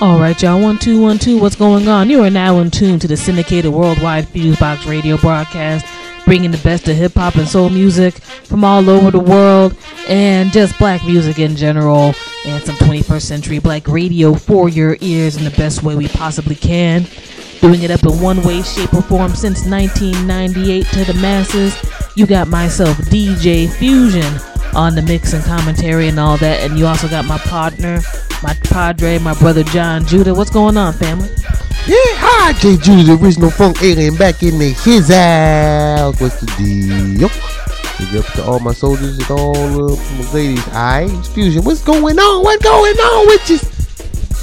All 0.00 0.20
right, 0.20 0.40
y'all. 0.40 0.62
One, 0.62 0.78
two, 0.78 1.00
one, 1.00 1.18
two. 1.18 1.40
What's 1.40 1.56
going 1.56 1.88
on? 1.88 2.08
You 2.08 2.22
are 2.22 2.30
now 2.30 2.60
in 2.60 2.70
tune 2.70 3.00
to 3.00 3.08
the 3.08 3.16
syndicated 3.16 3.72
worldwide 3.72 4.26
Fusebox 4.26 4.88
radio 4.88 5.16
broadcast, 5.16 5.84
bringing 6.24 6.52
the 6.52 6.58
best 6.58 6.86
of 6.86 6.96
hip 6.96 7.14
hop 7.14 7.34
and 7.34 7.48
soul 7.48 7.68
music 7.68 8.14
from 8.14 8.62
all 8.62 8.88
over 8.88 9.10
the 9.10 9.18
world, 9.18 9.76
and 10.06 10.52
just 10.52 10.78
black 10.78 11.04
music 11.04 11.40
in 11.40 11.56
general, 11.56 12.14
and 12.46 12.62
some 12.62 12.76
21st 12.76 13.22
century 13.22 13.58
black 13.58 13.88
radio 13.88 14.34
for 14.34 14.68
your 14.68 14.96
ears 15.00 15.36
in 15.36 15.42
the 15.42 15.50
best 15.50 15.82
way 15.82 15.96
we 15.96 16.06
possibly 16.06 16.54
can. 16.54 17.04
Doing 17.60 17.82
it 17.82 17.90
up 17.90 18.04
in 18.04 18.20
one 18.20 18.40
way, 18.44 18.62
shape, 18.62 18.94
or 18.94 19.02
form 19.02 19.34
since 19.34 19.66
1998 19.66 20.86
to 20.86 21.12
the 21.12 21.14
masses. 21.14 21.76
You 22.14 22.24
got 22.24 22.46
myself, 22.46 22.96
DJ 22.98 23.68
Fusion, 23.68 24.32
on 24.74 24.94
the 24.94 25.02
mix 25.02 25.32
and 25.32 25.44
commentary 25.44 26.08
and 26.08 26.18
all 26.18 26.36
that, 26.38 26.60
and 26.60 26.78
you 26.78 26.86
also 26.86 27.08
got 27.08 27.24
my 27.24 27.38
partner 27.38 28.00
my 28.42 28.54
padre, 28.54 29.18
my 29.18 29.34
brother 29.34 29.64
John 29.64 30.06
Judah. 30.06 30.34
What's 30.34 30.50
going 30.50 30.76
on, 30.76 30.92
family? 30.92 31.28
Yeah, 31.86 31.96
hi, 32.16 32.52
J. 32.54 32.76
Judah, 32.76 33.02
the 33.02 33.24
original 33.24 33.50
funk 33.50 33.82
alien, 33.82 34.16
back 34.16 34.42
in 34.42 34.58
the 34.58 34.70
his 34.70 35.08
house. 35.08 36.20
What's 36.20 36.40
the 36.40 36.46
deal? 36.56 37.28
Big 37.98 38.16
up 38.16 38.32
to 38.34 38.44
all 38.44 38.60
my 38.60 38.72
soldiers 38.72 39.18
and 39.18 39.30
all 39.30 39.92
of 39.92 40.18
my 40.18 40.32
ladies. 40.32 40.66
Alright, 40.68 41.26
Fusion, 41.28 41.64
what's 41.64 41.82
going 41.82 42.18
on? 42.18 42.44
What's 42.44 42.62
going 42.62 42.96
on 42.96 43.26
with 43.26 43.50
you? 43.50 43.77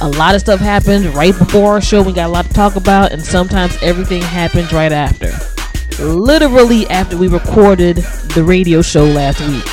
a 0.00 0.08
lot 0.10 0.34
of 0.34 0.40
stuff 0.40 0.60
happens 0.60 1.06
right 1.08 1.36
before 1.36 1.72
our 1.72 1.80
show. 1.80 2.02
We 2.02 2.12
got 2.12 2.28
a 2.28 2.32
lot 2.32 2.46
to 2.46 2.52
talk 2.52 2.76
about, 2.76 3.12
and 3.12 3.22
sometimes 3.22 3.76
everything 3.82 4.22
happens 4.22 4.72
right 4.72 4.92
after. 4.92 5.32
Literally 6.02 6.86
after 6.88 7.16
we 7.16 7.28
recorded 7.28 7.96
the 8.34 8.44
radio 8.44 8.82
show 8.82 9.04
last 9.04 9.40
week, 9.48 9.64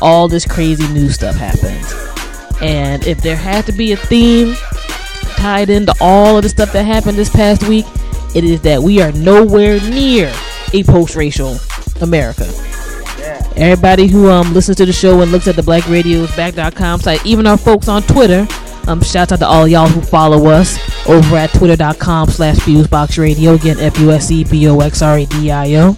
all 0.00 0.28
this 0.28 0.46
crazy 0.46 0.86
new 0.92 1.10
stuff 1.10 1.36
happens. 1.36 1.92
And 2.62 3.06
if 3.06 3.20
there 3.20 3.36
had 3.36 3.66
to 3.66 3.72
be 3.72 3.92
a 3.92 3.96
theme 3.96 4.54
tied 5.36 5.68
into 5.68 5.94
all 6.00 6.36
of 6.38 6.42
the 6.42 6.48
stuff 6.48 6.72
that 6.72 6.84
happened 6.84 7.18
this 7.18 7.28
past 7.28 7.68
week, 7.68 7.84
it 8.34 8.44
is 8.44 8.62
that 8.62 8.82
we 8.82 9.02
are 9.02 9.12
nowhere 9.12 9.78
near 9.80 10.32
a 10.72 10.82
post-racial 10.84 11.58
America. 12.00 12.46
Everybody 13.56 14.06
who 14.06 14.30
um 14.30 14.52
listens 14.52 14.76
to 14.78 14.86
the 14.86 14.92
show 14.92 15.22
and 15.22 15.32
looks 15.32 15.48
at 15.48 15.56
the 15.56 15.62
blackradiosback.com 15.62 17.00
site, 17.00 17.24
even 17.24 17.46
our 17.46 17.56
folks 17.56 17.88
on 17.88 18.02
Twitter, 18.02 18.46
um, 18.86 19.02
shout 19.02 19.32
out 19.32 19.38
to 19.40 19.46
all 19.46 19.66
y'all 19.66 19.88
who 19.88 20.00
follow 20.00 20.46
us 20.46 20.78
over 21.08 21.36
at 21.36 21.52
twitter.com 21.52 22.28
slash 22.28 22.56
fuseboxradio. 22.58 23.56
Again, 23.56 23.80
F-U-S-E-B-O-X-R-A-D-I-O. 23.80 25.96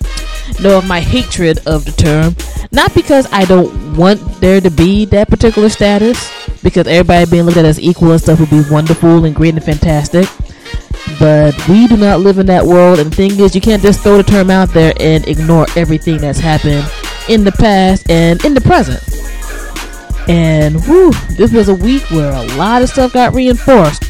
Know 0.63 0.79
of 0.79 0.87
my 0.87 1.01
hatred 1.01 1.59
of 1.67 1.85
the 1.85 1.93
term. 1.93 2.35
Not 2.73 2.95
because 2.95 3.31
I 3.31 3.45
don't 3.45 3.95
want 3.97 4.23
there 4.41 4.63
to 4.63 4.71
be 4.71 5.05
that 5.07 5.29
particular 5.29 5.69
status, 5.69 6.31
because 6.63 6.87
everybody 6.87 7.29
being 7.31 7.45
looked 7.45 7.59
at 7.59 7.67
as 7.67 7.79
equal 7.79 8.13
and 8.13 8.21
stuff 8.21 8.41
would 8.41 8.51
be 8.51 8.63
wonderful 8.71 9.27
and 9.27 9.35
great 9.35 9.55
and 9.55 9.63
fantastic. 9.63 10.27
But 11.19 11.55
we 11.69 11.89
do 11.89 11.99
not 11.99 12.21
live 12.21 12.39
in 12.39 12.47
that 12.47 12.65
world, 12.65 13.01
and 13.01 13.11
the 13.11 13.17
thing 13.17 13.39
is, 13.39 13.55
you 13.55 13.61
can't 13.61 13.83
just 13.83 14.01
throw 14.01 14.17
the 14.17 14.23
term 14.23 14.49
out 14.51 14.71
there 14.71 14.95
and 14.99 15.29
ignore 15.29 15.67
everything 15.77 16.17
that's 16.19 16.39
happened 16.39 16.91
in 17.29 17.45
the 17.45 17.53
past 17.53 18.11
and 18.11 18.45
in 18.45 18.55
the 18.55 18.61
present. 18.61 19.03
And 20.29 20.85
whew, 20.85 21.13
this 21.37 21.53
was 21.53 21.69
a 21.69 21.75
week 21.75 22.11
where 22.11 22.33
a 22.33 22.57
lot 22.57 22.83
of 22.83 22.89
stuff 22.89 23.13
got 23.13 23.35
reinforced. 23.35 24.05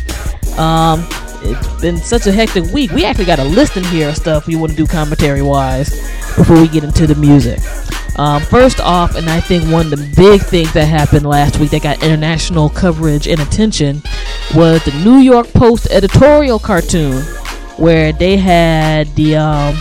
Um, 0.59 1.07
it's 1.43 1.81
been 1.81 1.97
such 1.99 2.27
a 2.27 2.33
hectic 2.33 2.65
week. 2.73 2.91
We 2.91 3.05
actually 3.05 3.27
got 3.27 3.39
a 3.39 3.45
list 3.45 3.77
in 3.77 3.85
here 3.85 4.09
of 4.09 4.17
stuff 4.17 4.47
we 4.47 4.57
want 4.57 4.73
to 4.73 4.77
do 4.77 4.87
commentary 4.87 5.43
wise 5.43 5.91
before 6.37 6.61
we 6.61 6.69
get 6.69 6.83
into 6.83 7.07
the 7.07 7.15
music. 7.15 7.61
Um, 8.19 8.43
first 8.43 8.81
off, 8.81 9.15
and 9.15 9.31
I 9.31 9.41
think 9.41 9.71
one 9.71 9.93
of 9.93 9.99
the 9.99 10.13
big 10.17 10.43
things 10.43 10.73
that 10.73 10.87
happened 10.87 11.25
last 11.25 11.61
week 11.61 11.71
that 11.71 11.83
got 11.83 12.03
international 12.03 12.69
coverage 12.69 13.29
and 13.29 13.41
attention 13.41 14.03
was 14.57 14.85
the 14.85 14.91
New 15.05 15.19
York 15.19 15.47
Post 15.53 15.87
editorial 15.93 16.59
cartoon 16.59 17.23
where 17.77 18.13
they 18.13 18.37
had 18.37 19.15
the 19.15 19.37
um, 19.37 19.77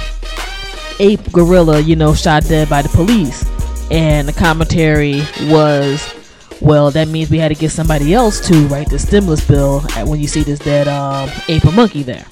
ape 0.99 1.31
gorilla, 1.31 1.79
you 1.79 1.95
know, 1.95 2.13
shot 2.13 2.43
dead 2.43 2.69
by 2.69 2.81
the 2.81 2.89
police. 2.89 3.45
And 3.89 4.27
the 4.27 4.33
commentary 4.33 5.21
was 5.43 6.13
well, 6.61 6.89
that 6.91 7.07
means 7.07 7.29
we 7.29 7.37
had 7.37 7.49
to 7.49 7.55
get 7.55 7.71
somebody 7.71 8.13
else 8.13 8.45
to 8.47 8.67
write 8.67 8.89
the 8.89 8.97
stimulus 8.97 9.45
bill 9.47 9.81
when 10.05 10.19
you 10.19 10.27
see 10.27 10.43
this 10.43 10.59
dead 10.59 10.87
um, 10.87 11.29
ape 11.47 11.65
or 11.65 11.71
monkey 11.71 12.03
there. 12.03 12.25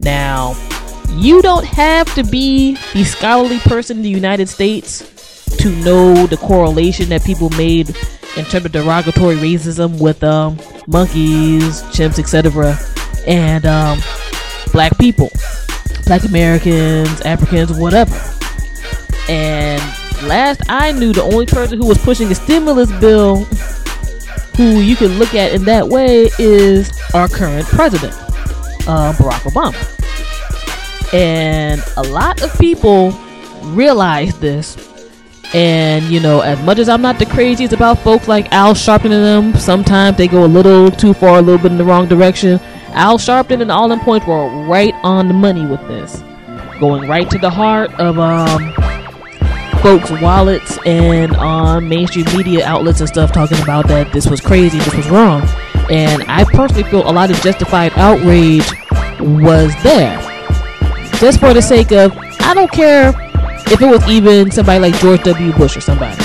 Now, 0.00 0.56
you 1.10 1.42
don't 1.42 1.64
have 1.64 2.12
to 2.14 2.24
be 2.24 2.76
the 2.92 3.04
scholarly 3.04 3.58
person 3.60 3.98
in 3.98 4.02
the 4.02 4.08
United 4.08 4.48
States 4.48 5.46
to 5.58 5.70
know 5.82 6.26
the 6.26 6.36
correlation 6.38 7.08
that 7.10 7.24
people 7.24 7.50
made 7.50 7.90
in 8.36 8.44
terms 8.44 8.64
of 8.64 8.72
derogatory 8.72 9.36
racism 9.36 10.00
with 10.00 10.22
um, 10.24 10.58
monkeys, 10.86 11.82
chimps, 11.92 12.18
etc., 12.18 12.78
and 13.26 13.66
um, 13.66 13.98
black 14.72 14.96
people, 14.98 15.28
black 16.10 16.24
Americans, 16.24 17.20
Africans, 17.20 17.70
whatever. 17.78 18.12
And 19.28 19.80
last 20.26 20.60
I 20.68 20.90
knew, 20.90 21.12
the 21.12 21.22
only 21.22 21.46
person 21.46 21.78
who 21.78 21.86
was 21.86 21.98
pushing 21.98 22.32
a 22.32 22.34
stimulus 22.34 22.90
bill 22.98 23.44
who 24.56 24.80
you 24.80 24.96
can 24.96 25.20
look 25.20 25.36
at 25.36 25.52
in 25.52 25.62
that 25.66 25.86
way 25.86 26.28
is 26.40 26.90
our 27.14 27.28
current 27.28 27.64
president, 27.66 28.12
uh, 28.88 29.12
Barack 29.12 29.48
Obama. 29.52 31.14
And 31.14 31.80
a 31.96 32.02
lot 32.02 32.42
of 32.42 32.58
people 32.58 33.12
realize 33.62 34.36
this. 34.40 34.88
And, 35.54 36.06
you 36.06 36.18
know, 36.18 36.40
as 36.40 36.60
much 36.64 36.80
as 36.80 36.88
I'm 36.88 37.02
not 37.02 37.20
the 37.20 37.26
craziest 37.26 37.72
about 37.72 38.00
folks 38.00 38.26
like 38.26 38.52
Al 38.52 38.74
Sharpton 38.74 39.12
and 39.12 39.52
them, 39.52 39.54
sometimes 39.60 40.16
they 40.16 40.26
go 40.26 40.44
a 40.44 40.46
little 40.46 40.90
too 40.90 41.14
far, 41.14 41.38
a 41.38 41.40
little 41.40 41.62
bit 41.62 41.70
in 41.70 41.78
the 41.78 41.84
wrong 41.84 42.08
direction. 42.08 42.58
Al 42.92 43.18
Sharpton 43.18 43.60
and 43.60 43.70
all 43.70 43.88
them 43.88 44.00
points 44.00 44.26
were 44.26 44.48
right 44.66 44.94
on 45.02 45.28
the 45.28 45.34
money 45.34 45.66
with 45.66 45.80
this. 45.88 46.22
Going 46.78 47.08
right 47.08 47.28
to 47.30 47.38
the 47.38 47.50
heart 47.50 47.92
of, 48.00 48.18
um, 48.18 48.72
folks' 49.82 50.10
wallets 50.20 50.78
and 50.84 51.34
on 51.36 51.88
mainstream 51.88 52.26
media 52.36 52.64
outlets 52.66 53.00
and 53.00 53.08
stuff 53.08 53.32
talking 53.32 53.60
about 53.62 53.88
that 53.88 54.12
this 54.12 54.26
was 54.26 54.40
crazy, 54.40 54.78
this 54.78 54.94
was 54.94 55.08
wrong. 55.08 55.42
And 55.90 56.22
I 56.28 56.44
personally 56.44 56.84
feel 56.84 57.08
a 57.08 57.12
lot 57.12 57.30
of 57.30 57.40
justified 57.40 57.92
outrage 57.96 58.70
was 59.20 59.72
there. 59.82 60.18
Just 61.18 61.40
for 61.40 61.52
the 61.54 61.62
sake 61.62 61.92
of, 61.92 62.16
I 62.40 62.54
don't 62.54 62.70
care 62.70 63.08
if 63.66 63.80
it 63.80 63.86
was 63.86 64.06
even 64.08 64.50
somebody 64.50 64.80
like 64.80 65.00
George 65.00 65.22
W. 65.24 65.52
Bush 65.52 65.76
or 65.76 65.80
somebody. 65.80 66.16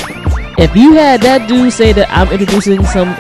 If 0.58 0.76
you 0.76 0.94
had 0.94 1.22
that 1.22 1.48
dude 1.48 1.74
say 1.74 1.94
that 1.94 2.10
I'm 2.10 2.30
introducing 2.32 2.84
some 2.86 3.14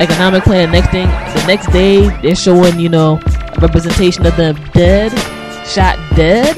economic 0.00 0.42
plan, 0.42 0.72
next 0.72 0.90
thing, 0.90 1.06
the 1.06 1.44
next 1.46 1.66
day 1.72 2.08
they're 2.20 2.34
showing, 2.34 2.80
you 2.80 2.88
know, 2.88 3.20
representation 3.60 4.26
of 4.26 4.34
them 4.36 4.56
dead, 4.72 5.12
shot 5.66 5.98
dead, 6.16 6.56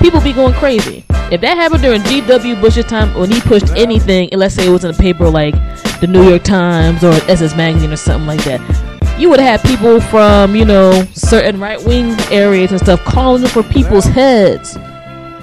people 0.00 0.20
be 0.20 0.32
going 0.32 0.54
crazy. 0.54 1.04
If 1.30 1.40
that 1.40 1.56
happened 1.56 1.82
during 1.82 2.02
G.W. 2.02 2.56
Bush's 2.56 2.84
time 2.84 3.12
when 3.18 3.30
he 3.30 3.40
pushed 3.40 3.70
anything, 3.70 4.28
and 4.32 4.38
let's 4.40 4.54
say 4.54 4.66
it 4.66 4.70
was 4.70 4.84
in 4.84 4.94
a 4.94 4.98
paper 4.98 5.28
like 5.28 5.54
the 6.00 6.06
New 6.06 6.28
York 6.28 6.42
Times 6.42 7.02
or 7.02 7.12
SS 7.28 7.56
Magazine 7.56 7.90
or 7.90 7.96
something 7.96 8.26
like 8.26 8.44
that, 8.44 8.60
you 9.18 9.30
would 9.30 9.40
have 9.40 9.62
people 9.62 10.00
from, 10.00 10.54
you 10.54 10.64
know, 10.64 11.04
certain 11.14 11.58
right 11.58 11.82
wing 11.84 12.14
areas 12.30 12.70
and 12.70 12.80
stuff 12.80 13.02
calling 13.04 13.46
for 13.46 13.62
people's 13.62 14.04
heads, 14.04 14.74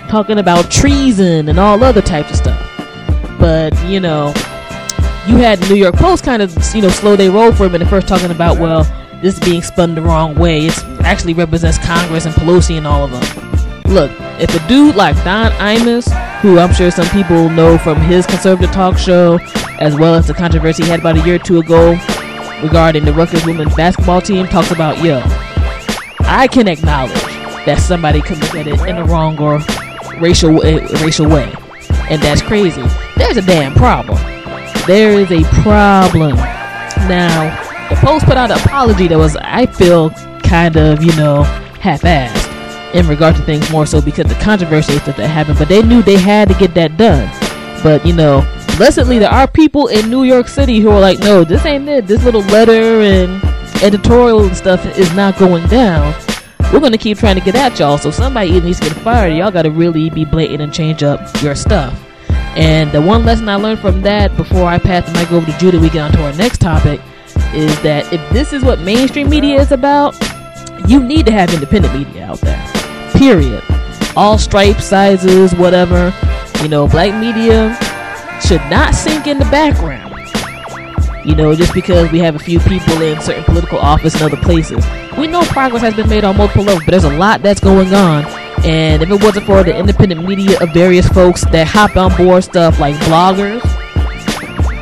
talking 0.09 0.37
about 0.37 0.69
treason 0.69 1.49
and 1.49 1.59
all 1.59 1.83
other 1.83 2.01
types 2.01 2.29
of 2.31 2.37
stuff. 2.37 3.39
But, 3.39 3.73
you 3.85 3.99
know, 3.99 4.33
you 5.29 5.37
had 5.37 5.59
New 5.69 5.75
York 5.75 5.95
Post 5.95 6.23
kind 6.23 6.41
of, 6.41 6.51
you 6.73 6.81
know, 6.81 6.89
slow 6.89 7.15
their 7.15 7.31
roll 7.31 7.51
for 7.51 7.67
a 7.67 7.69
minute 7.69 7.87
first 7.87 8.07
talking 8.07 8.31
about, 8.31 8.57
well, 8.57 8.83
this 9.21 9.37
is 9.37 9.39
being 9.39 9.61
spun 9.61 9.93
the 9.93 10.01
wrong 10.01 10.33
way. 10.33 10.65
It 10.65 10.77
actually 11.01 11.35
represents 11.35 11.77
Congress 11.77 12.25
and 12.25 12.33
Pelosi 12.33 12.77
and 12.77 12.87
all 12.87 13.03
of 13.05 13.11
them. 13.11 13.93
Look, 13.93 14.11
if 14.39 14.53
a 14.55 14.67
dude 14.67 14.95
like 14.95 15.15
Don 15.23 15.51
Imus, 15.53 16.09
who 16.41 16.57
I'm 16.57 16.73
sure 16.73 16.89
some 16.89 17.07
people 17.09 17.47
know 17.49 17.77
from 17.77 17.97
his 18.01 18.25
conservative 18.25 18.71
talk 18.71 18.97
show, 18.97 19.37
as 19.79 19.95
well 19.95 20.15
as 20.15 20.25
the 20.27 20.33
controversy 20.33 20.83
he 20.83 20.89
had 20.89 20.99
about 20.99 21.17
a 21.17 21.21
year 21.21 21.35
or 21.35 21.39
two 21.39 21.59
ago 21.59 21.91
regarding 22.63 23.05
the 23.05 23.13
Rutgers 23.13 23.45
women's 23.45 23.75
basketball 23.75 24.21
team, 24.21 24.47
talks 24.47 24.71
about, 24.71 25.03
yo, 25.03 25.21
I 26.21 26.47
can 26.51 26.67
acknowledge 26.67 27.13
that 27.65 27.77
somebody 27.79 28.21
could 28.21 28.39
look 28.39 28.55
at 28.55 28.67
it 28.67 28.79
in 28.87 28.97
a 28.97 29.05
wrong 29.05 29.37
or 29.39 29.59
racial 30.19 30.63
eh, 30.63 30.87
racial 31.03 31.27
way, 31.27 31.53
and 32.09 32.19
that's 32.19 32.41
crazy. 32.41 32.83
There's 33.15 33.37
a 33.37 33.43
damn 33.43 33.75
problem. 33.75 34.17
There 34.89 35.19
is 35.19 35.31
a 35.31 35.43
problem. 35.61 36.35
Now, 37.07 37.87
the 37.89 37.95
Post 37.97 38.25
put 38.25 38.37
out 38.37 38.49
an 38.49 38.57
apology 38.57 39.07
that 39.07 39.17
was, 39.19 39.37
I 39.37 39.67
feel, 39.67 40.09
kind 40.41 40.77
of, 40.77 41.03
you 41.03 41.15
know, 41.15 41.43
half-assed 41.79 42.95
in 42.95 43.07
regard 43.07 43.35
to 43.35 43.41
things 43.43 43.69
more 43.71 43.85
so 43.85 44.01
because 44.01 44.25
the 44.25 44.33
controversy 44.35 44.97
stuff 44.97 45.15
that 45.17 45.27
happened. 45.27 45.59
But 45.59 45.67
they 45.67 45.83
knew 45.83 46.01
they 46.01 46.17
had 46.17 46.47
to 46.49 46.55
get 46.55 46.73
that 46.73 46.97
done. 46.97 47.29
But 47.83 48.03
you 48.03 48.13
know, 48.13 48.41
blessedly, 48.77 49.19
there 49.19 49.29
are 49.29 49.47
people 49.47 49.87
in 49.87 50.09
New 50.09 50.23
York 50.23 50.47
City 50.47 50.79
who 50.79 50.89
are 50.89 50.99
like, 50.99 51.19
no, 51.19 51.43
this 51.43 51.65
ain't 51.67 51.87
it. 51.87 52.07
This 52.07 52.23
little 52.23 52.41
letter 52.41 53.01
and 53.01 53.43
editorial 53.83 54.43
and 54.43 54.57
stuff 54.57 54.83
is 54.97 55.13
not 55.13 55.37
going 55.37 55.67
down. 55.67 56.15
We're 56.73 56.79
gonna 56.79 56.97
keep 56.97 57.19
trying 57.19 57.35
to 57.35 57.41
get 57.41 57.55
at 57.55 57.77
y'all. 57.79 57.99
So 57.99 58.09
somebody 58.09 58.59
needs 58.59 58.79
to 58.79 58.89
get 58.89 58.97
fired. 58.97 59.35
Y'all 59.35 59.51
gotta 59.51 59.69
really 59.71 60.09
be 60.09 60.25
blatant 60.25 60.61
and 60.61 60.73
change 60.73 61.03
up 61.03 61.21
your 61.43 61.53
stuff. 61.53 62.08
And 62.55 62.91
the 62.91 63.01
one 63.01 63.25
lesson 63.25 63.47
I 63.47 63.55
learned 63.55 63.79
from 63.79 64.01
that 64.01 64.35
before 64.35 64.65
I 64.65 64.79
pass 64.79 65.05
the 65.05 65.17
mic 65.17 65.31
over 65.31 65.45
to 65.49 65.57
Judah, 65.59 65.79
we 65.79 65.89
get 65.89 66.01
on 66.01 66.11
to 66.13 66.25
our 66.25 66.33
next 66.33 66.59
topic, 66.59 66.99
is 67.53 67.81
that 67.83 68.11
if 68.11 68.21
this 68.33 68.53
is 68.53 68.63
what 68.63 68.79
mainstream 68.79 69.29
media 69.29 69.61
is 69.61 69.71
about, 69.71 70.15
you 70.87 71.01
need 71.01 71.25
to 71.25 71.31
have 71.31 71.53
independent 71.53 71.93
media 71.93 72.25
out 72.25 72.39
there. 72.41 72.61
Period. 73.13 73.63
All 74.15 74.37
stripes, 74.37 74.85
sizes, 74.85 75.53
whatever. 75.55 76.13
You 76.61 76.67
know, 76.67 76.87
black 76.87 77.13
media 77.19 77.77
should 78.41 78.61
not 78.69 78.95
sink 78.95 79.27
in 79.27 79.37
the 79.37 79.45
background. 79.45 80.07
You 81.25 81.35
know, 81.35 81.53
just 81.53 81.73
because 81.73 82.11
we 82.11 82.19
have 82.19 82.35
a 82.35 82.39
few 82.39 82.59
people 82.59 83.01
in 83.01 83.21
certain 83.21 83.43
political 83.43 83.77
office 83.77 84.15
and 84.15 84.23
other 84.23 84.41
places. 84.41 84.83
We 85.17 85.27
know 85.27 85.43
progress 85.43 85.81
has 85.83 85.93
been 85.93 86.09
made 86.09 86.23
on 86.23 86.37
multiple 86.37 86.63
levels, 86.63 86.83
but 86.85 86.91
there's 86.91 87.03
a 87.03 87.17
lot 87.17 87.41
that's 87.41 87.59
going 87.59 87.93
on. 87.93 88.23
And 88.65 89.01
if 89.01 89.09
it 89.09 89.23
wasn't 89.23 89.45
for 89.45 89.63
the 89.63 89.77
independent 89.77 90.27
media 90.27 90.59
of 90.59 90.73
various 90.73 91.07
folks 91.07 91.41
that 91.51 91.67
hop 91.67 91.95
on 91.95 92.15
board 92.17 92.43
stuff 92.43 92.79
like 92.79 92.95
bloggers, 92.95 93.63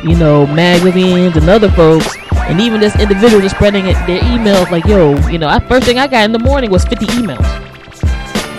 you 0.04 0.16
know, 0.16 0.46
magazines 0.46 1.36
and 1.36 1.48
other 1.48 1.70
folks, 1.70 2.16
and 2.48 2.60
even 2.60 2.80
this 2.80 2.98
individual 2.98 3.40
just 3.40 3.54
spreading 3.54 3.86
it, 3.86 3.94
their 4.06 4.20
emails 4.20 4.70
like, 4.70 4.84
yo, 4.84 5.16
you 5.28 5.38
know, 5.38 5.48
I, 5.48 5.60
first 5.60 5.86
thing 5.86 5.98
I 5.98 6.06
got 6.06 6.24
in 6.24 6.32
the 6.32 6.38
morning 6.38 6.70
was 6.70 6.84
50 6.84 7.06
emails 7.06 7.68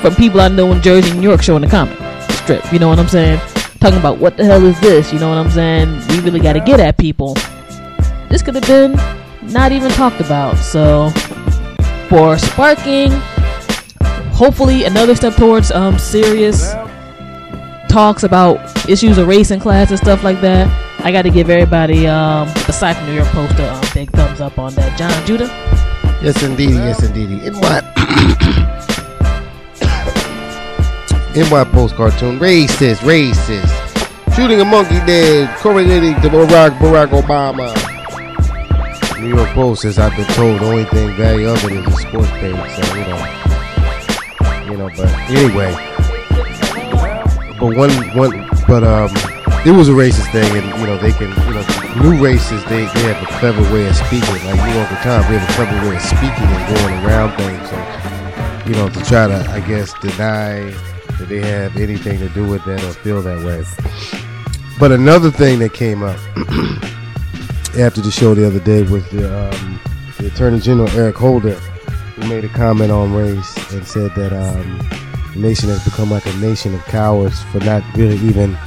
from 0.02 0.16
people 0.16 0.40
I 0.42 0.48
know 0.48 0.72
in 0.72 0.82
Jersey, 0.82 1.10
and 1.10 1.20
New 1.20 1.28
York, 1.28 1.42
showing 1.42 1.62
the 1.62 1.68
comic 1.68 1.98
strip. 2.32 2.72
You 2.72 2.80
know 2.80 2.88
what 2.88 3.00
I'm 3.00 3.08
saying? 3.08 3.40
Talking 3.80 4.00
about 4.00 4.18
what 4.18 4.38
the 4.38 4.46
hell 4.46 4.66
is 4.66 4.80
this? 4.80 5.12
You 5.14 5.20
know 5.20 5.30
what 5.30 5.38
I'm 5.38 5.52
saying? 5.52 6.08
We 6.10 6.20
really 6.20 6.40
got 6.40 6.54
to 6.54 6.60
get 6.60 6.80
at 6.80 6.98
people. 6.98 7.36
This 8.30 8.42
could 8.42 8.56
have 8.56 8.68
been 8.68 8.94
not 9.52 9.72
even 9.72 9.92
talked 9.92 10.22
about. 10.22 10.58
So, 10.58 11.10
for 12.10 12.38
sparking, 12.38 13.12
hopefully 14.40 14.86
another 14.86 15.16
step 15.16 15.36
towards 15.36 15.70
um 15.70 16.00
serious 16.00 16.74
talks 17.90 18.24
about 18.24 18.56
issues 18.88 19.18
of 19.18 19.28
race 19.28 19.52
and 19.52 19.62
class 19.62 19.90
and 19.90 20.00
stuff 20.00 20.24
like 20.24 20.40
that. 20.40 20.66
I 21.04 21.12
got 21.12 21.24
to 21.24 21.30
give 21.30 21.50
everybody, 21.50 22.08
um, 22.08 22.48
aside 22.68 22.94
from 22.94 23.08
New 23.08 23.16
York 23.16 23.28
Post, 23.30 23.58
a 23.60 23.74
um, 23.74 23.82
big 23.94 24.10
thumbs 24.12 24.40
up 24.40 24.58
on 24.58 24.74
that. 24.76 24.98
John 24.98 25.12
Judah. 25.26 25.48
Yes, 26.22 26.42
indeed. 26.44 26.72
Yes, 26.72 27.04
indeed. 27.04 27.32
In 27.44 27.54
my 27.60 27.80
in 31.36 31.50
my 31.50 31.64
post 31.64 31.96
cartoon, 31.96 32.40
racist, 32.40 33.00
racist, 33.00 34.36
shooting 34.36 34.62
a 34.62 34.66
monkey 34.66 35.00
dead, 35.06 35.54
correlating 35.58 36.16
to 36.22 36.30
Barack 36.30 36.78
Barack 36.78 37.10
Obama. 37.10 37.76
New 39.20 39.36
York 39.36 39.50
Post 39.50 39.82
says 39.82 40.00
I've 40.00 40.16
been 40.16 40.26
told 40.28 40.62
the 40.62 40.66
only 40.66 40.86
thing 40.86 41.14
very 41.18 41.46
of 41.46 41.62
it 41.66 41.74
is 41.74 41.88
a 41.88 41.92
sports 41.92 42.30
page, 42.32 42.56
so 42.56 42.96
you 42.96 43.02
know, 43.06 43.49
you 44.70 44.78
know. 44.78 44.90
But 44.96 45.10
anyway, 45.30 45.72
but 47.60 47.76
one 47.76 47.92
one, 48.16 48.48
but 48.68 48.84
um, 48.84 49.10
it 49.66 49.72
was 49.72 49.90
a 49.90 49.94
racist 49.94 50.32
thing, 50.32 50.50
and 50.56 50.80
you 50.80 50.88
know 50.88 50.98
they 50.98 51.12
can, 51.12 51.30
you 51.48 51.54
know, 51.54 51.66
new 52.02 52.24
races 52.24 52.64
they 52.66 52.86
they 52.94 53.14
have 53.14 53.22
a 53.22 53.40
clever 53.40 53.62
way 53.74 53.88
of 53.88 53.96
speaking. 53.96 54.36
Like 54.46 54.56
New 54.56 54.80
Uncle 54.80 54.98
Tom, 54.98 55.22
they 55.24 55.38
have 55.38 55.50
a 55.50 55.54
clever 55.54 55.90
way 55.90 55.96
of 55.96 56.02
speaking 56.02 56.48
and 56.48 56.76
going 56.76 57.06
around 57.06 57.36
things. 57.38 57.70
So, 57.70 58.70
you 58.70 58.76
know, 58.76 58.90
to 58.90 59.04
try 59.04 59.28
to, 59.28 59.46
I 59.52 59.60
guess, 59.68 59.94
deny 60.00 60.62
that 61.18 61.28
they 61.28 61.42
have 61.42 61.76
anything 61.76 62.20
to 62.20 62.30
do 62.30 62.48
with 62.48 62.64
that 62.66 62.84
or 62.84 62.94
feel 62.94 63.22
that 63.22 63.44
way. 63.44 63.66
But 64.80 64.94
another 64.94 65.30
thing 65.30 65.60
that 65.60 65.74
came 65.74 66.04
up 66.04 66.18
after 67.78 68.00
the 68.00 68.12
show 68.12 68.34
the 68.34 68.48
other 68.48 68.60
day 68.60 68.84
was 68.84 69.08
the, 69.10 69.52
um, 69.52 69.80
the 70.18 70.28
Attorney 70.28 70.60
General 70.62 70.90
Eric 70.92 71.18
Holder, 71.18 71.60
made 72.28 72.44
a 72.44 72.50
comment 72.50 72.92
on 72.92 73.14
race 73.14 73.74
and 73.74 73.86
said 73.88 74.14
that 74.16 74.34
um, 74.34 74.80
the 75.34 75.40
nation 75.40 75.70
has 75.70 75.84
become 75.86 76.10
like 76.12 76.26
a 76.26 76.36
nation 76.38 76.74
of 76.74 76.84
cowards 76.86 77.42
for 77.46 77.60
not 77.60 77.84
really 77.96 78.18
even 78.28 78.58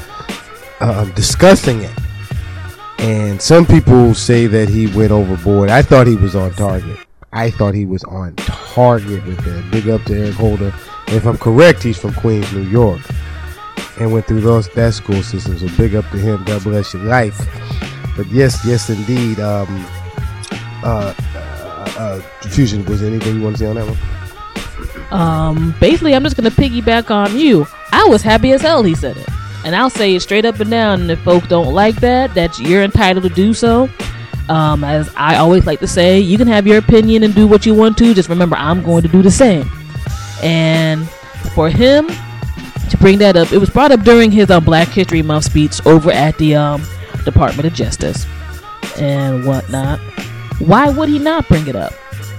uh, 0.80 1.04
discussing 1.14 1.82
it. 1.82 1.92
And 2.98 3.42
some 3.42 3.66
people 3.66 4.14
say 4.14 4.46
that 4.46 4.68
he 4.68 4.86
went 4.86 5.10
overboard. 5.10 5.70
I 5.70 5.82
thought 5.82 6.06
he 6.06 6.16
was 6.16 6.36
on 6.36 6.52
target. 6.52 6.98
I 7.32 7.50
thought 7.50 7.74
he 7.74 7.86
was 7.86 8.04
on 8.04 8.36
target 8.36 9.26
with 9.26 9.38
that. 9.44 9.70
Big 9.72 9.88
up 9.88 10.02
to 10.04 10.16
Eric 10.16 10.34
Holder. 10.34 10.72
If 11.08 11.26
I'm 11.26 11.38
correct, 11.38 11.82
he's 11.82 11.98
from 11.98 12.14
Queens, 12.14 12.52
New 12.52 12.62
York, 12.62 13.00
and 13.98 14.12
went 14.12 14.26
through 14.26 14.42
those 14.42 14.68
that 14.70 14.94
school 14.94 15.22
system. 15.22 15.58
So 15.58 15.68
big 15.76 15.94
up 15.94 16.08
to 16.10 16.18
him. 16.18 16.44
God 16.44 16.62
bless 16.62 16.94
your 16.94 17.02
life. 17.02 17.36
But 18.16 18.26
yes, 18.28 18.64
yes, 18.66 18.88
indeed. 18.88 19.40
Um, 19.40 19.66
uh, 20.84 21.14
uh, 21.98 22.20
Fusion, 22.50 22.84
was 22.84 23.00
there 23.00 23.10
anything 23.10 23.36
you 23.36 23.42
want 23.42 23.56
to 23.56 23.60
say 23.60 23.66
on 23.66 23.76
that 23.76 23.86
one? 23.86 23.98
Um, 25.12 25.74
basically, 25.78 26.14
I'm 26.14 26.22
just 26.22 26.36
gonna 26.36 26.50
piggyback 26.50 27.10
on 27.10 27.36
you. 27.38 27.66
I 27.92 28.04
was 28.04 28.22
happy 28.22 28.52
as 28.52 28.62
hell 28.62 28.82
he 28.82 28.94
said 28.94 29.16
it, 29.16 29.28
and 29.64 29.76
I'll 29.76 29.90
say 29.90 30.14
it 30.14 30.20
straight 30.20 30.44
up 30.44 30.58
and 30.60 30.70
down. 30.70 31.02
And 31.02 31.10
if 31.10 31.20
folks 31.20 31.48
don't 31.48 31.72
like 31.72 31.96
that, 31.96 32.34
that 32.34 32.58
you're 32.58 32.82
entitled 32.82 33.24
to 33.24 33.30
do 33.30 33.52
so. 33.52 33.88
Um, 34.48 34.84
as 34.84 35.10
I 35.16 35.36
always 35.36 35.66
like 35.66 35.80
to 35.80 35.86
say, 35.86 36.18
you 36.18 36.36
can 36.36 36.48
have 36.48 36.66
your 36.66 36.78
opinion 36.78 37.22
and 37.22 37.34
do 37.34 37.46
what 37.46 37.64
you 37.64 37.74
want 37.74 37.96
to. 37.98 38.12
Just 38.12 38.28
remember, 38.28 38.56
I'm 38.56 38.82
going 38.82 39.02
to 39.02 39.08
do 39.08 39.22
the 39.22 39.30
same. 39.30 39.70
And 40.42 41.08
for 41.54 41.70
him 41.70 42.08
to 42.08 42.96
bring 42.98 43.18
that 43.18 43.36
up, 43.36 43.52
it 43.52 43.58
was 43.58 43.70
brought 43.70 43.92
up 43.92 44.00
during 44.00 44.30
his 44.30 44.50
uh, 44.50 44.58
Black 44.60 44.88
History 44.88 45.22
Month 45.22 45.44
speech 45.44 45.84
over 45.86 46.10
at 46.10 46.36
the 46.38 46.56
um, 46.56 46.82
Department 47.24 47.66
of 47.66 47.72
Justice 47.72 48.26
and 48.98 49.46
whatnot. 49.46 50.00
Why 50.58 50.88
would 50.90 51.08
he 51.08 51.18
not 51.18 51.48
bring 51.48 51.66
it 51.66 51.76
up? 51.76 51.92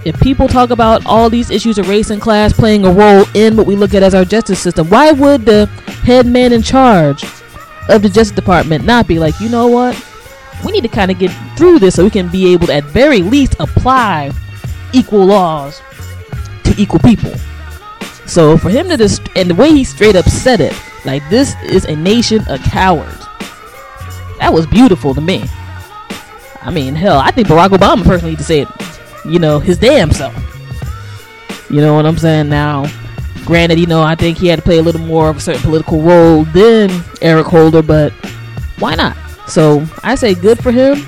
If 0.05 0.19
people 0.19 0.47
talk 0.47 0.69
about 0.69 1.05
all 1.05 1.29
these 1.29 1.49
issues 1.49 1.77
of 1.77 1.87
race 1.87 2.09
and 2.09 2.21
class 2.21 2.51
playing 2.51 2.85
a 2.85 2.91
role 2.91 3.25
in 3.33 3.55
what 3.55 3.65
we 3.65 3.75
look 3.75 3.93
at 3.93 4.03
as 4.03 4.13
our 4.13 4.25
justice 4.25 4.59
system, 4.59 4.89
why 4.89 5.11
would 5.11 5.45
the 5.45 5.67
head 6.03 6.25
man 6.25 6.51
in 6.51 6.61
charge 6.61 7.23
of 7.89 8.01
the 8.01 8.09
Justice 8.09 8.31
Department 8.31 8.85
not 8.85 9.07
be 9.07 9.19
like, 9.19 9.39
you 9.39 9.49
know 9.49 9.67
what? 9.67 10.01
We 10.65 10.71
need 10.71 10.83
to 10.83 10.89
kind 10.89 11.11
of 11.11 11.19
get 11.19 11.31
through 11.57 11.79
this 11.79 11.95
so 11.95 12.03
we 12.03 12.09
can 12.09 12.29
be 12.29 12.53
able 12.53 12.67
to, 12.67 12.73
at 12.73 12.83
very 12.85 13.21
least, 13.21 13.55
apply 13.59 14.31
equal 14.93 15.25
laws 15.25 15.81
to 16.63 16.73
equal 16.77 16.99
people. 16.99 17.33
So 18.25 18.57
for 18.57 18.69
him 18.69 18.87
to 18.89 18.97
just, 18.97 19.21
and 19.35 19.49
the 19.49 19.55
way 19.55 19.71
he 19.71 19.83
straight 19.83 20.15
up 20.15 20.25
said 20.25 20.61
it, 20.61 20.73
like 21.05 21.27
this 21.29 21.55
is 21.63 21.85
a 21.85 21.95
nation 21.95 22.43
of 22.47 22.61
cowards. 22.61 23.25
That 24.39 24.51
was 24.53 24.65
beautiful 24.67 25.13
to 25.13 25.21
me. 25.21 25.43
I 26.65 26.71
mean, 26.71 26.95
hell, 26.95 27.19
I 27.19 27.31
think 27.31 27.47
Barack 27.47 27.69
Obama 27.69 28.03
personally 28.03 28.31
need 28.31 28.37
to 28.37 28.43
say 28.43 28.61
it, 28.61 28.67
you 29.25 29.39
know, 29.39 29.59
his 29.59 29.77
damn 29.77 30.11
self. 30.11 30.33
You 31.69 31.81
know 31.81 31.93
what 31.93 32.05
I'm 32.05 32.17
saying? 32.17 32.49
Now, 32.49 32.85
granted, 33.45 33.79
you 33.79 33.85
know, 33.85 34.01
I 34.01 34.15
think 34.15 34.37
he 34.37 34.47
had 34.47 34.59
to 34.59 34.63
play 34.63 34.77
a 34.77 34.81
little 34.81 35.01
more 35.01 35.29
of 35.29 35.37
a 35.37 35.39
certain 35.39 35.61
political 35.61 36.01
role 36.01 36.43
than 36.45 37.03
Eric 37.21 37.47
Holder, 37.47 37.81
but 37.81 38.11
why 38.79 38.95
not? 38.95 39.17
So 39.47 39.85
I 40.03 40.15
say 40.15 40.33
good 40.35 40.61
for 40.61 40.71
him. 40.71 41.05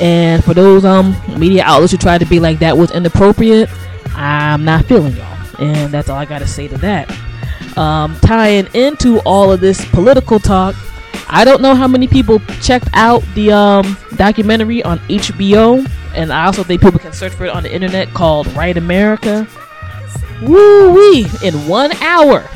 And 0.00 0.42
for 0.42 0.54
those 0.54 0.84
um 0.84 1.14
media 1.38 1.62
outlets 1.64 1.92
who 1.92 1.98
tried 1.98 2.18
to 2.18 2.26
be 2.26 2.40
like 2.40 2.58
that 2.60 2.76
was 2.76 2.90
inappropriate, 2.90 3.68
I'm 4.14 4.64
not 4.64 4.86
feeling 4.86 5.14
y'all. 5.16 5.36
And 5.58 5.92
that's 5.92 6.08
all 6.08 6.16
I 6.18 6.24
gotta 6.24 6.46
say 6.46 6.68
to 6.68 6.78
that. 6.78 7.10
Um, 7.76 8.18
tying 8.20 8.66
into 8.74 9.20
all 9.20 9.52
of 9.52 9.60
this 9.60 9.84
political 9.90 10.38
talk, 10.38 10.74
I 11.32 11.44
don't 11.44 11.62
know 11.62 11.76
how 11.76 11.86
many 11.86 12.08
people 12.08 12.40
checked 12.60 12.88
out 12.92 13.22
the 13.34 13.52
um, 13.52 13.96
documentary 14.16 14.82
on 14.82 14.98
HBO, 15.00 15.88
and 16.14 16.32
I 16.32 16.46
also 16.46 16.64
think 16.64 16.82
people 16.82 16.98
can 16.98 17.12
search 17.12 17.32
for 17.32 17.44
it 17.44 17.50
on 17.50 17.62
the 17.62 17.72
internet 17.72 18.12
called 18.12 18.48
Right 18.48 18.76
America. 18.76 19.46
Woo 20.42 20.92
wee! 20.92 21.26
In 21.44 21.54
one 21.68 21.92
hour, 22.02 22.40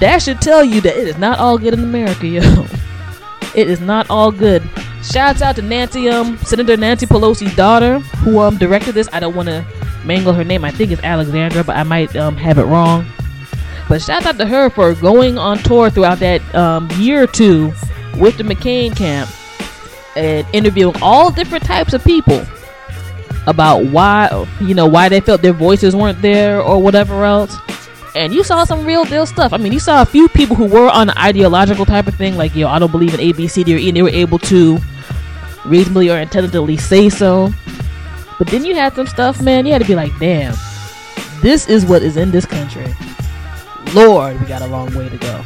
that 0.00 0.20
should 0.22 0.42
tell 0.42 0.62
you 0.62 0.82
that 0.82 0.96
it 0.98 1.08
is 1.08 1.16
not 1.16 1.38
all 1.38 1.56
good 1.56 1.72
in 1.72 1.80
America, 1.80 2.26
yo. 2.26 2.66
It 3.52 3.68
is 3.68 3.80
not 3.80 4.08
all 4.10 4.30
good. 4.30 4.62
Shouts 5.02 5.42
out 5.42 5.56
to 5.56 5.62
Nancy, 5.62 6.08
um, 6.08 6.38
Senator 6.38 6.76
Nancy 6.76 7.04
Pelosi's 7.04 7.54
daughter, 7.56 7.98
who 8.22 8.38
um 8.38 8.58
directed 8.58 8.94
this. 8.94 9.08
I 9.12 9.18
don't 9.18 9.34
want 9.34 9.48
to 9.48 9.66
mangle 10.04 10.32
her 10.32 10.44
name. 10.44 10.64
I 10.64 10.70
think 10.70 10.92
it's 10.92 11.02
Alexandra, 11.02 11.64
but 11.64 11.76
I 11.76 11.82
might 11.82 12.14
um 12.14 12.36
have 12.36 12.58
it 12.58 12.64
wrong. 12.64 13.04
But 13.88 14.00
shout 14.02 14.24
out 14.26 14.38
to 14.38 14.46
her 14.46 14.70
for 14.70 14.94
going 14.94 15.38
on 15.38 15.58
tour 15.58 15.90
throughout 15.90 16.18
that 16.20 16.54
um, 16.54 16.88
year 16.92 17.22
or 17.24 17.26
two 17.26 17.72
with 18.18 18.36
the 18.36 18.44
McCain 18.44 18.94
camp 18.96 19.30
and 20.16 20.46
interviewing 20.52 20.94
all 21.02 21.30
different 21.30 21.64
types 21.64 21.92
of 21.92 22.04
people 22.04 22.44
about 23.46 23.86
why 23.86 24.46
you 24.60 24.74
know 24.74 24.86
why 24.86 25.08
they 25.08 25.20
felt 25.20 25.42
their 25.42 25.52
voices 25.52 25.96
weren't 25.96 26.20
there 26.20 26.60
or 26.60 26.80
whatever 26.82 27.24
else. 27.24 27.56
and 28.14 28.32
you 28.32 28.42
saw 28.42 28.64
some 28.64 28.84
real 28.84 29.04
deal 29.04 29.24
stuff. 29.26 29.52
I 29.52 29.56
mean, 29.56 29.72
you 29.72 29.78
saw 29.78 30.02
a 30.02 30.06
few 30.06 30.28
people 30.28 30.56
who 30.56 30.66
were 30.66 30.88
on 30.88 31.10
an 31.10 31.18
ideological 31.18 31.86
type 31.86 32.06
of 32.06 32.14
thing, 32.14 32.36
like 32.36 32.54
yo, 32.54 32.68
I 32.68 32.78
don't 32.78 32.90
believe 32.90 33.14
in 33.14 33.20
A, 33.20 33.32
B, 33.32 33.48
C, 33.48 33.64
D, 33.64 33.74
or 33.74 33.78
E, 33.78 33.88
and 33.88 33.96
they 33.96 34.02
were 34.02 34.08
able 34.10 34.38
to 34.40 34.78
reasonably 35.64 36.10
or 36.10 36.18
intelligently 36.18 36.76
say 36.76 37.08
so. 37.08 37.52
But 38.38 38.48
then 38.48 38.64
you 38.64 38.74
had 38.74 38.94
some 38.94 39.06
stuff, 39.06 39.40
man. 39.42 39.66
You 39.66 39.72
had 39.72 39.82
to 39.82 39.88
be 39.88 39.94
like, 39.94 40.12
damn, 40.18 40.54
this 41.42 41.68
is 41.68 41.84
what 41.84 42.02
is 42.02 42.16
in 42.16 42.30
this 42.30 42.46
country. 42.46 42.86
Lord, 43.94 44.40
we 44.40 44.46
got 44.46 44.62
a 44.62 44.66
long 44.66 44.94
way 44.94 45.08
to 45.08 45.16
go. 45.18 45.44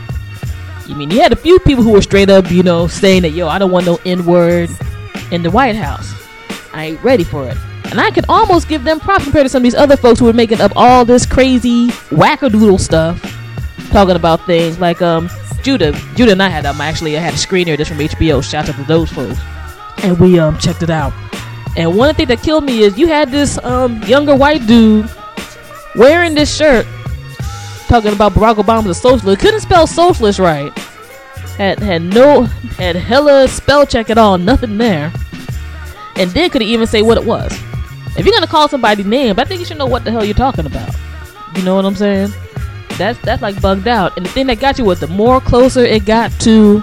You 0.87 0.95
mean 0.95 1.11
you 1.11 1.21
had 1.21 1.33
a 1.33 1.37
few 1.37 1.59
people 1.61 1.83
who 1.83 1.93
were 1.93 2.03
straight 2.03 2.29
up, 2.29 2.51
you 2.51 2.63
know, 2.63 2.87
saying 2.87 3.23
that 3.23 3.31
yo, 3.31 3.49
I 3.49 3.59
don't 3.59 3.71
want 3.71 3.87
no 3.87 3.99
N 4.05 4.27
word 4.27 4.69
in 5.31 5.43
the 5.43 5.51
White 5.51 5.77
House. 5.77 6.13
I 6.75 6.87
ain't 6.87 7.03
ready 7.03 7.25
for 7.25 7.49
it. 7.49 7.57
And 7.87 8.01
I 8.01 8.11
could 8.11 8.27
almost 8.29 8.69
give 8.69 8.85
them 8.85 9.01
props 9.01 9.25
compared 9.25 9.47
to 9.47 9.49
some 9.49 9.61
of 9.61 9.65
these 9.65 9.75
other 9.75 9.97
folks 9.97 10.19
who 10.21 10.27
were 10.27 10.33
making 10.33 10.61
up 10.61 10.73
all 10.77 11.05
this 11.05 11.25
crazy 11.25 11.89
wackadoodle 12.11 12.81
stuff, 12.81 13.21
talking 13.91 14.17
about 14.17 14.45
things 14.47 14.79
like 14.79 15.01
um 15.01 15.31
Judah. 15.63 15.93
Judah 16.15 16.33
and 16.33 16.43
I 16.43 16.49
had 16.51 16.67
um 16.67 16.81
actually 16.81 17.17
I 17.17 17.21
had 17.21 17.33
a 17.33 17.37
screener 17.39 17.79
just 17.79 17.91
from 17.91 17.99
HBO. 17.99 18.43
Shout 18.43 18.69
out 18.69 18.77
to 18.77 18.85
those 18.85 19.11
folks, 19.11 19.39
and 20.03 20.19
we 20.19 20.39
um 20.39 20.59
checked 20.59 20.83
it 20.83 20.91
out. 20.91 21.15
And 21.77 21.97
one 21.97 22.15
thing 22.15 22.27
that 22.29 22.43
killed 22.43 22.65
me 22.65 22.83
is 22.83 22.99
you 22.99 23.07
had 23.07 23.31
this 23.31 23.59
um 23.65 24.03
younger 24.03 24.37
white 24.37 24.67
dude 24.67 25.11
wearing 25.95 26.35
this 26.35 26.55
shirt 26.55 26.87
talking 27.89 28.13
about 28.13 28.33
Barack 28.33 28.57
Obama 28.57 28.89
a 28.89 28.95
socialist. 28.95 29.41
Couldn't 29.41 29.61
spell 29.61 29.87
socialist 29.87 30.39
right. 30.39 30.77
Had 31.57 31.79
had 31.79 32.03
no 32.03 32.43
had 32.43 32.97
hella 32.97 33.49
spell 33.49 33.87
check 33.87 34.11
at 34.11 34.19
all. 34.19 34.39
Nothing 34.39 34.79
there. 34.79 35.13
And 36.17 36.31
then 36.31 36.51
could 36.51 36.63
even 36.63 36.87
say 36.87 37.03
what 37.03 37.19
it 37.19 37.25
was. 37.25 37.53
If 38.17 38.25
you're 38.25 38.35
gonna 38.35 38.47
call 38.47 38.69
somebody 38.69 39.03
name, 39.05 39.39
I 39.39 39.45
think 39.45 39.61
you 39.61 39.67
should 39.67 39.79
know 39.79 39.87
what 39.87 40.05
the 40.05 40.11
hell 40.11 40.25
you're 40.25 40.35
talking 40.35 40.67
about. 40.67 40.95
You 41.57 41.63
know 41.63 41.75
what 41.75 41.85
I'm 41.85 41.95
saying? 41.95 42.33
That's 42.99 43.19
that's 43.21 43.43
like 43.43 43.61
bugged 43.61 43.89
out. 43.89 44.17
And 44.17 44.25
the 44.25 44.31
thing 44.31 44.47
that 44.47 44.61
got 44.61 44.79
you 44.79 44.85
was 44.85 45.01
the 45.01 45.07
more 45.07 45.41
closer 45.41 45.85
it 45.85 46.05
got 46.05 46.31
to 46.41 46.83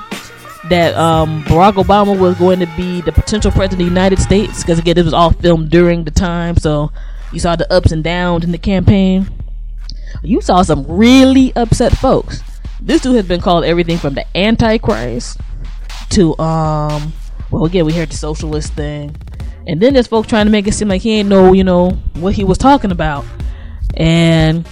that 0.69 0.95
um, 0.95 1.43
Barack 1.45 1.73
Obama 1.73 2.17
was 2.17 2.37
going 2.37 2.59
to 2.59 2.67
be 2.77 3.01
the 3.01 3.11
potential 3.11 3.51
president 3.51 3.73
of 3.73 3.79
the 3.79 3.83
United 3.85 4.19
States, 4.19 4.61
because 4.61 4.79
again, 4.79 4.97
it 4.97 5.03
was 5.03 5.13
all 5.13 5.31
filmed 5.31 5.69
during 5.69 6.03
the 6.03 6.11
time, 6.11 6.55
so 6.55 6.91
you 7.33 7.39
saw 7.39 7.55
the 7.55 7.71
ups 7.73 7.91
and 7.91 8.03
downs 8.03 8.43
in 8.43 8.51
the 8.51 8.57
campaign. 8.57 9.27
You 10.23 10.41
saw 10.41 10.61
some 10.61 10.85
really 10.87 11.51
upset 11.55 11.97
folks. 11.97 12.41
This 12.79 13.01
dude 13.01 13.15
has 13.15 13.27
been 13.27 13.41
called 13.41 13.63
everything 13.63 13.97
from 13.97 14.13
the 14.13 14.25
Antichrist 14.37 15.39
to 16.11 16.37
um 16.39 17.13
well 17.49 17.65
again 17.65 17.85
we 17.85 17.93
heard 17.93 18.09
the 18.09 18.17
socialist 18.17 18.73
thing. 18.73 19.15
And 19.67 19.79
then 19.79 19.93
there's 19.93 20.07
folks 20.07 20.27
trying 20.27 20.47
to 20.47 20.51
make 20.51 20.67
it 20.67 20.73
seem 20.73 20.87
like 20.87 21.01
he 21.01 21.13
ain't 21.13 21.29
know, 21.29 21.53
you 21.53 21.63
know, 21.63 21.91
what 22.15 22.33
he 22.33 22.43
was 22.43 22.57
talking 22.57 22.91
about. 22.91 23.25
And 23.95 24.67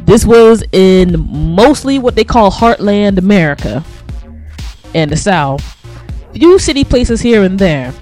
this 0.00 0.24
was 0.24 0.62
in 0.72 1.26
mostly 1.28 1.98
what 1.98 2.14
they 2.14 2.24
call 2.24 2.50
heartland 2.50 3.18
America 3.18 3.84
and 4.94 5.10
the 5.10 5.16
South. 5.16 5.62
Few 6.32 6.58
city 6.58 6.84
places 6.84 7.20
here 7.20 7.42
and 7.42 7.58
there. 7.58 7.92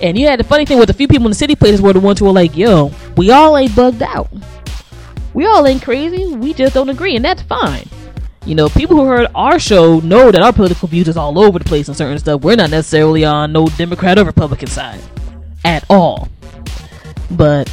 And 0.00 0.18
you 0.18 0.26
had 0.26 0.38
the 0.38 0.44
funny 0.44 0.64
thing 0.64 0.78
with 0.78 0.88
the 0.88 0.94
few 0.94 1.08
people 1.08 1.26
in 1.26 1.30
the 1.30 1.36
city 1.36 1.56
places 1.56 1.80
were 1.80 1.92
the 1.92 2.00
ones 2.00 2.18
who 2.18 2.26
were 2.26 2.32
like, 2.32 2.56
yo, 2.56 2.92
we 3.16 3.30
all 3.30 3.56
ain't 3.56 3.74
bugged 3.74 4.02
out. 4.02 4.28
We 5.38 5.46
all 5.46 5.64
ain't 5.68 5.84
crazy. 5.84 6.34
We 6.34 6.52
just 6.52 6.74
don't 6.74 6.88
agree, 6.88 7.14
and 7.14 7.24
that's 7.24 7.42
fine. 7.42 7.88
You 8.44 8.56
know, 8.56 8.68
people 8.68 8.96
who 8.96 9.04
heard 9.04 9.28
our 9.36 9.60
show 9.60 10.00
know 10.00 10.32
that 10.32 10.42
our 10.42 10.52
political 10.52 10.88
views 10.88 11.06
is 11.06 11.16
all 11.16 11.38
over 11.38 11.60
the 11.60 11.64
place 11.64 11.86
and 11.86 11.96
certain 11.96 12.18
stuff. 12.18 12.42
We're 12.42 12.56
not 12.56 12.70
necessarily 12.70 13.24
on 13.24 13.52
no 13.52 13.68
Democrat 13.68 14.18
or 14.18 14.24
Republican 14.24 14.66
side 14.66 15.00
at 15.64 15.84
all. 15.88 16.26
But 17.30 17.72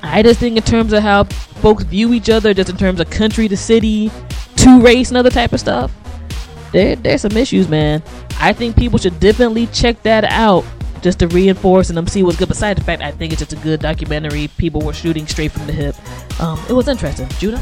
I 0.00 0.22
just 0.22 0.38
think 0.38 0.56
in 0.56 0.62
terms 0.62 0.92
of 0.92 1.02
how 1.02 1.24
folks 1.24 1.82
view 1.82 2.14
each 2.14 2.30
other, 2.30 2.54
just 2.54 2.70
in 2.70 2.76
terms 2.76 3.00
of 3.00 3.10
country 3.10 3.48
to 3.48 3.56
city, 3.56 4.12
to 4.58 4.80
race 4.80 5.08
and 5.08 5.16
other 5.16 5.28
type 5.28 5.52
of 5.52 5.58
stuff, 5.58 5.90
there 6.70 6.94
there's 6.94 7.22
some 7.22 7.36
issues, 7.36 7.68
man. 7.68 8.00
I 8.38 8.52
think 8.52 8.76
people 8.76 9.00
should 9.00 9.18
definitely 9.18 9.66
check 9.66 10.00
that 10.04 10.22
out 10.22 10.64
just 11.02 11.18
to 11.18 11.28
reinforce 11.28 11.90
and 11.90 11.98
um, 11.98 12.06
see 12.06 12.22
what's 12.22 12.38
good. 12.38 12.48
Besides 12.48 12.78
the 12.78 12.84
fact, 12.84 13.02
I 13.02 13.10
think 13.10 13.32
it's 13.32 13.40
just 13.40 13.52
a 13.52 13.56
good 13.56 13.80
documentary. 13.80 14.48
People 14.56 14.80
were 14.80 14.92
shooting 14.92 15.26
straight 15.26 15.52
from 15.52 15.66
the 15.66 15.72
hip. 15.72 15.94
Um, 16.40 16.58
it 16.68 16.72
was 16.72 16.88
interesting. 16.88 17.28
Judah. 17.38 17.60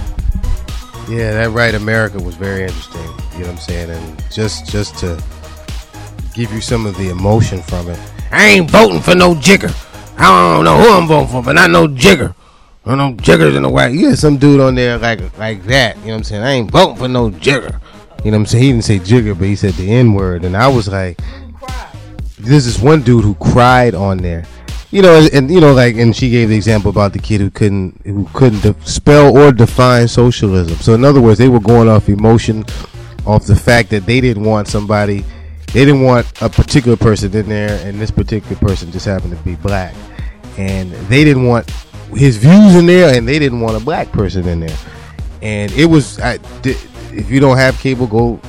Yeah, 1.09 1.33
that 1.33 1.51
right 1.51 1.75
America 1.75 2.23
was 2.23 2.37
very 2.37 2.63
interesting. 2.63 3.01
You 3.33 3.41
know 3.41 3.47
what 3.47 3.49
I'm 3.49 3.57
saying? 3.57 3.91
And 3.91 4.31
just 4.31 4.71
just 4.71 4.97
to 4.99 5.21
give 6.35 6.53
you 6.53 6.61
some 6.61 6.87
of 6.87 6.97
the 6.97 7.09
emotion 7.09 7.63
from 7.63 7.89
it. 7.89 7.99
I 8.31 8.47
ain't 8.47 8.71
voting 8.71 9.01
for 9.01 9.15
no 9.15 9.35
jigger. 9.35 9.71
I 10.17 10.55
don't 10.55 10.65
know 10.65 10.77
who 10.77 10.93
I'm 10.93 11.09
voting 11.09 11.29
for, 11.29 11.43
but 11.43 11.55
not 11.55 11.71
no 11.71 11.89
jigger. 11.89 12.35
I 12.87 12.95
know 12.95 13.13
jiggers 13.15 13.57
in 13.57 13.63
the 13.63 13.69
white. 13.69 13.93
Yeah, 13.93 14.15
some 14.15 14.37
dude 14.37 14.61
on 14.61 14.75
there 14.75 14.99
like 14.99 15.37
like 15.39 15.65
that. 15.65 15.97
You 15.99 16.07
know 16.07 16.13
what 16.13 16.17
I'm 16.19 16.25
saying? 16.25 16.43
I 16.43 16.51
ain't 16.53 16.71
voting 16.71 16.97
for 16.97 17.09
no 17.09 17.31
jigger. 17.31 17.81
You 18.25 18.31
know 18.31 18.37
what 18.37 18.43
I'm 18.43 18.47
saying? 18.47 18.65
He 18.65 18.73
didn't 18.73 18.85
say 18.85 18.99
jigger, 18.99 19.35
but 19.35 19.49
he 19.49 19.57
said 19.57 19.75
the 19.75 19.91
N 19.91 20.13
word, 20.13 20.45
and 20.45 20.57
I 20.57 20.69
was 20.69 20.89
like, 20.89 21.19
there's 22.43 22.65
this 22.65 22.81
one 22.81 23.03
dude 23.03 23.25
who 23.25 23.35
cried 23.35 23.95
on 23.95 24.19
there. 24.19 24.45
You 24.91 25.03
know, 25.03 25.29
and 25.33 25.51
you 25.51 25.61
know, 25.61 25.73
like, 25.73 25.95
and 25.97 26.15
she 26.17 26.31
gave 26.31 26.49
the 26.49 26.57
example 26.57 26.91
about 26.91 27.13
the 27.13 27.21
kid 27.21 27.41
who 27.41 27.51
couldn't 27.51 28.01
who 28.05 28.29
couldn't 28.35 28.63
de- 28.63 28.75
spell 28.85 29.37
or 29.37 29.53
define 29.53 30.09
socialism. 30.09 30.77
So, 30.79 30.95
in 30.95 31.05
other 31.05 31.21
words, 31.21 31.39
they 31.39 31.49
were 31.49 31.61
going 31.61 31.89
off 31.89 32.09
emotion, 32.09 32.65
off 33.25 33.47
the 33.47 33.55
fact 33.55 33.91
that 33.91 34.05
they 34.05 34.21
didn't 34.21 34.43
want 34.43 34.67
somebody, 34.67 35.25
they 35.73 35.85
didn't 35.85 36.03
want 36.03 36.27
a 36.43 36.49
particular 36.49 36.97
person 36.97 37.33
in 37.37 37.49
there, 37.49 37.79
and 37.87 38.01
this 38.01 38.11
particular 38.11 38.57
person 38.57 38.91
just 38.91 39.07
happened 39.07 39.37
to 39.37 39.45
be 39.45 39.55
black, 39.55 39.95
and 40.59 40.91
they 41.09 41.23
didn't 41.23 41.47
want 41.47 41.71
his 42.13 42.37
views 42.37 42.75
in 42.75 42.87
there, 42.87 43.17
and 43.17 43.29
they 43.29 43.39
didn't 43.39 43.61
want 43.61 43.77
a 43.77 43.85
black 43.85 44.11
person 44.11 44.49
in 44.49 44.59
there, 44.59 44.77
and 45.41 45.71
it 45.73 45.87
was 45.87 46.19
I, 46.19 46.39
if 47.13 47.31
you 47.31 47.41
don't 47.41 47.57
have 47.57 47.79
cable, 47.79 48.07
go 48.07 48.41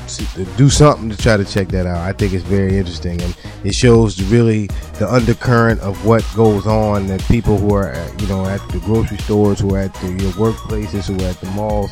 do 0.58 0.70
something 0.70 1.10
to 1.10 1.18
try 1.18 1.38
to 1.38 1.46
check 1.46 1.68
that 1.70 1.86
out. 1.86 1.98
I 1.98 2.14
think 2.14 2.34
it's 2.34 2.44
very 2.44 2.78
interesting, 2.78 3.22
and 3.22 3.36
it 3.64 3.74
shows 3.74 4.22
really 4.24 4.68
the 5.00 5.12
undercurrent 5.12 5.80
of 5.82 6.06
what 6.06 6.26
goes 6.36 6.68
on. 6.68 7.08
That 7.08 7.22
people 7.26 7.58
who 7.58 7.74
are, 7.74 7.90
at, 7.90 8.22
you 8.22 8.28
know, 8.28 8.46
at 8.46 8.62
the 8.70 8.80
grocery 8.80 9.18
stores, 9.18 9.60
who 9.60 9.76
are 9.76 9.80
at 9.80 9.94
the 9.96 10.08
your 10.10 10.32
workplaces, 10.34 11.08
who 11.08 11.24
are 11.26 11.30
at 11.30 11.40
the 11.42 11.50
malls, 11.52 11.92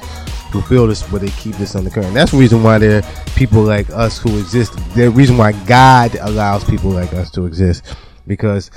who 0.51 0.61
feel 0.61 0.87
this, 0.87 1.03
but 1.03 1.21
they 1.21 1.29
keep 1.31 1.55
this 1.55 1.75
undercurrent. 1.75 2.13
That's 2.13 2.31
the 2.31 2.37
reason 2.37 2.63
why 2.63 2.77
there 2.77 3.01
are 3.01 3.29
people 3.35 3.61
like 3.61 3.89
us 3.89 4.17
who 4.17 4.37
exist. 4.39 4.73
The 4.95 5.09
reason 5.09 5.37
why 5.37 5.53
God 5.65 6.15
allows 6.21 6.63
people 6.63 6.91
like 6.91 7.13
us 7.13 7.31
to 7.31 7.45
exist, 7.45 7.95
because 8.27 8.71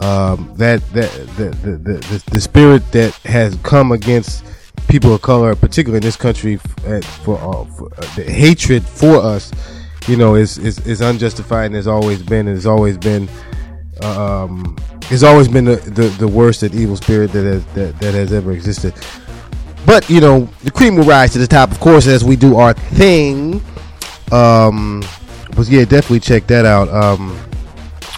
um, 0.00 0.52
that 0.56 0.80
that 0.92 1.10
the 1.36 1.50
the, 1.62 1.76
the 1.76 2.24
the 2.30 2.40
spirit 2.40 2.90
that 2.92 3.12
has 3.24 3.56
come 3.62 3.92
against 3.92 4.44
people 4.88 5.14
of 5.14 5.22
color, 5.22 5.54
particularly 5.54 5.98
in 5.98 6.02
this 6.02 6.16
country, 6.16 6.56
for, 6.56 6.96
uh, 7.38 7.64
for 7.64 7.88
uh, 7.98 8.14
the 8.16 8.24
hatred 8.24 8.84
for 8.84 9.16
us, 9.16 9.52
you 10.06 10.16
know, 10.16 10.34
is, 10.34 10.58
is 10.58 10.78
is 10.86 11.00
unjustified 11.00 11.66
and 11.66 11.74
has 11.74 11.86
always 11.86 12.22
been 12.22 12.46
and 12.46 12.56
has 12.56 12.66
always 12.66 12.98
been 12.98 13.28
um, 14.02 14.76
has 15.04 15.22
always 15.22 15.48
been 15.48 15.64
the, 15.64 15.76
the, 15.76 16.08
the 16.18 16.28
worst 16.28 16.62
and 16.62 16.74
evil 16.74 16.96
spirit 16.96 17.32
that 17.32 17.44
has 17.44 17.64
that, 17.74 17.98
that 18.00 18.14
has 18.14 18.32
ever 18.32 18.52
existed. 18.52 18.94
But 19.86 20.08
you 20.08 20.20
know, 20.20 20.48
the 20.62 20.70
cream 20.70 20.96
will 20.96 21.04
rise 21.04 21.32
to 21.32 21.38
the 21.38 21.46
top, 21.46 21.70
of 21.70 21.80
course, 21.80 22.06
as 22.06 22.24
we 22.24 22.36
do 22.36 22.56
our 22.56 22.74
thing. 22.74 23.62
Um, 24.32 25.02
but 25.56 25.68
yeah, 25.68 25.84
definitely 25.84 26.20
check 26.20 26.46
that 26.48 26.64
out. 26.64 26.88
Um, 26.88 27.38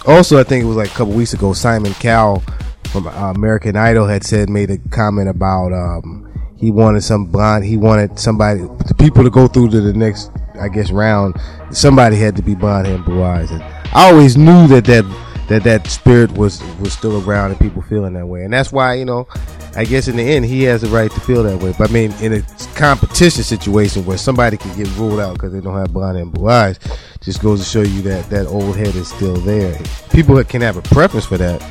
also, 0.05 0.39
I 0.39 0.43
think 0.43 0.63
it 0.63 0.67
was 0.67 0.77
like 0.77 0.89
a 0.89 0.93
couple 0.93 1.13
weeks 1.13 1.33
ago, 1.33 1.53
Simon 1.53 1.93
Cowell 1.95 2.41
from 2.87 3.07
uh, 3.07 3.33
American 3.33 3.75
Idol 3.75 4.07
had 4.07 4.23
said 4.23 4.49
made 4.49 4.71
a 4.71 4.77
comment 4.89 5.29
about 5.29 5.73
um, 5.73 6.26
he 6.57 6.71
wanted 6.71 7.01
some 7.01 7.25
blonde. 7.25 7.65
He 7.65 7.77
wanted 7.77 8.17
somebody, 8.17 8.61
the 8.61 8.95
people 8.97 9.23
to 9.23 9.29
go 9.29 9.47
through 9.47 9.69
to 9.69 9.81
the 9.81 9.93
next, 9.93 10.31
I 10.59 10.67
guess, 10.67 10.91
round. 10.91 11.35
Somebody 11.71 12.17
had 12.17 12.35
to 12.37 12.41
be 12.41 12.55
hair 12.55 12.85
and 12.85 13.05
blue 13.05 13.23
eyes, 13.23 13.51
and 13.51 13.61
I 13.63 14.09
always 14.09 14.37
knew 14.37 14.67
that 14.67 14.85
that 14.85 15.05
that 15.49 15.63
that 15.63 15.87
spirit 15.87 16.31
was 16.31 16.61
was 16.79 16.93
still 16.93 17.23
around 17.27 17.51
and 17.51 17.59
people 17.59 17.81
feeling 17.83 18.13
that 18.13 18.25
way, 18.25 18.43
and 18.43 18.53
that's 18.53 18.71
why 18.71 18.95
you 18.95 19.05
know, 19.05 19.27
I 19.75 19.85
guess 19.85 20.07
in 20.07 20.17
the 20.17 20.23
end 20.23 20.45
he 20.45 20.63
has 20.63 20.81
the 20.81 20.87
right 20.87 21.11
to 21.11 21.19
feel 21.21 21.43
that 21.43 21.61
way. 21.61 21.73
But 21.77 21.89
I 21.89 21.93
mean, 21.93 22.11
in 22.21 22.33
a 22.33 22.41
competition 22.75 23.43
situation 23.43 24.05
where 24.05 24.17
somebody 24.17 24.57
can 24.57 24.75
get 24.75 24.87
ruled 24.97 25.19
out 25.19 25.33
because 25.33 25.53
they 25.53 25.61
don't 25.61 25.77
have 25.77 25.93
hair 25.93 26.15
and 26.15 26.31
blue 26.31 26.49
eyes, 26.49 26.79
just 27.21 27.41
goes 27.41 27.59
to 27.59 27.65
show 27.65 27.81
you 27.81 28.01
that 28.03 28.29
that 28.29 28.47
old 28.47 28.75
head 28.75 28.95
is 28.95 29.09
still 29.09 29.35
there. 29.37 29.79
People 30.09 30.43
can 30.43 30.61
have 30.61 30.77
a 30.77 30.81
preference 30.81 31.25
for 31.25 31.37
that, 31.37 31.63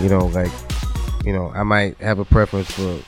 you 0.00 0.08
know, 0.08 0.26
like 0.26 0.50
you 1.24 1.32
know, 1.32 1.52
I 1.54 1.62
might 1.62 1.96
have 1.98 2.18
a 2.18 2.24
preference 2.24 2.70
for 2.70 2.98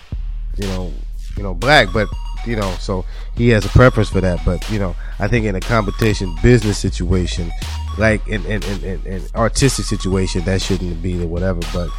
you 0.56 0.68
know 0.68 0.92
you 1.36 1.42
know, 1.42 1.54
black, 1.54 1.88
but 1.92 2.08
you 2.46 2.56
know, 2.56 2.70
so 2.78 3.04
he 3.36 3.48
has 3.50 3.64
a 3.64 3.68
preference 3.70 4.10
for 4.10 4.20
that. 4.20 4.40
But 4.44 4.68
you 4.70 4.78
know, 4.78 4.94
I 5.18 5.28
think 5.28 5.46
in 5.46 5.54
a 5.54 5.60
competition 5.60 6.34
business 6.42 6.78
situation, 6.78 7.50
like 7.98 8.26
in 8.28 8.44
in, 8.46 8.62
in, 8.64 8.84
in, 8.84 9.06
in 9.06 9.22
artistic 9.34 9.84
situation, 9.86 10.44
that 10.44 10.60
shouldn't 10.62 11.02
be 11.02 11.22
or 11.22 11.26
whatever. 11.26 11.60
But 11.72 11.90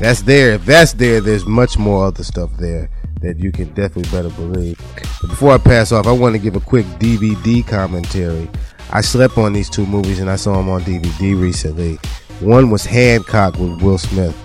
that's 0.00 0.22
there. 0.22 0.52
If 0.52 0.66
that's 0.66 0.92
there, 0.92 1.20
there's 1.20 1.46
much 1.46 1.78
more 1.78 2.06
other 2.06 2.24
stuff 2.24 2.52
there 2.58 2.90
that 3.20 3.38
you 3.38 3.50
can 3.50 3.68
definitely 3.68 4.10
better 4.10 4.30
believe. 4.30 4.78
But 5.20 5.30
before 5.30 5.52
I 5.52 5.58
pass 5.58 5.92
off, 5.92 6.06
I 6.06 6.12
want 6.12 6.34
to 6.34 6.38
give 6.38 6.56
a 6.56 6.60
quick 6.60 6.84
DVD 6.98 7.66
commentary. 7.66 8.48
I 8.92 9.00
slept 9.00 9.38
on 9.38 9.52
these 9.52 9.70
two 9.70 9.86
movies 9.86 10.20
and 10.20 10.30
I 10.30 10.36
saw 10.36 10.56
them 10.56 10.68
on 10.68 10.82
DVD 10.82 11.40
recently. 11.40 11.98
One 12.40 12.70
was 12.70 12.84
Hancock 12.84 13.58
with 13.58 13.82
Will 13.82 13.98
Smith. 13.98 14.36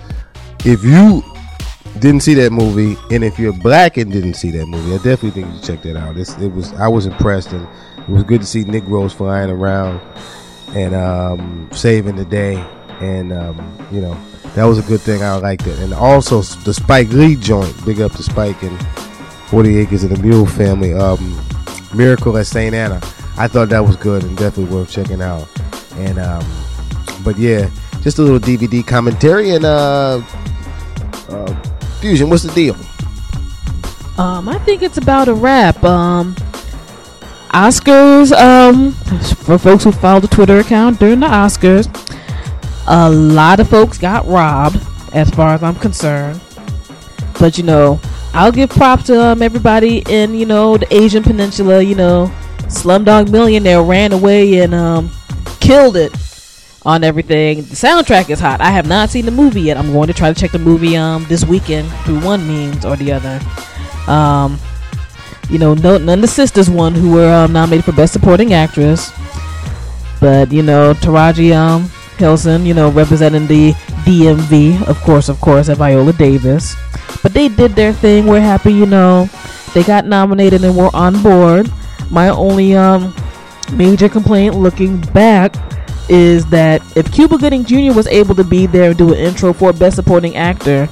If 0.64 0.82
you 0.84 1.22
didn't 1.98 2.20
see 2.20 2.34
that 2.34 2.52
movie, 2.52 2.96
and 3.14 3.22
if 3.22 3.38
you're 3.38 3.52
black 3.52 3.96
and 3.96 4.10
didn't 4.10 4.34
see 4.34 4.50
that 4.52 4.66
movie, 4.66 4.94
I 4.94 4.96
definitely 4.96 5.30
think 5.30 5.46
you 5.46 5.54
should 5.54 5.64
check 5.64 5.82
that 5.82 5.96
out. 5.96 6.16
It's, 6.16 6.36
it 6.38 6.52
was 6.52 6.72
I 6.74 6.88
was 6.88 7.06
impressed, 7.06 7.52
and 7.52 7.66
it 7.98 8.08
was 8.08 8.24
good 8.24 8.40
to 8.40 8.46
see 8.46 8.64
Negroes 8.64 9.12
flying 9.12 9.50
around 9.50 10.00
and 10.74 10.94
um, 10.94 11.68
saving 11.72 12.16
the 12.16 12.24
day, 12.24 12.56
and 13.00 13.32
um, 13.32 13.78
you 13.90 14.00
know 14.00 14.18
that 14.54 14.64
was 14.64 14.78
a 14.78 14.82
good 14.82 15.00
thing. 15.00 15.22
I 15.22 15.36
liked 15.36 15.66
it, 15.66 15.78
and 15.78 15.92
also 15.92 16.42
the 16.42 16.74
Spike 16.74 17.08
Lee 17.10 17.36
joint. 17.36 17.74
Big 17.84 18.00
up 18.00 18.12
to 18.12 18.22
Spike 18.22 18.62
and 18.62 18.80
Forty 19.48 19.78
Acres 19.78 20.04
of 20.04 20.10
the 20.10 20.22
Mule 20.22 20.46
family. 20.46 20.94
Um, 20.94 21.40
Miracle 21.94 22.36
at 22.38 22.46
St. 22.46 22.74
Anna. 22.74 22.96
I 23.36 23.48
thought 23.48 23.68
that 23.70 23.80
was 23.80 23.96
good 23.96 24.24
and 24.24 24.36
definitely 24.36 24.74
worth 24.74 24.90
checking 24.90 25.22
out. 25.22 25.48
And 25.96 26.18
um, 26.18 26.44
but 27.24 27.38
yeah, 27.38 27.70
just 28.00 28.18
a 28.18 28.22
little 28.22 28.38
DVD 28.38 28.86
commentary 28.86 29.50
and 29.50 29.64
uh, 29.64 30.22
uh, 31.28 31.62
Fusion. 32.02 32.28
What's 32.28 32.42
the 32.42 32.52
deal? 32.52 32.74
Um, 34.18 34.48
I 34.48 34.58
think 34.64 34.82
it's 34.82 34.98
about 34.98 35.28
a 35.28 35.34
wrap. 35.34 35.82
Um, 35.84 36.34
Oscars. 37.50 38.32
Um, 38.32 38.90
for 39.44 39.56
folks 39.56 39.84
who 39.84 39.92
follow 39.92 40.18
the 40.18 40.26
Twitter 40.26 40.58
account 40.58 40.98
during 40.98 41.20
the 41.20 41.28
Oscars, 41.28 41.86
a 42.88 43.08
lot 43.08 43.60
of 43.60 43.70
folks 43.70 43.98
got 43.98 44.26
robbed, 44.26 44.80
as 45.12 45.30
far 45.30 45.54
as 45.54 45.62
I'm 45.62 45.76
concerned. 45.76 46.40
But 47.38 47.56
you 47.56 47.62
know, 47.62 48.00
I'll 48.34 48.50
give 48.50 48.70
props 48.70 49.04
to 49.04 49.22
um, 49.22 49.40
everybody 49.40 50.02
in 50.08 50.34
you 50.34 50.44
know 50.44 50.76
the 50.76 50.92
Asian 50.92 51.22
Peninsula. 51.22 51.82
You 51.82 51.94
know, 51.94 52.32
Slumdog 52.62 53.30
Millionaire 53.30 53.82
ran 53.82 54.12
away 54.12 54.58
and 54.58 54.74
um, 54.74 55.08
killed 55.60 55.96
it 55.96 56.12
on 56.84 57.04
everything. 57.04 57.58
The 57.58 57.76
soundtrack 57.76 58.30
is 58.30 58.40
hot. 58.40 58.60
I 58.60 58.70
have 58.70 58.88
not 58.88 59.10
seen 59.10 59.24
the 59.24 59.30
movie 59.30 59.62
yet. 59.62 59.76
I'm 59.76 59.92
going 59.92 60.08
to 60.08 60.14
try 60.14 60.32
to 60.32 60.38
check 60.38 60.50
the 60.50 60.58
movie 60.58 60.96
um 60.96 61.24
this 61.28 61.44
weekend 61.44 61.90
through 62.04 62.20
one 62.20 62.46
means 62.46 62.84
or 62.84 62.96
the 62.96 63.12
other. 63.12 63.40
Um, 64.10 64.58
you 65.48 65.58
know, 65.58 65.74
no, 65.74 65.98
none 65.98 66.18
of 66.18 66.22
the 66.22 66.28
sisters 66.28 66.70
won 66.70 66.94
who 66.94 67.12
were 67.12 67.32
um, 67.32 67.52
nominated 67.52 67.84
for 67.84 67.92
Best 67.92 68.12
Supporting 68.12 68.52
Actress, 68.52 69.12
but 70.20 70.50
you 70.52 70.62
know, 70.62 70.94
Taraji 70.94 71.54
um 71.54 71.90
Henson, 72.18 72.64
you 72.64 72.74
know, 72.74 72.90
representing 72.90 73.46
the 73.46 73.72
DMV, 74.04 74.86
of 74.86 75.00
course, 75.00 75.28
of 75.28 75.40
course, 75.40 75.68
at 75.68 75.78
Viola 75.78 76.12
Davis. 76.12 76.76
But 77.22 77.34
they 77.34 77.48
did 77.48 77.72
their 77.72 77.92
thing. 77.92 78.26
We're 78.26 78.40
happy, 78.40 78.72
you 78.72 78.86
know. 78.86 79.28
They 79.74 79.82
got 79.82 80.06
nominated 80.06 80.64
and 80.64 80.76
we're 80.76 80.90
on 80.94 81.22
board. 81.22 81.70
My 82.10 82.28
only 82.28 82.76
um 82.76 83.14
major 83.72 84.08
complaint 84.08 84.54
looking 84.54 85.00
back 85.12 85.54
is 86.08 86.46
that 86.46 86.82
if 86.96 87.10
Cuba 87.12 87.38
Gooding 87.38 87.64
Jr. 87.64 87.92
was 87.92 88.06
able 88.06 88.34
to 88.34 88.44
be 88.44 88.66
there 88.66 88.90
and 88.90 88.98
do 88.98 89.12
an 89.12 89.18
intro 89.18 89.52
for 89.52 89.72
Best 89.72 89.96
Supporting 89.96 90.36
Actor, 90.36 90.88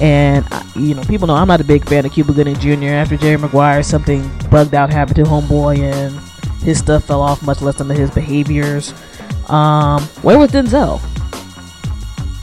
and 0.00 0.46
uh, 0.52 0.62
you 0.76 0.94
know, 0.94 1.02
people 1.04 1.26
know 1.26 1.34
I'm 1.34 1.48
not 1.48 1.60
a 1.60 1.64
big 1.64 1.88
fan 1.88 2.06
of 2.06 2.12
Cuba 2.12 2.32
Gooding 2.32 2.56
Jr. 2.56 2.88
After 2.88 3.16
Jerry 3.16 3.36
Maguire, 3.36 3.82
something 3.82 4.30
bugged 4.50 4.74
out 4.74 4.92
happened 4.92 5.16
to 5.16 5.22
Homeboy, 5.22 5.78
and 5.80 6.18
his 6.62 6.78
stuff 6.78 7.04
fell 7.04 7.20
off, 7.20 7.42
much 7.42 7.62
less 7.62 7.76
some 7.76 7.90
of 7.90 7.96
his 7.96 8.10
behaviors. 8.10 8.92
Um, 9.48 10.02
where 10.22 10.38
was 10.38 10.50
Denzel? 10.50 11.00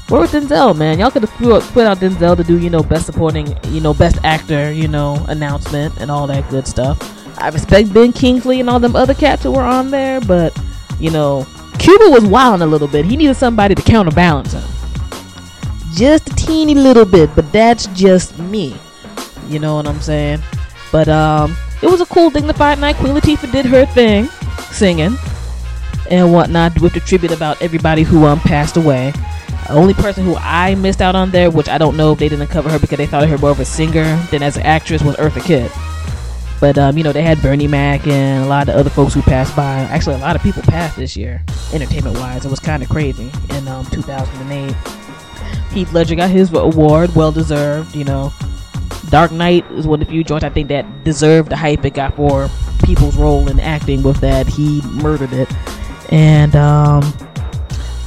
Where 0.10 0.22
was 0.22 0.32
Denzel, 0.32 0.78
man? 0.78 1.00
Y'all 1.00 1.12
could 1.12 1.24
have 1.24 1.34
put 1.74 1.86
out 1.86 1.98
Denzel 1.98 2.38
to 2.38 2.44
do, 2.44 2.60
you 2.60 2.70
know, 2.70 2.84
best 2.84 3.06
supporting, 3.06 3.58
you 3.70 3.82
know, 3.82 3.94
best 3.94 4.18
actor, 4.24 4.72
you 4.72 4.88
know, 4.88 5.24
announcement 5.28 6.00
and 6.00 6.12
all 6.12 6.28
that 6.28 6.48
good 6.50 6.68
stuff. 6.68 7.00
I 7.40 7.50
respect 7.50 7.94
Ben 7.94 8.14
Kingsley 8.14 8.60
and 8.60 8.70
all 8.70 8.80
them 8.80 8.96
other 8.96 9.14
cats 9.14 9.44
who 9.44 9.52
were 9.52 9.64
on 9.64 9.92
there, 9.92 10.22
but 10.22 10.58
you 11.00 11.12
know, 11.12 11.46
Cuba 11.86 12.10
was 12.10 12.26
wilding 12.26 12.64
a 12.64 12.66
little 12.66 12.88
bit. 12.88 13.06
He 13.06 13.16
needed 13.16 13.36
somebody 13.36 13.76
to 13.76 13.82
counterbalance 13.84 14.54
him. 14.54 14.64
Just 15.94 16.28
a 16.28 16.36
teeny 16.36 16.74
little 16.74 17.06
bit, 17.06 17.30
but 17.36 17.52
that's 17.52 17.86
just 17.94 18.40
me. 18.40 18.76
You 19.48 19.60
know 19.60 19.76
what 19.76 19.86
I'm 19.86 20.02
saying? 20.02 20.42
But 20.92 21.08
um, 21.08 21.56
it 21.84 21.86
was 21.86 22.02
a 22.02 22.08
cool, 22.08 22.32
dignified 22.32 22.80
night. 22.80 22.96
Queen 22.96 23.14
Latifah 23.14 23.52
did 23.52 23.68
her 23.68 23.86
thing, 23.86 24.26
singing 24.72 25.16
and 26.10 26.34
whatnot, 26.34 26.82
with 26.82 26.94
the 26.94 27.02
tribute 27.02 27.32
about 27.32 27.62
everybody 27.62 28.02
who 28.02 28.26
um 28.26 28.40
passed 28.40 28.78
away. 28.78 29.14
The 29.68 29.74
only 29.74 29.94
person 29.94 30.26
who 30.26 30.36
I 30.38 30.74
missed 30.74 31.02
out 31.02 31.16
on 31.16 31.30
there, 31.30 31.52
which 31.52 31.70
I 31.70 31.78
don't 31.78 31.98
know 31.98 32.14
if 32.14 32.18
they 32.18 32.30
didn't 32.30 32.48
cover 32.48 32.68
her 32.72 32.80
because 32.80 32.98
they 32.98 33.06
thought 33.06 33.24
of 33.24 33.30
her 33.30 33.38
more 33.38 33.52
of 33.52 33.60
a 33.60 33.66
singer 33.66 34.20
than 34.32 34.42
as 34.42 34.58
an 34.58 34.64
actress, 34.64 35.04
was 35.04 35.16
Eartha 35.18 35.44
Kitt. 35.44 35.72
But 36.60 36.78
um, 36.78 36.98
you 36.98 37.04
know, 37.04 37.12
they 37.12 37.22
had 37.22 37.42
Bernie 37.42 37.68
Mac 37.68 38.08
and 38.08 38.46
a 38.46 38.48
lot 38.48 38.70
of 38.70 38.76
other 38.76 38.90
folks 38.90 39.14
who 39.14 39.22
passed 39.22 39.56
by. 39.56 39.80
Actually, 39.92 40.16
a 40.16 40.20
lot 40.20 40.36
of 40.36 40.42
people 40.42 40.62
passed 40.64 40.96
this 40.96 41.18
year, 41.18 41.44
entertainment 41.74 42.18
wise. 42.18 42.46
It 42.46 42.50
was 42.50 42.60
kind 42.60 42.82
of 42.82 42.90
crazy 42.90 43.32
in 43.50 43.68
um, 43.68 43.86
2008. 43.88 44.76
Heath 45.74 45.92
Ledger 45.92 46.16
got 46.16 46.30
his 46.30 46.54
award, 46.54 47.14
well 47.16 47.32
deserved. 47.32 47.96
You 47.96 48.06
know, 48.06 48.34
Dark 49.10 49.32
Knight 49.32 49.70
is 49.72 49.86
one 49.86 50.02
of 50.02 50.08
the 50.08 50.12
few 50.12 50.24
joints 50.24 50.46
I 50.46 50.50
think 50.50 50.70
that 50.70 51.04
deserved 51.04 51.50
the 51.50 51.58
hype 51.58 51.84
it 51.86 51.94
got 51.94 52.16
for 52.16 52.50
people's 52.84 53.18
role 53.18 53.48
in 53.50 53.60
acting 53.60 54.02
with 54.02 54.18
that. 54.22 54.48
He 54.48 54.82
murdered 54.84 55.34
it, 55.34 55.52
and 56.12 56.56
um, 56.56 57.04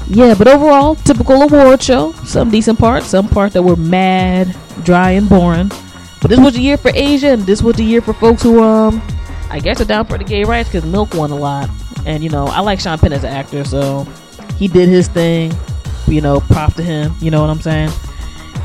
yeah. 0.08 0.34
But 0.36 0.48
overall, 0.48 0.94
typical 0.94 1.42
award 1.42 1.82
show. 1.82 2.12
Some 2.24 2.50
decent 2.50 2.78
parts, 2.78 3.06
some 3.06 3.28
parts 3.28 3.52
that 3.54 3.62
were 3.62 3.76
mad, 3.76 4.56
dry, 4.84 5.10
and 5.10 5.28
boring. 5.28 5.70
But 6.20 6.30
this 6.30 6.40
was 6.40 6.54
the 6.54 6.60
year 6.60 6.76
for 6.76 6.90
Asia, 6.94 7.28
and 7.28 7.42
this 7.42 7.62
was 7.62 7.76
the 7.76 7.84
year 7.84 8.00
for 8.00 8.12
folks 8.12 8.42
who, 8.42 8.62
um, 8.62 9.00
I 9.50 9.60
guess 9.60 9.80
are 9.80 9.84
down 9.84 10.06
for 10.06 10.18
the 10.18 10.24
gay 10.24 10.44
rights 10.44 10.68
because 10.68 10.84
Milk 10.84 11.14
won 11.14 11.30
a 11.30 11.36
lot. 11.36 11.70
And, 12.06 12.22
you 12.22 12.30
know, 12.30 12.46
I 12.46 12.60
like 12.60 12.80
Sean 12.80 12.98
Penn 12.98 13.12
as 13.12 13.24
an 13.24 13.32
actor, 13.32 13.64
so 13.64 14.04
he 14.56 14.68
did 14.68 14.88
his 14.88 15.08
thing. 15.08 15.52
You 16.06 16.20
know, 16.20 16.40
prop 16.40 16.74
to 16.74 16.82
him. 16.82 17.12
You 17.20 17.30
know 17.30 17.40
what 17.40 17.50
I'm 17.50 17.60
saying? 17.60 17.90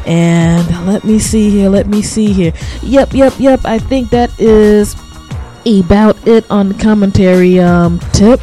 And 0.05 0.87
let 0.87 1.03
me 1.03 1.19
see 1.19 1.49
here. 1.49 1.69
Let 1.69 1.87
me 1.87 2.01
see 2.01 2.31
here. 2.33 2.53
Yep, 2.81 3.13
yep, 3.13 3.33
yep. 3.37 3.61
I 3.65 3.79
think 3.79 4.09
that 4.11 4.37
is 4.39 4.95
about 5.65 6.27
it 6.27 6.49
on 6.49 6.69
the 6.69 6.75
commentary 6.75 7.59
um, 7.59 7.99
tip 8.13 8.39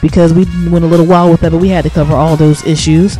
because 0.00 0.32
we 0.32 0.44
went 0.68 0.84
a 0.84 0.88
little 0.88 1.06
while 1.06 1.30
with 1.30 1.40
that, 1.40 1.52
but 1.52 1.58
we 1.58 1.68
had 1.68 1.84
to 1.84 1.90
cover 1.90 2.14
all 2.14 2.36
those 2.36 2.64
issues. 2.66 3.16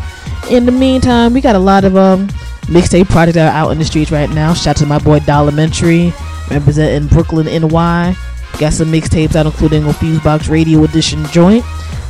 In 0.50 0.66
the 0.66 0.72
meantime, 0.72 1.32
we 1.32 1.40
got 1.40 1.54
a 1.54 1.60
lot 1.60 1.84
of 1.84 1.96
um 1.96 2.28
mixtape 2.62 3.08
projects 3.08 3.34
that 3.34 3.52
are 3.52 3.56
out 3.56 3.70
in 3.70 3.78
the 3.78 3.84
streets 3.84 4.10
right 4.10 4.30
now. 4.30 4.54
Shout 4.54 4.76
out 4.76 4.76
to 4.78 4.86
my 4.86 4.98
boy 4.98 5.20
Dollamentary, 5.20 6.12
representing 6.50 7.08
Brooklyn, 7.08 7.46
NY. 7.46 8.16
Got 8.58 8.72
some 8.72 8.92
mixtapes 8.92 9.34
out, 9.34 9.46
including 9.46 9.84
a 9.84 9.88
Fusebox 9.88 10.50
Radio 10.50 10.84
Edition 10.84 11.24
joint. 11.26 11.64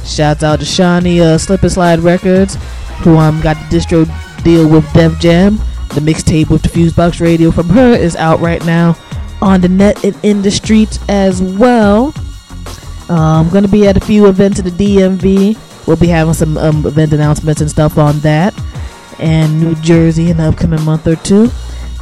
Shouts 0.04 0.42
out 0.42 0.58
to 0.58 0.64
Shawnee 0.64 1.20
uh, 1.20 1.38
Slip 1.38 1.62
and 1.62 1.72
Slide 1.72 2.00
Records, 2.00 2.56
who 2.98 3.16
um 3.16 3.40
got 3.40 3.56
the 3.56 3.76
distro 3.76 4.42
deal 4.42 4.68
with 4.68 4.90
Def 4.92 5.18
Jam. 5.20 5.56
The 5.94 6.00
mixtape 6.00 6.50
with 6.50 6.62
the 6.62 6.68
Fusebox 6.68 7.20
Radio 7.20 7.50
from 7.50 7.68
her 7.68 7.92
is 7.92 8.16
out 8.16 8.40
right 8.40 8.64
now 8.64 8.96
on 9.40 9.60
the 9.60 9.68
net 9.68 10.02
and 10.04 10.16
in 10.22 10.42
the 10.42 10.50
streets 10.50 10.98
as 11.08 11.42
well. 11.42 12.14
I'm 13.08 13.46
um, 13.46 13.50
gonna 13.50 13.68
be 13.68 13.86
at 13.86 13.96
a 13.96 14.00
few 14.00 14.26
events 14.26 14.58
in 14.58 14.64
the 14.64 14.70
DMV. 14.70 15.86
We'll 15.86 15.96
be 15.96 16.06
having 16.06 16.34
some 16.34 16.56
um, 16.56 16.86
event 16.86 17.12
announcements 17.12 17.60
and 17.60 17.70
stuff 17.70 17.98
on 17.98 18.18
that 18.20 18.54
and 19.18 19.60
New 19.60 19.74
Jersey 19.76 20.30
in 20.30 20.36
the 20.36 20.44
upcoming 20.44 20.82
month 20.82 21.06
or 21.06 21.16
two. 21.16 21.50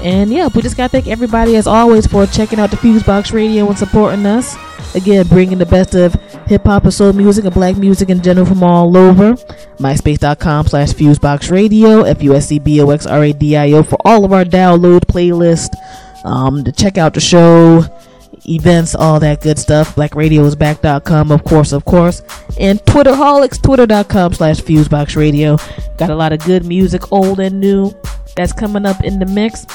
And 0.02 0.32
yeah, 0.32 0.48
we 0.54 0.62
just 0.62 0.76
gotta 0.76 0.88
thank 0.88 1.08
everybody 1.08 1.56
as 1.56 1.66
always 1.66 2.06
for 2.06 2.26
checking 2.26 2.58
out 2.58 2.70
the 2.70 2.76
Fusebox 2.76 3.32
Radio 3.32 3.68
and 3.68 3.76
supporting 3.76 4.24
us. 4.24 4.56
Again, 4.94 5.26
bringing 5.28 5.58
the 5.58 5.66
best 5.66 5.94
of 5.94 6.14
hip 6.46 6.64
hop 6.64 6.84
and 6.84 6.92
soul 6.92 7.12
music 7.12 7.44
and 7.44 7.54
black 7.54 7.76
music 7.76 8.08
in 8.08 8.22
general 8.22 8.46
from 8.46 8.62
all 8.64 8.96
over. 8.96 9.34
MySpace.com 9.78 10.66
slash 10.66 10.88
Fusebox 10.92 11.50
Radio, 11.50 12.02
F 12.02 12.22
U 12.22 12.34
S 12.34 12.48
C 12.48 12.58
B 12.58 12.80
O 12.80 12.90
X 12.90 13.06
R 13.06 13.24
A 13.24 13.32
D 13.32 13.56
I 13.56 13.72
O 13.72 13.82
for 13.82 13.98
all 14.04 14.24
of 14.24 14.32
our 14.32 14.44
download 14.44 15.00
playlist. 15.00 15.68
Um, 16.24 16.64
to 16.64 16.72
check 16.72 16.98
out 16.98 17.14
the 17.14 17.20
show, 17.20 17.84
events, 18.48 18.94
all 18.94 19.20
that 19.20 19.40
good 19.40 19.58
stuff. 19.58 19.94
BlackRadiosBack.com, 19.96 21.32
of 21.32 21.44
course, 21.44 21.72
of 21.72 21.84
course. 21.84 22.22
And 22.58 22.80
Twitterholics, 22.80 23.60
Twitter.com 23.62 24.34
slash 24.34 24.60
Fusebox 24.60 25.16
Radio. 25.16 25.56
Got 25.98 26.10
a 26.10 26.14
lot 26.14 26.32
of 26.32 26.44
good 26.44 26.64
music, 26.64 27.12
old 27.12 27.40
and 27.40 27.60
new, 27.60 27.92
that's 28.36 28.52
coming 28.52 28.86
up 28.86 29.02
in 29.04 29.18
the 29.18 29.26
mix. 29.26 29.66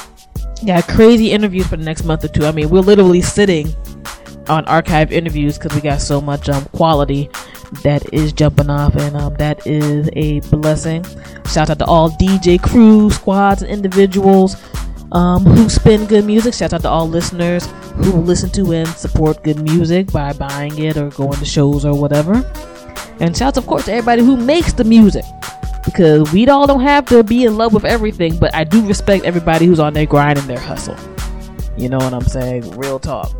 Got 0.64 0.88
crazy 0.88 1.32
interviews 1.32 1.66
for 1.66 1.76
the 1.76 1.84
next 1.84 2.04
month 2.04 2.24
or 2.24 2.28
two. 2.28 2.46
I 2.46 2.52
mean, 2.52 2.70
we're 2.70 2.80
literally 2.80 3.20
sitting 3.20 3.74
on 4.48 4.64
archive 4.66 5.12
interviews 5.12 5.58
because 5.58 5.74
we 5.74 5.80
got 5.80 6.00
so 6.00 6.20
much 6.20 6.48
um, 6.48 6.64
quality 6.66 7.28
that 7.82 8.02
is 8.12 8.32
jumping 8.32 8.70
off, 8.70 8.94
and 8.96 9.16
um, 9.16 9.34
that 9.34 9.66
is 9.66 10.08
a 10.14 10.40
blessing. 10.56 11.04
Shout 11.46 11.70
out 11.70 11.78
to 11.80 11.84
all 11.84 12.10
DJ 12.10 12.62
crew, 12.62 13.10
squads, 13.10 13.62
and 13.62 13.70
individuals 13.70 14.56
um, 15.16 15.44
who 15.56 15.68
spin 15.68 16.06
good 16.06 16.24
music. 16.24 16.54
Shout 16.54 16.72
out 16.72 16.82
to 16.82 16.88
all 16.88 17.08
listeners 17.08 17.66
who 18.04 18.12
listen 18.12 18.50
to 18.50 18.72
and 18.72 18.88
support 18.88 19.42
good 19.42 19.60
music 19.60 20.12
by 20.12 20.32
buying 20.34 20.78
it 20.78 20.96
or 20.96 21.08
going 21.10 21.38
to 21.38 21.44
shows 21.44 21.84
or 21.84 21.98
whatever. 21.98 22.44
And 23.18 23.34
shouts, 23.34 23.56
of 23.56 23.66
course, 23.66 23.86
to 23.86 23.92
everybody 23.92 24.22
who 24.22 24.36
makes 24.36 24.74
the 24.74 24.84
music. 24.84 25.24
Because 25.84 26.30
we 26.32 26.46
all 26.48 26.66
don't 26.66 26.80
have 26.80 27.06
to 27.06 27.22
be 27.22 27.44
in 27.44 27.56
love 27.56 27.72
with 27.72 27.84
everything, 27.84 28.36
but 28.38 28.54
I 28.54 28.64
do 28.64 28.84
respect 28.86 29.24
everybody 29.24 29.66
who's 29.66 29.80
on 29.80 29.94
their 29.94 30.04
grind 30.04 30.38
and 30.38 30.48
their 30.48 30.58
hustle. 30.58 30.96
You 31.78 31.88
know 31.88 31.98
what 31.98 32.12
I'm 32.12 32.26
saying? 32.26 32.70
Real 32.72 32.98
talk. 32.98 33.32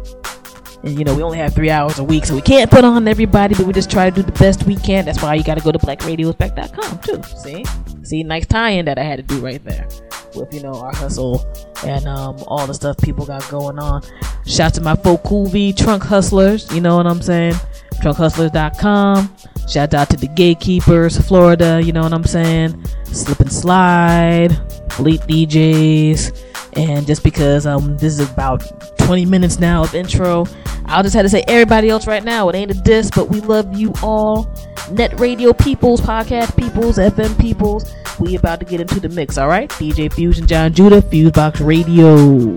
You 0.87 1.05
know, 1.05 1.15
we 1.17 1.23
only 1.23 1.39
have 1.39 1.55
three 1.55 1.71
hours 1.71 1.99
a 1.99 2.05
week, 2.05 2.25
so 2.27 2.35
we 2.35 2.41
can't 2.41 2.71
put 2.71 2.85
on 2.85 3.09
everybody, 3.09 3.55
but 3.55 3.67
we 3.67 3.73
just 3.73 3.91
try 3.91 4.09
to 4.09 4.15
do 4.15 4.23
the 4.23 4.33
best 4.33 4.65
we 4.65 4.77
can. 4.77 5.05
That's 5.05 5.21
why 5.21 5.35
you 5.35 5.43
gotta 5.43 5.61
go 5.61 5.73
to 5.73 5.79
blackradiosback.com 5.79 6.99
too. 7.01 7.23
See? 7.39 7.65
See, 8.05 8.23
nice 8.23 8.47
tie 8.47 8.71
in 8.71 8.85
that 8.85 8.99
I 8.99 9.03
had 9.03 9.17
to 9.17 9.23
do 9.23 9.41
right 9.41 9.63
there. 9.65 9.89
with 10.37 10.53
you 10.55 10.63
know 10.63 10.75
our 10.75 10.95
hustle 10.95 11.45
and 11.85 12.07
um, 12.07 12.37
all 12.47 12.67
the 12.67 12.75
stuff 12.75 12.97
people 12.99 13.27
got 13.27 13.49
going 13.51 13.79
on. 13.79 14.03
Shout 14.47 14.67
out 14.67 14.75
to 14.75 14.81
my 14.81 14.95
folk 14.95 15.23
Cool 15.25 15.47
V 15.47 15.73
Trunk 15.73 16.05
Hustlers, 16.05 16.73
you 16.73 16.81
know 16.81 16.97
what 16.97 17.07
I'm 17.07 17.23
saying? 17.23 17.55
TrunkHustlers.com. 18.03 19.35
Shout 19.69 19.95
out 19.95 20.11
to 20.11 20.17
the 20.17 20.29
Gatekeepers, 20.29 21.19
Florida, 21.27 21.81
you 21.83 21.93
know 21.93 22.03
what 22.03 22.13
I'm 22.13 22.25
saying? 22.25 22.85
Slip 23.07 23.41
and 23.41 23.53
Slide, 23.53 24.51
Fleet 24.93 25.21
DJs, 25.23 26.56
and 26.77 27.07
just 27.07 27.23
because 27.23 27.67
um 27.67 27.97
this 27.97 28.19
is 28.19 28.31
about 28.31 28.63
20 28.99 29.25
minutes 29.27 29.59
now 29.59 29.83
of 29.85 29.95
intro, 29.95 30.47
I'll 30.87 31.03
just 31.03 31.15
have 31.15 31.25
to 31.25 31.29
say 31.29 31.45
everybody 31.49 31.89
else 31.89 32.07
right 32.07 32.23
now. 32.23 32.49
It 32.49 32.57
ain't 32.57 32.71
a 32.71 32.75
diss, 32.75 33.11
but 33.15 33.29
we 33.29 33.41
love 33.41 33.77
you 33.77 33.93
all. 34.03 34.49
Net 34.91 35.19
radio 35.19 35.53
peoples, 35.53 36.01
podcast 36.01 36.57
peoples, 36.57 36.99
FM 36.99 37.39
peoples. 37.41 37.93
We 38.19 38.37
about 38.37 38.61
to 38.61 38.67
get 38.67 38.81
into 38.81 39.01
the 39.01 39.09
mix, 39.09 39.37
all 39.37 39.49
right? 39.49 39.69
DJ 39.71 40.13
Fusion, 40.13 40.47
John 40.47 40.73
Judah, 40.73 41.03
Fusebox 41.03 41.65
Radio. 41.65 42.57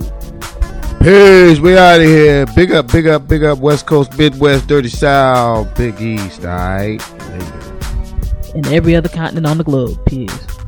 Peace, 1.02 1.60
we 1.60 1.78
out 1.78 2.02
of 2.02 2.06
here. 2.06 2.46
Big 2.56 2.72
up, 2.72 2.92
big 2.92 3.08
up, 3.08 3.28
big 3.28 3.44
up. 3.44 3.60
West 3.60 3.86
Coast, 3.88 4.18
Midwest, 4.18 4.68
Dirty 4.68 4.90
South, 4.90 5.74
Big 5.76 6.00
East, 6.00 6.44
alright? 6.46 7.02
And 8.54 8.68
every 8.68 8.96
other 8.96 9.10
continent 9.10 9.48
on 9.48 9.58
the 9.58 9.64
globe. 9.64 10.04
Peace. 10.06 10.59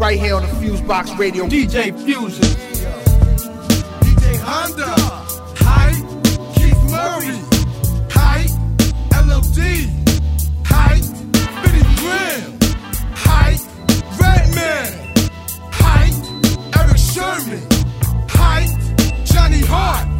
Right 0.00 0.18
here 0.18 0.36
on 0.36 0.42
the 0.42 0.48
Fusebox 0.48 1.18
Radio. 1.18 1.46
DJ 1.48 1.92
Fusion. 2.04 2.44
DJ 4.00 4.38
Honda. 4.40 4.94
Hi. 5.58 5.90
Keith 6.54 6.82
Murray. 6.84 7.38
Hi. 8.12 8.46
LOD. 9.26 9.58
Hi. 10.66 11.00
Billy 11.62 11.82
Graham. 11.96 12.58
Hi. 13.12 13.58
Redman. 14.20 15.14
Hi. 15.72 16.12
Erick 16.80 16.98
Sermon. 16.98 17.66
Hi. 18.28 18.66
Johnny 19.24 19.60
Hart. 19.62 20.17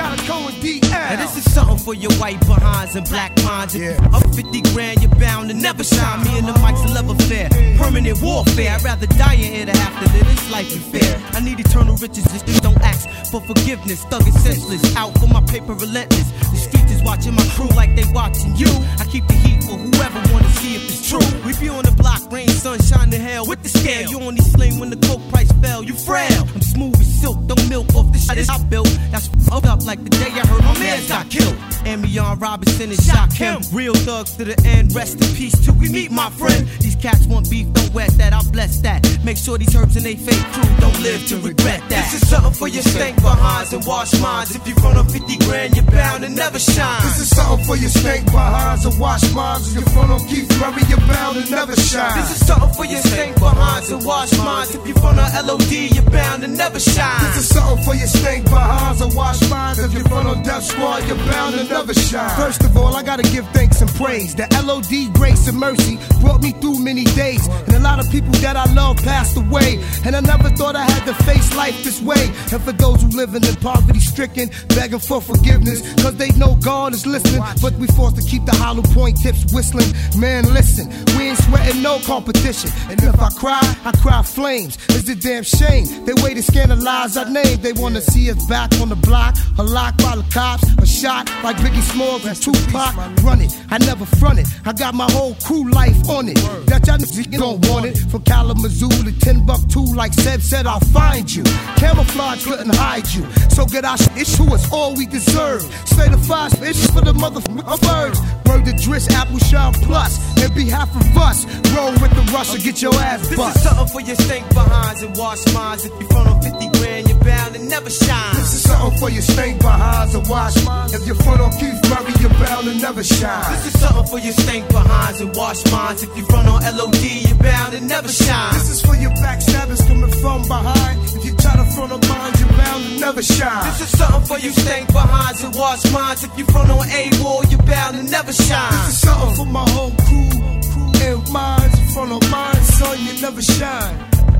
Calico 0.00 0.48
and 0.48 0.56
DL. 0.62 0.90
Now 0.90 1.16
this 1.16 1.36
is 1.36 1.52
something 1.52 1.76
for 1.76 1.94
your 1.94 2.12
white 2.14 2.40
behinds 2.40 2.96
and 2.96 3.06
black 3.08 3.36
minds. 3.44 3.76
Yeah. 3.76 4.00
Up 4.14 4.24
50 4.34 4.62
grand, 4.72 5.02
you're 5.02 5.14
bound 5.16 5.50
to 5.50 5.54
never 5.54 5.84
shine. 5.84 6.24
Me 6.24 6.38
and 6.38 6.48
the 6.48 6.56
mic's 6.64 6.80
a 6.88 6.94
love 6.94 7.10
affair. 7.10 7.50
Permanent 7.76 8.22
warfare. 8.22 8.72
I'd 8.72 8.82
rather 8.82 9.06
die 9.06 9.34
in 9.34 9.52
here 9.52 9.66
to 9.66 9.72
live 9.72 10.24
this 10.24 10.50
life 10.50 10.72
in 10.72 10.80
fear. 10.92 11.22
I 11.32 11.40
need 11.40 11.60
eternal 11.60 11.96
riches, 11.96 12.24
just 12.24 12.62
don't 12.62 12.80
ask 12.80 13.08
for 13.30 13.40
forgiveness. 13.42 14.04
Thug 14.04 14.26
is 14.26 14.42
senseless, 14.42 14.96
out 14.96 15.12
for 15.18 15.26
my 15.26 15.42
paper 15.42 15.74
relentless. 15.74 16.30
The 16.50 16.56
streets 16.56 16.92
is 16.92 17.02
watching 17.02 17.34
my 17.34 17.44
crew 17.54 17.68
like 17.76 17.94
they 17.94 18.04
watching 18.12 18.56
you. 18.56 18.70
I 18.98 19.04
keep 19.04 19.26
the 19.26 19.34
heat 19.34 19.62
for 19.64 19.76
whoever 19.76 20.20
wanna 20.32 20.50
see 20.60 20.76
if 20.76 20.84
it's 20.88 21.08
true. 21.08 21.26
We 21.44 21.52
be 21.58 21.68
on 21.68 21.84
the 21.84 21.92
block, 21.92 22.22
rain, 22.32 22.48
sunshine, 22.48 23.10
to 23.10 23.18
hell 23.18 23.46
with 23.46 23.62
the 23.62 23.68
scale. 23.68 24.08
You 24.08 24.20
only 24.20 24.40
sling 24.40 24.78
when 24.78 24.88
the 24.88 25.00
coke 25.06 25.22
price 25.30 25.52
fell. 25.60 25.82
You 25.84 25.94
frail. 25.94 26.48
I'm 26.54 26.62
smooth 26.62 27.00
as 27.00 27.20
silk, 27.20 27.46
don't 27.46 27.68
milk 27.68 27.94
off 27.94 28.10
the 28.12 28.18
shit 28.18 28.48
I 28.48 28.58
built. 28.64 28.88
That's 29.10 29.28
fucked 29.46 29.66
up 29.66 29.84
like 29.84 29.89
the 29.98 30.10
day 30.10 30.30
I 30.30 30.46
heard 30.46 30.62
my 30.62 30.78
man 30.78 31.06
got 31.08 31.28
killed. 31.30 31.56
Amion 31.84 32.40
Robinson 32.40 32.90
and 32.90 33.02
Shock 33.02 33.32
him. 33.32 33.62
Real 33.72 33.94
thugs 33.94 34.36
to 34.36 34.44
the 34.44 34.56
end. 34.66 34.94
Rest 34.94 35.20
in 35.20 35.34
peace 35.34 35.56
till 35.64 35.74
we 35.74 35.88
meet 35.88 36.10
my 36.10 36.30
friend. 36.30 36.68
These 36.80 36.96
cats 36.96 37.26
want 37.26 37.50
beef, 37.50 37.72
don't 37.72 37.92
wet 37.94 38.10
that. 38.18 38.32
I 38.32 38.42
bless 38.52 38.80
that. 38.82 39.00
Make 39.24 39.36
sure 39.36 39.58
these 39.58 39.74
herbs 39.74 39.96
and 39.96 40.04
they 40.04 40.16
fake 40.16 40.44
crew 40.52 40.70
don't 40.78 41.00
live 41.00 41.26
to 41.28 41.36
regret 41.40 41.80
that. 41.88 42.10
This 42.12 42.22
is 42.22 42.28
something 42.28 42.52
for 42.52 42.68
your 42.68 42.82
stank 42.82 43.16
behinds 43.16 43.72
and 43.72 43.84
wash 43.86 44.12
minds. 44.20 44.54
If 44.54 44.66
you 44.68 44.74
run 44.76 44.96
on 44.96 45.08
50 45.08 45.36
grand, 45.44 45.74
you're 45.74 45.84
bound 45.86 46.22
to 46.22 46.28
never 46.28 46.58
shine. 46.58 47.02
This 47.02 47.18
is 47.20 47.30
something 47.30 47.64
for 47.64 47.76
your 47.76 47.90
stank 47.90 48.26
behinds 48.26 48.84
and 48.84 48.98
wash 49.00 49.24
minds. 49.34 49.68
If 49.68 49.80
your 49.80 49.88
front 49.90 50.10
on 50.10 50.20
Keith 50.28 50.50
Murray, 50.60 50.82
you're 50.88 51.06
bound 51.08 51.36
to 51.36 51.50
never 51.50 51.74
shine. 51.74 52.16
This 52.20 52.40
is 52.40 52.46
something 52.46 52.72
for 52.74 52.84
your 52.84 53.00
stank 53.00 53.34
behinds 53.36 53.90
and 53.90 54.04
wash 54.04 54.36
minds. 54.38 54.74
If 54.74 54.86
you 54.86 54.94
run 54.94 55.18
on 55.18 55.46
LOD, 55.46 55.72
you're 55.72 56.10
bound 56.10 56.42
to 56.42 56.48
never 56.48 56.78
shine. 56.78 57.24
This 57.24 57.38
is 57.38 57.48
something 57.48 57.84
for 57.84 57.94
your 57.94 58.06
stank 58.06 58.44
behinds 58.44 59.00
and 59.00 59.14
wash 59.14 59.40
minds. 59.48 59.79
If 59.82 59.94
you're 59.94 60.04
front 60.04 60.28
on 60.28 60.42
Def 60.42 60.62
Squad, 60.62 61.06
you're 61.08 61.16
bound 61.16 61.56
never 61.68 61.94
shine. 61.94 62.36
First 62.36 62.62
of 62.64 62.76
all, 62.76 62.94
I 62.94 63.02
gotta 63.02 63.22
give 63.22 63.46
thanks 63.48 63.80
and 63.80 63.90
praise. 63.94 64.34
The 64.34 64.46
LOD 64.64 65.14
grace 65.14 65.48
and 65.48 65.58
mercy 65.58 65.98
brought 66.20 66.42
me 66.42 66.52
through 66.52 66.78
many 66.80 67.04
days. 67.04 67.46
And 67.66 67.76
a 67.76 67.80
lot 67.80 67.98
of 67.98 68.10
people 68.10 68.32
that 68.44 68.56
I 68.56 68.70
love 68.74 68.98
passed 68.98 69.36
away. 69.36 69.82
And 70.04 70.14
I 70.14 70.20
never 70.20 70.50
thought 70.50 70.76
I 70.76 70.84
had 70.84 71.06
to 71.06 71.14
face 71.24 71.54
life 71.56 71.82
this 71.82 72.00
way. 72.02 72.26
And 72.52 72.60
for 72.62 72.72
those 72.72 73.00
who 73.02 73.08
living 73.08 73.42
in 73.42 73.54
the 73.54 73.60
poverty 73.60 74.00
stricken, 74.00 74.50
begging 74.68 74.98
for 74.98 75.20
forgiveness, 75.20 75.80
cause 76.02 76.16
they 76.16 76.30
know 76.32 76.56
God 76.56 76.92
is 76.92 77.06
listening. 77.06 77.42
But 77.62 77.74
we 77.74 77.86
forced 77.88 78.16
to 78.16 78.22
keep 78.22 78.44
the 78.44 78.54
hollow 78.54 78.82
point 78.82 79.20
tips 79.22 79.52
whistling. 79.52 79.90
Man, 80.16 80.44
listen, 80.52 80.88
we 81.16 81.28
ain't 81.30 81.38
sweating 81.38 81.82
no 81.82 82.00
competition. 82.00 82.70
And 82.90 83.02
if 83.02 83.20
I 83.20 83.30
cry, 83.30 83.62
I 83.84 83.92
cry 83.92 84.22
flames. 84.22 84.76
It's 84.90 85.08
a 85.08 85.14
damn 85.14 85.44
shame. 85.44 85.86
They 86.04 86.12
way 86.22 86.34
to 86.34 86.42
scandalize 86.42 87.16
our 87.16 87.28
name. 87.28 87.62
They 87.62 87.72
wanna 87.72 88.00
see 88.00 88.30
us 88.30 88.44
back 88.46 88.72
on 88.80 88.88
the 88.88 88.96
block, 88.96 89.36
or 89.60 89.64
locked 89.64 89.98
by 90.02 90.16
the 90.16 90.24
cops, 90.32 90.64
or 90.80 90.86
shot 90.86 91.28
like 91.44 91.56
Biggie 91.56 91.82
Smalls 91.92 92.24
and 92.24 92.36
Tupac. 92.36 92.96
Run 93.22 93.40
it, 93.42 93.52
I 93.70 93.78
never 93.78 94.06
front 94.06 94.38
it. 94.38 94.46
I 94.64 94.72
got 94.72 94.94
my 94.94 95.10
whole 95.12 95.34
crew 95.44 95.70
life 95.70 96.08
on 96.08 96.28
it. 96.28 96.36
That 96.66 96.86
y'all 96.86 96.98
niggas 96.98 97.30
don't 97.38 97.66
want 97.68 97.86
it. 97.86 97.98
From 98.10 98.22
Kalamazoo 98.22 98.88
to 98.88 99.12
Timbuktu, 99.20 99.94
like 99.94 100.14
Seb 100.14 100.40
said, 100.40 100.66
I'll 100.66 100.80
find 100.80 101.32
you. 101.32 101.44
Camouflage 101.76 102.44
couldn't 102.44 102.74
hide 102.74 103.08
you. 103.12 103.24
So 103.50 103.66
get 103.66 103.84
our 103.84 103.98
shit, 103.98 104.16
issue 104.16 104.52
us 104.54 104.72
all 104.72 104.94
we 104.94 105.06
deserve. 105.06 105.62
Say 105.84 106.08
the 106.08 106.18
five, 106.18 106.52
it's 106.62 106.86
for 106.90 107.02
the 107.02 107.12
motherfucking 107.12 107.80
birds. 107.82 108.20
Word 108.46 108.64
the 108.64 108.72
Driss, 108.72 109.10
Apple 109.12 109.38
Shine 109.38 109.74
Plus. 109.74 110.18
And 110.42 110.54
behalf 110.54 110.88
of 110.96 111.16
us, 111.16 111.44
roll 111.76 111.92
with 111.92 112.10
the 112.16 112.30
rush 112.32 112.54
or 112.54 112.58
get 112.58 112.80
your 112.80 112.94
ass 112.94 113.28
bust. 113.36 113.54
This 113.54 113.56
is 113.56 113.62
something 113.62 113.88
for 113.88 114.00
your 114.00 114.16
stank 114.16 114.48
behinds 114.48 115.02
and 115.02 115.16
wash 115.16 115.44
minds. 115.52 115.84
If 115.84 115.92
you 116.00 116.06
front 116.08 116.28
on 116.28 116.42
50 116.42 116.78
grand, 116.78 117.09
bound 117.24 117.54
to 117.54 117.62
never 117.62 117.90
shine. 117.90 118.34
This 118.36 118.54
is 118.54 118.62
something 118.62 118.98
for 118.98 119.10
your 119.10 119.22
stank 119.22 119.60
behinds 119.60 120.14
and 120.14 120.26
wash 120.28 120.64
minds. 120.64 120.94
If 120.94 121.06
your 121.06 121.16
front 121.16 121.40
on 121.40 121.52
Keith 121.52 121.80
Murray, 121.90 122.12
you're 122.20 122.36
bound 122.42 122.64
to 122.66 122.74
never 122.74 123.02
shine. 123.02 123.52
This 123.52 123.74
is 123.74 123.80
something 123.80 124.06
for 124.06 124.18
your 124.18 124.32
stank 124.32 124.68
behinds 124.68 125.20
and 125.20 125.34
wash 125.36 125.64
minds. 125.70 126.02
If 126.02 126.16
you 126.16 126.24
run 126.26 126.46
on 126.46 126.62
LOD, 126.62 127.04
you're 127.28 127.38
bound 127.38 127.72
to 127.72 127.80
never 127.80 128.08
shine. 128.08 128.54
This 128.54 128.70
is 128.70 128.80
for 128.82 128.96
your 128.96 129.10
backstabbers 129.22 129.86
coming 129.86 130.10
from 130.22 130.42
behind. 130.48 131.00
If 131.16 131.24
you 131.24 131.34
try 131.36 131.56
to 131.56 131.64
front 131.72 131.92
on 131.92 132.00
mine, 132.08 132.32
you're 132.38 132.56
bound 132.56 132.84
to 132.84 133.00
never 133.00 133.22
shine. 133.22 133.64
This 133.64 133.80
is 133.80 133.98
something 133.98 134.24
for 134.26 134.38
you 134.38 134.50
stank 134.52 134.88
behinds 134.92 135.42
and 135.44 135.54
wash 135.54 135.84
minds. 135.92 136.24
If 136.24 136.36
you 136.38 136.44
front 136.46 136.70
on 136.70 136.88
A 136.88 137.10
wall, 137.22 137.44
you're 137.50 137.62
bound 137.62 137.96
to 137.96 138.02
never 138.02 138.32
shine. 138.32 138.72
This 138.72 138.94
is 138.94 139.00
something 139.00 139.34
for 139.36 139.46
my 139.46 139.68
whole 139.70 139.94
crew, 140.06 140.30
crew 140.72 140.92
and 141.08 141.32
minds. 141.32 141.78
In 141.78 141.88
front 141.88 142.12
of 142.12 142.30
mine, 142.30 142.62
son, 142.78 142.98
you 143.04 143.20
never 143.20 143.42
shine. 143.42 143.96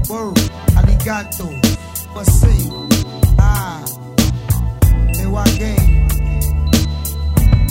Word, 0.08 0.34
arigato, 0.74 1.46
say, 2.24 2.68
ah, 3.38 3.82
ewa. 5.20 5.44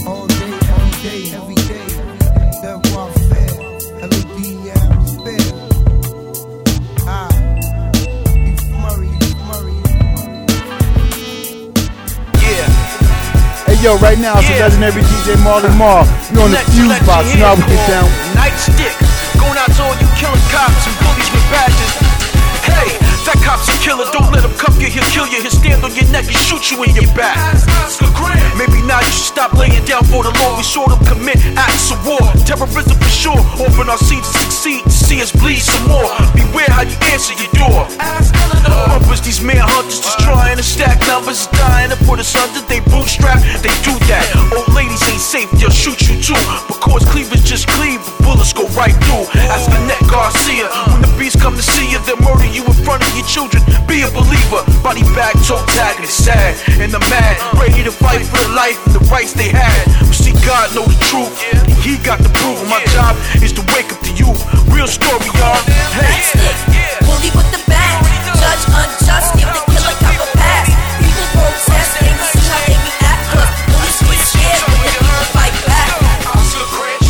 All 0.08 0.26
day, 0.28 0.52
all 0.74 0.90
day, 1.04 1.22
every 1.38 1.56
day. 1.70 1.88
The 2.62 2.74
warfare, 2.90 3.56
LOD, 4.10 4.40
fair. 5.24 5.48
Ah, 7.08 7.30
Beef 8.34 8.64
Murray, 8.84 9.14
Murray. 9.48 9.80
Yeah. 12.42 12.68
Hey 13.68 13.78
yo, 13.84 13.98
right 13.98 14.18
now 14.20 14.40
it's 14.40 14.50
Yeah. 14.50 14.70
the 14.70 14.80
legendary 14.80 15.04
DJ 15.04 15.36
Marley 15.44 15.70
Marl. 15.78 16.06
You 16.34 16.42
on 16.42 16.52
the 16.52 16.58
fuse 16.72 17.00
box, 17.06 17.26
you 17.28 17.34
you 17.34 17.40
know 17.40 17.46
how 17.46 17.56
we 17.56 17.62
get 17.64 17.80
it. 17.80 17.92
down. 17.92 18.10
Nightstick, 18.36 18.96
going 19.40 19.58
out 19.58 19.72
to 19.76 19.84
all 19.84 19.96
you 20.00 20.08
killing 20.18 20.46
cops 20.50 20.88
and 20.88 20.96
bullies 21.04 21.30
with 21.32 21.46
badges. 21.52 22.19
Cop's 23.50 23.68
a 23.68 23.74
killer, 23.82 24.06
don't 24.14 24.32
let 24.32 24.46
him 24.46 24.54
cuff 24.62 24.78
you, 24.80 24.86
he'll 24.94 25.02
kill 25.10 25.26
you. 25.26 25.42
He'll 25.42 25.50
stand 25.50 25.84
on 25.84 25.90
your 25.96 26.06
neck 26.14 26.30
and 26.30 26.38
shoot 26.38 26.70
you 26.70 26.84
in 26.84 26.94
your 26.94 27.10
back. 27.18 27.34
Maybe 28.54 28.86
now 28.86 29.00
you 29.00 29.10
should 29.10 29.34
stop 29.34 29.54
laying 29.54 29.84
down 29.86 30.04
for 30.06 30.22
the 30.22 30.30
law. 30.30 30.56
We 30.56 30.62
saw 30.62 30.86
them 30.86 31.02
commit 31.04 31.42
acts 31.58 31.90
of 31.90 31.98
war. 32.06 32.22
Terrorism 32.46 32.94
for 32.94 33.10
sure. 33.10 33.42
Open 33.58 33.90
our 33.90 33.98
seats 33.98 34.30
succeed 34.38 34.86
see 35.10 35.26
us 35.26 35.34
bleed 35.34 35.58
some 35.58 35.90
more. 35.90 36.14
Beware 36.38 36.70
how 36.70 36.86
you 36.86 36.94
answer 37.10 37.34
your 37.34 37.50
door. 37.58 37.82
Bumpers, 38.86 39.22
these 39.26 39.42
manhunters 39.42 40.06
just 40.06 40.22
trying 40.22 40.56
to 40.56 40.62
stack 40.62 41.02
numbers, 41.10 41.50
dying 41.58 41.90
to 41.90 41.98
put 42.06 42.22
us 42.22 42.30
under. 42.38 42.62
They 42.70 42.78
bootstrap, 42.94 43.42
they 43.66 43.74
do 43.82 43.98
that. 44.06 44.22
Old 44.54 44.70
ladies 44.78 45.02
ain't 45.10 45.18
safe, 45.18 45.50
they'll 45.58 45.74
shoot 45.74 45.98
you 46.06 46.22
too. 46.22 46.38
Because 46.70 47.02
cleavers 47.10 47.42
just 47.42 47.66
cleave, 47.82 47.98
the 48.06 48.14
bullets 48.22 48.54
go 48.54 48.70
right 48.78 48.94
through. 49.10 49.26
Ask 49.50 49.74
Annette 49.74 50.06
Garcia, 50.06 50.70
when 50.94 51.02
the 51.02 51.10
beast 51.18 51.42
come 51.42 51.58
to 51.58 51.66
see 51.66 51.90
you, 51.90 51.98
they'll 52.06 52.22
murder 52.22 52.46
you 52.46 52.62
in 52.62 52.78
front 52.86 53.02
of 53.02 53.10
your 53.18 53.26
children. 53.26 53.66
Be 53.90 54.06
a 54.06 54.12
believer, 54.14 54.62
body 54.86 55.02
bag, 55.18 55.34
toe 55.42 55.58
tag, 55.74 55.98
and 55.98 56.06
it's 56.06 56.14
sad. 56.14 56.54
And 56.78 56.94
the 56.94 57.02
mad, 57.10 57.34
ready 57.58 57.82
to 57.82 57.90
fight 57.90 58.22
for 58.30 58.38
the 58.46 58.54
life 58.54 58.78
and 58.86 58.94
the 58.94 59.04
rights 59.10 59.34
they 59.34 59.50
had. 59.50 59.90
But 60.06 60.14
see, 60.14 60.38
God 60.46 60.70
know 60.78 60.86
the 60.86 61.00
truth, 61.10 61.34
and 61.50 61.66
He 61.82 61.98
got 62.06 62.22
the 62.22 62.30
proof. 62.46 62.62
My 62.70 62.86
job 62.94 63.18
is 63.42 63.50
to 63.58 63.66
wake 63.74 63.90
up 63.90 63.98
to 64.06 64.14
you. 64.14 64.30
Real 64.70 64.88
story 65.00 65.32
on. 65.40 65.64
Bully 67.08 67.32
with 67.32 67.50
the 67.56 67.62
bat, 67.72 68.04
judge 68.36 68.66
unjust, 68.68 69.32
give 69.40 69.48
the 69.48 69.62
killer 69.72 69.96
a 69.96 70.28
pass. 70.36 70.68
People 71.00 71.28
protest, 71.36 71.92
see 71.96 72.44
how 72.48 72.60
they 72.68 72.76
react. 72.84 73.32
Oscar 76.36 76.68
Grant, 76.76 77.02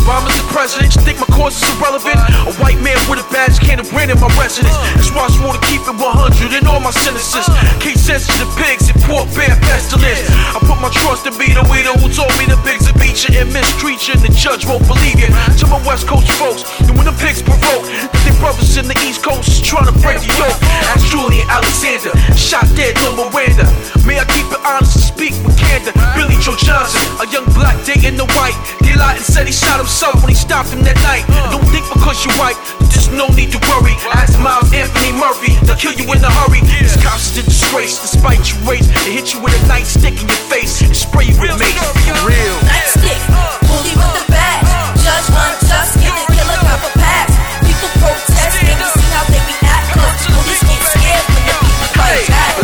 Obama's 0.00 0.36
the 0.40 0.46
president, 0.48 0.94
you 0.96 1.02
think 1.02 1.18
my 1.20 1.29
course 1.40 1.56
is 1.56 1.72
irrelevant. 1.80 2.20
A 2.44 2.52
white 2.60 2.76
man 2.84 3.00
with 3.08 3.24
a 3.24 3.26
badge 3.32 3.56
can't 3.64 3.80
have 3.80 3.88
in 3.88 4.20
my 4.20 4.28
residence. 4.36 4.76
That's 4.92 5.08
why 5.08 5.24
I 5.24 5.32
want 5.40 5.56
to 5.56 5.64
keep 5.72 5.80
it 5.80 5.96
100 5.96 6.52
in 6.52 6.68
all 6.68 6.84
my 6.84 6.92
sentences. 6.92 7.48
Case 7.80 8.04
the 8.04 8.44
pigs 8.60 8.92
and 8.92 9.00
poor 9.08 9.24
bear 9.32 9.56
pestilence. 9.64 10.20
I 10.52 10.60
put 10.60 10.76
my 10.84 10.92
trust 10.92 11.24
in 11.24 11.32
me, 11.40 11.56
the 11.56 11.64
waiter 11.72 11.96
who 11.96 12.12
told 12.12 12.28
me 12.36 12.44
the 12.44 12.60
pigs 12.60 12.84
are 12.92 12.98
beating 13.00 13.40
and 13.40 13.48
mistreating. 13.56 14.20
The 14.20 14.28
judge 14.36 14.68
won't 14.68 14.84
believe 14.84 15.16
it. 15.16 15.32
To 15.62 15.64
my 15.64 15.80
West 15.88 16.04
Coast 16.04 16.28
folks, 16.36 16.60
and 16.84 16.92
when 17.00 17.08
the 17.08 17.16
pigs 17.16 17.40
provoke, 17.40 17.88
they 18.20 18.36
brothers 18.36 18.76
in 18.76 18.84
the 18.84 18.96
East 19.08 19.24
Coast 19.24 19.48
is 19.48 19.64
trying 19.64 19.88
to 19.88 19.96
break 20.04 20.20
the 20.20 20.28
yoke. 20.36 20.60
Ask 20.92 21.08
Julian 21.08 21.48
Alexander, 21.48 22.12
shot 22.36 22.68
dead 22.76 22.96
to 23.00 23.16
Miranda. 23.16 23.64
May 24.04 24.20
I 24.20 24.28
keep 24.28 24.48
it 24.52 24.60
honest 24.60 24.96
and 24.96 25.04
speak 25.08 25.32
with 25.40 25.56
candor? 25.56 25.96
Billy 26.16 26.36
Joe 26.40 26.56
Johnson, 26.56 27.00
a 27.16 27.26
young 27.32 27.48
black 27.56 27.80
dating 27.88 28.20
the 28.20 28.28
white. 28.36 28.56
They 28.84 28.92
lied 28.96 29.16
and 29.16 29.24
said 29.24 29.46
he 29.46 29.52
shot 29.52 29.80
himself 29.80 30.20
when 30.20 30.32
he 30.32 30.38
stopped 30.38 30.72
him 30.72 30.82
that 30.84 30.98
night. 31.06 31.29
Don't 31.50 31.66
think 31.70 31.86
because 31.92 32.24
you're 32.24 32.36
white, 32.38 32.58
there's 32.90 33.10
no 33.10 33.28
need 33.34 33.50
to 33.52 33.60
worry. 33.70 33.94
Ask 34.12 34.38
Miles 34.38 34.72
Anthony 34.72 35.12
Murphy, 35.16 35.54
they'll 35.66 35.76
kill 35.76 35.94
you 35.94 36.06
in 36.12 36.20
a 36.24 36.30
hurry. 36.30 36.60
This 36.80 36.96
cops 37.02 37.32
is 37.32 37.38
a 37.38 37.42
disgrace, 37.46 37.98
despite 38.00 38.42
your 38.50 38.60
race. 38.66 38.86
They 39.04 39.12
hit 39.18 39.32
you 39.34 39.40
with 39.40 39.54
a 39.54 39.62
nightstick 39.70 40.20
in 40.20 40.26
your 40.28 40.44
face 40.50 40.82
and 40.82 40.94
spray 40.96 41.30
you 41.30 41.36
with 41.40 41.54
mace. 41.58 41.78
For 42.06 42.18
real. 42.26 42.56
Nightstick, 42.66 43.20
bully 43.66 43.94
with 43.94 44.12
the 44.18 44.24
badge. 44.30 44.66
Judge 45.00 45.28
unjust, 45.30 45.92
give 46.02 46.14
the 46.14 46.24
killer 46.34 46.58
cop 46.66 46.82
a 46.84 46.90
pass. 46.98 47.30
People 47.64 47.90
protest, 48.02 48.56
and 48.60 48.78
you 48.78 48.88
see 48.90 49.08
how 49.14 49.24
they 49.30 49.40
react. 49.40 49.86
Cause 49.94 50.26
police 50.34 50.62
get 50.66 50.82
scared 50.94 51.24
when 51.30 51.42
the 51.46 51.54
people 51.62 51.88
fight 51.94 52.26
back. 52.28 52.54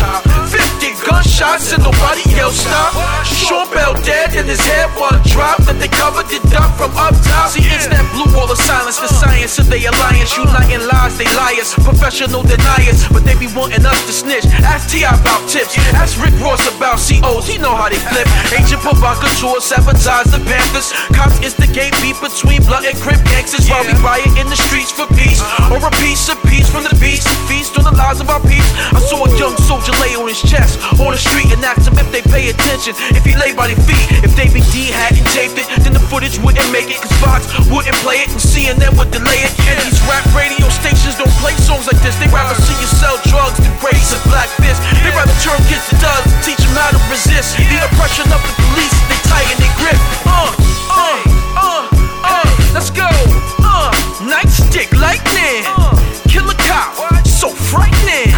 50 0.51 1.07
gunshots 1.07 1.73
and 1.73 1.83
nobody 1.85 2.25
else 2.40 2.59
stop. 2.64 3.19
Sean 3.50 3.66
Bell 3.74 3.98
dead 4.06 4.30
and 4.38 4.46
his 4.46 4.62
head 4.62 4.86
one 4.94 5.18
drop. 5.26 5.58
Then 5.66 5.82
they 5.82 5.90
covered 5.90 6.30
it 6.30 6.38
up 6.54 6.70
from 6.78 6.94
up 6.94 7.18
top. 7.26 7.50
See, 7.50 7.66
it's 7.66 7.90
that 7.90 8.06
blue 8.14 8.30
wall 8.30 8.46
of 8.46 8.54
silence. 8.62 9.02
The 9.02 9.10
science 9.10 9.58
of 9.58 9.66
they 9.66 9.82
alliance. 9.90 10.38
Uniting 10.38 10.86
lies, 10.86 11.18
they 11.18 11.26
liars. 11.34 11.74
Professional 11.82 12.46
deniers. 12.46 13.10
But 13.10 13.26
they 13.26 13.34
be 13.34 13.50
wanting 13.50 13.82
us 13.82 13.98
to 14.06 14.14
snitch. 14.14 14.46
Ask 14.62 14.94
T.I. 14.94 15.10
about 15.10 15.42
tips. 15.50 15.74
Ask 15.98 16.14
Rick 16.22 16.38
Ross 16.38 16.62
about 16.70 17.02
COs. 17.02 17.50
He 17.50 17.58
know 17.58 17.74
how 17.74 17.90
they 17.90 17.98
flip. 17.98 18.30
Agent 18.54 18.86
Provocateur 18.86 19.58
sabotage 19.58 20.30
the 20.30 20.38
Panthers. 20.46 20.94
Cops 21.10 21.42
instigate 21.42 21.90
beef 21.98 22.22
between 22.22 22.62
blood 22.70 22.86
and 22.86 22.94
crip 23.02 23.18
gangsters. 23.34 23.66
While 23.66 23.82
we 23.82 23.98
riot 23.98 24.30
in 24.38 24.46
the 24.46 24.58
streets 24.70 24.94
for 24.94 25.10
peace. 25.18 25.42
Or 25.74 25.82
a 25.82 25.90
piece 25.98 26.30
of 26.30 26.38
peace 26.46 26.70
from 26.70 26.86
the 26.86 26.94
beast. 27.02 27.26
Feast 27.50 27.74
on 27.74 27.82
the 27.82 27.94
lives 27.98 28.22
of 28.22 28.30
our 28.30 28.38
peeps. 28.46 28.70
I 28.94 29.02
saw 29.02 29.26
a 29.26 29.30
young 29.34 29.58
soldier 29.66 29.90
lay 29.98 30.14
on 30.14 30.30
his 30.30 30.38
chest 30.38 30.78
on 31.02 31.10
the 31.10 31.18
street 31.18 31.50
and 31.50 31.58
asked 31.66 31.90
him 31.90 31.98
if 31.98 32.06
they 32.14 32.22
pay 32.22 32.46
attention. 32.54 32.94
If 33.18 33.26
he 33.26 33.39
lay 33.40 33.57
by 33.57 33.72
their 33.72 33.81
feet, 33.88 34.05
if 34.20 34.37
David 34.37 34.61
D 34.68 34.92
hadn't 34.92 35.24
taped 35.33 35.57
it, 35.57 35.64
then 35.81 35.96
the 35.96 36.05
footage 36.12 36.37
wouldn't 36.44 36.68
make 36.68 36.92
it. 36.92 37.00
Cause 37.00 37.16
Fox 37.24 37.48
wouldn't 37.72 37.96
play 38.05 38.20
it 38.20 38.29
and 38.29 38.37
CNN 38.37 38.92
would 39.00 39.09
delay 39.09 39.40
it. 39.40 39.53
And 39.64 39.81
these 39.81 39.96
rap 40.05 40.29
radio 40.37 40.68
stations 40.68 41.16
don't 41.16 41.33
play 41.40 41.57
songs 41.64 41.88
like 41.88 41.96
this. 42.05 42.12
They 42.20 42.29
rather 42.29 42.53
see 42.61 42.76
you 42.76 42.88
sell 43.00 43.16
drugs 43.33 43.57
than 43.57 43.72
raise 43.81 44.12
a 44.12 44.20
black 44.29 44.53
fist. 44.61 44.85
They 45.00 45.11
rather 45.16 45.33
turn 45.40 45.57
kids 45.72 45.88
to 45.88 45.96
thugs 45.96 46.29
and 46.29 46.40
teach 46.44 46.61
them 46.61 46.76
how 46.76 46.92
to 46.92 47.00
resist 47.09 47.57
the 47.57 47.81
oppression 47.88 48.29
of 48.29 48.40
the 48.44 48.55
police. 48.68 48.96
They 49.09 49.18
tighten 49.24 49.57
their 49.57 49.74
grip. 49.81 50.00
Uh, 50.29 50.53
uh, 50.92 51.18
uh, 51.57 51.83
uh, 52.20 52.48
let's 52.76 52.92
go. 52.92 53.09
Uh, 53.64 53.88
nightstick 54.20 54.92
lightning. 55.00 55.64
Kill 56.29 56.44
a 56.44 56.57
cop. 56.68 56.92
So 57.24 57.48
frightening. 57.48 58.37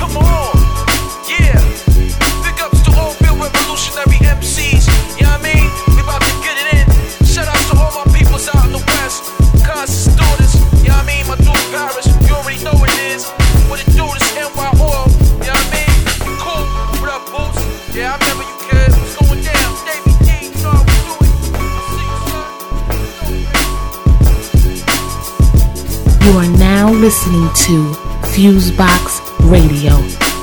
Now 26.83 26.93
listening 26.95 27.47
to 27.55 27.93
Fusebox 28.33 29.21
Radio, 29.49 29.93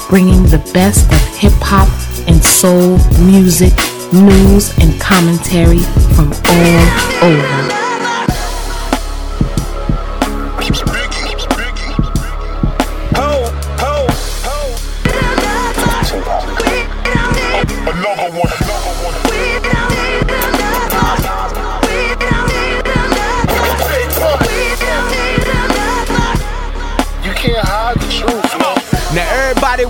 bringing 0.08 0.44
the 0.44 0.72
best 0.74 1.12
of 1.12 1.38
hip 1.38 1.52
hop 1.56 1.90
and 2.30 2.42
soul 2.42 2.98
music, 3.26 3.74
news, 4.14 4.70
and 4.80 4.98
commentary 5.02 5.82
from 6.16 6.32
all 6.46 7.26
over. 7.26 7.89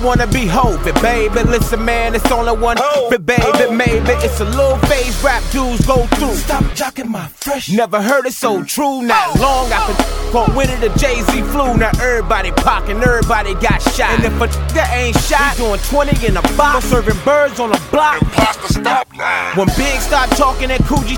Wanna 0.03 0.27
be 0.27 0.47
Hope, 0.47 0.81
baby. 1.01 1.43
Listen, 1.43 1.83
man, 1.83 2.15
it's 2.15 2.31
only 2.31 2.55
one 2.55 2.77
Ho, 2.79 3.09
but 3.09 3.25
baby, 3.25 3.41
ho, 3.43 3.71
maybe 3.71 4.12
it's 4.23 4.39
a 4.39 4.45
little 4.45 4.77
phase 4.88 5.21
rap 5.21 5.43
dudes 5.51 5.85
go 5.85 6.07
through. 6.15 6.35
Stop 6.35 6.63
jocking 6.73 7.07
my 7.07 7.27
fresh. 7.27 7.69
Never 7.69 8.01
heard 8.01 8.25
it 8.25 8.33
so 8.33 8.63
true. 8.63 9.01
Not 9.01 9.39
long 9.39 9.69
after 9.71 9.93
caught 10.31 10.55
winning 10.55 10.79
the 10.79 10.89
Jay 10.97 11.21
Z 11.21 11.41
flu. 11.51 11.75
Now 11.77 11.91
everybody 12.01 12.51
pockin', 12.51 13.03
everybody 13.03 13.53
got 13.55 13.81
shot. 13.81 14.12
And 14.12 14.23
if 14.23 14.33
a 14.41 14.47
that 14.73 14.89
ain't 14.93 15.17
shot, 15.19 15.57
we 15.57 15.65
doing 15.65 15.79
20 15.81 16.27
in 16.27 16.38
a 16.38 16.41
box, 16.55 16.85
serving 16.85 17.19
birds 17.25 17.59
on 17.59 17.71
the 17.71 17.81
block. 17.91 18.21
Imposter, 18.21 18.79
stop 18.79 19.07
lying. 19.17 19.57
When 19.57 19.67
Big 19.75 19.99
start 19.99 20.29
talking 20.31 20.69
that 20.69 20.79
Coogi, 20.81 21.17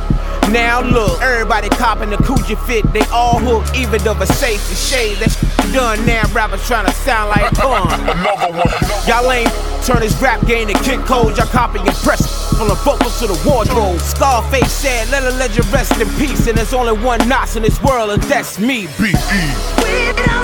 now 0.51 0.81
look, 0.81 1.21
everybody 1.21 1.69
copping 1.69 2.09
the 2.09 2.17
Coogi 2.17 2.57
fit. 2.67 2.91
They 2.93 3.05
all 3.11 3.39
hook, 3.39 3.65
even 3.75 4.03
though 4.03 4.19
it's 4.21 4.33
safe 4.35 4.67
and 4.69 4.77
shade. 4.77 5.17
That 5.17 5.31
done 5.73 6.05
now. 6.05 6.23
Rappers 6.33 6.65
trying 6.67 6.85
to 6.85 6.91
sound 6.91 7.29
like 7.29 7.53
fun. 7.55 7.87
Another 8.09 8.51
one, 8.51 8.67
another 8.67 9.07
Y'all 9.07 9.31
ain't 9.31 9.51
turn 9.83 9.99
this 9.99 10.19
rap 10.21 10.45
game 10.45 10.67
to 10.67 10.73
kick 10.83 10.99
code. 11.01 11.37
Y'all 11.37 11.47
copy 11.47 11.79
and 11.79 11.95
press 12.03 12.51
from 12.57 12.67
the 12.67 12.75
vocals 12.75 13.19
to 13.19 13.27
the 13.27 13.39
wardrobe. 13.47 13.99
Scarface 13.99 14.71
said, 14.71 15.09
let 15.09 15.23
a 15.23 15.35
legend 15.37 15.65
rest 15.71 15.99
in 15.99 16.07
peace. 16.19 16.47
And 16.47 16.57
there's 16.57 16.73
only 16.73 16.93
one 16.93 17.27
Knox 17.27 17.55
in 17.55 17.63
this 17.63 17.81
world, 17.81 18.11
and 18.11 18.21
that's 18.23 18.59
me. 18.59 18.87
B.E. 18.99 20.40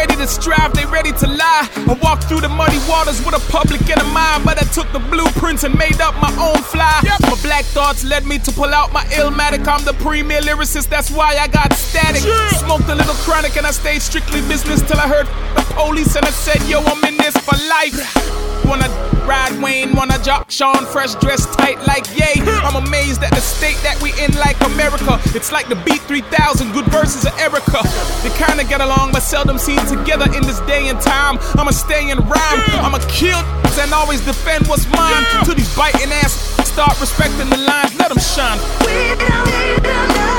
ready 0.00 0.16
to 0.16 0.26
strive, 0.26 0.72
they 0.72 0.86
ready 0.86 1.12
to 1.12 1.26
lie. 1.26 1.68
I 1.92 1.98
walked 2.02 2.24
through 2.24 2.40
the 2.40 2.48
muddy 2.48 2.80
waters 2.88 3.22
with 3.24 3.36
a 3.36 3.52
public 3.52 3.82
in 3.82 3.98
a 4.00 4.04
mind, 4.04 4.44
but 4.44 4.56
I 4.56 4.64
took 4.72 4.90
the 4.92 4.98
blueprints 4.98 5.62
and 5.64 5.76
made 5.76 6.00
up 6.00 6.14
my 6.16 6.32
own 6.40 6.62
fly. 6.62 7.00
My 7.20 7.36
black 7.42 7.66
thoughts 7.66 8.02
led 8.02 8.24
me 8.24 8.38
to 8.38 8.50
pull 8.52 8.72
out 8.72 8.92
my 8.94 9.04
illmatic. 9.20 9.66
I'm 9.68 9.84
the 9.84 9.92
premier 10.04 10.40
lyricist, 10.40 10.88
that's 10.88 11.10
why 11.10 11.36
I 11.36 11.48
got 11.48 11.74
static. 11.74 12.22
Smoked 12.64 12.88
a 12.88 12.94
little 12.94 13.18
chronic 13.26 13.56
and 13.58 13.66
I 13.66 13.72
stayed 13.72 14.00
strictly 14.00 14.40
business 14.48 14.80
till 14.80 14.98
I 14.98 15.06
heard 15.06 15.26
the 15.56 15.64
police 15.74 16.16
and 16.16 16.24
I 16.24 16.30
said, 16.30 16.62
Yo, 16.66 16.80
I'm 16.80 17.04
in 17.04 17.18
this 17.18 17.36
for 17.36 17.56
life. 17.68 18.39
Wanna 18.70 18.88
ride 19.26 19.60
Wayne, 19.60 19.96
wanna 19.96 20.16
jock 20.22 20.48
Sean, 20.48 20.86
fresh 20.86 21.16
dressed 21.16 21.52
tight 21.58 21.84
like 21.88 22.06
yay. 22.16 22.40
I'm 22.62 22.76
amazed 22.76 23.20
at 23.24 23.32
the 23.32 23.40
state 23.40 23.76
that 23.82 24.00
we 24.00 24.12
in 24.22 24.30
like 24.38 24.60
America. 24.60 25.18
It's 25.34 25.50
like 25.50 25.68
the 25.68 25.74
B3000, 25.74 26.72
good 26.72 26.86
verses 26.86 27.24
of 27.26 27.32
Erykah. 27.32 27.82
They 28.22 28.30
kinda 28.38 28.62
get 28.62 28.80
along, 28.80 29.10
but 29.10 29.24
seldom 29.24 29.58
seen 29.58 29.84
together 29.86 30.26
in 30.36 30.42
this 30.46 30.60
day 30.70 30.86
and 30.86 31.00
time. 31.00 31.40
I'ma 31.58 31.72
stay 31.72 32.10
in 32.10 32.18
rhyme, 32.18 32.62
I'ma 32.86 33.00
kill 33.08 33.42
and 33.82 33.92
always 33.92 34.20
defend 34.20 34.68
what's 34.68 34.86
mine. 34.86 35.24
To 35.46 35.52
these 35.52 35.74
biting 35.76 36.12
ass, 36.22 36.32
start 36.64 37.00
respecting 37.00 37.50
the 37.50 37.56
lines, 37.56 37.92
let 37.98 38.08
them 38.10 38.20
shine. 38.20 38.58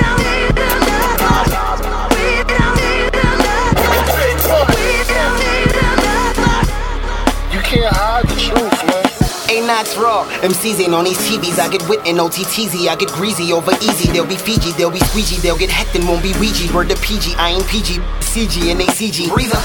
You 9.70 9.76
can't 9.76 9.86
hide 9.86 9.86
the 9.86 9.94
truth, 9.94 10.02
man. 10.02 10.26
A9 10.26 10.26
Max 10.26 10.26
Raw. 10.26 10.26
MCs 10.42 10.80
ain't 10.80 10.94
on 10.94 11.04
these 11.04 11.18
TVs. 11.18 11.58
I 11.58 11.68
get 11.68 11.88
wit 11.88 12.06
in 12.06 12.16
OTTZ. 12.16 12.88
I 12.88 12.96
get 12.96 13.08
greasy 13.10 13.52
over 13.52 13.72
easy. 13.82 14.10
They'll 14.12 14.26
be 14.26 14.36
Fiji, 14.36 14.72
they'll 14.72 14.90
be 14.90 15.00
squeegee. 15.00 15.36
They'll 15.36 15.58
get 15.58 15.70
hecked 15.70 15.94
and 15.94 16.06
won't 16.08 16.22
be 16.22 16.32
Ouija. 16.40 16.74
Word 16.74 16.88
to 16.88 16.96
PG, 16.96 17.34
I 17.36 17.50
ain't 17.50 17.66
PG. 17.66 18.00
CG 18.20 18.70
and 18.70 18.80
ACG. 18.80 19.28
Breather. 19.32 19.60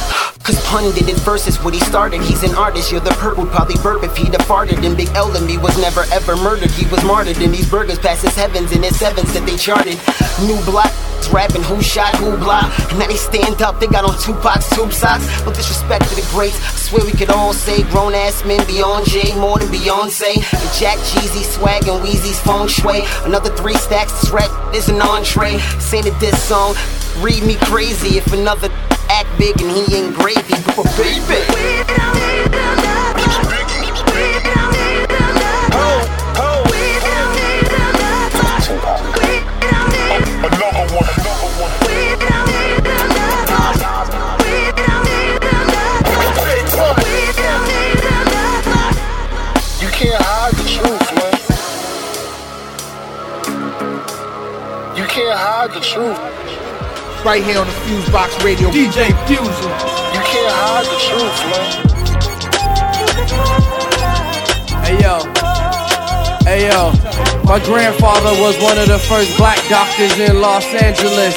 Cause 0.45 0.61
pun 0.65 0.93
did 0.93 1.09
it 1.09 1.17
is 1.47 1.57
what 1.63 1.73
he 1.73 1.79
started. 1.79 2.21
He's 2.21 2.43
an 2.43 2.53
artist. 2.53 2.91
You're 2.91 3.01
the 3.01 3.09
perp 3.17 3.37
would 3.37 3.49
probably 3.49 3.81
burp 3.81 4.03
if 4.03 4.15
he'd 4.15 4.33
have 4.33 4.45
farted. 4.45 4.85
And 4.85 4.95
Big 4.95 5.09
L 5.15 5.35
and 5.35 5.45
me 5.47 5.57
was 5.57 5.75
never 5.81 6.05
ever 6.13 6.35
murdered. 6.37 6.69
He 6.71 6.85
was 6.87 7.03
martyred. 7.03 7.37
And 7.41 7.53
these 7.53 7.67
burgers 7.69 7.97
past 7.97 8.23
his 8.23 8.35
heavens 8.35 8.71
and 8.71 8.85
his 8.85 8.97
sevens 8.99 9.33
that 9.33 9.45
they 9.45 9.57
charted. 9.57 9.97
New 10.45 10.63
block. 10.65 10.93
Rapping 11.33 11.63
who 11.63 11.81
shot 11.81 12.15
who 12.17 12.37
block. 12.37 12.71
And 12.91 12.99
now 12.99 13.07
they 13.07 13.15
stand 13.17 13.61
up. 13.61 13.79
They 13.79 13.87
got 13.87 14.05
on 14.05 14.17
Tupac's 14.21 14.69
tube 14.69 14.93
socks. 14.93 15.25
No 15.43 15.51
disrespect 15.51 16.07
to 16.09 16.15
the 16.15 16.27
greats. 16.29 16.55
I 16.61 16.75
swear 16.77 17.03
we 17.03 17.13
could 17.13 17.31
all 17.31 17.51
say 17.51 17.81
grown 17.89 18.13
ass 18.13 18.45
men 18.45 18.65
beyond 18.67 19.09
Jay, 19.09 19.33
more 19.35 19.57
than 19.57 19.71
Beyonce. 19.95 20.35
Jack 20.77 20.97
Jeezy, 20.97 21.43
swag, 21.43 21.87
and 21.87 22.05
Weezy's 22.05 22.39
feng 22.41 22.67
shui. 22.67 23.01
Another 23.23 23.49
three 23.55 23.75
stacks, 23.75 24.11
this 24.21 24.31
rap 24.31 24.75
is 24.75 24.89
an 24.89 25.01
entree. 25.01 25.57
Say 25.79 26.01
that 26.01 26.19
this 26.19 26.41
song, 26.41 26.75
read 27.23 27.43
me 27.43 27.55
crazy 27.61 28.17
if 28.17 28.33
another 28.33 28.69
act 29.09 29.29
big 29.37 29.59
and 29.61 29.71
he 29.71 29.95
ain't 29.95 30.15
gravy. 30.15 30.55
But 30.75 30.85
baby. 30.97 31.45
You 32.75 32.84
can't 55.15 55.39
hide 55.39 55.71
the 55.71 55.79
truth. 55.79 56.19
Right 57.23 57.41
here 57.41 57.55
on 57.57 57.65
the 57.65 57.77
Fusebox 57.87 58.35
Radio. 58.43 58.67
DJ 58.67 59.15
Fusion. 59.23 59.71
You 60.11 60.19
can't 60.27 60.51
hide 60.51 60.83
the 60.91 60.99
truth, 61.07 61.39
man. 61.47 61.71
Hey 64.83 64.99
yo, 64.99 65.23
hey 66.43 66.67
yo, 66.67 66.91
my 67.47 67.63
grandfather 67.63 68.35
was 68.43 68.59
one 68.59 68.77
of 68.77 68.91
the 68.91 68.99
first 68.99 69.31
black 69.37 69.57
doctors 69.69 70.19
in 70.19 70.41
Los 70.41 70.67
Angeles. 70.83 71.33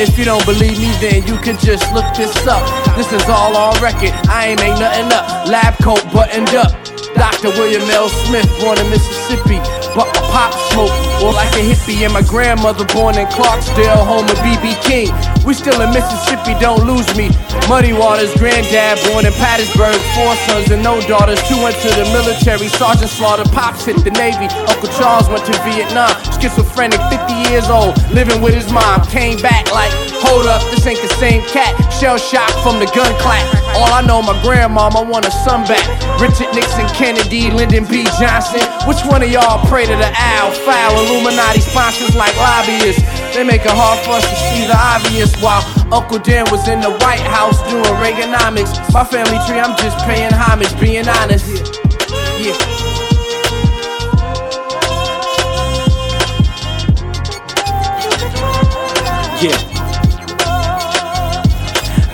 If 0.00 0.16
you 0.16 0.24
don't 0.24 0.46
believe 0.46 0.80
me, 0.80 0.88
then 1.04 1.20
you 1.28 1.36
can 1.44 1.58
just 1.60 1.92
look 1.92 2.08
this 2.16 2.32
up. 2.48 2.64
This 2.96 3.12
is 3.12 3.28
all 3.28 3.54
on 3.54 3.76
record. 3.82 4.16
I 4.32 4.56
ain't 4.56 4.60
make 4.60 4.80
nothing 4.80 5.12
up. 5.12 5.28
Lab 5.46 5.76
coat 5.84 6.02
buttoned 6.10 6.56
up. 6.56 6.72
Dr. 7.20 7.52
William 7.60 7.84
L. 7.90 8.08
Smith, 8.08 8.48
born 8.64 8.78
in 8.80 8.88
Mississippi, 8.88 9.60
but 9.92 10.08
a 10.08 10.20
pop 10.32 10.54
smoke, 10.72 10.88
or 11.22 11.32
like 11.32 11.52
a 11.56 11.62
hippie. 11.64 12.04
And 12.04 12.12
my 12.12 12.22
grandmother, 12.22 12.84
born 12.92 13.18
in 13.18 13.26
Clarksdale, 13.28 14.04
home 14.06 14.28
of 14.28 14.38
BB 14.40 14.76
King. 14.84 15.10
We 15.44 15.54
still 15.54 15.80
in 15.80 15.90
Mississippi, 15.90 16.54
don't 16.60 16.84
lose 16.86 17.08
me. 17.16 17.30
Muddy 17.68 17.92
Waters, 17.92 18.32
granddad, 18.36 19.00
born 19.08 19.26
in 19.26 19.32
Pattinsburg, 19.34 19.98
four 20.14 20.32
sons 20.46 20.70
and 20.70 20.82
no 20.82 21.00
daughters. 21.08 21.40
Two 21.48 21.56
went 21.62 21.76
to 21.82 21.90
the 21.96 22.04
military, 22.12 22.68
Sergeant 22.68 23.10
Slaughter, 23.10 23.48
pops 23.50 23.84
hit 23.84 23.98
the 24.04 24.10
Navy. 24.12 24.46
Uncle 24.68 24.88
Charles 25.00 25.28
went 25.28 25.44
to 25.46 25.54
Vietnam, 25.64 26.12
schizophrenic, 26.40 27.00
50 27.10 27.50
years 27.50 27.68
old, 27.68 27.96
living 28.12 28.40
with 28.40 28.54
his 28.54 28.70
mom. 28.70 29.02
Came 29.06 29.40
back 29.40 29.70
like, 29.72 29.92
hold 30.22 30.46
up, 30.46 30.62
this 30.70 30.86
ain't 30.86 31.00
the 31.00 31.12
same 31.16 31.42
cat. 31.48 31.74
Shell 31.92 32.18
shock 32.18 32.50
from 32.62 32.78
the 32.78 32.86
gun 32.94 33.12
clap. 33.20 33.46
All 33.76 33.92
I 33.92 34.02
know, 34.02 34.20
my 34.22 34.36
grandmama 34.42 35.00
I 35.00 35.02
want 35.02 35.24
a 35.24 35.30
son 35.30 35.64
back. 35.64 35.86
Richard 36.20 36.52
Nixon, 36.52 36.86
Kennedy, 36.92 37.50
Lyndon 37.50 37.86
B. 37.88 38.04
Johnson. 38.20 38.60
Which 38.84 39.00
one 39.08 39.22
of 39.22 39.30
y'all 39.30 39.64
pray 39.66 39.86
to 39.86 39.96
the 39.96 40.12
owl? 40.12 40.52
Foul 40.52 41.09
Illuminati 41.10 41.60
sponsors 41.60 42.14
like 42.14 42.34
lobbyists. 42.36 43.02
They 43.34 43.42
make 43.42 43.66
it 43.66 43.74
hard 43.74 43.98
for 44.06 44.12
us 44.22 44.26
to 44.30 44.36
see 44.54 44.66
the 44.66 44.78
obvious 44.78 45.34
while 45.42 45.62
Uncle 45.92 46.18
Dan 46.18 46.46
was 46.50 46.68
in 46.68 46.80
the 46.80 46.90
White 47.02 47.26
House 47.26 47.58
doing 47.68 47.82
Reaganomics. 47.98 48.78
My 48.94 49.02
family 49.02 49.38
tree, 49.46 49.58
I'm 49.58 49.76
just 49.76 49.98
paying 50.06 50.32
homage, 50.32 50.70
being 50.78 51.08
honest. 51.08 51.46
Yeah. 52.38 52.54
Yeah. 52.54 52.79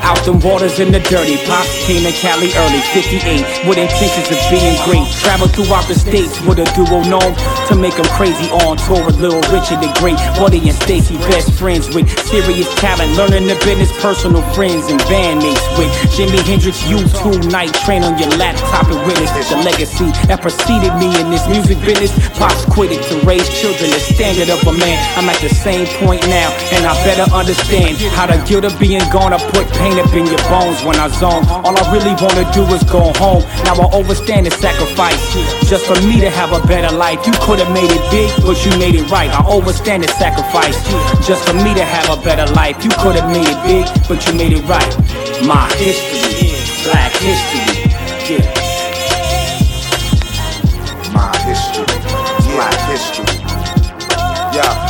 Out 0.07 0.23
them 0.23 0.39
waters 0.39 0.79
in 0.79 0.95
the 0.95 1.03
dirty. 1.11 1.35
Pops 1.51 1.83
came 1.83 2.07
to 2.07 2.15
Cali 2.15 2.55
early, 2.55 2.79
58, 2.95 3.67
with 3.67 3.75
intentions 3.75 4.31
of 4.31 4.39
being 4.55 4.79
great. 4.87 5.03
Traveled 5.19 5.51
throughout 5.51 5.83
the 5.91 5.99
states 5.99 6.39
with 6.47 6.63
a 6.63 6.67
duo 6.79 7.03
known 7.11 7.35
to 7.67 7.75
make 7.75 7.99
them 7.99 8.07
crazy 8.15 8.47
on 8.63 8.79
tour 8.87 9.03
with 9.03 9.19
Little 9.19 9.43
Richard 9.51 9.83
the 9.83 9.91
Great. 9.99 10.15
Buddy 10.39 10.63
and 10.63 10.79
Stacy, 10.79 11.19
best 11.27 11.51
friends 11.59 11.91
with 11.91 12.07
serious 12.31 12.71
talent. 12.79 13.19
Learning 13.19 13.51
the 13.51 13.59
business, 13.67 13.91
personal 13.99 14.47
friends 14.55 14.87
and 14.87 15.03
bandmates 15.11 15.67
with 15.75 15.91
Jimi 16.15 16.39
Hendrix. 16.47 16.79
YouTube 16.87 17.43
night, 17.51 17.75
train 17.83 18.07
on 18.07 18.15
your 18.15 18.31
laptop 18.39 18.87
and 18.87 19.03
witness 19.11 19.35
the 19.51 19.59
legacy 19.67 20.07
that 20.31 20.39
preceded 20.39 20.95
me 21.03 21.11
in 21.19 21.35
this 21.35 21.43
music 21.51 21.83
business. 21.83 22.15
Pops 22.39 22.63
quit 22.71 22.95
it 22.95 23.03
to 23.11 23.19
raise 23.27 23.51
children, 23.59 23.91
the 23.91 23.99
standard 23.99 24.55
of 24.55 24.63
a 24.71 24.75
man. 24.79 25.03
I'm 25.19 25.27
at 25.27 25.43
the 25.43 25.51
same 25.51 25.91
point 25.99 26.23
now, 26.31 26.55
and 26.71 26.87
I 26.87 26.95
better 27.03 27.27
understand 27.35 27.99
how 28.15 28.31
the 28.31 28.39
guilt 28.47 28.63
of 28.63 28.79
being 28.79 29.03
gone. 29.11 29.35
I 29.35 29.43
put 29.51 29.67
pain 29.75 29.96
up 29.99 30.13
in 30.13 30.27
your 30.27 30.43
bones 30.49 30.83
when 30.85 30.97
I 30.97 31.09
zone. 31.09 31.45
All 31.49 31.77
I 31.77 31.85
really 31.93 32.15
wanna 32.21 32.45
do 32.53 32.63
is 32.75 32.83
go 32.85 33.13
home. 33.17 33.43
Now 33.65 33.77
I 33.81 33.87
overstand 33.93 34.47
the 34.47 34.51
sacrifice 34.51 35.21
just 35.69 35.87
for 35.87 35.99
me 36.07 36.21
to 36.21 36.31
have 36.31 36.53
a 36.53 36.61
better 36.67 36.95
life. 36.95 37.27
You 37.27 37.33
could 37.41 37.59
have 37.59 37.73
made 37.73 37.91
it 37.91 38.03
big, 38.11 38.31
but 38.45 38.57
you 38.65 38.73
made 38.79 38.95
it 38.95 39.11
right. 39.11 39.31
I 39.31 39.45
overstand 39.47 40.05
the 40.05 40.09
sacrifice 40.09 40.77
just 41.27 41.47
for 41.49 41.55
me 41.55 41.75
to 41.75 41.85
have 41.85 42.09
a 42.11 42.23
better 42.23 42.51
life. 42.55 42.83
You 42.85 42.91
could 43.03 43.17
have 43.17 43.31
made 43.31 43.49
it 43.49 43.61
big, 43.65 43.87
but 44.09 44.27
you 44.27 44.35
made 44.35 44.53
it 44.53 44.65
right. 44.69 44.93
My 45.47 45.69
history, 45.77 46.53
black 46.85 47.13
history, 47.13 47.87
yeah. 48.29 48.67
My 51.13 51.37
history. 51.49 51.87
Black 52.53 52.79
history. 52.91 53.25
Yeah. 54.53 54.86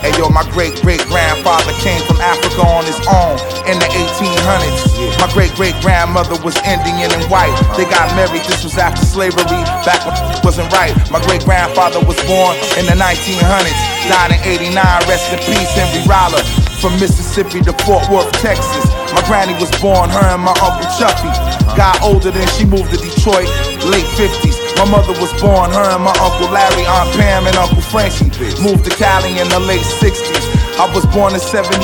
Hey 0.00 0.16
yo, 0.16 0.32
my 0.32 0.48
great 0.56 0.80
great 0.80 1.04
grandfather 1.12 1.76
came 1.84 2.00
from 2.08 2.16
Africa 2.24 2.64
on 2.64 2.88
his 2.88 2.96
own 3.04 3.36
in 3.68 3.76
the 3.76 3.84
1800s. 3.92 5.20
My 5.20 5.28
great 5.36 5.52
great 5.52 5.76
grandmother 5.84 6.40
was 6.40 6.56
Indian 6.64 7.12
and 7.12 7.24
white. 7.28 7.52
They 7.76 7.84
got 7.84 8.08
married, 8.16 8.40
this 8.48 8.64
was 8.64 8.78
after 8.78 9.04
slavery, 9.04 9.44
back 9.84 10.00
when 10.08 10.16
wasn't 10.40 10.72
right. 10.72 10.96
My 11.12 11.20
great 11.28 11.44
grandfather 11.44 12.00
was 12.00 12.16
born 12.24 12.56
in 12.80 12.88
the 12.88 12.96
1900s, 12.96 13.76
died 14.08 14.32
in 14.32 14.40
89. 14.40 14.72
Rest 15.04 15.36
in 15.36 15.38
peace, 15.44 15.68
Henry 15.76 16.00
Roller. 16.08 16.40
From 16.80 16.96
Mississippi 16.96 17.60
to 17.60 17.72
Fort 17.84 18.08
Worth, 18.08 18.32
Texas. 18.40 18.88
My 19.12 19.20
granny 19.28 19.52
was 19.60 19.68
born, 19.84 20.08
her 20.08 20.26
and 20.32 20.40
my 20.40 20.56
uncle 20.64 20.88
Chuffy. 20.96 21.28
Uh-huh. 21.70 21.78
Got 21.78 22.02
older 22.02 22.30
than 22.34 22.46
she 22.58 22.66
moved 22.66 22.90
to 22.90 22.98
Detroit, 22.98 23.46
late 23.86 24.06
50s. 24.18 24.58
My 24.74 24.90
mother 24.90 25.14
was 25.22 25.30
born, 25.38 25.70
her 25.70 25.88
and 25.94 26.02
my 26.02 26.14
Uncle 26.18 26.50
Larry, 26.50 26.82
Aunt 26.82 27.10
Pam, 27.14 27.46
and 27.46 27.54
Uncle 27.56 27.82
Frankie 27.82 28.32
moved 28.58 28.88
to 28.88 28.92
Cali 28.96 29.38
in 29.38 29.46
the 29.48 29.60
late 29.60 29.84
60s. 30.02 30.42
I 30.80 30.88
was 30.94 31.04
born 31.12 31.34
in 31.34 31.40
76, 31.40 31.76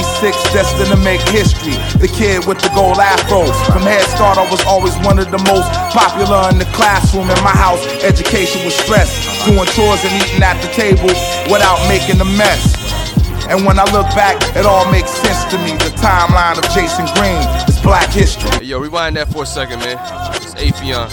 destined 0.51 0.91
to 0.91 0.97
make 1.05 1.21
history. 1.29 1.77
The 2.01 2.09
kid 2.09 2.49
with 2.49 2.59
the 2.65 2.73
gold 2.75 2.99
afro. 2.99 3.45
From 3.71 3.83
Head 3.83 4.03
Start, 4.11 4.39
I 4.39 4.49
was 4.51 4.65
always 4.65 4.97
one 5.05 5.19
of 5.19 5.31
the 5.31 5.39
most 5.45 5.69
popular 5.93 6.49
in 6.51 6.59
the 6.59 6.69
classroom. 6.73 7.29
In 7.29 7.39
my 7.45 7.53
house, 7.53 7.85
education 8.03 8.65
was 8.65 8.75
stressed. 8.75 9.15
Doing 9.45 9.69
chores 9.77 10.03
and 10.03 10.15
eating 10.17 10.43
at 10.43 10.57
the 10.65 10.73
table 10.73 11.13
without 11.53 11.79
making 11.87 12.19
a 12.21 12.29
mess. 12.41 12.75
And 13.49 13.65
when 13.65 13.79
I 13.79 13.85
look 13.95 14.09
back, 14.19 14.35
it 14.57 14.67
all 14.67 14.91
makes 14.91 15.11
sense 15.23 15.45
to 15.55 15.59
me. 15.63 15.66
Timeline 16.47 16.59
of 16.59 16.75
Jason 16.75 17.07
Green 17.17 17.69
is 17.69 17.81
black 17.81 18.09
history. 18.13 18.49
Hey, 18.51 18.67
yo, 18.67 18.79
rewind 18.79 19.17
that 19.17 19.27
for 19.27 19.43
a 19.43 19.47
second, 19.47 19.81
man. 19.81 19.99
It's 20.37 20.55
Afion. 20.55 21.13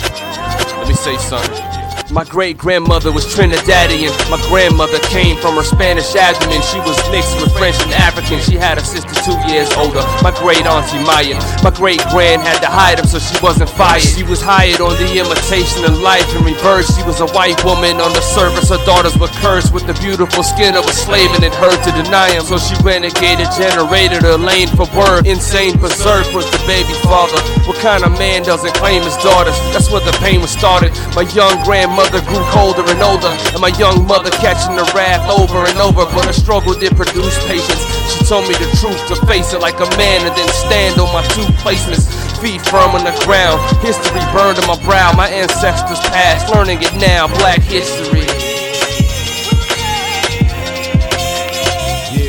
Let 0.77 0.87
me 0.87 0.93
say 0.93 1.17
something. 1.17 1.82
My 2.14 2.24
great 2.24 2.59
grandmother 2.61 3.11
was 3.11 3.26
Trinidadian. 3.26 4.14
My 4.30 4.38
grandmother 4.45 5.01
came 5.09 5.34
from 5.41 5.57
her 5.57 5.66
Spanish 5.66 6.14
abdomen. 6.14 6.61
She 6.61 6.78
was 6.86 6.93
mixed 7.09 7.34
with 7.41 7.49
French 7.57 7.82
and 7.82 7.89
African. 7.89 8.38
She 8.38 8.53
had 8.53 8.78
a 8.78 8.86
sister 8.86 9.18
two 9.26 9.34
years 9.49 9.66
older, 9.74 10.05
my 10.22 10.30
great 10.38 10.61
auntie 10.61 11.01
Maya. 11.01 11.41
My 11.66 11.74
great 11.74 12.05
grand 12.14 12.45
had 12.45 12.61
to 12.61 12.70
hide 12.70 13.01
him 13.01 13.09
so 13.09 13.18
she 13.18 13.34
wasn't 13.41 13.74
fired. 13.74 14.05
She 14.05 14.22
was 14.22 14.45
hired 14.45 14.78
on 14.78 14.93
the 15.01 15.09
imitation 15.09 15.89
of 15.89 15.97
life 16.05 16.30
in 16.38 16.45
reverse. 16.45 16.86
She 16.93 17.01
was 17.01 17.18
a 17.18 17.26
white 17.34 17.57
woman 17.66 17.97
on 17.97 18.14
the 18.14 18.22
surface. 18.22 18.70
Her 18.70 18.82
daughters 18.86 19.18
were 19.18 19.34
cursed 19.41 19.74
with 19.74 19.89
the 19.89 19.97
beautiful 19.97 20.45
skin 20.45 20.78
of 20.78 20.86
a 20.86 20.93
slave 20.93 21.34
and 21.34 21.41
it 21.41 21.53
hurt 21.57 21.82
to 21.82 21.91
deny 21.97 22.30
him. 22.30 22.45
So 22.45 22.61
she 22.61 22.78
renegaded, 22.86 23.49
generated 23.57 24.22
a 24.22 24.38
lane 24.38 24.70
for 24.78 24.86
birth. 24.93 25.26
Insane 25.26 25.82
berserk 25.82 26.30
was 26.30 26.45
the 26.53 26.61
baby 26.70 26.93
father. 27.01 27.41
What 27.66 27.82
kind 27.82 28.05
of 28.05 28.14
man 28.22 28.45
doesn't 28.45 28.78
claim 28.78 29.01
his 29.01 29.18
daughters? 29.18 29.57
That's 29.74 29.89
where 29.89 30.05
the 30.05 30.14
pain 30.22 30.45
was 30.45 30.53
started. 30.53 30.93
My 31.18 31.26
young 31.34 31.57
grandmother 31.66 32.03
brother 32.04 32.26
grew 32.28 32.43
colder 32.51 32.84
and 32.84 33.01
older, 33.01 33.32
and 33.56 33.62
my 33.62 33.72
young 33.80 34.06
mother 34.08 34.30
catching 34.43 34.76
the 34.76 34.84
wrath 34.91 35.24
over 35.32 35.64
and 35.64 35.78
over. 35.80 36.04
But 36.12 36.28
a 36.28 36.34
struggle 36.34 36.74
did 36.74 36.95
produce 36.95 37.38
patience. 37.47 37.80
She 38.12 38.26
told 38.28 38.43
me 38.47 38.56
the 38.60 38.68
truth 38.84 38.99
to 39.08 39.16
face 39.26 39.54
it 39.54 39.62
like 39.62 39.80
a 39.80 39.88
man 39.95 40.28
and 40.28 40.36
then 40.36 40.49
stand 40.68 40.99
on 40.99 41.08
my 41.14 41.24
two 41.32 41.47
placements. 41.64 42.12
Feet 42.43 42.60
firm 42.68 42.91
on 42.91 43.08
the 43.08 43.16
ground, 43.24 43.60
history 43.80 44.20
burned 44.36 44.60
on 44.60 44.68
my 44.68 44.80
brow. 44.84 45.14
My 45.16 45.30
ancestors 45.30 45.99
past, 46.12 46.54
learning 46.54 46.80
it 46.82 46.93
now. 46.99 47.28
Black 47.39 47.62
history. 47.62 48.28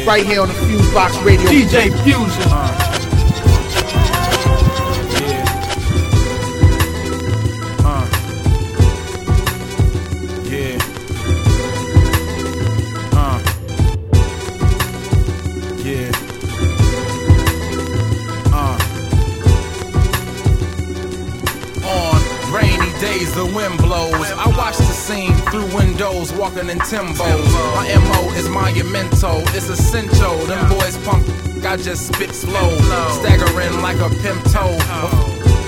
Right 0.06 0.24
here 0.24 0.42
on 0.42 0.48
the 0.48 0.54
Fusebox 0.54 1.24
Radio. 1.24 1.50
DJ 1.50 1.90
Fusion. 2.04 2.52
Uh-huh. 2.52 2.93
Through 25.54 25.76
windows, 25.76 26.32
walking 26.32 26.68
in 26.68 26.78
Timbos. 26.78 27.46
My 27.78 27.86
MO 27.94 28.34
is 28.34 28.48
monumental, 28.48 29.38
it's 29.54 29.68
essential. 29.68 30.36
Them 30.50 30.68
boys 30.68 30.96
pump, 31.06 31.24
I 31.64 31.76
just 31.76 32.08
spit 32.08 32.34
slow. 32.34 32.76
Staggering 33.22 33.80
like 33.80 33.98
a 33.98 34.10
pimp 34.22 34.42
toe. 34.50 34.74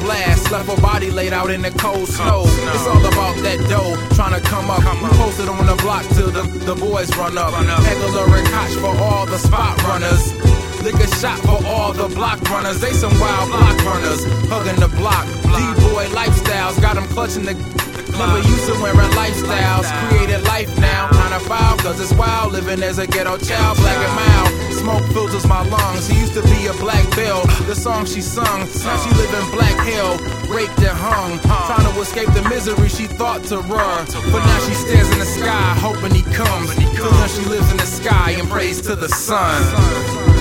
Blast, 0.03 0.51
left 0.51 0.68
a 0.68 0.80
body 0.80 1.11
laid 1.11 1.32
out 1.32 1.51
in 1.51 1.62
the 1.62 1.70
cold 1.70 2.09
snow. 2.09 2.43
It's 2.47 2.87
all 2.87 3.05
about 3.07 3.37
that 3.47 3.59
dough, 3.70 3.95
trying 4.14 4.34
to 4.34 4.41
come 4.49 4.70
up. 4.70 4.82
We 5.03 5.09
posted 5.18 5.49
on 5.49 5.64
the 5.66 5.76
block 5.76 6.05
till 6.14 6.30
the, 6.30 6.43
the 6.66 6.74
boys 6.74 7.14
run 7.16 7.39
up. 7.39 7.55
Heckler 7.55 8.26
and 8.39 8.47
Koch 8.49 8.74
for 8.80 8.95
all 9.03 9.26
the 9.26 9.39
spot 9.39 9.80
runners. 9.84 10.34
Lick 10.82 10.95
a 10.95 11.07
shot 11.16 11.39
for 11.41 11.64
all 11.64 11.93
the 11.93 12.09
block 12.09 12.41
runners. 12.51 12.80
They 12.80 12.93
some 12.93 13.16
wild 13.20 13.51
block 13.51 13.78
runners, 13.84 14.24
hugging 14.51 14.80
the 14.80 14.89
block. 14.97 15.26
D-boy 15.26 16.07
lifestyles, 16.11 16.80
got 16.80 16.97
them 16.97 17.07
clutching 17.09 17.45
the. 17.45 17.86
Never 18.13 18.39
used 18.39 18.67
to 18.67 18.75
wearing 18.83 19.11
lifestyles, 19.13 19.87
created 20.09 20.43
life 20.45 20.71
now. 20.79 21.09
Kinda 21.11 21.41
foul, 21.41 21.77
cause 21.79 22.01
it's 22.01 22.13
wild 22.15 22.53
living 22.53 22.83
as 22.83 22.99
a 22.99 23.07
ghetto 23.07 23.37
child, 23.39 23.77
black 23.79 23.97
and 23.97 24.15
mild. 24.15 24.75
Smoke 24.75 25.05
filters 25.13 25.47
my 25.47 25.63
lungs. 25.69 26.07
She 26.09 26.15
used 26.15 26.35
to 26.35 26.43
be 26.43 26.67
a 26.67 26.73
black 26.75 27.05
belle. 27.17 27.45
The 27.67 27.75
song 27.75 28.07
she 28.07 28.21
sung, 28.21 28.61
now 28.85 28.97
she 29.03 29.11
live 29.17 29.33
in 29.35 29.51
black 29.51 29.77
hell, 29.85 30.17
raped 30.55 30.79
and 30.79 30.97
hung. 30.97 31.39
Trying 31.41 31.93
to 31.93 32.01
escape 32.01 32.33
the 32.33 32.49
misery 32.49 32.89
she 32.89 33.07
thought 33.07 33.43
to 33.45 33.59
run. 33.59 34.07
But 34.33 34.45
now 34.47 34.59
she 34.61 34.75
stares 34.75 35.11
in 35.11 35.19
the 35.19 35.27
sky, 35.27 35.75
hoping 35.81 36.15
he 36.15 36.23
comes. 36.23 36.77
Now 36.79 37.27
she 37.27 37.45
lives 37.47 37.71
in 37.71 37.77
the 37.79 37.87
sky 37.87 38.31
and 38.33 38.49
prays 38.49 38.81
to 38.83 38.95
the 38.95 39.09
sun. 39.09 40.36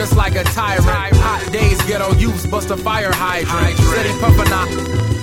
Us 0.00 0.14
like 0.14 0.34
a 0.34 0.44
tyrant. 0.44 0.86
Hot 1.16 1.52
days, 1.52 1.80
ghetto 1.82 2.14
youths 2.14 2.46
bust 2.46 2.70
a 2.70 2.76
fire 2.76 3.12
hydrant. 3.12 3.76
Steady 3.78 4.18
puffin' 4.20 4.52
out, 4.52 4.68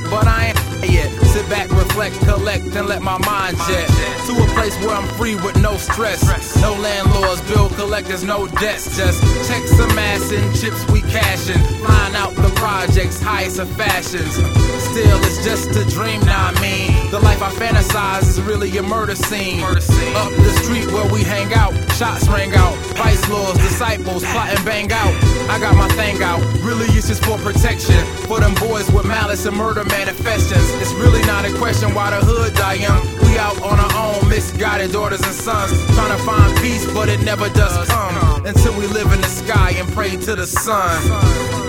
but 0.09 0.27
I 0.27 0.47
ain't 0.47 0.91
yet. 0.91 1.26
Sit 1.37 1.49
back, 1.51 1.69
reflect, 1.69 2.19
collect, 2.21 2.65
and 2.75 2.87
let 2.87 3.03
my 3.03 3.19
mind 3.19 3.57
jet 3.67 3.87
to 4.25 4.33
a 4.41 4.47
place 4.55 4.75
where 4.81 4.95
I'm 4.95 5.07
free 5.17 5.35
with 5.35 5.61
no 5.61 5.77
stress. 5.77 6.25
No 6.59 6.73
landlords, 6.73 7.41
bill 7.41 7.69
collectors, 7.69 8.23
no 8.23 8.47
debts. 8.47 8.97
Just 8.97 9.21
checks 9.47 9.69
some 9.69 9.91
ass 9.99 10.31
and 10.31 10.55
chips 10.59 10.83
we 10.89 11.01
cashin'. 11.01 11.61
Flying 11.85 12.15
out 12.15 12.33
the 12.33 12.49
projects, 12.55 13.21
highest 13.21 13.59
of 13.59 13.69
fashions. 13.77 14.33
Still, 14.33 15.19
it's 15.29 15.45
just 15.45 15.69
a 15.77 15.85
dream 15.85 16.19
now. 16.21 16.47
I 16.47 16.59
mean, 16.59 17.11
the 17.11 17.19
life 17.19 17.43
I 17.43 17.51
fantasize 17.51 18.23
is 18.23 18.41
really 18.41 18.75
a 18.79 18.81
murder 18.81 19.15
scene. 19.15 19.61
Up 19.61 20.33
the 20.33 20.53
street 20.63 20.91
where 20.91 21.05
we 21.13 21.21
hang 21.21 21.53
out, 21.53 21.71
shots 21.93 22.27
rang 22.29 22.55
out. 22.55 22.73
Vice 22.97 23.29
lords, 23.29 23.59
disciples, 23.59 24.23
plot 24.23 24.49
and 24.49 24.65
bang 24.65 24.91
out. 24.91 25.13
I 25.51 25.59
got 25.59 25.75
my 25.75 25.87
thing 25.89 26.23
out. 26.23 26.41
Really, 26.63 26.87
it's 26.97 27.09
just 27.09 27.23
for 27.23 27.37
protection 27.37 28.03
for 28.25 28.39
them 28.39 28.55
boys 28.55 28.89
with 28.91 29.05
malice 29.05 29.45
and 29.45 29.55
murder 29.55 29.85
manifestations. 29.85 30.81
It's 30.81 30.93
really 30.93 31.21
not 31.27 31.43
a 31.43 31.53
question 31.57 31.93
why 31.93 32.09
the 32.09 32.25
hood 32.25 32.53
die 32.53 32.75
young. 32.75 33.05
We 33.23 33.37
out 33.37 33.61
on 33.61 33.77
our 33.79 34.15
own, 34.15 34.29
misguided 34.29 34.93
daughters 34.93 35.21
and 35.21 35.35
sons, 35.35 35.73
trying 35.93 36.17
to 36.17 36.23
find 36.23 36.57
peace, 36.59 36.85
but 36.93 37.09
it 37.09 37.21
never 37.21 37.49
does 37.49 37.87
come 37.89 38.45
until 38.45 38.73
we 38.79 38.87
live 38.87 39.11
in 39.11 39.19
the 39.19 39.27
sky 39.27 39.71
and 39.71 39.87
pray 39.89 40.15
to 40.15 40.35
the 40.35 40.47
sun. 40.47 41.66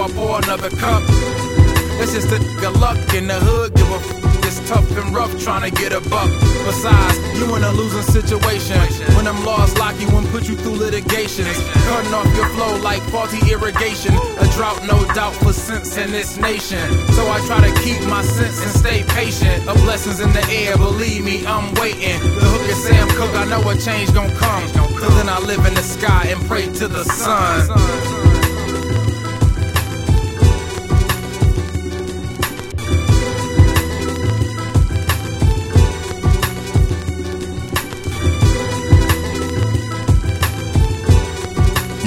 I 0.00 0.08
pour 0.12 0.38
another 0.38 0.70
cup. 0.70 1.02
That's 1.98 2.14
just 2.14 2.32
a 2.32 2.38
nigga 2.60 2.72
luck 2.80 2.98
in 3.14 3.26
the 3.26 3.34
hood. 3.34 3.74
Give 3.74 3.90
a 3.90 3.96
f- 3.96 4.44
it's 4.44 4.66
tough 4.68 4.90
and 4.96 5.14
rough 5.14 5.38
trying 5.38 5.68
to 5.68 5.70
get 5.70 5.92
a 5.92 6.00
buck. 6.08 6.30
Besides, 6.64 7.18
you 7.38 7.44
in 7.54 7.62
a 7.62 7.72
losing 7.72 8.02
situation. 8.02 8.80
When 9.14 9.26
them 9.26 9.44
laws 9.44 9.76
lock 9.78 10.00
you 10.00 10.08
and 10.16 10.26
put 10.28 10.48
you 10.48 10.56
through 10.56 10.76
litigations. 10.76 11.52
Cutting 11.86 12.14
off 12.14 12.26
your 12.34 12.48
flow 12.56 12.76
like 12.80 13.02
faulty 13.12 13.38
irrigation. 13.52 14.14
A 14.14 14.46
drought, 14.56 14.80
no 14.86 14.98
doubt, 15.14 15.34
for 15.34 15.52
sense 15.52 15.96
in 15.98 16.10
this 16.10 16.38
nation. 16.38 16.80
So 17.12 17.28
I 17.30 17.38
try 17.46 17.60
to 17.60 17.72
keep 17.82 18.00
my 18.08 18.22
sense 18.22 18.62
and 18.62 18.72
stay 18.72 19.04
patient. 19.14 19.68
A 19.68 19.74
blessings 19.84 20.20
in 20.20 20.32
the 20.32 20.44
air, 20.48 20.76
believe 20.78 21.24
me, 21.24 21.46
I'm 21.46 21.74
waiting. 21.74 22.18
The 22.40 22.46
hook 22.48 22.66
is 22.72 22.82
Sam 22.82 23.06
Cooke, 23.20 23.36
I 23.36 23.44
know 23.44 23.68
a 23.68 23.76
change 23.76 24.12
gon' 24.14 24.30
come. 24.34 24.64
Cause 24.96 25.14
then 25.16 25.28
I 25.28 25.38
live 25.40 25.64
in 25.66 25.74
the 25.74 25.82
sky 25.82 26.28
and 26.28 26.40
pray 26.48 26.66
to 26.80 26.88
the 26.88 27.04
sun. 27.04 28.19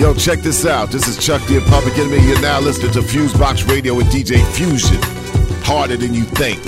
Yo, 0.04 0.14
check 0.14 0.40
this 0.40 0.66
out. 0.66 0.92
This 0.92 1.08
is 1.08 1.18
Chuck 1.18 1.42
D 1.48 1.62
Public 1.62 1.98
Enemy. 1.98 2.28
You're 2.28 2.42
now 2.42 2.60
listening 2.60 2.92
to 2.92 3.00
Fusebox 3.00 3.70
Radio 3.70 3.96
with 3.96 4.08
DJ 4.08 4.46
Fusion. 4.52 5.00
Harder 5.64 5.96
than 5.96 6.14
you 6.14 6.26
think. 6.26 6.62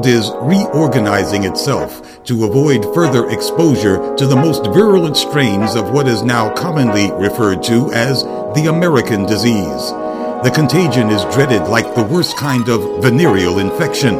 World 0.00 0.06
is 0.06 0.30
reorganizing 0.40 1.44
itself 1.44 2.24
to 2.24 2.44
avoid 2.44 2.82
further 2.94 3.28
exposure 3.28 4.14
to 4.16 4.26
the 4.26 4.36
most 4.36 4.64
virulent 4.72 5.16
strains 5.16 5.74
of 5.74 5.90
what 5.90 6.08
is 6.08 6.22
now 6.22 6.54
commonly 6.54 7.10
referred 7.12 7.62
to 7.62 7.92
as 7.92 8.22
the 8.54 8.66
American 8.70 9.26
disease. 9.26 9.90
The 10.42 10.52
contagion 10.54 11.10
is 11.10 11.34
dreaded 11.34 11.68
like 11.68 11.94
the 11.94 12.04
worst 12.04 12.38
kind 12.38 12.68
of 12.70 13.02
venereal 13.02 13.58
infection. 13.58 14.14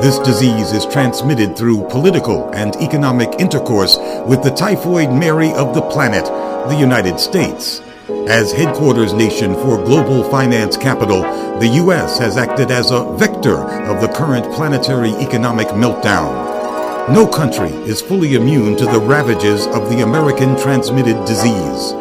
This 0.00 0.18
disease 0.20 0.72
is 0.72 0.86
transmitted 0.86 1.54
through 1.54 1.88
political 1.90 2.50
and 2.54 2.74
economic 2.76 3.28
intercourse 3.38 3.98
with 4.26 4.42
the 4.42 4.56
typhoid 4.56 5.12
Mary 5.12 5.52
of 5.52 5.74
the 5.74 5.82
planet, 5.82 6.24
the 6.70 6.78
United 6.80 7.20
States. 7.20 7.82
As 8.28 8.52
headquarters 8.52 9.12
nation 9.12 9.54
for 9.54 9.82
global 9.84 10.22
finance 10.30 10.76
capital, 10.76 11.22
the 11.58 11.68
U.S. 11.82 12.18
has 12.18 12.36
acted 12.36 12.70
as 12.70 12.90
a 12.90 13.04
vector 13.16 13.56
of 13.56 14.00
the 14.00 14.08
current 14.08 14.44
planetary 14.54 15.10
economic 15.14 15.66
meltdown. 15.68 17.10
No 17.12 17.26
country 17.26 17.70
is 17.88 18.00
fully 18.00 18.34
immune 18.34 18.76
to 18.76 18.84
the 18.84 19.00
ravages 19.00 19.66
of 19.66 19.90
the 19.90 20.02
American 20.02 20.56
transmitted 20.56 21.24
disease. 21.24 21.92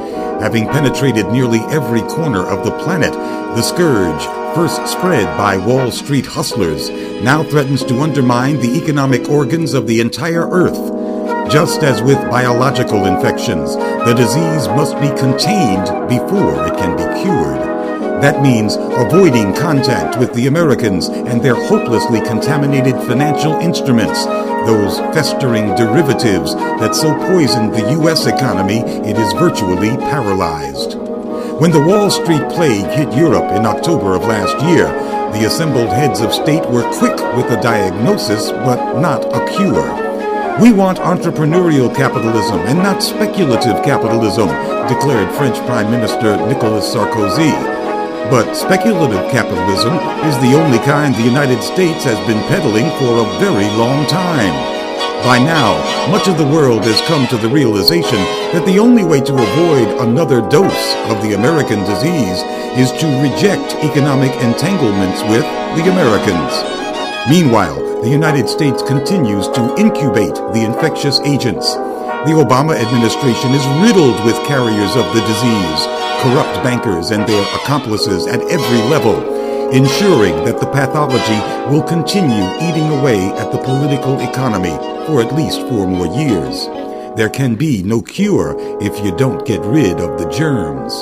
Having 0.41 0.68
penetrated 0.68 1.28
nearly 1.30 1.60
every 1.72 2.01
corner 2.01 2.45
of 2.45 2.64
the 2.64 2.78
planet, 2.84 3.14
the 3.14 3.62
scourge, 3.62 4.24
first 4.55 4.86
spread 4.88 5.26
by 5.38 5.57
Wall 5.57 5.91
Street 5.91 6.26
hustlers, 6.26 6.89
now 7.22 7.43
threatens 7.43 7.84
to 7.86 8.01
undermine 8.01 8.60
the 8.60 8.78
economic 8.78 9.30
organs 9.30 9.74
of 9.74 9.88
the 9.88 9.99
entire 9.99 10.47
Earth. 10.49 10.98
Just 11.51 11.81
as 11.81 11.99
with 12.03 12.19
biological 12.29 13.07
infections, 13.07 13.75
the 13.75 14.13
disease 14.13 14.67
must 14.67 14.93
be 15.01 15.09
contained 15.17 15.85
before 16.07 16.67
it 16.67 16.77
can 16.77 16.95
be 16.95 17.21
cured. 17.23 17.57
That 18.21 18.43
means 18.43 18.75
avoiding 18.75 19.55
contact 19.55 20.19
with 20.19 20.31
the 20.35 20.45
Americans 20.45 21.07
and 21.07 21.41
their 21.41 21.55
hopelessly 21.55 22.21
contaminated 22.21 22.93
financial 23.07 23.53
instruments, 23.53 24.25
those 24.67 24.99
festering 25.15 25.73
derivatives 25.73 26.53
that 26.53 26.93
so 26.93 27.15
poisoned 27.15 27.73
the 27.73 27.93
U.S. 27.93 28.27
economy 28.27 28.81
it 29.09 29.17
is 29.17 29.33
virtually 29.33 29.97
paralyzed. 29.97 30.99
When 31.59 31.71
the 31.71 31.83
Wall 31.83 32.11
Street 32.11 32.47
plague 32.49 32.85
hit 32.91 33.11
Europe 33.17 33.51
in 33.53 33.65
October 33.65 34.13
of 34.13 34.21
last 34.21 34.53
year, 34.67 34.85
the 35.33 35.47
assembled 35.47 35.89
heads 35.89 36.21
of 36.21 36.31
state 36.31 36.69
were 36.69 36.87
quick 36.99 37.17
with 37.35 37.49
a 37.49 37.59
diagnosis, 37.63 38.51
but 38.51 38.99
not 38.99 39.25
a 39.25 39.57
cure. 39.57 40.09
We 40.62 40.74
want 40.74 40.99
entrepreneurial 40.99 41.88
capitalism 41.95 42.60
and 42.68 42.80
not 42.80 43.01
speculative 43.01 43.82
capitalism, 43.82 44.49
declared 44.91 45.34
French 45.36 45.55
Prime 45.66 45.89
Minister 45.89 46.36
Nicolas 46.47 46.93
Sarkozy. 46.93 47.55
But 48.30 48.53
speculative 48.55 49.24
capitalism 49.32 49.93
is 50.28 50.36
the 50.43 50.60
only 50.60 50.80
kind 50.80 51.16
the 51.16 51.24
United 51.24 51.64
States 51.64 52.03
has 52.03 52.20
been 52.28 52.43
peddling 52.51 52.91
for 52.99 53.24
a 53.24 53.39
very 53.39 53.72
long 53.80 54.05
time. 54.07 54.51
By 55.24 55.39
now, 55.39 55.80
much 56.12 56.28
of 56.28 56.38
the 56.38 56.51
world 56.51 56.84
has 56.84 56.99
come 57.07 57.26
to 57.28 57.38
the 57.38 57.47
realization 57.47 58.20
that 58.51 58.66
the 58.66 58.80
only 58.80 59.05
way 59.05 59.22
to 59.22 59.34
avoid 59.34 59.88
another 60.03 60.41
dose 60.41 60.95
of 61.07 61.24
the 61.24 61.36
American 61.39 61.80
disease 61.88 62.43
is 62.76 62.91
to 62.99 63.07
reject 63.24 63.80
economic 63.80 64.36
entanglements 64.43 65.24
with 65.24 65.47
the 65.80 65.88
Americans. 65.88 66.51
Meanwhile, 67.32 67.88
the 68.01 68.09
United 68.09 68.47
States 68.47 68.81
continues 68.83 69.49
to 69.49 69.75
incubate 69.77 70.33
the 70.55 70.63
infectious 70.63 71.19
agents. 71.27 71.75
The 72.23 72.39
Obama 72.39 72.71
administration 72.79 73.51
is 73.51 73.67
riddled 73.83 74.23
with 74.23 74.39
carriers 74.47 74.95
of 74.95 75.03
the 75.11 75.19
disease, 75.27 75.81
corrupt 76.23 76.63
bankers 76.63 77.11
and 77.11 77.27
their 77.27 77.43
accomplices 77.59 78.25
at 78.27 78.39
every 78.47 78.81
level, 78.87 79.19
ensuring 79.71 80.45
that 80.45 80.61
the 80.61 80.71
pathology 80.71 81.39
will 81.69 81.83
continue 81.83 82.47
eating 82.63 82.87
away 82.99 83.19
at 83.35 83.51
the 83.51 83.61
political 83.63 84.17
economy 84.21 84.75
for 85.05 85.21
at 85.21 85.35
least 85.35 85.59
four 85.67 85.85
more 85.85 86.07
years. 86.07 86.67
There 87.17 87.29
can 87.29 87.55
be 87.55 87.83
no 87.83 88.01
cure 88.01 88.55
if 88.79 89.03
you 89.03 89.11
don't 89.17 89.45
get 89.45 89.59
rid 89.59 89.99
of 89.99 90.17
the 90.17 90.29
germs. 90.29 90.93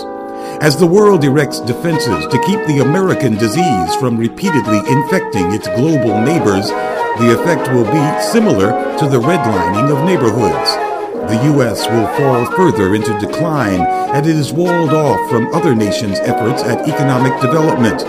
As 0.61 0.75
the 0.75 0.87
world 0.87 1.23
erects 1.23 1.59
defenses 1.59 2.25
to 2.25 2.43
keep 2.47 2.65
the 2.65 2.81
American 2.81 3.35
disease 3.35 3.95
from 3.97 4.17
repeatedly 4.17 4.79
infecting 4.89 5.53
its 5.53 5.67
global 5.67 6.19
neighbors, 6.25 6.71
the 7.19 7.33
effect 7.33 7.71
will 7.73 7.85
be 7.85 8.21
similar 8.21 8.69
to 8.99 9.07
the 9.07 9.19
redlining 9.19 9.91
of 9.91 10.05
neighborhoods. 10.05 10.87
The 11.31 11.43
U.S. 11.53 11.87
will 11.87 12.07
fall 12.15 12.45
further 12.55 12.95
into 12.95 13.17
decline 13.19 13.81
as 13.81 14.27
it 14.27 14.35
is 14.35 14.53
walled 14.53 14.93
off 14.93 15.29
from 15.29 15.53
other 15.53 15.75
nations' 15.75 16.19
efforts 16.19 16.63
at 16.63 16.87
economic 16.87 17.33
development. 17.41 17.99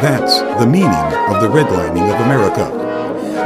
That's 0.00 0.38
the 0.60 0.66
meaning 0.66 0.88
of 0.88 1.42
the 1.42 1.48
redlining 1.48 2.12
of 2.14 2.20
America. 2.20 2.70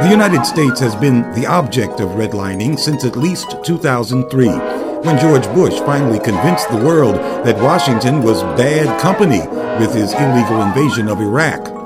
The 0.03 0.09
United 0.09 0.45
States 0.45 0.79
has 0.79 0.95
been 0.95 1.23
the 1.33 1.47
object 1.47 1.99
of 1.99 2.11
redlining 2.11 2.79
since 2.79 3.03
at 3.03 3.17
least 3.17 3.57
2003, 3.65 4.47
when 4.47 5.19
George 5.19 5.45
Bush 5.55 5.77
finally 5.79 6.19
convinced 6.19 6.69
the 6.69 6.85
world 6.85 7.15
that 7.45 7.61
Washington 7.61 8.21
was 8.21 8.43
bad 8.57 9.01
company 9.01 9.41
with 9.83 9.93
his 9.93 10.13
illegal 10.13 10.61
invasion 10.61 11.09
of 11.09 11.19
Iraq. 11.19 11.78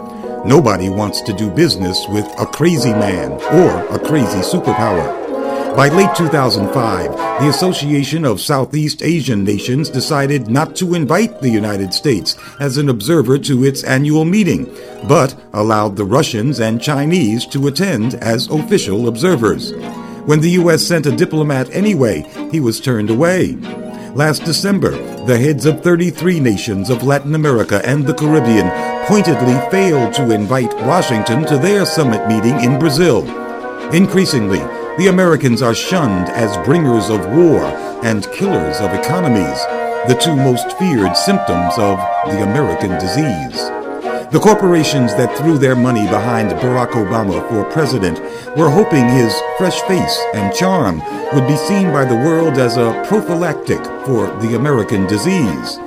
Nobody 0.45 0.89
wants 0.89 1.21
to 1.21 1.31
do 1.31 1.49
business 1.49 2.05
with 2.09 2.25
a 2.37 2.45
crazy 2.45 2.91
man 2.91 3.31
or 3.31 3.95
a 3.95 3.97
crazy 3.97 4.39
superpower. 4.39 5.23
By 5.73 5.87
late 5.87 6.13
2005, 6.17 7.11
the 7.41 7.47
Association 7.47 8.25
of 8.25 8.41
Southeast 8.41 9.01
Asian 9.01 9.45
Nations 9.45 9.89
decided 9.89 10.49
not 10.49 10.75
to 10.75 10.95
invite 10.95 11.39
the 11.39 11.49
United 11.49 11.93
States 11.93 12.37
as 12.59 12.77
an 12.77 12.89
observer 12.89 13.37
to 13.39 13.63
its 13.63 13.85
annual 13.85 14.25
meeting, 14.25 14.65
but 15.07 15.33
allowed 15.53 15.95
the 15.95 16.03
Russians 16.03 16.59
and 16.59 16.81
Chinese 16.81 17.45
to 17.47 17.67
attend 17.67 18.15
as 18.15 18.49
official 18.49 19.07
observers. 19.07 19.71
When 20.25 20.41
the 20.41 20.51
U.S. 20.51 20.83
sent 20.83 21.05
a 21.05 21.15
diplomat 21.15 21.69
anyway, 21.71 22.29
he 22.51 22.59
was 22.59 22.81
turned 22.81 23.09
away. 23.09 23.57
Last 24.16 24.45
December, 24.45 24.91
the 25.26 25.39
heads 25.39 25.66
of 25.66 25.82
33 25.82 26.39
nations 26.39 26.91
of 26.91 27.01
Latin 27.01 27.34
America 27.34 27.82
and 27.84 28.05
the 28.05 28.14
Caribbean 28.14 28.70
pointedly 29.07 29.55
failed 29.72 30.14
to 30.14 30.30
invite 30.30 30.72
Washington 30.86 31.43
to 31.47 31.57
their 31.57 31.84
summit 31.84 32.28
meeting 32.28 32.64
in 32.64 32.78
Brazil. 32.78 33.24
Increasingly, 33.91 34.59
the 34.99 35.07
Americans 35.09 35.64
are 35.64 35.74
shunned 35.74 36.30
as 36.30 36.64
bringers 36.64 37.09
of 37.09 37.26
war 37.32 37.66
and 38.03 38.32
killers 38.34 38.78
of 38.82 38.93
economies, 38.93 39.59
the 40.07 40.20
two 40.22 40.36
most 40.36 40.78
feared 40.78 41.18
symptoms 41.18 41.74
of 41.80 41.97
the 42.28 42.43
American 42.43 42.91
disease. 42.99 43.82
The 44.34 44.39
corporations 44.39 45.13
that 45.13 45.38
threw 45.38 45.59
their 45.59 45.75
money 45.75 46.07
behind 46.07 46.49
Barack 46.53 46.93
Obama 46.93 47.47
for 47.49 47.71
president 47.71 48.19
were 48.57 48.67
hoping 48.67 49.07
his 49.07 49.31
fresh 49.59 49.79
face 49.81 50.19
and 50.34 50.51
charm 50.55 51.03
would 51.36 51.47
be 51.47 51.55
seen 51.55 51.91
by 51.93 52.03
the 52.03 52.15
world 52.15 52.57
as 52.57 52.75
a 52.75 52.99
prophylactic 53.07 53.77
for 54.07 54.25
the 54.41 54.55
American 54.55 55.05
disease. 55.05 55.77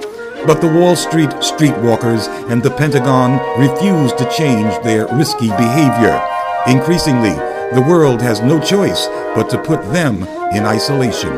But 0.47 0.61
the 0.61 0.73
Wall 0.73 0.95
Street 0.95 1.31
streetwalkers 1.43 2.29
and 2.49 2.63
the 2.63 2.71
Pentagon 2.71 3.41
refused 3.59 4.17
to 4.19 4.31
change 4.31 4.73
their 4.85 5.09
risky 5.17 5.49
behavior. 5.49 6.23
Increasingly, 6.69 7.35
the 7.75 7.85
world 7.89 8.23
has 8.23 8.43
no 8.43 8.61
choice 8.61 9.09
but 9.35 9.51
to 9.51 9.59
put 9.61 9.83
them 9.93 10.23
in 10.55 10.65
isolation. 10.65 11.33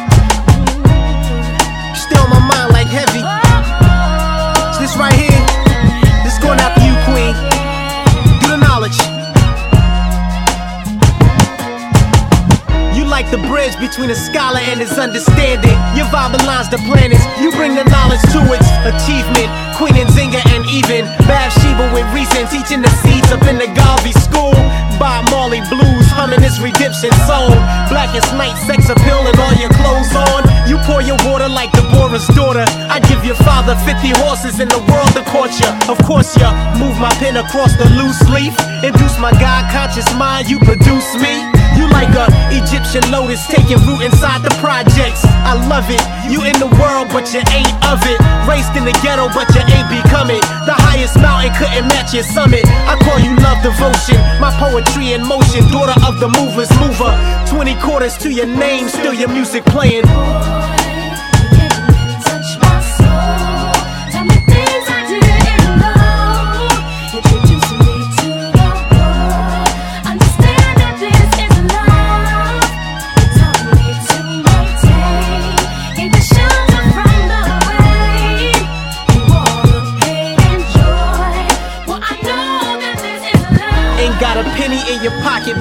Bridge 13.74 13.90
between 13.90 14.10
a 14.10 14.16
scholar 14.16 14.60
and 14.60 14.80
his 14.80 14.98
understanding. 14.98 15.78
Your 15.96 16.06
vibe 16.08 16.34
aligns 16.34 16.70
the 16.70 16.78
planets. 16.90 17.24
You 17.40 17.52
bring 17.52 17.76
the 17.76 17.84
knowledge 17.86 18.22
to 18.34 18.40
its 18.54 18.68
achievement. 18.86 19.50
Queen 19.78 19.94
Nzinga 19.94 20.42
and 20.54 20.66
even 20.70 21.06
Bathsheba 21.26 21.92
with 21.94 22.06
reason. 22.14 22.48
Teaching 22.48 22.82
the 22.82 22.90
seeds 23.04 23.32
up 23.32 23.44
in 23.48 23.58
the 23.58 23.68
Garvey 23.74 24.12
school. 24.14 24.54
Bob 25.00 25.30
Marley 25.32 25.62
blues, 25.70 26.08
humming 26.14 26.42
his 26.42 26.60
redemption 26.62 27.12
song. 27.26 27.54
Blackest 27.90 28.34
night, 28.34 28.56
sex 28.66 28.90
appeal, 28.90 29.22
and 29.26 29.38
all 29.40 29.56
your 29.58 29.72
clothes 29.82 30.14
on. 30.16 30.42
You 30.70 30.78
pour 30.86 31.02
your 31.02 31.18
water 31.26 31.50
like 31.50 31.72
Deborah's 31.74 32.28
daughter. 32.36 32.66
I 32.90 33.00
give 33.10 33.26
your 33.26 33.38
father 33.48 33.76
50 33.86 34.14
horses 34.22 34.60
in 34.60 34.68
the 34.70 34.82
world 34.92 35.12
to 35.18 35.24
court 35.30 35.52
ya. 35.60 35.74
Of 35.90 35.98
course, 36.06 36.36
ya 36.38 36.54
move 36.78 36.98
my 37.00 37.12
pen 37.22 37.38
across 37.38 37.76
the 37.78 37.88
loose 37.98 38.22
leaf. 38.30 38.54
Induce 38.84 39.18
my 39.20 39.32
God 39.40 39.72
conscious 39.72 40.08
mind, 40.16 40.50
you 40.50 40.60
produce 40.60 41.16
me. 41.18 41.63
You 41.78 41.90
like 41.90 42.14
a 42.14 42.28
Egyptian 42.54 43.04
lotus 43.12 43.42
taking 43.48 43.82
root 43.86 44.02
inside 44.06 44.42
the 44.44 44.54
projects. 44.62 45.26
I 45.46 45.54
love 45.70 45.90
it. 45.90 46.02
You 46.30 46.44
in 46.46 46.58
the 46.60 46.70
world, 46.80 47.10
but 47.10 47.32
you 47.34 47.42
ain't 47.52 47.74
of 47.90 48.00
it. 48.06 48.20
Raised 48.48 48.74
in 48.78 48.86
the 48.86 48.96
ghetto, 49.04 49.30
but 49.34 49.50
you 49.56 49.64
ain't 49.66 49.90
become 49.90 50.30
it. 50.30 50.44
The 50.66 50.76
highest 50.76 51.18
mountain 51.20 51.54
couldn't 51.58 51.88
match 51.90 52.14
your 52.14 52.24
summit. 52.24 52.66
I 52.88 52.96
call 53.04 53.20
you 53.20 53.36
love 53.42 53.62
devotion. 53.64 54.20
My 54.40 54.54
poetry 54.58 55.14
in 55.14 55.26
motion, 55.26 55.66
daughter 55.72 55.98
of 56.06 56.20
the 56.20 56.30
movers 56.30 56.72
mover. 56.80 57.12
20 57.50 57.76
quarters 57.82 58.18
to 58.24 58.30
your 58.32 58.48
name, 58.48 58.88
still 58.88 59.14
your 59.14 59.30
music 59.30 59.66
playing. 59.66 60.06
Ain't 60.06 60.94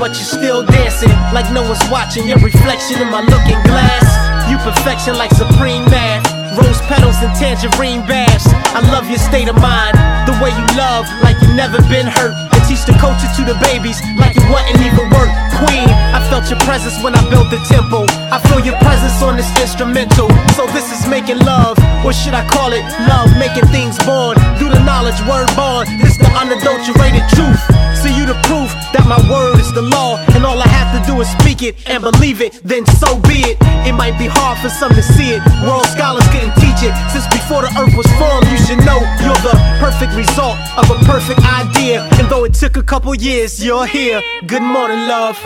but 0.03 0.19
you're 0.19 0.43
still 0.43 0.65
dancing 0.67 1.15
like 1.33 1.47
no 1.53 1.63
one's 1.63 1.79
watching. 1.89 2.27
Your 2.27 2.39
reflection 2.39 3.01
in 3.01 3.09
my 3.09 3.21
looking 3.21 3.63
glass. 3.63 4.03
You 4.51 4.59
perfection 4.59 5.15
like 5.15 5.31
supreme 5.31 5.85
math. 5.85 6.27
Rose 6.59 6.81
petals 6.91 7.23
and 7.23 7.33
tangerine 7.39 8.05
baths. 8.05 8.49
I 8.75 8.81
love 8.91 9.09
your 9.09 9.21
state 9.21 9.49
of 9.49 9.55
mind. 9.55 9.95
The 10.27 10.35
way 10.43 10.51
you 10.51 10.67
love, 10.77 11.07
like 11.23 11.41
you 11.41 11.55
never 11.55 11.79
been 11.83 12.09
hurt. 12.09 12.52
Teach 12.73 12.89
the 12.89 12.97
culture 12.97 13.29
to 13.37 13.45
the 13.45 13.53
babies, 13.61 14.01
like 14.17 14.33
it 14.33 14.49
wasn't 14.49 14.81
even 14.81 15.05
work. 15.13 15.29
Queen, 15.61 15.85
I 16.17 16.25
felt 16.33 16.49
your 16.49 16.59
presence 16.65 16.97
when 17.05 17.13
I 17.13 17.21
built 17.29 17.53
the 17.53 17.61
temple. 17.69 18.09
I 18.33 18.41
feel 18.49 18.65
your 18.65 18.81
presence 18.81 19.21
on 19.21 19.37
this 19.37 19.53
instrumental. 19.61 20.33
So 20.57 20.65
this 20.73 20.89
is 20.89 21.05
making 21.07 21.37
love, 21.45 21.77
or 22.01 22.17
should 22.17 22.33
I 22.33 22.49
call 22.49 22.73
it 22.73 22.81
love 23.13 23.29
making 23.37 23.69
things 23.69 24.01
born? 24.09 24.41
Through 24.57 24.73
the 24.73 24.81
knowledge, 24.89 25.21
word 25.29 25.53
born. 25.53 25.85
This 26.01 26.17
the 26.17 26.33
unadulterated 26.33 27.29
truth. 27.37 27.61
See 28.01 28.11
you 28.17 28.25
the 28.25 28.41
proof 28.49 28.73
that 28.97 29.05
my 29.07 29.21
word 29.29 29.61
is 29.61 29.71
the 29.77 29.85
law, 29.85 30.17
and 30.33 30.41
all 30.43 30.57
I 30.57 30.67
have 30.67 30.91
to 30.97 31.01
do 31.05 31.21
is 31.21 31.29
speak 31.39 31.63
it 31.63 31.77
and 31.87 32.03
believe 32.03 32.41
it. 32.41 32.57
Then 32.65 32.89
so 32.99 33.21
be 33.29 33.45
it. 33.53 33.61
It 33.87 33.93
might 33.93 34.17
be 34.19 34.27
hard 34.27 34.59
for 34.59 34.73
some 34.73 34.91
to 34.97 35.03
see 35.03 35.37
it. 35.37 35.45
World 35.63 35.87
scholars 35.93 36.27
couldn't 36.33 36.57
teach 36.57 36.83
it. 36.83 36.91
Since 37.13 37.29
before 37.29 37.63
the 37.63 37.71
earth 37.79 37.95
was 37.95 38.09
formed, 38.19 38.49
you 38.49 38.59
should 38.59 38.81
know 38.83 38.99
you're 39.23 39.43
the 39.45 39.55
perfect 39.79 40.17
result 40.17 40.59
of 40.75 40.91
a 40.91 40.99
perfect 41.07 41.45
idea. 41.47 42.03
And 42.19 42.27
though 42.27 42.43
it 42.43 42.57
took 42.63 42.77
a 42.77 42.83
couple 42.85 43.13
years, 43.13 43.65
you're 43.65 43.87
here. 43.87 44.23
Good 44.47 44.63
morning, 44.63 44.99
love. 45.09 45.37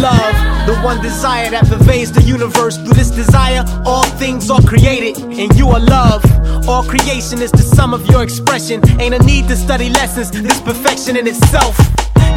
Love, 0.00 0.66
the 0.66 0.80
one 0.84 1.02
desire 1.02 1.50
that 1.50 1.66
pervades 1.92 2.12
the 2.12 2.22
universe. 2.22 2.76
Through 2.78 2.94
this 2.94 3.10
desire, 3.10 3.64
all 3.84 4.04
things 4.16 4.50
are 4.50 4.62
created, 4.62 5.18
and 5.18 5.52
you 5.58 5.68
are 5.68 5.80
love. 5.80 6.24
All 6.66 6.82
creation 6.82 7.42
is 7.42 7.52
the 7.52 7.60
sum 7.76 7.92
of 7.92 8.06
your 8.06 8.22
expression. 8.22 8.80
Ain't 8.98 9.14
a 9.14 9.22
need 9.24 9.46
to 9.48 9.56
study 9.56 9.90
lessons, 9.90 10.30
this 10.30 10.60
perfection 10.62 11.16
in 11.16 11.26
itself. 11.26 11.76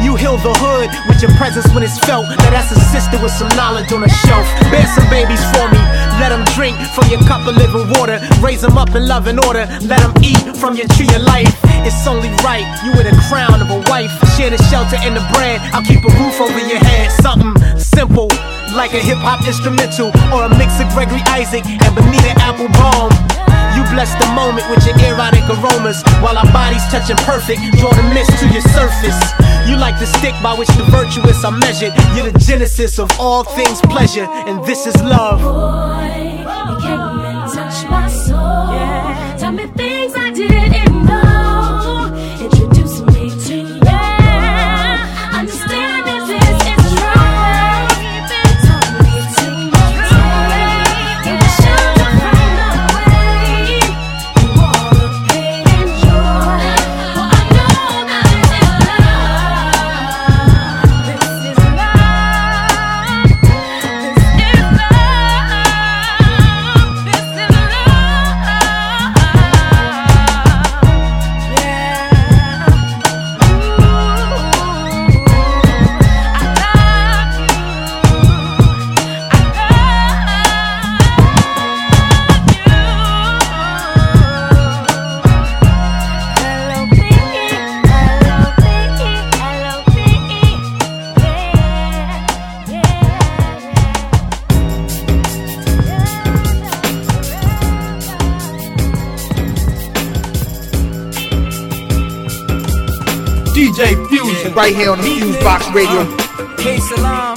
You 0.04 0.14
heal 0.14 0.36
the 0.36 0.52
hood 0.60 0.92
with 1.08 1.22
your 1.22 1.32
presence 1.40 1.64
when 1.72 1.82
it's 1.82 1.98
felt. 2.04 2.28
Now 2.28 2.50
that's 2.50 2.70
a 2.70 2.80
sister 2.92 3.16
with 3.22 3.32
some 3.32 3.48
knowledge 3.56 3.90
on 3.92 4.04
a 4.04 4.12
shelf. 4.28 4.44
Bear 4.68 4.84
some 4.92 5.08
babies 5.08 5.40
for 5.56 5.64
me. 5.72 5.80
Let 6.20 6.36
them 6.36 6.44
drink 6.52 6.76
from 6.92 7.08
your 7.08 7.20
cup 7.24 7.48
of 7.48 7.56
living 7.56 7.88
water. 7.96 8.20
Raise 8.44 8.60
them 8.60 8.76
up 8.76 8.92
in 8.94 9.08
love 9.08 9.26
and 9.26 9.40
order. 9.40 9.64
Let 9.88 10.04
them 10.04 10.12
eat 10.20 10.44
from 10.60 10.76
your 10.76 10.88
tree 10.92 11.08
of 11.16 11.24
life. 11.24 11.56
It's 11.88 12.06
only 12.06 12.28
right. 12.44 12.68
You 12.84 12.92
with 12.92 13.08
the 13.08 13.16
crown 13.32 13.64
of 13.64 13.72
a 13.72 13.80
wife. 13.88 14.12
Share 14.36 14.50
the 14.50 14.60
shelter 14.68 15.00
and 15.00 15.16
the 15.16 15.24
bread. 15.32 15.64
I'll 15.72 15.86
keep 15.86 16.04
a 16.04 16.12
roof 16.20 16.44
over 16.44 16.60
your 16.60 16.82
head. 16.84 17.08
Something 17.24 17.56
simple. 17.80 18.28
Like 18.76 18.92
a 18.92 19.00
hip 19.00 19.16
hop 19.24 19.40
instrumental 19.48 20.12
or 20.28 20.44
a 20.44 20.52
mix 20.60 20.76
of 20.78 20.86
Gregory 20.92 21.24
Isaac 21.32 21.64
and 21.64 21.92
Bonita 21.96 22.36
Applebaum. 22.44 23.08
You 23.72 23.82
bless 23.88 24.12
the 24.20 24.28
moment 24.36 24.68
with 24.68 24.84
your 24.84 24.96
erotic 25.00 25.48
aromas 25.48 26.04
while 26.20 26.36
our 26.36 26.44
bodies 26.52 26.84
touching 26.92 27.16
perfect. 27.24 27.64
Draw 27.80 27.88
the 27.96 28.04
mist 28.12 28.36
to 28.36 28.46
your 28.52 28.60
surface. 28.76 29.16
You 29.64 29.80
like 29.80 29.98
the 29.98 30.04
stick 30.04 30.34
by 30.42 30.52
which 30.52 30.68
the 30.76 30.84
virtuous 30.92 31.42
are 31.42 31.56
measured. 31.56 31.96
You're 32.14 32.30
the 32.30 32.38
genesis 32.38 32.98
of 32.98 33.10
all 33.18 33.44
things 33.44 33.80
pleasure, 33.80 34.28
and 34.28 34.62
this 34.64 34.86
is 34.86 34.94
love. 35.02 35.40
touch 37.56 37.88
my 37.88 38.08
soul. 38.08 38.76
Tell 39.40 39.52
me 39.52 39.66
things 39.72 40.12
I 40.14 40.25
right 104.56 104.74
here 104.74 104.90
on 104.90 104.98
the 104.98 105.04
Fusebox 105.04 105.74
Radio. 105.74 106.02
Salam, 106.80 107.36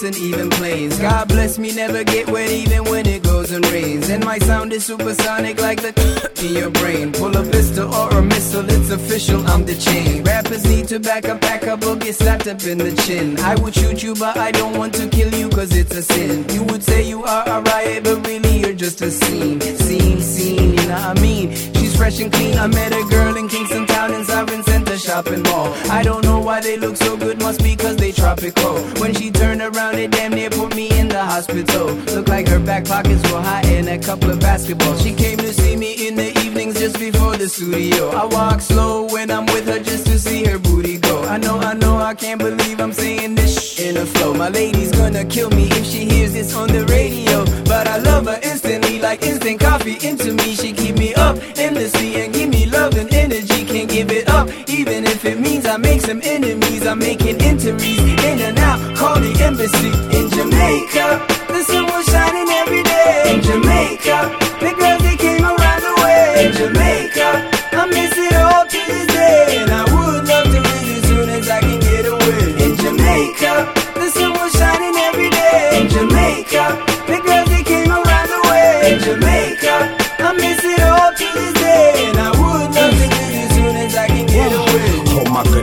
and 0.00 0.16
even 0.16 0.48
planes. 0.48 0.98
God 0.98 1.28
bless 1.28 1.58
me, 1.58 1.72
never 1.74 2.02
get 2.04 2.30
wet 2.30 2.50
even 2.50 2.84
when 2.84 3.06
it 3.06 3.22
goes 3.22 3.52
and 3.52 3.64
rains. 3.70 4.08
And 4.08 4.24
my 4.24 4.38
sound 4.38 4.72
is 4.72 4.86
supersonic 4.86 5.60
like 5.60 5.82
the 5.82 5.92
in 6.46 6.54
your 6.54 6.70
brain. 6.70 7.12
Pull 7.12 7.36
a 7.36 7.44
pistol 7.50 7.92
or 7.94 8.08
a 8.18 8.22
missile, 8.22 8.64
it's 8.68 8.90
official, 8.90 9.46
I'm 9.46 9.64
the 9.64 9.74
chain. 9.74 10.24
Rappers 10.24 10.64
need 10.64 10.88
to 10.88 10.98
back 10.98 11.28
up, 11.28 11.40
back 11.40 11.64
up, 11.64 11.84
or 11.84 11.96
get 11.96 12.14
slapped 12.14 12.46
up 12.46 12.62
in 12.64 12.78
the 12.78 12.94
chin. 13.04 13.38
I 13.40 13.54
would 13.56 13.74
shoot 13.74 14.02
you, 14.02 14.14
but 14.14 14.36
I 14.38 14.50
don't 14.50 14.76
want 14.78 14.94
to 14.94 15.08
kill 15.08 15.32
you, 15.34 15.48
cause 15.50 15.76
it's 15.76 15.94
a 15.94 16.02
sin. 16.02 16.48
You 16.50 16.62
would 16.64 16.82
say 16.82 17.02
you 17.06 17.22
are 17.24 17.48
a 17.48 17.60
riot, 17.60 18.04
but 18.04 18.26
really 18.26 18.60
you're 18.60 18.74
just 18.74 19.02
a 19.02 19.10
scene. 19.10 19.60
Scene, 19.60 20.20
scene, 20.20 20.70
you 20.70 20.86
know 20.88 20.94
what 20.94 21.18
I 21.18 21.20
mean? 21.20 21.52
She's 21.74 21.94
fresh 21.96 22.18
and 22.20 22.32
clean. 22.32 22.56
I 22.58 22.66
met 22.66 22.92
a 22.92 23.04
girl 23.10 23.36
in 23.36 23.48
Kingston 23.48 23.86
Town 23.86 24.14
in 24.14 24.24
Sovereign 24.24 24.62
Center 24.64 24.96
shopping 24.96 25.42
mall. 25.42 25.74
I 25.90 26.02
don't 26.02 26.24
know 26.24 26.40
why 26.40 26.60
they 26.60 26.76
look 26.76 26.96
so 26.96 27.16
good, 27.16 27.40
must 27.40 27.62
be 27.62 27.76
cause 27.76 27.96
they 27.96 28.12
tropical. 28.12 28.78
When 29.00 29.14
she 29.14 29.30
turned 29.30 29.60
around, 29.60 29.81
it 29.90 30.10
damn 30.10 30.32
near 30.32 30.50
put 30.50 30.74
me 30.76 30.88
in 30.98 31.08
the 31.08 31.22
hospital. 31.22 31.86
Looked 32.14 32.28
like 32.28 32.48
her 32.48 32.60
back 32.60 32.84
pockets 32.84 33.22
were 33.30 33.40
hot 33.40 33.64
and 33.66 33.88
a 33.88 33.98
couple 33.98 34.30
of 34.30 34.38
basketballs. 34.38 35.02
She 35.02 35.12
came 35.14 35.38
to 35.38 35.52
see 35.52 35.76
me 35.76 36.06
in 36.06 36.14
the 36.14 36.30
evenings 36.44 36.78
just 36.78 36.98
before 36.98 37.36
the 37.36 37.48
studio. 37.48 38.10
I 38.10 38.24
walk 38.26 38.60
slow 38.60 39.06
when 39.08 39.30
I'm 39.30 39.46
with 39.46 39.66
her 39.66 39.80
just 39.80 40.06
to 40.06 40.18
see 40.18 40.44
her 40.44 40.58
booty 40.58 40.98
go. 40.98 41.22
I 41.24 41.38
know, 41.38 41.58
I 41.58 41.74
know, 41.74 41.96
I 41.96 42.14
can't 42.14 42.38
believe 42.38 42.80
I'm 42.80 42.92
saying 42.92 43.34
this 43.34 43.41
in 43.82 43.96
a 43.96 44.06
flow. 44.06 44.32
My 44.34 44.48
lady's 44.48 44.92
gonna 44.92 45.24
kill 45.24 45.50
me 45.50 45.66
if 45.70 45.84
she 45.84 46.04
hears 46.04 46.32
this 46.32 46.54
on 46.54 46.68
the 46.68 46.84
radio. 46.86 47.44
But 47.64 47.88
I 47.88 47.98
love 47.98 48.26
her 48.26 48.38
instantly, 48.42 49.00
like 49.00 49.22
instant 49.22 49.60
coffee 49.60 49.98
into 50.06 50.32
me. 50.32 50.54
She 50.54 50.72
keep 50.72 50.96
me 50.96 51.14
up 51.14 51.36
endlessly 51.56 52.16
and 52.22 52.32
give 52.32 52.48
me 52.48 52.66
love 52.66 52.96
and 52.96 53.12
energy. 53.12 53.64
Can't 53.64 53.90
give 53.90 54.10
it 54.10 54.28
up, 54.28 54.48
even 54.68 55.04
if 55.04 55.24
it 55.24 55.38
means 55.38 55.66
I 55.66 55.76
make 55.76 56.00
some 56.00 56.20
enemies. 56.22 56.86
I'm 56.86 56.98
making 56.98 57.40
entries 57.42 57.98
in 58.28 58.38
and 58.48 58.58
out. 58.58 58.96
Call 58.96 59.18
the 59.20 59.32
embassy 59.42 59.92
in 60.18 60.30
Jamaica. 60.30 61.06
The 61.48 61.62
sun 61.64 61.86
was 61.86 62.06
shining 62.06 62.48
every 62.62 62.82
day 62.82 63.34
in 63.34 63.42
Jamaica. 63.42 64.18
The 64.60 64.70
girls 64.78 65.02
they 65.02 65.16
came 65.16 65.44
around 65.44 65.82
the 65.88 65.94
way 66.02 66.46
in 66.46 66.52
Jamaica. 66.52 67.01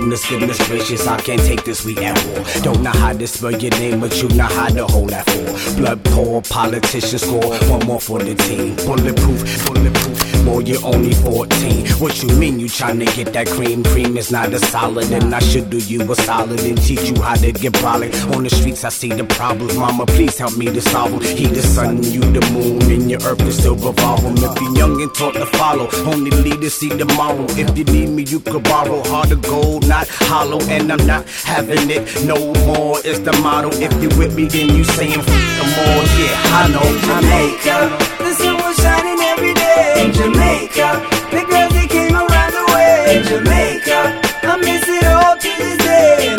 Goodness, 0.10 0.30
goodness 0.30 0.68
gracious, 0.68 1.08
I 1.08 1.22
can't 1.22 1.42
take 1.42 1.64
this, 1.64 1.86
we 1.86 1.96
at 2.00 2.18
war. 2.26 2.44
Don't 2.64 2.82
know 2.82 2.92
how 2.92 3.14
to 3.14 3.28
spell 3.28 3.52
your 3.52 3.72
name, 3.72 4.00
but 4.00 4.20
you 4.22 4.28
know 4.30 4.46
how 4.46 4.68
to 4.68 4.88
hold 4.88 5.10
that 5.10 5.26
for. 5.30 5.76
Blood 5.78 6.04
poor, 6.06 6.42
politicians 6.42 7.22
score, 7.22 7.56
one 7.70 7.86
more 7.86 8.02
for 8.02 8.18
the 8.18 8.34
team. 8.34 8.76
Bulletproof, 8.78 9.66
bulletproof, 9.68 10.46
boy, 10.46 10.60
you're 10.62 10.84
only 10.84 11.14
14. 11.14 11.88
What 12.00 12.24
you 12.24 12.30
mean 12.40 12.60
you 12.60 12.68
tryna 12.68 13.14
get 13.16 13.34
that 13.34 13.48
cream? 13.48 13.84
Cream 13.84 14.18
is 14.18 14.32
not 14.32 14.52
a 14.52 14.60
solid, 14.60 15.12
and 15.12 15.36
I 15.36 15.40
should 15.40 15.70
do 15.70 15.78
you 15.78 16.02
a 16.12 16.16
solid 16.16 16.60
and 16.62 16.82
teach 16.82 17.10
you 17.10 17.22
how 17.22 17.36
to 17.36 17.52
get 17.52 17.74
brolic. 17.74 18.14
On 18.36 18.44
the 18.44 18.50
streets, 18.50 18.84
I 18.84 18.90
see 18.90 19.10
the 19.10 19.26
problems, 19.26 19.78
mama, 19.78 20.08
please 20.08 20.38
help 20.40 20.58
me 20.58 20.66
to 20.66 20.82
solve 20.82 21.12
them. 21.12 21.22
He 21.22 21.46
the 21.46 21.62
sun, 21.62 22.02
you 22.02 22.22
the 22.22 22.42
moon, 22.52 22.82
and 22.92 23.12
your 23.12 23.22
earth 23.24 23.42
is 23.42 23.60
still 23.60 23.76
revolving. 23.76 24.38
If 24.38 24.62
you're 24.62 24.76
young 24.76 25.02
and 25.02 25.14
taught 25.14 25.36
to 25.36 25.46
follow, 25.46 25.88
only 26.12 26.32
leaders 26.32 26.74
see 26.74 26.90
tomorrow. 26.90 27.46
If 27.50 27.78
you 27.78 27.84
need 27.84 28.10
me, 28.10 28.24
you 28.24 28.40
could 28.40 28.64
borrow. 28.64 29.04
Heart 29.04 29.32
of 29.32 29.42
gold, 29.44 29.88
not 29.88 29.99
hollow, 30.08 30.62
and 30.70 30.92
I'm 30.92 31.06
not 31.06 31.28
having 31.44 31.90
it 31.90 32.04
no 32.24 32.54
more. 32.66 33.00
It's 33.04 33.20
the 33.20 33.34
motto. 33.42 33.70
If 33.74 33.94
you 34.02 34.10
with 34.18 34.36
me, 34.36 34.46
then 34.48 34.76
you 34.76 34.84
saying 34.84 35.22
the 35.22 35.66
more. 35.76 36.04
Yeah, 36.20 36.60
I 36.60 36.68
know. 36.74 36.88
Jamaica, 37.08 37.78
the 38.24 38.34
sun 38.34 38.56
was 38.58 38.76
shining 38.78 39.20
every 39.32 39.54
day. 39.54 40.06
In 40.06 40.14
Jamaica, 40.14 41.02
the 41.32 41.42
girls 41.50 41.74
they 41.74 41.88
came 41.88 42.16
around 42.16 42.52
the 42.54 42.66
way. 42.74 43.18
In 43.18 43.24
Jamaica, 43.24 44.22
I 44.44 44.58
miss 44.58 44.88
it 44.88 45.06
all 45.06 45.36
to 45.36 45.50
this 45.58 45.78
day, 45.78 46.36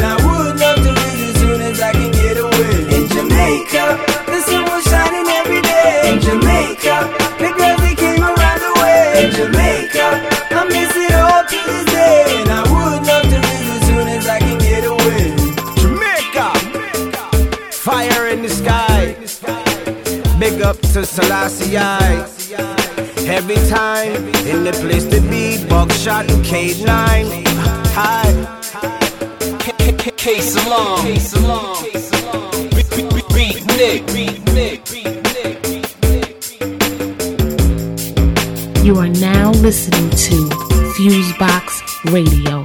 Big 20.61 20.67
up 20.67 20.79
to 20.93 21.07
Selassie. 21.07 21.79
I. 21.79 22.29
Every 23.27 23.57
time 23.71 24.13
in 24.47 24.63
the 24.63 24.73
place 24.83 25.07
to 25.07 25.23
be, 25.23 25.65
buckshot 25.67 26.31
and 26.31 26.45
K'naan. 26.45 27.47
Hi. 27.97 28.29
K-Salaam. 30.19 31.07
Beat 33.33 33.65
Nick. 33.79 34.05
You 38.85 38.99
are 38.99 39.09
now 39.09 39.53
listening 39.53 40.11
to 40.11 40.37
Fusebox 40.95 42.13
Radio, 42.13 42.65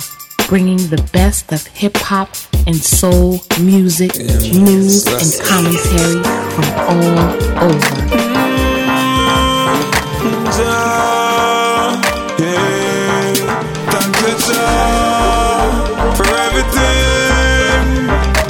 bringing 0.50 0.90
the 0.90 1.02
best 1.14 1.54
of 1.54 1.66
hip 1.68 1.96
hop 1.96 2.36
and 2.68 2.76
soul 2.76 3.40
music, 3.62 4.18
news, 4.18 5.06
and 5.06 5.46
commentary 5.46 6.24
from 6.54 6.68
all 6.90 7.70
over. 7.70 8.26
Thank 13.92 14.16
you, 14.22 14.36
for 16.16 16.28
everything. 16.46 17.82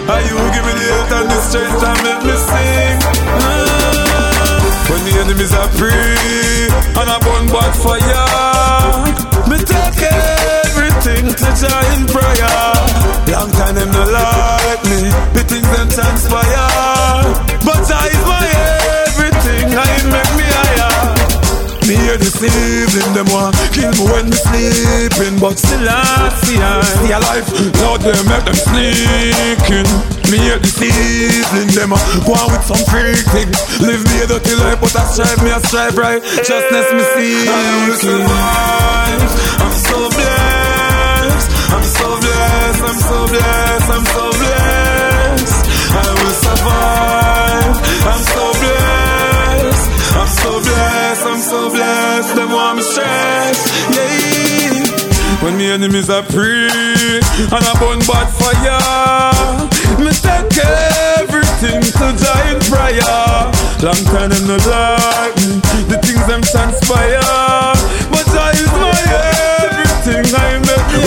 How 0.08 0.20
you 0.20 0.38
give 0.54 0.66
me 0.66 0.74
the 0.80 0.86
health 0.92 1.12
and 1.12 1.28
the 1.30 1.40
strength 1.42 1.84
and 1.84 2.00
make 2.04 2.24
me 2.24 2.36
sing. 2.50 3.00
When 4.90 5.02
the 5.04 5.14
enemies 5.24 5.54
are 5.54 5.70
free 5.76 6.70
and 7.00 7.10
I 7.10 7.18
burn 7.20 7.48
bad 7.48 7.74
fire, 7.84 9.50
me 9.50 9.58
take 9.58 10.02
everything 10.66 11.34
to 11.34 11.48
Jah 11.60 11.96
in 11.96 12.08
prayer. 12.08 12.85
Time 13.66 13.74
them 13.74 13.90
no 13.90 14.06
like 14.14 14.84
me, 14.86 15.10
the 15.34 15.42
things 15.42 15.66
them 15.74 15.90
transpire, 15.90 16.70
but 17.66 17.82
I 17.90 18.14
is 18.14 18.24
my 18.30 18.46
everything. 19.10 19.74
I 19.74 19.90
make 20.06 20.34
me 20.38 20.46
higher. 20.54 21.18
Me 21.90 21.98
hear 21.98 22.14
this 22.22 22.38
evening, 22.46 23.10
them 23.18 23.26
want 23.34 23.58
kill 23.74 23.90
me 23.90 24.06
when 24.06 24.30
me 24.30 24.38
sleeping. 24.38 25.42
But 25.42 25.58
still 25.58 25.82
I 25.82 26.30
see 26.46 26.62
I 26.62 26.78
see 27.02 27.10
a 27.10 27.18
life, 27.18 27.50
Lord 27.82 28.06
they 28.06 28.14
make 28.30 28.46
them 28.46 28.54
sneaking. 28.54 29.90
Me 30.30 30.38
hear 30.46 30.62
this 30.62 30.78
evening, 30.86 31.74
them 31.74 31.98
go 32.22 32.38
on 32.38 32.54
with 32.54 32.70
some 32.70 32.86
freak 32.86 33.26
thing. 33.34 33.50
Live 33.82 34.06
me 34.06 34.16
a 34.22 34.30
dirty 34.30 34.54
life, 34.62 34.78
but 34.78 34.94
I 34.94 35.10
strive 35.10 35.42
me, 35.42 35.50
I 35.50 35.58
strive 35.66 35.98
right. 35.98 36.22
Justness 36.22 36.94
me 36.94 37.02
see 37.18 37.50
I 37.50 37.90
will 37.90 37.98
survive, 37.98 39.26
I'm 39.58 39.74
so 39.74 39.98
blessed. 40.14 41.50
I'm 41.66 41.82
so 41.82 42.08
blessed, 42.22 42.35
I'm 42.86 43.00
so 43.10 43.18
blessed, 43.28 43.90
I'm 43.96 44.06
so 44.06 44.26
blessed 44.40 45.60
I 45.96 46.08
will 46.20 46.38
survive, 46.48 47.76
I'm 48.12 48.24
so 48.34 48.46
blessed 48.62 49.26
I'm 50.16 50.32
so 50.32 50.52
blessed, 50.62 51.26
I'm 51.26 51.42
so 51.42 51.70
blessed. 51.70 52.36
Them 52.36 52.52
want 52.52 52.78
me 52.78 52.84
stressed, 52.84 53.68
yeah. 53.96 55.44
When 55.44 55.58
me 55.58 55.70
enemies 55.70 56.10
are 56.10 56.24
free 56.24 56.72
and 56.72 57.64
I 57.70 57.74
burn 57.80 58.00
bad 58.08 58.30
fire, 58.32 59.60
me 60.00 60.12
take 60.16 60.58
everything 61.20 61.82
to 61.84 62.08
die 62.16 62.48
in 62.54 62.60
prayer. 62.72 63.52
Long 63.84 64.02
time 64.08 64.30
them 64.32 64.48
not 64.48 64.66
like 64.66 65.36
me, 65.44 65.60
the 65.92 66.00
things 66.02 66.26
them 66.26 66.42
transpire, 66.42 67.25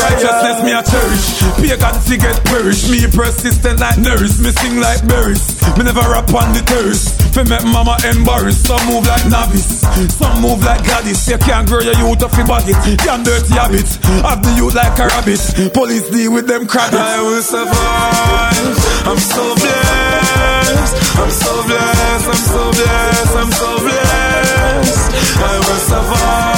righteousness 0.08 0.58
me 0.64 0.72
a 0.72 0.82
cherish. 0.82 1.26
Pagans 1.60 2.04
to 2.08 2.16
get 2.16 2.36
perished. 2.44 2.90
Me 2.90 3.06
persistent 3.08 3.80
like 3.80 3.98
nurse, 3.98 4.40
me 4.40 4.50
sing 4.50 4.80
like 4.80 5.02
berries. 5.06 5.60
Me 5.76 5.84
never 5.84 6.04
rap 6.08 6.28
on 6.32 6.52
the 6.56 6.62
terrace. 6.64 7.12
Fi 7.34 7.44
make 7.44 7.64
mama 7.64 7.96
embarrassed. 8.08 8.66
Some 8.66 8.80
move 8.88 9.06
like 9.06 9.26
novice, 9.28 9.84
some 10.16 10.40
move 10.40 10.64
like 10.64 10.84
goddess. 10.86 11.28
You 11.28 11.38
can't 11.38 11.68
grow 11.68 11.80
your 11.80 11.96
youth 11.96 12.22
off 12.22 12.36
your 12.36 12.46
body. 12.46 12.72
Damn 13.04 13.22
dirty 13.22 13.52
habits. 13.54 13.96
Have 14.24 14.42
the 14.42 14.52
youth 14.56 14.74
like 14.74 14.98
a 14.98 15.06
rabbit. 15.06 15.40
Police 15.74 16.08
deal 16.10 16.32
with 16.32 16.46
them 16.46 16.66
crabs. 16.66 16.94
I 16.94 17.20
will 17.22 17.42
survive. 17.42 18.76
I'm 19.08 19.20
so 19.20 19.44
blessed. 19.54 20.94
I'm 21.20 21.30
so 21.30 21.52
blessed. 21.66 22.28
I'm 22.28 22.42
so 22.48 22.62
blessed. 22.72 23.36
I'm 23.36 23.52
so 23.52 23.70
blessed. 23.84 25.04
I 25.38 25.54
will 25.58 25.82
survive. 25.90 26.57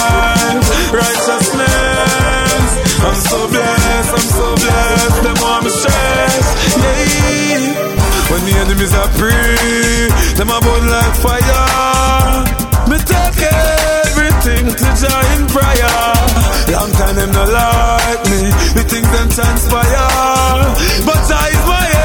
I'm 3.07 3.15
so 3.15 3.49
blessed. 3.49 4.13
I'm 4.13 4.29
so 4.39 4.47
blessed. 4.57 5.23
Them 5.23 5.37
want 5.41 5.65
me 5.65 5.71
stressed. 5.71 6.53
Yeah. 6.79 7.41
When 8.31 8.45
the 8.47 8.55
enemies 8.63 8.95
are 8.95 9.11
free, 9.19 10.07
them 10.39 10.51
a 10.51 10.59
burn 10.63 10.85
like 10.87 11.17
fire. 11.19 12.47
Me 12.87 12.97
take 13.03 13.43
everything 13.43 14.67
to 14.71 14.87
join 15.03 15.29
in 15.35 15.45
prayer. 15.51 16.41
Long 16.71 16.93
time 16.93 17.17
them 17.17 17.33
no 17.33 17.45
like 17.45 18.23
me, 18.31 18.43
the 18.79 18.85
think 18.87 19.07
them 19.11 19.29
transpire. 19.29 20.63
But 21.05 21.21
Jah 21.27 21.47
is 21.51 21.63
my 21.67 22.00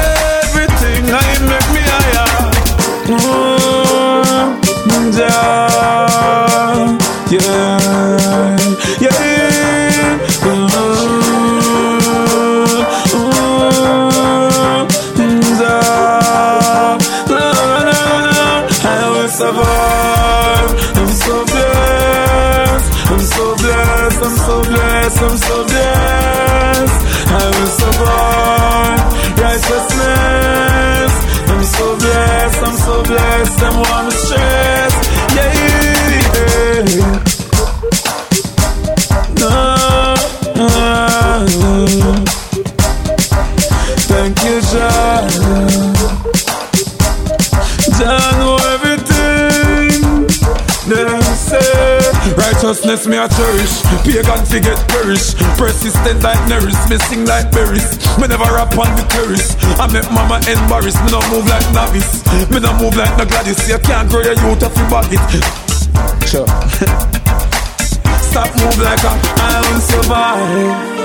righteousness 52.86 53.06
me 53.06 53.16
a 53.16 53.28
cherish. 53.28 53.82
Pagan 54.04 54.44
fi 54.46 54.60
get 54.60 54.78
perish. 54.88 55.34
Persistent 55.58 56.22
like 56.22 56.38
nurse. 56.48 56.88
Me 56.88 56.98
sing 56.98 57.24
like 57.26 57.50
berries. 57.50 57.98
Me 58.18 58.28
never 58.28 58.44
rap 58.44 58.76
on 58.78 58.94
the 58.96 59.02
terrace. 59.10 59.56
I 59.78 59.86
make 59.92 60.10
mama 60.12 60.38
embarrassed. 60.46 61.02
Me 61.04 61.10
no 61.10 61.20
move 61.30 61.46
like 61.48 61.66
novice. 61.74 62.22
Me 62.50 62.60
no 62.60 62.72
move 62.78 62.96
like 62.96 63.16
no 63.18 63.24
Gladys. 63.24 63.68
You 63.68 63.78
can't 63.78 64.08
grow 64.08 64.22
your 64.22 64.34
youth 64.34 64.62
off 64.62 64.76
your 64.76 64.88
bucket. 64.90 65.20
Sure. 66.26 66.46
Stop 68.30 68.54
move 68.56 68.78
like 68.78 69.02
a 69.02 69.12
I 69.38 69.60
will 69.66 69.80
survive. 69.80 70.96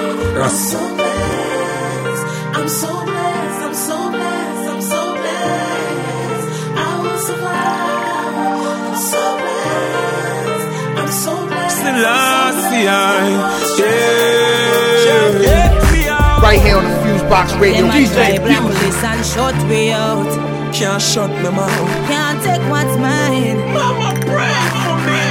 Right 16.42 16.60
here 16.60 16.76
on 16.76 16.84
the 16.84 16.90
Fusebox 17.04 17.60
Radio, 17.62 17.88
DJ 17.88 18.40
Fuse. 18.46 19.04
and 19.04 19.26
shut 19.26 19.56
me 19.68 19.92
out. 19.92 20.28
Can't 20.74 21.02
shut 21.02 21.30
me 21.30 21.50
mouth. 21.50 22.08
Can't 22.08 22.42
take 22.44 22.62
what's 22.70 22.98
mine. 22.98 23.58
Mama, 23.74 24.20
pray 24.20 24.60
for 24.84 24.98
me. 25.08 25.22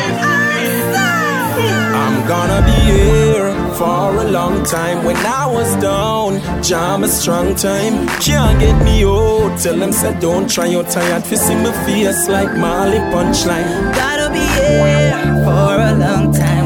I'm 2.03 2.27
gonna 2.27 2.65
be 2.65 2.79
here 2.93 3.51
for 3.75 4.17
a 4.25 4.31
long 4.31 4.63
time. 4.65 5.05
When 5.05 5.17
I 5.17 5.47
was 5.47 5.75
down, 5.83 6.41
jam 6.63 7.03
a 7.05 7.09
strong 7.09 7.55
time. 7.55 8.07
Can't 8.21 8.59
get 8.61 8.77
me 8.85 9.05
out. 9.05 9.59
Tell 9.59 9.77
them 9.77 9.93
said 9.93 10.21
don't 10.21 10.49
try 10.49 10.67
your 10.67 10.85
tired. 10.85 11.25
Fist 11.25 11.47
see 11.47 11.55
my 11.55 11.73
face 11.85 12.29
like 12.29 12.57
Molly 12.57 12.99
punchline. 13.13 13.95
Gotta 13.95 14.33
be 14.33 14.45
here 14.59 15.45
for 15.45 15.75
a 15.91 15.93
long 16.05 16.33
time. 16.33 16.60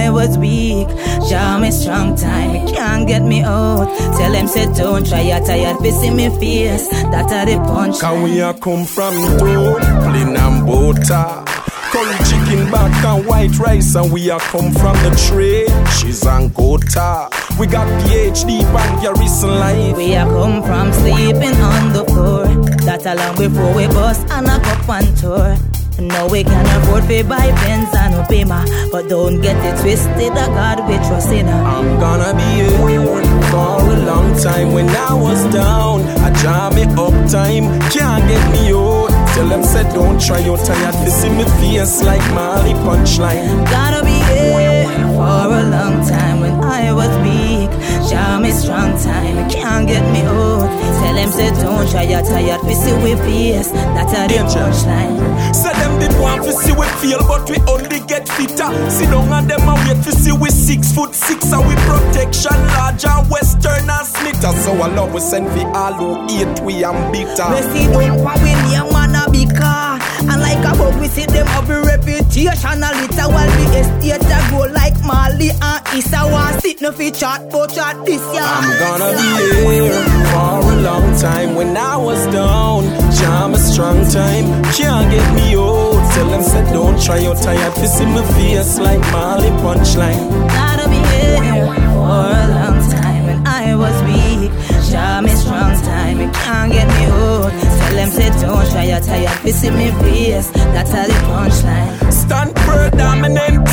I 0.00 0.10
was 0.10 0.38
weak. 0.38 0.88
Jam 1.28 1.60
me 1.60 1.70
strong 1.70 2.16
time, 2.16 2.56
it 2.56 2.74
can't 2.74 3.06
get 3.06 3.22
me 3.22 3.42
out. 3.42 3.86
Tell 4.16 4.32
them 4.32 4.46
say 4.48 4.66
don't 4.72 5.06
try, 5.06 5.20
you 5.20 5.44
tired, 5.44 5.76
fi 5.78 5.90
see 5.90 6.10
me 6.10 6.28
face. 6.38 6.88
That 7.12 7.30
are 7.30 7.46
the 7.46 7.56
punch. 7.68 8.00
Can 8.00 8.22
we 8.22 8.40
a 8.40 8.54
come 8.54 8.84
from 8.86 9.14
Dublin 9.38 10.36
and 10.36 10.66
butter? 10.66 11.44
Curry 11.92 12.16
chicken 12.28 12.70
back 12.70 13.04
and 13.04 13.26
white 13.26 13.58
rice 13.58 13.94
and 13.94 14.12
we 14.12 14.30
a 14.30 14.38
come 14.38 14.72
from 14.72 14.96
the 15.04 15.10
trade. 15.28 15.68
She's 15.98 16.22
Angota. 16.22 17.28
We 17.58 17.66
got 17.66 17.86
PhD 18.04 18.62
bank 18.72 19.02
Garrison 19.02 19.50
life. 19.58 19.96
We 19.96 20.14
a 20.14 20.24
come 20.24 20.62
from 20.62 20.92
sleeping 20.92 21.60
on 21.60 21.92
the 21.92 22.04
floor. 22.06 22.46
That 22.86 23.04
a 23.04 23.14
long 23.16 23.36
before 23.36 23.74
we 23.74 23.86
bust 23.88 24.26
and 24.30 24.46
a 24.46 24.58
cup 24.60 24.88
and 24.88 25.16
tour. 25.18 25.69
Now 26.00 26.28
we 26.28 26.44
can 26.44 26.66
afford 26.82 27.08
to 27.08 27.24
buy 27.24 27.52
pens 27.60 27.94
and 27.94 28.14
no 28.14 28.22
payma. 28.22 28.64
But 28.90 29.08
don't 29.08 29.40
get 29.40 29.56
it 29.56 29.80
twisted, 29.80 30.32
a 30.32 30.46
God 30.56 30.88
we 30.88 30.96
trust 30.96 31.32
in. 31.32 31.48
I'm 31.48 32.00
gonna 32.00 32.32
be 32.34 32.64
here 32.64 33.30
for 33.50 33.80
a 33.94 33.98
long 34.10 34.36
time. 34.38 34.72
When 34.72 34.88
I 34.88 35.14
was 35.14 35.42
down, 35.52 36.02
I 36.24 36.30
jam 36.40 36.74
me 36.74 36.84
up 37.04 37.16
time. 37.30 37.66
Can't 37.90 38.24
get 38.28 38.44
me 38.52 38.72
out. 38.72 39.10
Tell 39.34 39.48
them 39.48 39.62
said 39.62 39.92
don't 39.94 40.20
try. 40.20 40.38
You're 40.38 40.58
tired. 40.58 40.94
They 41.04 41.10
see 41.10 41.30
me 41.30 41.44
face 41.60 42.02
like 42.02 42.24
Molly 42.34 42.74
punchline. 42.84 43.64
Gotta 43.70 44.02
be 44.04 44.18
here 44.30 44.86
for 45.14 45.46
a 45.60 45.62
long 45.76 46.06
time 46.08 46.40
when 46.40 46.54
I 46.64 46.92
was 46.92 47.12
weak. 47.24 47.70
Jam 48.10 48.42
me 48.42 48.50
strong 48.50 48.98
time, 48.98 49.48
can't 49.48 49.86
get 49.86 50.02
me 50.10 50.22
out. 50.22 50.66
Tell 50.98 51.14
them 51.14 51.30
say 51.30 51.50
don't 51.62 51.88
try, 51.88 52.02
you're 52.02 52.22
tired, 52.22 52.60
we 52.66 52.74
see 52.74 52.92
we 53.04 53.14
face. 53.14 53.70
That's 53.70 54.12
a 54.12 54.26
the 54.26 54.42
punchline. 54.50 55.54
Say 55.54 55.72
them 55.78 56.00
did 56.00 56.18
want 56.20 56.42
to 56.42 56.52
see 56.52 56.72
we 56.72 56.86
feel, 56.98 57.20
but 57.28 57.48
we 57.48 57.58
only 57.70 58.00
get 58.08 58.28
fitter. 58.28 58.66
See 58.90 59.06
down 59.06 59.32
and 59.32 59.48
them 59.48 59.62
and 59.62 59.78
wait 59.86 60.02
to 60.02 60.10
see 60.10 60.32
we 60.32 60.50
six 60.50 60.90
foot 60.92 61.14
six 61.14 61.52
and 61.52 61.62
we 61.68 61.74
protection 61.86 62.58
large 62.74 63.04
and 63.04 63.30
western 63.30 63.88
and 63.88 64.06
snitter. 64.06 64.58
So 64.58 64.72
I 64.74 64.88
love 64.90 65.14
we 65.14 65.20
send 65.20 65.46
for 65.54 65.64
all 65.76 65.94
who 65.94 66.26
eat 66.34 66.58
we 66.66 66.82
and 66.82 67.12
bitter. 67.12 67.46
We 67.54 67.62
see 67.70 67.86
them 67.86 68.18
we 68.18 68.50
name 68.74 68.90
man 68.90 69.14
a 69.14 69.30
big 69.30 69.54
car. 69.54 70.02
And 70.20 70.42
like 70.42 70.58
a 70.66 70.76
bug, 70.76 70.98
we 71.00 71.06
see 71.06 71.26
them 71.26 71.46
have 71.46 71.70
a 71.70 71.80
reputation. 71.82 72.82
A 72.82 72.90
little 72.90 73.30
while 73.30 73.46
the 73.54 73.66
estate 73.78 74.26
a 74.26 74.38
grow 74.50 74.66
like 74.74 74.98
Mali 75.06 75.50
and 75.54 75.86
Issa. 75.94 76.26
Sit 76.59 76.59
no 76.80 76.92
fi 76.92 77.10
chat, 77.10 77.50
but 77.50 77.72
chat 77.74 77.96
this 78.06 78.22
year. 78.32 78.42
I'm 78.42 78.78
gonna 78.78 79.12
be 79.20 79.28
here 79.76 79.92
for 80.30 80.72
a 80.72 80.82
long 80.82 81.16
time. 81.18 81.54
When 81.54 81.76
I 81.76 81.96
was 81.96 82.24
down, 82.32 82.84
jam 83.12 83.54
a 83.54 83.58
strong 83.58 83.98
time. 84.08 84.46
Can't 84.72 85.10
get 85.10 85.34
me 85.34 85.56
out. 85.56 86.00
Tell 86.14 86.28
them 86.30 86.42
said 86.42 86.72
don't 86.72 87.00
try. 87.02 87.18
You're 87.18 87.34
tired. 87.34 87.74
To 87.74 88.02
in 88.02 88.10
my 88.14 88.24
face 88.34 88.78
like 88.78 89.00
Molly 89.12 89.50
punchline. 89.62 90.30
Gotta 90.48 90.88
be 90.88 91.00
here 91.12 91.66
for 91.92 92.22
a 92.40 92.46
long 92.56 92.78
time 92.96 93.26
when 93.26 93.46
I 93.46 93.74
was 93.74 93.96
weak. 94.08 94.50
Jam 94.90 95.24
me 95.24 95.30
strong 95.30 95.74
time, 95.82 96.20
it 96.20 96.32
can't 96.34 96.72
get 96.72 96.88
me 96.88 97.04
out. 97.06 97.50
Tell 97.50 97.94
them 97.94 98.10
say 98.10 98.30
don't 98.40 98.70
try, 98.70 98.84
you're 98.84 99.00
tired, 99.00 99.44
in 99.64 99.74
my 99.74 99.90
face. 100.02 100.50
That's 100.74 100.90
how 100.90 101.06
the 101.06 101.12
punchline. 101.28 102.12
Stand 102.12 102.58
firm, 102.60 102.90
dominant, 102.96 103.68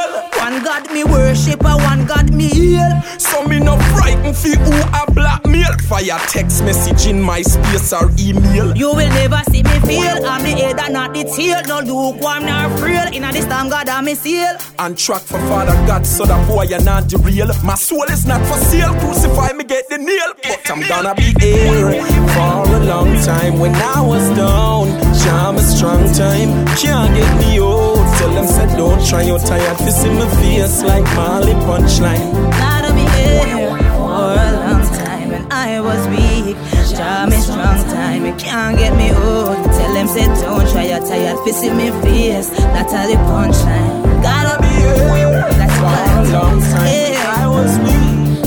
me 1.01 1.13
worship, 1.13 1.65
and 1.65 1.83
one 1.83 2.07
God 2.07 2.33
me 2.33 2.49
heal. 2.49 3.03
So 3.19 3.45
me 3.45 3.59
no 3.59 3.77
frightened 3.95 4.37
fi 4.37 4.57
who 4.57 4.73
a 4.73 5.11
blackmail. 5.13 5.73
Fire 5.89 6.19
text 6.29 6.63
message 6.65 7.07
in 7.07 7.21
my 7.21 7.43
space 7.43 7.93
or 7.93 8.11
email. 8.19 8.77
You 8.77 8.89
will 8.95 9.09
never 9.09 9.41
see 9.51 9.63
me 9.63 9.81
feel. 9.81 10.25
I'm 10.27 10.43
the 10.43 10.51
head 10.51 10.79
and 10.79 10.95
not 10.95 11.15
the 11.15 11.25
tail. 11.25 11.63
No 11.67 11.81
lukewarm 11.81 12.47
nor 12.47 12.69
frail. 12.79 13.13
In 13.13 13.25
a 13.25 13.33
this 13.33 13.47
time, 13.47 13.69
God, 13.69 13.89
I'm 13.89 14.09
a 14.09 14.15
seal. 14.15 14.57
And 14.79 14.97
track 14.97 15.23
for 15.23 15.39
Father 15.49 15.75
God, 15.87 16.07
so 16.07 16.25
that 16.25 16.49
boy 16.49 16.65
you're 16.65 16.83
not 16.83 17.09
the 17.09 17.19
real. 17.19 17.49
My 17.65 17.75
soul 17.75 18.05
is 18.05 18.27
not 18.27 18.45
for 18.47 18.59
sale. 18.59 18.95
Crucify 19.01 19.53
me, 19.53 19.65
get 19.65 19.89
the 19.89 19.99
nail. 19.99 20.35
But 20.43 20.71
I'm 20.71 20.81
gonna 20.81 21.15
be 21.15 21.35
here 21.41 22.03
for 22.35 22.77
a 22.77 22.85
long 22.85 23.15
time. 23.23 23.59
When 23.59 23.75
I 23.75 24.01
was 24.01 24.29
down, 24.37 24.89
jam 25.21 25.57
a 25.57 25.63
strong 25.63 26.13
time. 26.13 26.67
Can't 26.77 27.15
get 27.15 27.33
me 27.39 27.61
out. 27.61 28.10
Tell 28.21 28.35
them 28.35 28.47
said 28.47 28.77
don't 28.77 29.01
try. 29.09 29.23
You're 29.23 29.39
tired. 29.39 29.79
To 29.79 29.91
see 29.91 30.11
my 30.11 30.29
face 30.37 30.83
like 30.83 31.05
Molly 31.17 31.55
punchline. 31.65 32.29
Gotta 32.53 32.93
be 32.93 33.07
here 33.17 33.71
for 33.97 34.37
a 34.37 34.51
long 34.61 34.85
time 34.93 35.29
when 35.33 35.51
I 35.51 35.81
was 35.81 36.07
weak. 36.13 36.57
Jam 36.95 37.31
me 37.31 37.41
strong 37.41 37.81
time, 37.89 38.27
it 38.27 38.39
can't 38.39 38.77
get 38.77 38.95
me 38.95 39.09
out. 39.09 39.57
Tell 39.73 39.95
them 39.95 40.07
say 40.07 40.27
don't 40.45 40.69
try, 40.71 40.85
you're 40.93 41.01
tired, 41.01 41.43
visit 41.47 41.73
me 41.75 41.89
face. 42.03 42.51
That's 42.75 42.93
how 42.93 43.07
the 43.09 43.17
punchline. 43.25 44.23
Gotta 44.23 44.61
be 44.61 44.69
here. 44.69 45.41
That's 45.57 45.77
For 45.81 45.89
a 45.89 46.33
long 46.37 46.61
time. 46.61 46.87
Yeah. 46.93 47.41
I 47.41 47.47
was 47.49 47.73
weak. 47.81 48.45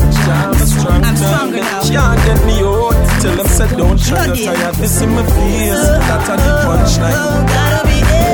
A 0.62 0.66
strong 0.66 1.02
I'm 1.02 1.16
stronger 1.16 1.56
now. 1.58 1.82
Can't 1.82 2.20
get 2.26 2.46
me 2.46 2.62
out. 2.62 2.94
Tell 3.22 3.36
them 3.36 3.46
said 3.46 3.76
don't 3.76 3.98
try. 3.98 4.26
You're 4.26 4.54
tired. 4.54 4.74
To 4.76 4.86
see 4.86 5.06
my 5.06 5.26
face. 5.34 5.82
That's 6.06 6.28
how 6.28 6.36
the 6.36 6.46
oh, 6.46 6.62
punchline. 6.62 7.48
Gotta 7.48 7.88
be 7.88 7.98
here 8.06 8.33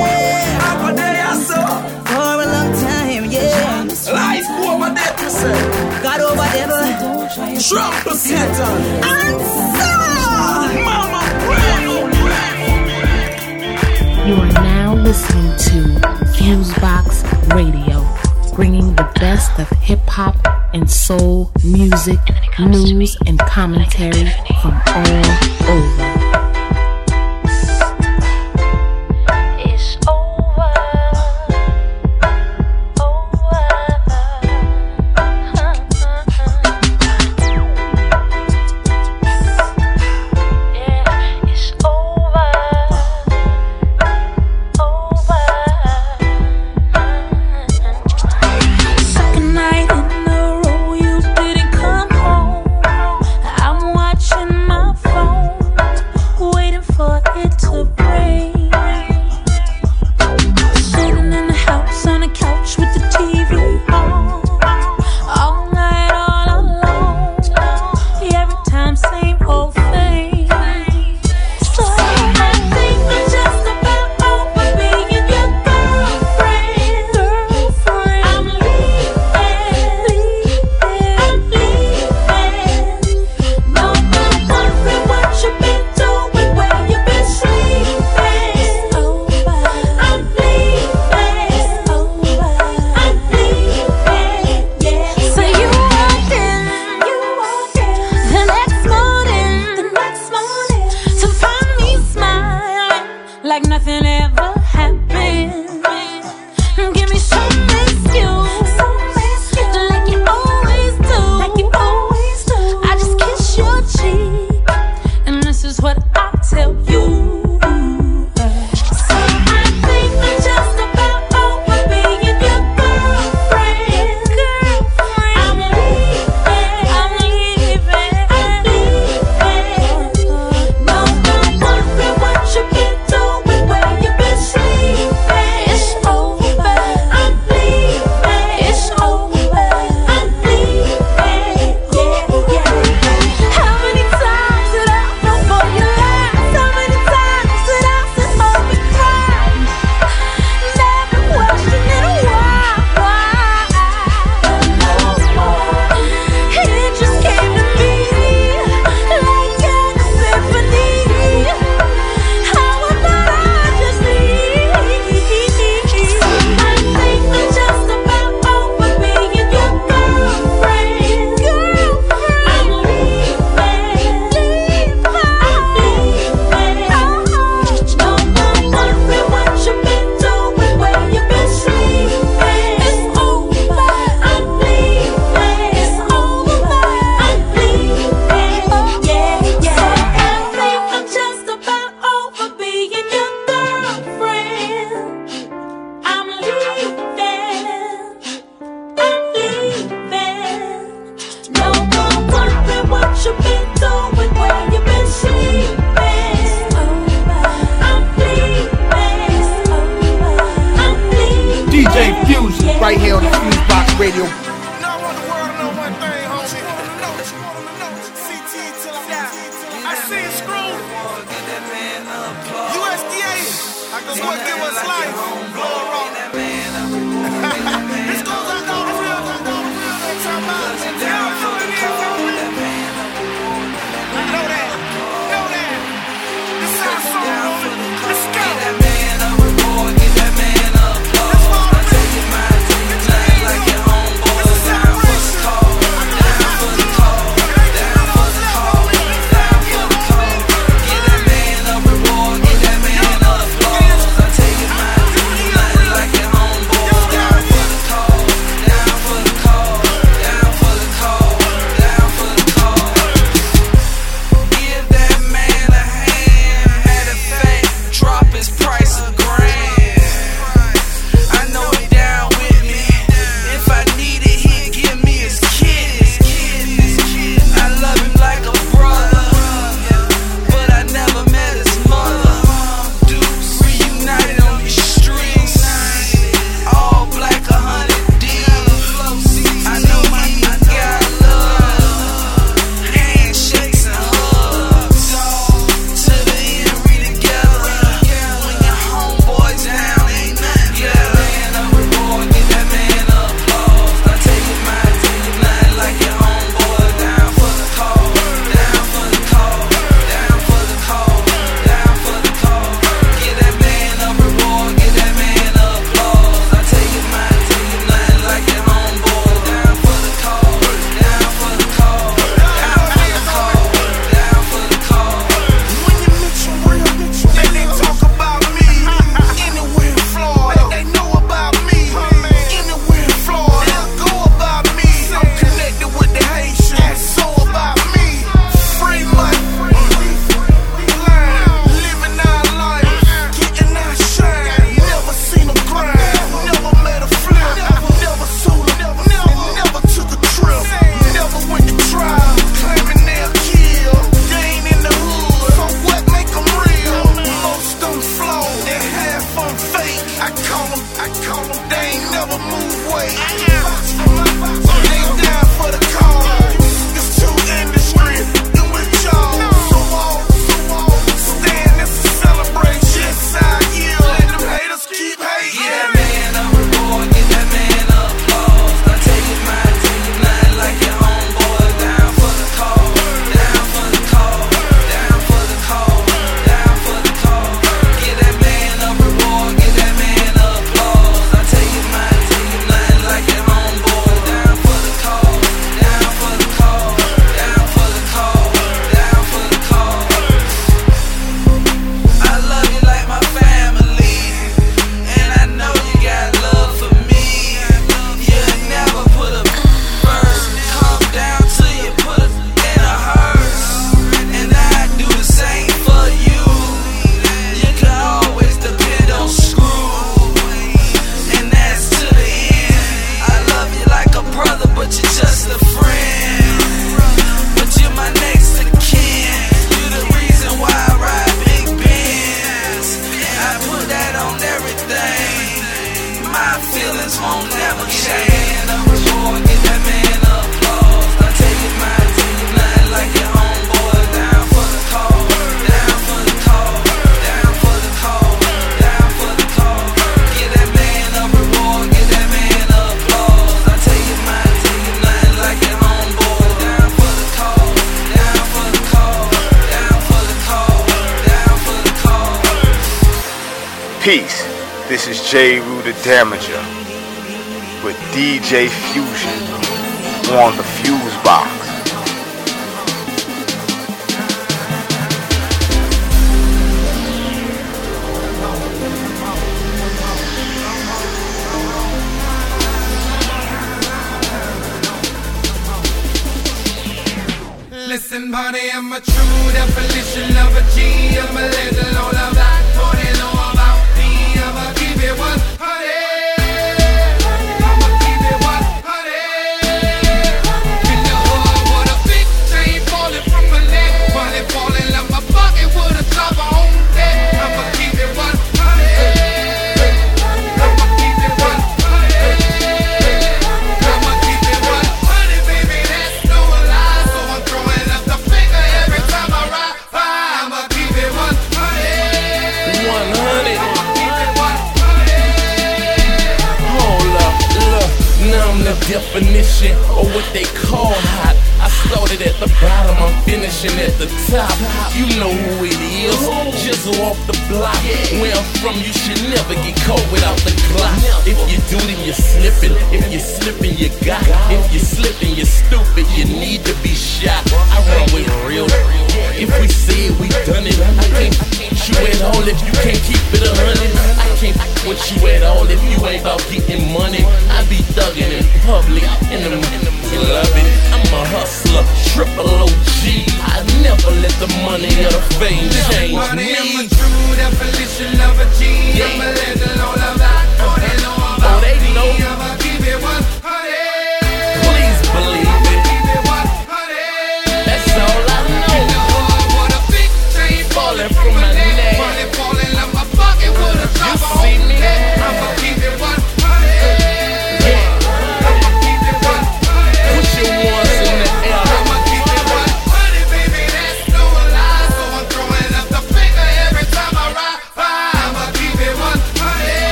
Trump 7.68 8.04
to 8.04 8.14
Satan. 8.14 9.00
Mama, 10.82 11.20
You 14.26 14.34
are 14.34 14.52
now 14.52 14.94
listening 14.94 15.50
to 15.58 16.00
Fusebox 16.36 17.22
Radio, 17.54 18.02
bringing 18.54 18.96
the 18.96 19.06
best 19.20 19.58
of 19.58 19.68
hip 19.80 20.00
hop 20.06 20.36
and 20.72 20.90
soul 20.90 21.52
music, 21.62 22.18
news, 22.58 23.18
and 23.26 23.38
commentary 23.40 24.30
from 24.62 24.80
all 24.86 25.24
over. 25.68 26.49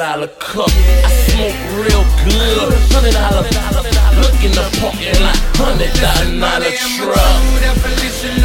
Dollar 0.00 0.28
cup. 0.38 0.72
I 1.04 1.12
smoke 1.28 1.60
real 1.76 2.04
good, 2.24 2.72
hundred 2.88 3.12
dollar. 3.12 3.44
Look 4.16 4.40
in 4.40 4.52
the 4.56 4.64
parking 4.80 5.20
lot, 5.20 5.36
hundred 5.60 5.92
dollar 6.00 6.72
truck. 6.72 8.39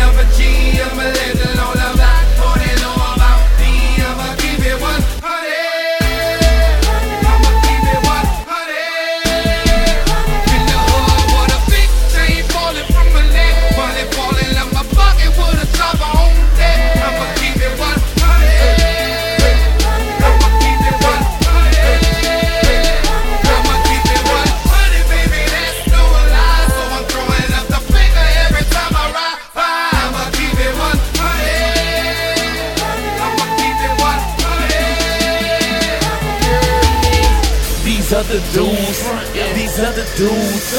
These 39.76 39.84
other 39.84 40.08
dudes, 40.16 40.72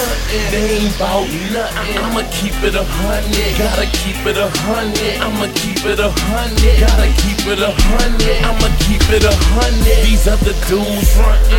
they 0.50 0.80
ain't 0.80 0.98
bout 0.98 1.28
nothing. 1.52 1.98
I'ma 2.00 2.24
keep 2.32 2.56
it 2.64 2.74
a 2.74 2.80
hundred, 2.80 3.52
gotta 3.60 3.84
keep 3.92 4.16
it 4.24 4.38
a 4.40 4.48
hundred. 4.64 5.20
I'ma 5.20 5.52
keep 5.52 5.84
it 5.84 6.00
a 6.00 6.08
hundred, 6.08 6.80
gotta 6.80 7.12
keep 7.20 7.44
it 7.44 7.60
a 7.60 7.76
hundred. 7.76 8.40
I'ma 8.40 8.72
keep 8.88 9.04
it 9.12 9.20
a 9.20 9.36
hundred. 9.52 10.00
These 10.00 10.24
other 10.24 10.56
dudes, 10.64 11.12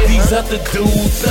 these 0.10 0.34
other 0.34 0.58
dudes, 0.74 1.22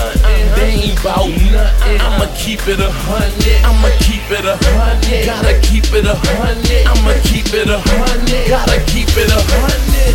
they 0.55 0.79
ain't 0.79 1.03
bout 1.03 1.27
nothing. 1.27 1.99
I'ma 1.99 2.31
keep 2.39 2.63
it 2.71 2.79
a 2.79 2.87
hundred, 2.87 3.59
I'ma 3.67 3.91
keep 3.99 4.31
it 4.31 4.47
a 4.47 4.55
hundred, 4.63 5.27
gotta 5.27 5.59
keep 5.59 5.91
it 5.91 6.07
a 6.07 6.15
hundred. 6.15 6.87
I'ma 6.87 7.19
keep 7.27 7.51
it 7.51 7.67
a 7.67 7.83
hundred, 7.83 8.47
gotta 8.47 8.79
keep 8.87 9.11
it 9.11 9.27
a 9.27 9.43
hundred. 9.43 10.15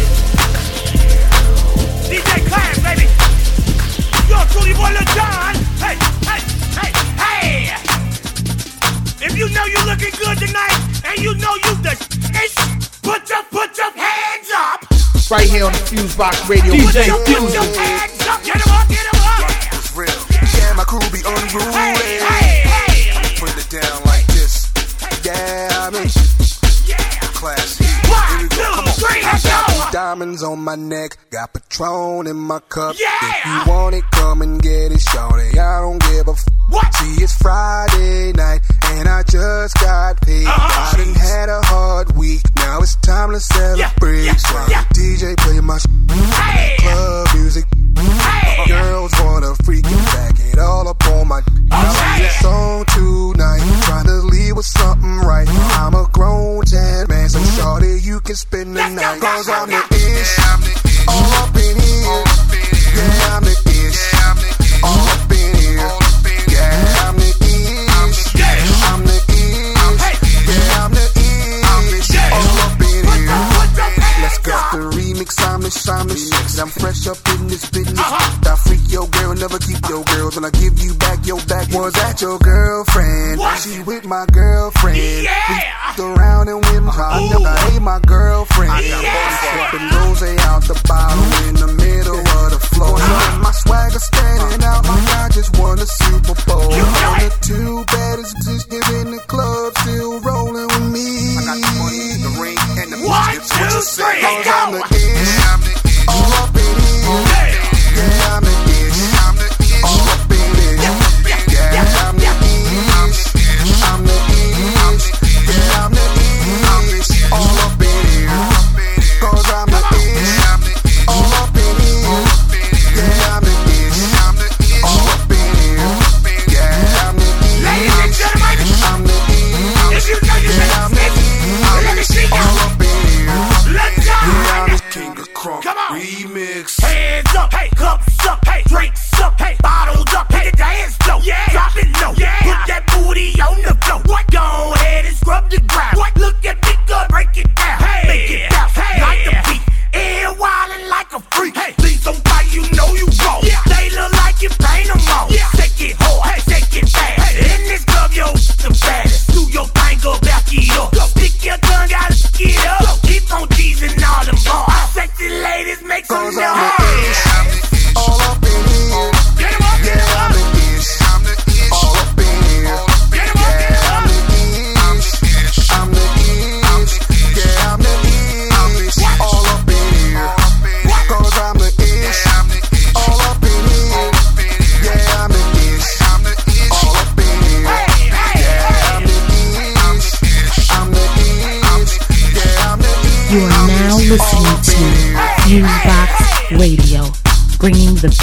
DJ 2.08 2.48
Class, 2.48 2.80
baby. 2.80 3.12
Yo, 4.32 4.40
truly 4.56 4.72
boy 4.72 4.96
John. 5.12 5.61
Know 10.12 10.26
good 10.26 10.48
tonight, 10.48 10.76
and 11.06 11.20
you 11.20 11.36
know 11.36 11.54
you 11.64 11.76
the 11.82 11.92
ish, 12.44 12.56
put 13.02 13.30
your 13.30 13.44
put 13.52 13.78
your 13.78 13.92
hands 13.92 14.50
up. 14.56 14.80
Right 15.30 15.50
here 15.50 15.66
on 15.66 15.72
the 15.72 15.80
Fusebox 15.80 16.50
Radio. 16.50 16.74
Put 16.76 16.96
your, 17.08 17.18
put 17.24 17.54
your 17.54 17.64
hands 17.80 18.28
up. 18.28 18.44
Get 18.44 18.56
'em 18.56 18.74
up, 18.74 18.88
get 18.90 19.06
'em 19.14 19.22
up. 19.22 19.52
It's 19.74 19.96
real. 19.96 20.12
Yeah, 20.58 20.74
my 20.74 20.84
crew 20.84 21.00
be 21.12 21.22
unruly. 21.26 21.72
Hey, 21.72 22.64
hey, 22.68 23.12
hey. 23.14 23.40
Put 23.40 23.56
it 23.56 23.70
down 23.70 24.04
like 24.06 24.28
this. 24.28 24.68
Yeah, 25.24 25.88
I'm 25.88 25.96
in. 25.96 26.10
Classy. 27.34 27.86
One, 28.12 28.50
two, 28.50 28.92
three, 29.02 29.22
let's 29.24 29.44
go. 29.44 29.90
Diamonds 29.92 30.44
on 30.44 30.60
my 30.60 30.76
neck, 30.76 31.18
got 31.32 31.54
Patron 31.54 32.28
in 32.28 32.36
my 32.36 32.60
cup. 32.70 32.96
Yeah. 33.00 33.08
If 33.22 33.46
you 33.46 33.72
want 33.72 33.96
it, 33.96 34.04
come 34.12 34.42
and 34.44 34.62
get 34.62 34.92
it, 34.92 35.02
shorty. 35.02 35.58
I 35.58 35.80
don't 35.82 36.00
give 36.04 36.28
a 36.28 36.32
f. 36.32 36.46
What? 36.72 36.93
See, 36.95 37.23
it's 37.23 37.35
Friday 37.38 38.31
night, 38.34 38.61
and 38.95 39.07
I 39.07 39.23
just 39.23 39.76
got 39.80 40.22
paid. 40.22 40.48
Uh-huh. 40.48 40.98
I 40.98 41.03
done 41.03 41.14
had 41.15 41.49
a 41.49 41.61
hard 41.64 42.15
week, 42.15 42.41
now 42.57 42.80
it's 42.80 42.95
time 42.98 43.31
to 43.31 43.39
celebrate. 43.39 44.23
yeah, 44.26 44.35
so 44.35 44.65
yeah. 44.69 44.84
DJ, 44.95 45.35
play 45.38 45.60
my 45.60 45.77
sh- 45.77 45.85
Hey. 46.11 46.76
club 46.80 47.27
music. 47.35 47.65
Hey. 47.98 48.65
Girls 48.68 49.11
wanna 49.19 49.53
freak 49.64 49.85
and 49.85 50.06
back 50.15 50.35
it 50.39 50.60
all 50.60 50.88
up 50.88 51.03
on 51.07 51.27
my. 51.27 51.41
Alright. 51.72 52.19
This 52.22 52.39
song 52.41 52.85
tonight, 52.85 53.61
trying 53.85 54.06
to 54.06 54.18
leave 54.31 54.56
with 54.56 54.65
something 54.65 55.18
right. 55.27 55.48
I'm 55.49 55.93
a 55.95 56.07
grown 56.11 56.64
tan 56.65 57.07
man, 57.10 57.30
so 57.30 57.39
shorty, 57.61 57.99
you 58.02 58.19
can 58.22 58.35
spend 58.35 58.76
the 58.76 58.89
night. 58.89 59.19
Cause 59.22 59.49
I'm 59.49 59.69
the 59.69 59.81
ish. 59.95 60.39
I'm 76.62 76.68
fresh 76.68 77.08
up 77.08 77.18
in 77.34 77.48
this 77.48 77.68
business. 77.72 77.98
I 78.00 78.56
freak 78.64 78.92
your 78.92 79.08
girl, 79.08 79.34
never 79.34 79.58
keep 79.58 79.82
your 79.90 80.04
girls. 80.04 80.36
When 80.36 80.46
I 80.46 80.52
give 80.52 80.78
you 80.78 80.94
back 80.94 81.26
your 81.26 81.42
back, 81.50 81.68
was 81.74 81.92
that 81.94 82.22
your 82.22 82.38
girlfriend? 82.38 83.40
What? 83.40 83.58
She 83.58 83.80
with 83.82 84.06
my 84.06 84.28
girlfriend. 84.32 85.24
Yeah. 85.24 85.61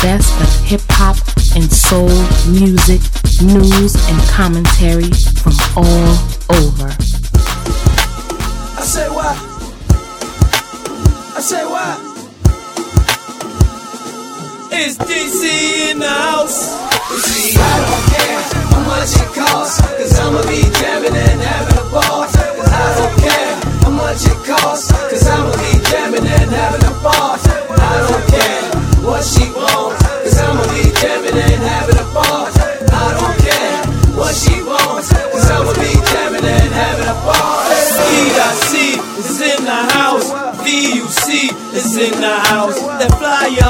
Best 0.03 0.33
of 0.41 0.67
hip 0.67 0.81
hop 0.91 1.17
and 1.57 1.71
soul 1.73 2.09
music, 2.51 3.01
news, 3.43 3.95
and 4.09 4.19
commentary 4.29 5.11
from 5.43 5.53
all 5.77 6.08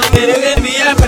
and 0.04 0.14
they're 0.14 0.42
gonna 0.42 0.58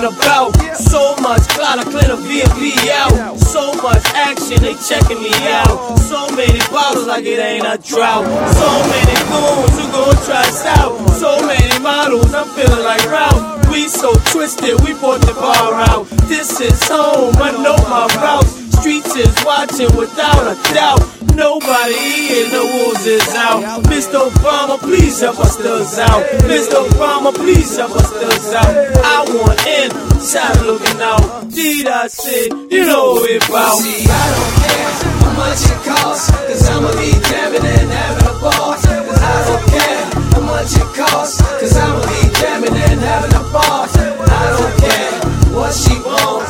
about. 0.06 0.54
So 0.76 1.16
much 1.22 1.42
I 1.58 1.82
clear 1.84 2.08
the 2.08 2.16
V&P 2.16 2.90
out. 2.90 3.38
So 3.38 3.72
much 3.82 4.04
action, 4.14 4.62
they 4.62 4.74
checking 4.88 5.22
me 5.22 5.32
out. 5.48 5.96
So 6.10 6.28
many 6.34 6.58
bottles 6.70 7.06
like 7.06 7.24
it 7.24 7.38
ain't 7.38 7.66
a 7.66 7.78
drought. 7.78 8.26
So 8.26 8.68
many 8.90 9.16
goons 9.30 9.74
who 9.78 9.86
gon' 9.92 10.16
try 10.26 10.42
us 10.42 10.66
out. 10.66 10.98
So 11.18 11.40
many 11.46 11.78
models, 11.80 12.34
I'm 12.34 12.48
feeling 12.56 12.84
like 12.84 13.04
Ralph. 13.06 13.68
We 13.70 13.88
so 13.88 14.12
twisted, 14.32 14.80
we 14.82 14.94
bought 14.94 15.20
the 15.22 15.34
bar 15.34 15.74
out. 15.88 16.06
This 16.28 16.60
is 16.60 16.80
home, 16.88 17.34
I 17.36 17.52
know 17.52 17.76
my 17.88 18.06
route. 18.18 18.69
Streets 18.80 19.14
is 19.14 19.44
watching 19.44 19.94
without 19.94 20.40
a 20.48 20.56
doubt. 20.72 21.04
Nobody 21.36 22.00
in 22.32 22.48
the 22.48 22.64
woods 22.80 23.04
is 23.04 23.28
out. 23.36 23.84
Mr. 23.84 24.28
Obama, 24.30 24.78
please 24.78 25.20
help 25.20 25.38
us 25.40 25.56
thugs 25.58 25.98
out. 25.98 26.22
Mr. 26.48 26.88
Obama, 26.88 27.34
please 27.34 27.76
help 27.76 27.92
us 27.92 28.10
thugs 28.10 28.52
out. 28.54 28.72
I 29.04 29.24
want 29.36 29.60
in, 29.66 29.90
side 30.20 30.60
looking 30.64 31.00
out. 31.02 31.48
Did 31.50 31.88
I 31.88 32.06
say, 32.08 32.48
you 32.70 32.86
know 32.86 33.20
about? 33.20 33.76
See, 33.84 34.08
I 34.08 34.24
don't 34.32 34.54
care 34.64 34.88
how 35.20 35.32
much 35.36 35.60
it 35.60 35.80
costs, 35.84 36.30
cause 36.30 36.68
I'ma 36.68 36.90
be 36.96 37.12
jamming 37.28 37.66
and 37.66 37.90
having 37.90 38.28
a 38.28 38.40
ball. 38.40 38.80
Cause 38.80 39.20
I 39.20 39.44
don't 39.44 39.64
care 39.68 40.04
how 40.32 40.40
much 40.40 40.72
it 40.72 40.88
costs, 40.96 41.40
cause 41.60 41.76
I'ma 41.76 42.00
be 42.00 42.32
jamming 42.40 42.76
and 42.76 43.00
having 43.00 43.34
a 43.36 43.44
ball. 43.52 43.88
I 43.92 44.56
don't 44.56 44.74
care 44.80 45.12
what 45.52 45.74
she 45.74 45.94
wants, 46.00 46.49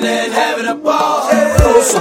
jamming 0.00 0.24
and 0.24 0.32
having 0.32 0.66
a 0.66 0.74
ball. 0.74 1.30
Go 1.58 1.82
so 1.82 2.00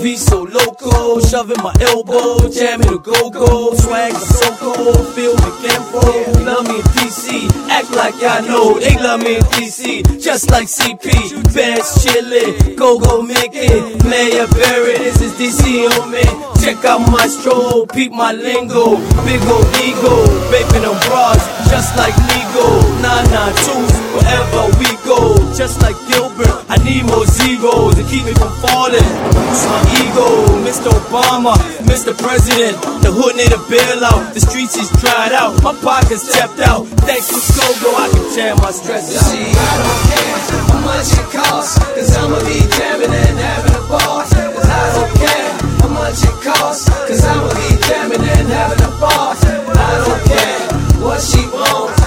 V 0.00 0.16
so 0.16 0.42
loco, 0.42 1.20
shoving 1.20 1.62
my 1.62 1.74
elbow, 1.80 2.48
jamming 2.48 2.88
the 2.88 2.98
go-go, 2.98 3.74
swag 3.74 4.12
the 4.12 4.18
so-go, 4.18 4.94
feel 5.12 5.36
the 5.36 5.52
campo, 5.60 6.00
love 6.44 6.66
me 6.66 6.76
in 6.76 6.86
DC, 6.96 7.68
act 7.68 7.90
like 7.90 8.14
I 8.22 8.40
know, 8.40 8.78
they 8.78 8.96
love 8.96 9.20
me 9.20 9.36
in 9.36 9.42
DC, 9.52 10.20
just 10.20 10.50
like 10.50 10.68
CP, 10.68 11.44
best 11.54 12.06
chillin', 12.06 12.76
go-go 12.76 13.20
Mickey, 13.20 13.68
Mayor 14.08 14.46
Barry, 14.48 14.96
this 14.98 15.20
is 15.20 15.32
DC 15.34 15.84
on 16.00 16.10
me, 16.10 16.24
check 16.64 16.82
out 16.84 17.04
my 17.12 17.26
stroll, 17.26 17.86
peep 17.86 18.12
my 18.12 18.32
lingo, 18.32 18.96
big 19.28 19.42
ol' 19.44 19.68
ego, 19.84 20.16
vaping 20.48 20.88
on 20.88 20.96
bras, 21.12 21.44
just 21.68 21.94
like 21.96 22.16
Nego, 22.32 22.64
nah 23.04 23.20
nah 23.28 23.52
twos, 23.52 23.92
wherever 24.16 24.64
we 24.80 24.88
go, 25.04 25.36
just 25.52 25.82
like 25.82 25.96
Gilbert, 26.08 26.59
I 26.70 26.78
need 26.86 27.02
more 27.02 27.26
zeros 27.26 27.98
to 27.98 28.04
keep 28.06 28.22
me 28.22 28.30
from 28.38 28.54
falling, 28.62 29.10
boost 29.34 29.66
my 29.66 29.82
ego, 30.06 30.54
Mr. 30.62 30.94
Obama, 31.02 31.58
Mr. 31.82 32.14
President, 32.14 32.78
the 33.02 33.10
hood 33.10 33.34
need 33.34 33.50
a 33.50 33.58
bailout, 33.66 34.30
the 34.34 34.40
streets 34.40 34.78
is 34.78 34.86
dried 35.02 35.34
out, 35.34 35.58
my 35.66 35.74
pockets 35.82 36.30
tapped 36.30 36.62
out, 36.62 36.86
thanks 37.02 37.26
to 37.26 37.38
Go-Go, 37.58 37.90
I 37.90 38.06
can 38.14 38.22
jam 38.38 38.56
my 38.62 38.70
stress 38.70 39.10
out. 39.18 39.34
See, 39.34 39.50
I 39.50 39.72
don't 39.82 40.02
care 40.14 40.38
how 40.70 40.78
much 40.86 41.10
it 41.10 41.28
costs, 41.34 41.74
cause 41.90 42.14
I'ma 42.14 42.38
be 42.46 42.62
jamming 42.78 43.18
and 43.18 43.38
having 43.42 43.74
a 43.74 43.82
ball, 43.90 44.22
cause 44.30 44.70
I 44.70 44.86
don't 44.94 45.14
care 45.18 45.50
how 45.82 45.90
much 45.90 46.22
it 46.22 46.38
costs, 46.38 46.86
cause 46.86 47.24
I'ma 47.26 47.50
be 47.50 47.68
jamming 47.82 48.22
and 48.22 48.46
having 48.46 48.78
a 48.86 48.92
ball, 49.02 49.34
I 49.34 49.90
don't 50.06 50.22
care 50.22 50.70
what 51.02 51.18
she 51.18 51.42
wants, 51.50 51.98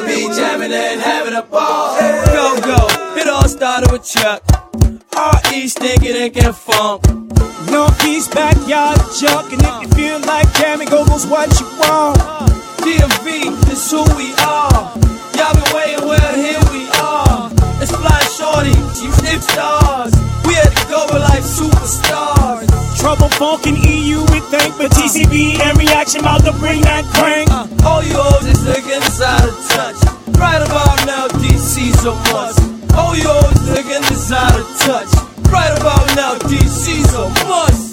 cause 0.00 0.16
be 0.16 0.34
jamming 0.34 0.72
and 0.72 1.00
having 1.00 1.34
a 1.34 1.42
ball. 1.42 1.96
Go, 2.26 2.60
go, 2.60 2.86
it 3.16 3.28
all 3.28 3.48
started 3.48 3.90
with 3.92 4.04
Chuck. 4.04 4.42
R.E. 5.16 5.68
stinking 5.68 6.16
and 6.16 6.32
can 6.32 6.52
funk. 6.52 7.04
Northeast 7.70 8.32
backyard 8.32 8.98
junk, 9.18 9.52
and 9.52 9.62
if 9.62 9.82
you 9.82 9.88
feel 9.96 10.20
like 10.20 10.52
jamming, 10.54 10.88
go 10.88 11.04
goes 11.04 11.26
what 11.26 11.48
you 11.60 11.66
want. 11.78 12.18
DMV 12.80 13.70
is 13.70 13.90
who 13.90 14.02
we 14.16 14.32
are. 14.42 14.92
Y'all 15.36 15.54
been 15.54 15.74
waiting, 15.74 16.06
well, 16.06 16.34
here 16.34 16.60
we 16.72 16.88
are. 17.00 17.50
It's 17.82 17.92
fly 17.92 18.20
shorty, 18.36 18.70
you 19.04 19.12
snip 19.12 19.42
stars. 19.42 20.14
We 20.46 20.54
had 20.54 20.70
to 20.70 20.88
go 20.88 21.06
like 21.12 21.42
superstars. 21.42 22.69
Trouble 23.00 23.30
funk 23.30 23.66
in 23.66 23.76
EU 23.76 24.20
we 24.28 24.40
think, 24.52 24.76
but 24.76 24.90
TCB 24.90 25.58
and 25.58 25.78
reaction 25.78 26.20
about 26.20 26.44
to 26.44 26.52
bring 26.60 26.82
that 26.82 27.02
crank. 27.06 27.48
Uh, 27.50 27.66
all 27.88 28.04
you 28.04 28.12
hoes 28.12 28.44
is 28.44 28.62
looking 28.62 28.92
inside 28.92 29.48
of 29.48 29.56
touch. 29.72 29.96
Right 30.36 30.60
about 30.60 31.06
now, 31.06 31.26
DC 31.40 31.96
so 31.96 32.12
much. 32.28 32.60
All 32.92 33.16
you 33.16 33.24
hoes 33.24 33.70
looking 33.70 34.04
inside 34.04 34.52
of 34.52 34.68
touch. 34.84 35.08
Right 35.48 35.72
about 35.80 36.14
now, 36.14 36.34
DC 36.44 37.02
so 37.08 37.30
much. 37.48 37.90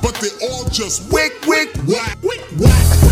but 0.00 0.14
they 0.22 0.46
all 0.46 0.68
just 0.68 1.12
wick, 1.12 1.34
wick, 1.48 1.74
whack, 1.88 2.16
wick, 2.22 2.40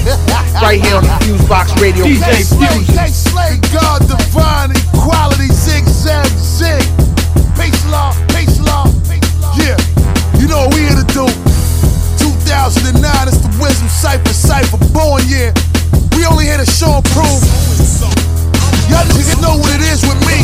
Right 0.65 0.81
here 0.81 0.97
on 0.97 1.05
the 1.05 1.15
Fusebox 1.23 1.77
Radio. 1.81 2.03
DJ 2.05 2.43
Slay, 2.43 2.83
Slay, 2.83 3.13
Slay, 3.13 3.53
God 3.71 4.01
divine, 4.09 4.73
equality, 4.73 5.53
zigzag, 5.53 6.27
zig. 6.35 6.83
Peace 7.55 7.79
law, 7.93 8.11
peace 8.35 8.59
law. 8.59 8.89
Yeah, 9.55 9.77
you 10.41 10.49
know 10.49 10.67
what 10.67 10.75
we 10.75 10.89
here 10.89 10.99
to 10.99 11.07
do. 11.13 11.29
2009, 12.19 13.05
it's 13.29 13.39
the 13.39 13.53
Wisdom 13.61 13.87
Cypher, 13.89 14.33
Cypher, 14.33 14.81
born 14.91 15.23
year. 15.29 15.53
We 16.17 16.25
only 16.27 16.51
here 16.51 16.59
to 16.59 16.67
show 16.67 16.99
and 16.99 17.07
prove. 17.15 17.45
Y'all 18.91 19.05
niggas 19.15 19.39
know 19.45 19.61
what 19.61 19.71
it 19.77 19.85
is 19.85 20.03
with 20.03 20.19
me. 20.27 20.43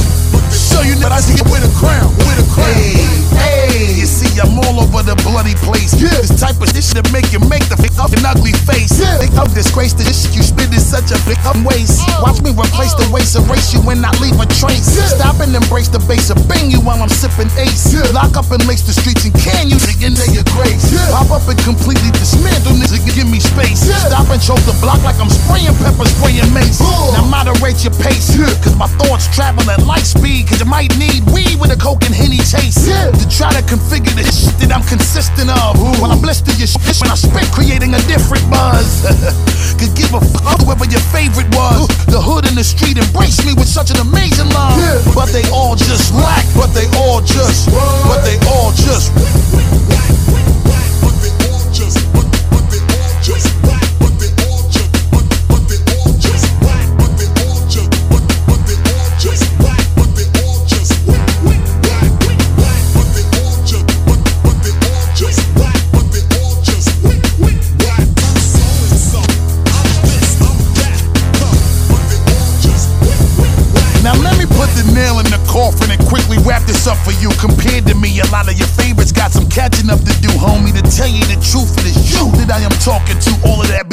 Show 0.52 0.84
you 0.86 0.94
that 1.02 1.10
I 1.10 1.18
see 1.18 1.40
it 1.40 1.48
with 1.50 1.64
a 1.64 1.72
crown, 1.74 2.12
with 2.22 2.38
a 2.38 2.46
crown. 2.52 2.70
Hey, 2.70 3.02
hey, 3.34 3.98
you 3.98 4.06
see, 4.06 4.23
I'm 4.40 4.58
all 4.66 4.82
over 4.82 5.02
the 5.06 5.14
bloody 5.22 5.54
place. 5.62 5.94
Yeah. 5.94 6.10
This 6.18 6.34
type 6.34 6.58
of 6.58 6.68
shit 6.74 6.98
that 6.98 7.06
make 7.14 7.30
you 7.30 7.38
make 7.46 7.66
the 7.70 7.78
fake 7.78 7.94
up 8.02 8.10
an 8.10 8.26
ugly 8.26 8.54
face. 8.66 8.98
Yeah. 8.98 9.22
Think 9.22 9.38
of 9.38 9.54
disgrace 9.54 9.94
to 9.94 10.02
this 10.02 10.26
shit 10.26 10.34
you 10.34 10.42
spit 10.42 10.74
is 10.74 10.82
such 10.82 11.14
a 11.14 11.18
big 11.28 11.38
up 11.46 11.58
waste. 11.62 12.02
Oh. 12.10 12.26
Watch 12.26 12.42
me 12.42 12.50
replace 12.50 12.94
the 12.98 13.06
waste, 13.14 13.38
erase 13.38 13.70
you 13.70 13.80
and 13.86 14.02
not 14.02 14.18
leave 14.18 14.34
a 14.40 14.46
trace. 14.58 14.90
Stop 15.14 15.38
and 15.38 15.54
embrace 15.54 15.86
the 15.86 16.02
base 16.10 16.30
of 16.34 16.38
bang 16.50 16.70
you 16.70 16.82
while 16.82 16.98
I'm 16.98 17.12
sipping 17.12 17.50
ace. 17.60 17.94
Lock 18.10 18.34
up 18.34 18.50
and 18.50 18.62
lace 18.66 18.82
the 18.82 18.94
streets 18.94 19.22
and 19.22 19.34
can 19.38 19.70
you 19.70 19.78
dig 19.78 20.02
of 20.02 20.18
your 20.34 20.46
grace. 20.56 20.90
Pop 21.14 21.30
up 21.30 21.46
and 21.46 21.58
completely 21.62 22.10
dismantle 22.18 22.74
niggas 22.74 23.06
and 23.06 23.14
give 23.14 23.30
me 23.30 23.38
space. 23.38 23.86
Stop 23.86 24.26
and 24.34 24.42
choke 24.42 24.62
the 24.66 24.74
block 24.82 24.98
like 25.06 25.18
I'm 25.22 25.30
spraying 25.30 25.74
pepper, 25.78 26.06
spraying 26.18 26.50
mace. 26.50 26.82
Now 27.14 27.22
moderate 27.30 27.86
your 27.86 27.94
pace, 28.02 28.34
cause 28.60 28.74
my 28.74 28.90
thoughts 28.98 29.30
travel 29.30 29.62
at 29.70 29.86
light 29.86 30.06
speed, 30.06 30.50
cause 30.50 30.58
you 30.58 30.66
might 30.66 30.90
need 30.98 31.22
weed 31.30 31.56
with 31.60 31.70
a 31.70 31.78
coke 31.78 32.02
and 32.04 32.14
henny 32.14 32.42
chase. 32.42 32.82
To 32.84 33.24
try 33.30 33.54
to 33.54 33.62
configure 33.70 34.14
the 34.14 34.23
shit 34.30 34.56
that 34.62 34.70
I'm 34.72 34.84
consistent 34.84 35.50
of. 35.50 35.76
While 36.00 36.12
I 36.12 36.18
blister 36.20 36.52
your 36.56 36.68
shit 36.68 36.96
when 37.00 37.10
I 37.10 37.18
spit, 37.18 37.48
creating 37.52 37.94
a 37.94 38.02
different 38.06 38.44
buzz. 38.48 39.04
Could 39.80 39.94
give 39.96 40.14
a 40.14 40.20
fuck 40.20 40.62
whoever 40.62 40.86
your 40.86 41.02
favorite 41.10 41.50
was. 41.56 41.88
The 42.06 42.20
hood 42.20 42.46
and 42.46 42.56
the 42.56 42.64
street 42.64 42.96
embrace 42.96 43.44
me 43.44 43.54
with 43.54 43.68
such 43.68 43.90
an 43.90 43.98
amazing 43.98 44.48
love. 44.54 44.78
But 45.14 45.34
they 45.34 45.44
all 45.50 45.74
just 45.74 46.14
lack, 46.14 46.46
but 46.54 46.70
they 46.72 46.86
all 46.96 47.20
just, 47.20 47.68
but 48.06 48.22
they 48.22 48.38
all 48.46 48.70
just. 48.72 49.10
To 77.86 77.94
me, 77.94 78.20
a 78.20 78.26
lot 78.32 78.48
of 78.48 78.56
your 78.58 78.68
favorites 78.68 79.12
got 79.12 79.32
some 79.32 79.48
catching 79.48 79.90
up 79.90 80.00
to 80.00 80.14
do, 80.20 80.32
homie. 80.40 80.72
To 80.72 80.82
tell 80.82 81.08
you 81.08 81.22
the 81.28 81.36
truth, 81.40 81.76
it 81.78 81.86
is 81.92 82.12
you 82.12 82.30
that 82.40 82.50
I 82.50 82.60
am 82.64 82.74
talking 82.80 83.18
to. 83.18 83.30
All 83.46 83.60
of 83.60 83.68
that 83.68 83.84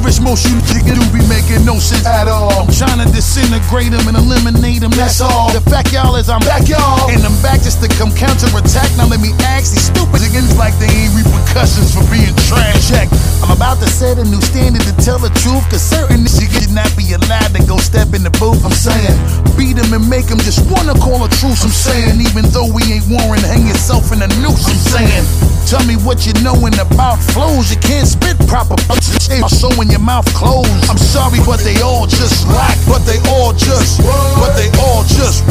gibberish 0.00 0.20
motion 0.20 0.58
you 0.84 0.94
do 0.94 1.04
be 1.12 1.22
making 1.28 1.64
no 1.64 1.78
sense 1.78 2.06
at 2.06 2.28
all. 2.28 2.66
I'm 2.66 2.72
trying 2.72 3.00
to 3.00 3.08
disintegrate 3.12 3.90
them 3.90 4.06
and 4.08 4.16
eliminate 4.16 4.80
them. 4.80 4.90
That's 4.92 5.20
all. 5.20 5.52
The 5.52 5.60
fact 5.70 5.92
y'all 5.92 6.16
is 6.16 6.28
I'm 6.28 6.40
back, 6.40 6.68
y'all, 6.68 7.10
and 7.10 7.22
I'm 7.24 7.36
back 7.42 7.62
just 7.62 7.82
to 7.82 7.88
come 7.96 8.10
counterattack. 8.12 8.90
Now 8.96 9.06
let 9.06 9.20
me 9.20 9.30
ask 9.54 9.72
these 9.72 9.86
stupid 9.88 10.20
niggas 10.20 10.58
like 10.58 10.74
they 10.82 10.90
ain't 10.90 11.14
repercussions 11.14 11.94
for 11.94 12.04
being 12.10 12.34
trash. 12.50 12.88
Check. 12.90 13.08
I'm 13.46 13.56
about 13.56 13.78
to 13.80 13.88
set 13.88 14.18
a 14.18 14.24
new 14.24 14.40
standard 14.40 14.82
to 14.82 14.94
tell 14.98 15.18
the 15.18 15.30
truth, 15.42 15.64
cause 15.70 15.82
certain 15.82 16.26
niggas 16.26 16.70
should 16.70 16.74
not 16.74 16.90
be 16.96 17.14
allowed 17.14 17.54
to 17.54 17.62
go 17.66 17.78
step 17.78 18.14
in 18.14 18.22
the 18.22 18.34
booth. 18.42 18.62
I'm 18.66 18.74
saying, 18.74 19.14
beat 19.56 19.78
them 19.78 19.92
and 19.94 20.06
make 20.10 20.26
them 20.26 20.38
just 20.42 20.66
wanna 20.70 20.94
call 20.98 21.22
a 21.24 21.30
truce. 21.40 21.62
I'm 21.62 21.74
saying, 21.74 22.20
even 22.20 22.49
though 22.50 22.70
we 22.70 22.82
ain't 22.90 23.06
warring, 23.08 23.42
hang 23.42 23.66
yourself 23.66 24.12
in 24.12 24.22
a 24.22 24.28
noose. 24.42 24.66
I'm 24.66 24.76
saying, 24.76 25.24
tell 25.66 25.84
me 25.86 25.94
what 25.96 26.26
you 26.26 26.32
knowin' 26.42 26.74
about 26.78 27.18
flows. 27.18 27.70
You 27.70 27.78
can't 27.80 28.06
spit 28.06 28.36
proper 28.46 28.76
punches. 28.86 29.18
So 29.48 29.68
when 29.78 29.90
your 29.90 30.00
mouth 30.00 30.26
closed. 30.34 30.68
I'm 30.90 30.98
sorry, 30.98 31.38
but 31.46 31.60
they 31.60 31.80
all 31.80 32.06
just 32.06 32.46
lack. 32.48 32.76
But 32.86 33.06
they 33.06 33.18
all 33.30 33.52
just, 33.52 34.02
but 34.02 34.54
they 34.58 34.68
all 34.82 35.02
just. 35.04 35.44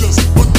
Yes. 0.00 0.49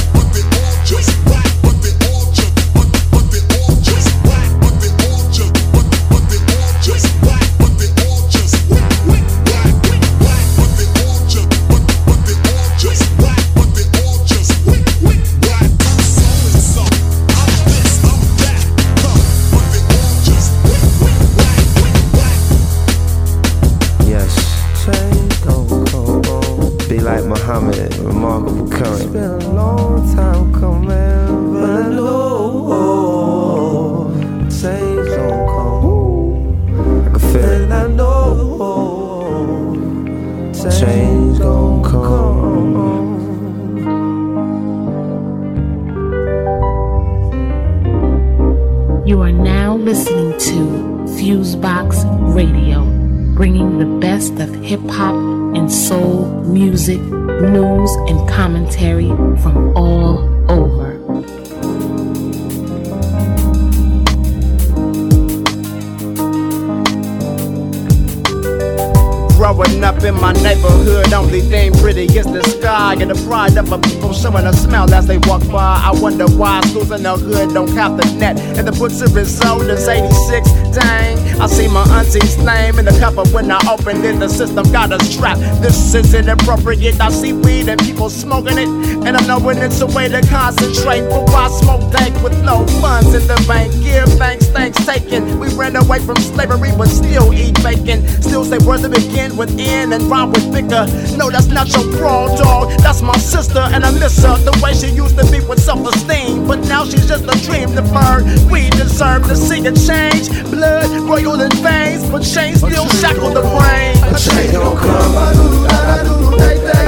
Neighborhood, 71.11 71.31
only 71.31 71.41
thing 71.41 71.73
pretty 71.73 72.05
is 72.05 72.25
the 72.25 72.43
sky 72.43 72.95
and 72.99 73.11
the 73.11 73.25
pride 73.25 73.57
of 73.57 73.69
my 73.69 73.79
people 73.79 74.13
showing 74.13 74.45
a 74.45 74.53
smile 74.53 74.91
as 74.93 75.07
they 75.07 75.17
walk 75.19 75.45
by. 75.49 75.81
I 75.83 75.91
wonder 76.01 76.27
why 76.27 76.61
schools 76.61 76.91
in 76.91 77.03
the 77.03 77.15
hood 77.17 77.53
don't 77.53 77.69
have 77.69 77.97
the 77.97 78.05
net 78.17 78.39
and 78.39 78.67
the 78.67 78.71
books 78.71 79.01
are 79.01 79.19
as 79.19 79.45
old 79.45 79.69
as 79.69 79.87
86. 79.87 80.49
Dang, 80.71 81.17
I 81.41 81.47
see 81.47 81.67
my 81.67 81.83
auntie's 81.99 82.37
name 82.37 82.79
in 82.79 82.85
the 82.85 82.97
cover 82.99 83.25
when 83.33 83.51
I 83.51 83.59
opened 83.69 84.05
it. 84.05 84.19
The 84.19 84.29
system 84.29 84.71
got 84.71 84.91
us 84.91 85.15
trapped. 85.15 85.41
This 85.61 85.93
is 85.93 86.13
inappropriate. 86.13 86.99
I 86.99 87.09
see 87.09 87.33
weed 87.33 87.67
and 87.67 87.79
people 87.81 88.09
smoking 88.09 88.57
it, 88.57 88.69
and 89.05 89.17
I'm 89.17 89.27
knowing 89.27 89.57
it's 89.57 89.81
a 89.81 89.87
way 89.87 90.07
to 90.07 90.21
concentrate. 90.27 91.01
But 91.09 91.27
why 91.29 91.49
smoke 91.49 91.91
dank 91.91 92.15
with 92.23 92.41
no 92.43 92.65
funds 92.79 93.13
in 93.13 93.27
the 93.27 93.43
bank? 93.47 93.71
Give 93.83 94.07
thanks, 94.17 94.40
thanks 94.51 94.85
taken. 94.85 95.39
We 95.39 95.53
ran 95.55 95.75
away 95.75 95.99
from 95.99 96.15
slavery, 96.17 96.71
but 96.77 96.87
still 96.87 97.33
eat 97.33 97.55
bacon. 97.63 98.05
Still 98.21 98.45
say 98.45 98.57
words 98.59 98.83
that 98.83 98.91
begin 98.91 99.35
with 99.37 99.57
N 99.59 99.93
and 99.93 100.03
rhyme 100.03 100.31
with 100.31 100.51
thicker. 100.53 100.85
No, 101.17 101.29
that's 101.29 101.47
not 101.47 101.71
your 101.73 101.85
broad 101.97 102.37
dog. 102.37 102.69
That's 102.81 103.01
my 103.01 103.17
sister, 103.17 103.59
and 103.59 103.83
I 103.83 103.91
miss 103.91 104.21
her 104.23 104.37
the 104.37 104.57
way 104.63 104.73
she 104.73 104.89
used 104.93 105.17
to 105.17 105.25
be 105.31 105.39
with 105.45 105.59
self-esteem. 105.59 106.47
But 106.47 106.59
now 106.67 106.85
she's 106.85 107.07
just 107.07 107.25
a 107.25 107.35
dream 107.45 107.73
deferred. 107.73 108.25
We 108.51 108.69
deserve 108.71 109.23
to 109.27 109.35
see 109.35 109.65
a 109.65 109.73
change. 109.73 110.29
Blood 110.51 110.91
royal 111.09 111.41
in 111.41 111.51
veins, 111.63 112.07
but 112.09 112.23
chains 112.23 112.59
still 112.59 112.87
shackle 113.01 113.31
the 113.31 113.41
brain. 113.41 113.97
A 114.03 114.17
change 114.19 114.53
gon' 114.53 114.77
come. 114.77 115.61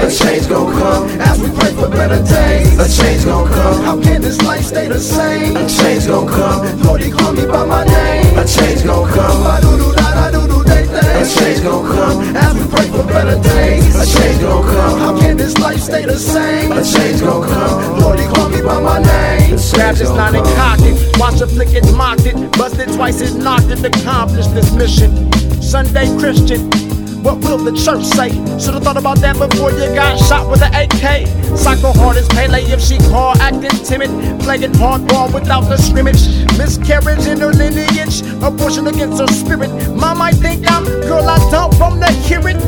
A 0.03 0.11
change 0.11 0.49
gon' 0.49 0.69
come 0.73 1.07
as 1.21 1.39
we 1.39 1.49
pray 1.55 1.71
for 1.71 1.87
better 1.87 2.21
days. 2.21 2.77
A 2.77 2.87
change 2.91 3.23
gon' 3.23 3.47
come. 3.47 3.83
How 3.83 4.01
can 4.01 4.21
this 4.21 4.41
life 4.41 4.65
stay 4.65 4.89
the 4.89 4.99
same? 4.99 5.55
A 5.55 5.65
change 5.65 6.07
gon' 6.07 6.27
come. 6.27 6.81
Lord, 6.81 7.01
he 7.01 7.09
call 7.09 7.31
me 7.31 7.45
by 7.45 7.65
my 7.65 7.85
name. 7.85 8.37
A 8.37 8.45
change 8.45 8.83
gon' 8.83 9.07
come. 9.07 9.47
I 9.47 9.61
do 9.61 9.71
do 9.77 9.95
that, 9.95 10.17
I 10.17 10.31
do 10.31 10.45
do 10.45 10.61
day 10.65 10.83
day. 10.87 11.21
A 11.21 11.25
change 11.25 11.63
gon' 11.63 11.87
come 11.87 12.35
as 12.35 12.53
we 12.53 12.67
pray 12.67 12.87
for 12.91 13.07
better 13.07 13.39
days. 13.41 13.95
A 13.95 14.05
change 14.05 14.41
gon' 14.41 14.63
come. 14.63 14.99
How 14.99 15.17
can 15.17 15.37
this 15.37 15.57
life 15.59 15.79
stay 15.79 16.03
the 16.03 16.19
same? 16.19 16.73
A 16.73 16.83
change 16.83 17.21
gon' 17.21 17.47
come. 17.47 18.01
Lord, 18.01 18.19
he 18.19 18.25
call 18.27 18.49
me 18.49 18.61
by 18.61 18.81
my 18.81 18.99
name. 18.99 19.55
Grabbed 19.71 19.99
his 19.99 20.11
line 20.11 20.35
and 20.35 20.45
cocked 20.59 20.83
it. 20.83 21.17
Watch 21.17 21.39
a 21.39 21.47
flick 21.47 21.71
it, 21.71 21.89
mocked 21.95 22.25
it. 22.25 22.35
Busted 22.57 22.91
twice, 22.91 23.21
it 23.21 23.35
knocked 23.35 23.71
it. 23.71 23.81
Accomplished 23.85 24.53
this 24.53 24.69
mission. 24.73 25.31
Sunday 25.61 26.11
Christian. 26.19 26.92
What 27.23 27.39
will 27.39 27.57
the 27.57 27.71
church 27.71 28.03
say? 28.03 28.31
Should've 28.59 28.83
thought 28.83 28.97
about 28.97 29.19
that 29.19 29.39
before 29.39 29.71
you 29.71 29.87
got 29.95 30.19
shot 30.19 30.49
with 30.51 30.61
an 30.61 30.75
AK. 30.75 31.25
Psycho 31.57 31.93
hard 31.93 32.17
as 32.17 32.27
Pele 32.27 32.59
if 32.63 32.81
she 32.81 32.97
call 33.09 33.31
acting 33.39 33.71
timid. 33.85 34.11
Playing 34.41 34.73
hardball 34.73 35.33
without 35.33 35.61
the 35.71 35.77
scrimmage. 35.77 36.19
Miscarriage 36.57 37.25
in 37.25 37.39
her 37.39 37.53
lineage. 37.53 38.23
Abortion 38.43 38.87
against 38.87 39.21
her 39.21 39.27
spirit. 39.27 39.71
Mom 39.95 40.17
might 40.17 40.35
think 40.35 40.69
I'm 40.69 40.83
girl, 41.07 41.23
I 41.23 41.39
don't 41.49 41.73
from 41.75 42.01
the 42.01 42.11
hear 42.27 42.43
it. 42.43 42.59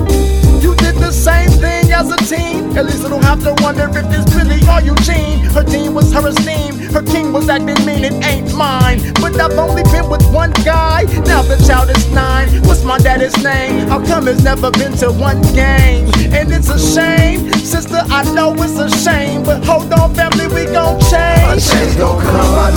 You 0.63 0.73
did 0.75 0.95
the 0.95 1.11
same 1.11 1.49
thing 1.59 1.91
as 1.91 2.09
a 2.09 2.17
teen. 2.23 2.77
At 2.77 2.85
least 2.85 3.03
I 3.03 3.09
don't 3.09 3.23
have 3.25 3.43
to 3.43 3.53
wonder 3.61 3.89
if 3.91 4.07
this 4.07 4.23
really 4.33 4.63
are 4.69 4.81
Eugene. 4.81 5.39
Her 5.51 5.63
team 5.63 5.93
was 5.93 6.13
her 6.13 6.25
esteem 6.25 6.74
for 6.95 7.03
king, 7.11 7.33
was 7.33 7.45
that 7.47 7.61
mean 7.61 7.75
it 8.05 8.15
ain't 8.23 8.55
mine. 8.55 8.99
But 9.19 9.35
I've 9.35 9.57
only 9.59 9.83
been 9.91 10.07
with 10.07 10.23
one 10.31 10.53
guy, 10.63 11.03
now 11.27 11.41
the 11.41 11.59
child 11.67 11.89
is 11.89 12.07
nine. 12.11 12.47
What's 12.63 12.83
my 12.83 12.97
daddy's 12.97 13.35
name? 13.43 13.87
How 13.87 13.99
come 13.99 14.29
it's 14.29 14.43
never 14.43 14.71
been 14.71 14.95
to 15.03 15.11
one 15.11 15.41
game? 15.51 16.07
And 16.31 16.53
it's 16.55 16.69
a 16.69 16.79
shame, 16.79 17.51
sister, 17.51 17.99
I 18.07 18.23
know 18.33 18.55
it's 18.55 18.79
a 18.79 18.87
shame. 19.03 19.43
But 19.43 19.65
hold 19.65 19.91
on, 19.91 20.15
family, 20.15 20.47
we 20.47 20.71
gon' 20.71 20.99
change. 21.11 21.51
A 21.51 21.59
change 21.59 21.97
gon' 21.97 22.21
come, 22.21 22.55
I 22.63 22.71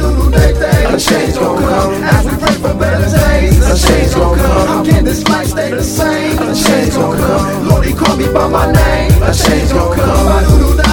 do 0.00 0.30
day. 0.32 0.84
A 0.88 0.98
change 0.98 1.34
gon' 1.34 1.58
come, 1.58 1.92
as 2.04 2.24
we 2.24 2.36
pray 2.40 2.56
for 2.56 2.72
better 2.72 3.04
days. 3.04 3.60
A 3.68 3.76
change 3.76 4.14
gon' 4.14 4.38
come, 4.38 4.66
how 4.66 4.84
can 4.84 5.04
this 5.04 5.28
life 5.28 5.48
stay 5.48 5.70
the 5.70 5.84
same? 5.84 6.38
A 6.38 6.54
change 6.54 6.94
gon' 6.94 7.16
come, 7.18 7.68
Lord, 7.68 7.84
he 7.84 7.92
called 7.92 8.18
me 8.18 8.32
by 8.32 8.48
my 8.48 8.72
name. 8.72 9.12
A 9.22 9.34
change 9.34 9.72
gon' 9.72 9.94
come, 9.94 10.28
I 10.28 10.40
do 10.48 10.91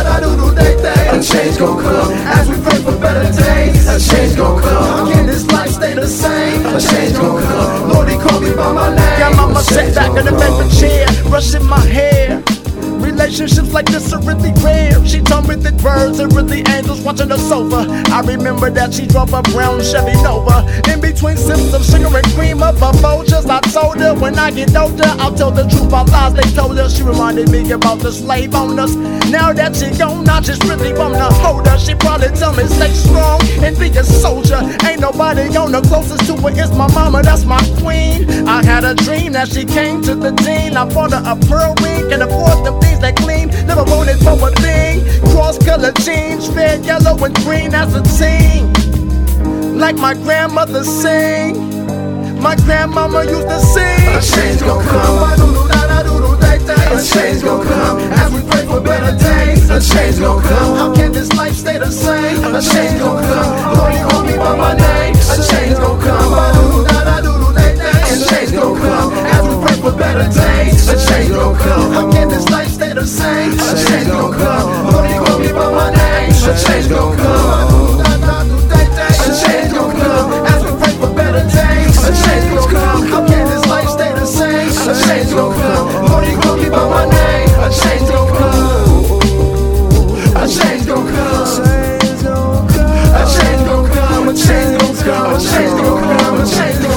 a 1.20 1.22
change 1.22 1.58
gon' 1.58 1.78
come 1.78 2.14
as 2.14 2.50
we 2.50 2.56
pray 2.64 2.82
for 2.82 2.98
better 2.98 3.30
days. 3.44 3.88
A 3.90 4.00
change 4.00 4.38
gon' 4.38 4.62
come. 4.62 5.12
Can 5.12 5.26
this 5.26 5.46
life 5.52 5.70
stay 5.70 5.94
the 5.94 6.08
same? 6.08 6.66
A 6.66 6.80
change 6.80 7.18
gon' 7.18 7.44
come. 7.44 7.90
Lord, 7.90 8.08
he 8.08 8.18
called 8.18 8.41
me 8.41 8.56
by 8.56 8.72
my 8.72 8.96
name. 8.96 9.20
Got 9.20 9.36
mama 9.36 9.62
sat 9.62 9.94
back 9.94 10.18
in 10.18 10.24
the 10.24 10.32
paper 10.32 10.70
chair, 10.80 11.06
brushing 11.30 11.66
my 11.66 11.82
hair. 11.82 12.41
Relationships 13.20 13.74
like 13.74 13.86
this 13.86 14.14
are 14.14 14.22
really 14.22 14.54
rare. 14.64 14.96
She 15.06 15.20
told 15.20 15.50
me 15.50 15.56
that 15.56 15.76
birds 15.84 16.22
are 16.22 16.30
really 16.30 16.64
angels 16.72 17.02
watching 17.02 17.28
the 17.28 17.38
sofa. 17.38 17.84
I 18.16 18.22
remember 18.22 18.72
that 18.72 18.94
she 18.94 19.06
drove 19.08 19.34
a 19.34 19.41
brown 19.52 19.84
Chevy 19.84 20.16
Nova. 20.24 20.64
In 20.88 21.02
between 21.02 21.36
sips 21.36 21.74
of 21.74 21.84
sugar 21.84 22.08
and 22.16 22.26
cream 22.32 22.64
of 22.64 22.80
her 22.80 22.96
I 22.96 23.60
told 23.76 24.00
her 24.00 24.16
when 24.16 24.40
I 24.40 24.52
get 24.52 24.74
older, 24.74 25.04
I'll 25.20 25.36
tell 25.36 25.52
the 25.52 25.64
truth 25.68 25.91
about 25.91 26.08
lies 26.08 26.34
they 26.34 26.50
told 26.56 26.78
her. 26.78 26.90
She 26.90 27.04
reminded 27.04 27.52
me 27.52 27.70
about 27.72 28.00
the 28.00 28.10
slave 28.10 28.56
owners. 28.56 28.96
Now 29.28 29.52
that 29.52 29.76
she 29.76 29.91
gone, 29.98 30.30
I 30.30 30.40
just 30.40 30.64
really 30.64 30.94
wanna 30.94 31.28
hold 31.44 31.68
her. 31.68 31.78
She 31.78 31.96
probably 31.96 32.30
tell 32.30 32.54
me 32.54 32.64
stay 32.68 32.94
strong 32.94 33.41
and 33.60 33.78
be 33.78 33.90
a 34.00 34.04
soldier. 34.06 34.64
Ain't 34.88 35.02
nobody 35.02 35.44
on 35.58 35.74
the 35.74 35.82
closest 35.82 36.26
to 36.28 36.38
her 36.38 36.56
is 36.56 36.72
my 36.72 36.88
mama, 36.94 37.22
that's 37.22 37.44
my 37.44 37.60
queen. 37.84 38.48
I 38.48 38.64
had 38.64 38.86
a 38.86 38.96
dream 38.96 39.34
that 39.34 39.50
she 39.50 39.66
came 39.66 40.02
to 40.04 40.16
the 40.16 40.32
dean. 40.32 40.78
I 40.78 40.88
bought 40.88 41.12
her 41.12 41.24
a 41.28 41.36
pearl 41.48 41.76
ring 41.84 42.14
and 42.14 42.24
afford 42.24 42.66
them 42.66 42.89
things 43.00 43.16
that 43.16 43.16
clean. 43.16 43.50
Never 43.68 43.84
wanted 43.84 44.20
for 44.20 44.36
a 44.48 44.52
thing. 44.62 45.04
Cross 45.32 45.60
color 45.66 45.92
jeans, 45.94 46.50
red, 46.50 46.86
yellow, 46.86 47.18
and 47.24 47.36
green 47.38 47.74
as 47.74 47.94
a 47.96 48.04
teen. 48.18 48.72
Like 49.78 49.96
my 49.96 50.14
grandmother 50.14 50.84
sing. 50.84 51.56
My 52.42 52.56
grandmama 52.56 53.24
used 53.26 53.48
to 53.48 53.60
sing. 53.60 54.16
A 54.16 54.22
change 54.22 54.62
gon' 54.62 54.84
come. 54.86 55.40
A 56.92 57.02
change 57.02 57.44
gon' 57.44 57.66
come 57.66 58.00
as 58.00 58.34
we 58.34 58.42
pray 58.50 58.66
for 58.66 58.82
better 58.82 59.16
days. 59.18 59.70
A 59.70 59.80
change 59.80 60.20
gon' 60.20 60.42
come. 60.42 60.76
How 60.76 60.94
can 60.96 61.12
this 61.12 61.32
life 61.34 61.56
stay 61.56 61.78
the 61.78 61.92
same? 61.92 62.44
A 62.44 62.62
change 62.62 63.00
gon' 63.00 63.24
come. 63.24 63.78
Lord, 63.78 63.94
you 63.94 64.06
call 64.08 64.24
me 64.24 64.38
by 64.38 64.56
my 64.56 64.76
name. 64.76 65.16
A 65.16 65.38
change 65.50 65.78
gon' 65.78 66.00
come. 66.02 66.34
A 66.34 68.26
change 68.28 68.52
gon' 68.52 68.76
come 68.78 69.14
as 69.14 69.16
we 69.16 69.22
pray 69.22 69.29
for 69.90 69.98
better 69.98 70.28
days. 70.30 70.88
A 70.90 70.95
change 70.98 71.30
gon' 71.30 71.56
come. 71.56 71.91
How 71.94 72.11
can 72.11 72.30
this 72.30 72.49
life 72.49 72.70
stay 72.70 72.94
the 72.94 73.06
same? 73.06 73.53
A 73.53 73.76
change 73.86 74.07
gon' 74.07 74.34
come. 74.34 74.91
Lord, 74.91 75.10
call 75.26 75.40
me 75.40 75.52
by 75.52 75.72
my 75.72 75.90
name. 75.91 76.32
A 76.32 76.53
change 76.57 76.90
gon' 76.90 77.18
come. 77.18 77.99
A 77.99 79.32
change 79.41 79.72
gon' 79.74 79.91
come 79.95 80.34
as 80.48 80.64
we 80.64 80.72
pray 80.80 80.94
for 80.99 81.14
better 81.14 81.44
days. 81.44 81.98
A 82.06 82.11
change 82.24 82.45
gon' 82.53 82.70
come. 82.70 83.07
How 83.07 83.28
can 83.28 83.45
this 83.49 83.66
life 83.68 83.90
stay 83.90 84.11
the 84.14 84.26
same? 84.26 84.70
A 84.90 84.94
change 85.06 85.32
gon' 85.32 85.53
come. 85.53 85.88
You 86.30 86.38
call 86.41 86.57
me 86.57 86.70
by 86.70 86.86
my 86.95 87.06
name. 87.10 87.49
A 87.66 87.70
change 87.82 88.10
gon' 88.10 88.30
come. 88.38 89.20
A 90.36 90.48
change 90.48 90.86
gon' 90.86 91.07
come. 91.07 91.49
A 91.60 91.66
change 91.98 92.24
gon' 92.24 92.68
come. 92.70 93.10
A 93.18 93.24
change 93.34 93.64
gon' 93.68 93.90
come. 93.91 94.28
A 94.30 94.34
change 94.34 94.78
gon' 94.80 94.95
come. 94.98 95.34
A 95.34 95.40
change 95.40 95.82
gon' 95.82 96.02
come. 96.20 96.89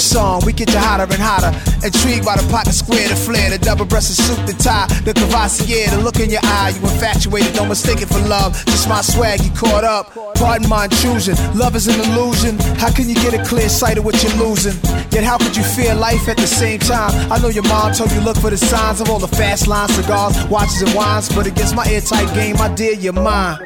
Song, 0.00 0.42
we 0.44 0.52
get 0.52 0.72
you 0.72 0.78
hotter 0.78 1.04
and 1.04 1.22
hotter. 1.22 1.52
Intrigued 1.84 2.24
by 2.24 2.36
the 2.36 2.46
pocket 2.50 2.72
square, 2.72 3.08
the 3.08 3.16
flare, 3.16 3.50
the 3.50 3.58
double 3.58 3.84
breasted 3.84 4.16
suit, 4.16 4.46
the 4.46 4.52
tie, 4.62 4.86
the 5.04 5.12
cavassier, 5.12 5.90
the 5.90 5.98
look 5.98 6.18
in 6.20 6.30
your 6.30 6.44
eye. 6.44 6.74
You 6.74 6.80
infatuated, 6.82 7.54
don't 7.54 7.68
mistake 7.68 8.02
it 8.02 8.08
for 8.08 8.20
love. 8.28 8.52
Just 8.66 8.88
my 8.88 9.00
swag, 9.00 9.40
you 9.42 9.50
caught 9.52 9.84
up. 9.84 10.12
Pardon 10.34 10.68
my 10.68 10.84
intrusion, 10.84 11.34
love 11.54 11.76
is 11.76 11.86
an 11.86 11.98
illusion. 12.00 12.58
How 12.76 12.92
can 12.92 13.08
you 13.08 13.14
get 13.14 13.34
a 13.34 13.42
clear 13.44 13.68
sight 13.68 13.98
of 13.98 14.04
what 14.04 14.22
you're 14.22 14.36
losing? 14.36 14.76
Yet 15.10 15.24
how 15.24 15.38
could 15.38 15.56
you 15.56 15.62
feel 15.62 15.96
life 15.96 16.28
at 16.28 16.36
the 16.36 16.46
same 16.46 16.78
time? 16.80 17.10
I 17.32 17.38
know 17.38 17.48
your 17.48 17.64
mom 17.64 17.92
told 17.92 18.12
you 18.12 18.20
look 18.20 18.36
for 18.36 18.50
the 18.50 18.56
signs 18.56 19.00
of 19.00 19.10
all 19.10 19.18
the 19.18 19.28
fast 19.28 19.66
lines, 19.66 19.94
cigars, 19.94 20.36
watches, 20.48 20.82
and 20.82 20.94
wines, 20.94 21.28
but 21.34 21.46
against 21.46 21.74
my 21.74 21.86
airtight 21.86 22.32
game, 22.34 22.56
I 22.58 22.68
dare 22.74 22.94
your 22.94 23.12
mine. 23.12 23.58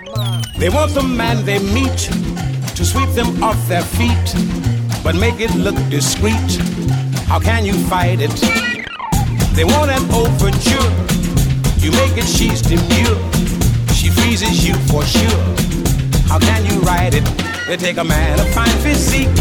They 0.59 0.69
want 0.69 0.93
the 0.93 1.03
man 1.03 1.45
they 1.45 1.59
meet 1.59 2.11
to 2.77 2.85
sweep 2.85 3.11
them 3.11 3.43
off 3.43 3.59
their 3.69 3.83
feet, 3.83 4.35
but 5.11 5.19
make 5.19 5.41
it 5.41 5.53
look 5.57 5.75
discreet. 5.91 6.51
How 7.27 7.41
can 7.41 7.65
you 7.65 7.75
fight 7.91 8.21
it? 8.21 8.31
They 9.57 9.65
want 9.65 9.91
an 9.91 10.07
overture. 10.15 10.89
You 11.83 11.91
make 11.99 12.15
it, 12.15 12.29
she's 12.29 12.63
demure. 12.63 13.19
She 13.91 14.09
freezes 14.09 14.65
you 14.65 14.75
for 14.87 15.03
sure. 15.03 15.43
How 16.31 16.39
can 16.39 16.65
you 16.65 16.79
ride 16.87 17.15
it? 17.15 17.25
They 17.67 17.77
take 17.77 17.97
a 17.97 18.05
man 18.05 18.39
of 18.39 18.49
fine 18.55 18.79
physique, 18.87 19.35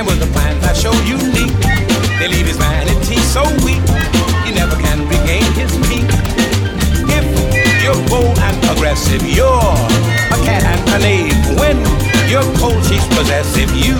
and 0.00 0.06
with 0.06 0.22
a 0.22 0.32
plan 0.32 0.58
that's 0.62 0.80
so 0.80 0.92
unique, 1.04 1.60
they 2.18 2.28
leave 2.28 2.46
his 2.46 2.56
vanity 2.56 3.20
so 3.36 3.42
weak, 3.68 3.84
he 4.46 4.50
never 4.54 4.76
can 4.80 4.98
regain 5.12 5.44
his 5.52 5.76
peak. 5.88 6.08
If 7.12 7.84
you're 7.84 8.00
bold 8.08 8.38
and 8.38 8.56
aggressive, 8.72 9.22
you're 9.28 9.76
a 10.32 10.38
cat 10.40 10.64
and 10.64 10.88
a 10.88 10.98
knave. 11.04 11.60
When 11.60 12.11
you're 12.32 12.56
cold, 12.56 12.82
she's 12.86 13.06
possessive. 13.08 13.68
You 13.76 13.92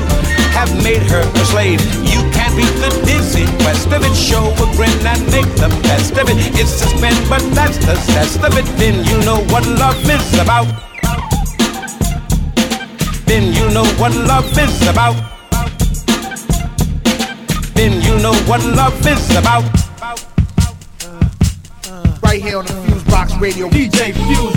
have 0.57 0.73
made 0.83 1.03
her 1.13 1.21
a 1.21 1.45
slave. 1.53 1.81
You 2.01 2.25
can't 2.33 2.57
beat 2.57 2.73
the 2.81 2.89
dizzy 3.05 3.45
quest 3.61 3.93
of 3.93 4.01
it. 4.03 4.15
Show 4.17 4.49
a 4.57 4.67
grin 4.75 4.89
and 5.05 5.21
make 5.29 5.53
the 5.61 5.69
best 5.85 6.17
of 6.17 6.31
it. 6.31 6.39
It's 6.57 6.81
spin, 6.81 7.13
but 7.29 7.43
that's 7.53 7.77
the 7.85 7.95
zest 8.13 8.41
of 8.41 8.57
it. 8.57 8.65
Then 8.81 9.05
you 9.05 9.19
know 9.27 9.45
what 9.53 9.67
love 9.67 10.01
is 10.09 10.33
about. 10.41 10.67
Then 13.27 13.53
you 13.53 13.69
know 13.69 13.85
what 14.01 14.17
love 14.17 14.49
is 14.57 14.89
about. 14.89 15.17
Then 17.75 18.01
you 18.01 18.17
know 18.25 18.35
what 18.49 18.65
love 18.65 19.07
is 19.07 19.37
about. 19.37 19.65
Right 22.23 22.41
here 22.41 22.59
on 22.59 22.65
the 22.65 22.73
Fusebox 22.73 23.39
Radio. 23.41 23.69
DJ 23.69 24.15
Fuse. 24.15 24.52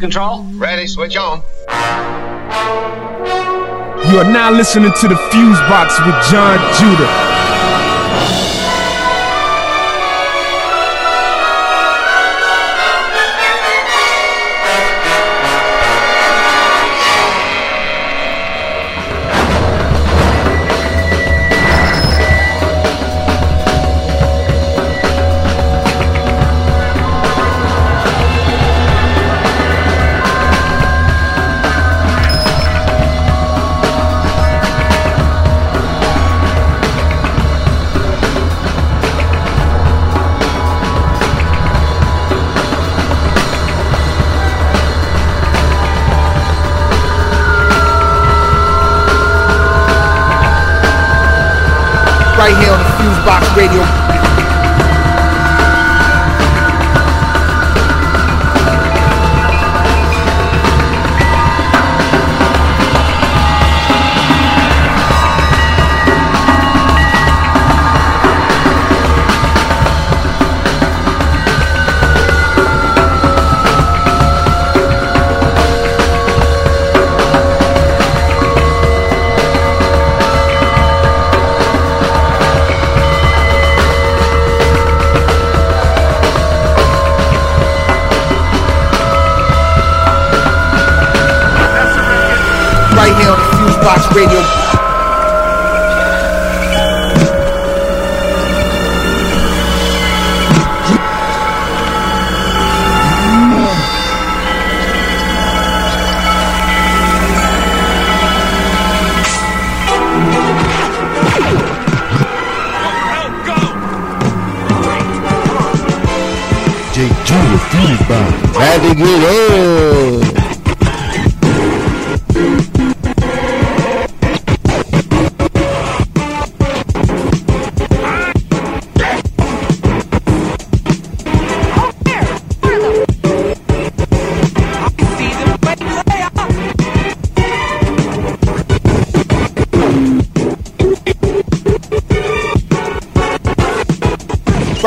Control? 0.00 0.44
Ready, 0.54 0.86
switch 0.86 1.16
on. 1.16 1.42
You 4.10 4.18
are 4.18 4.24
now 4.24 4.50
listening 4.50 4.92
to 5.00 5.08
the 5.08 5.14
Fusebox 5.14 6.04
with 6.04 6.16
John 6.30 6.58
Judah. 6.80 7.49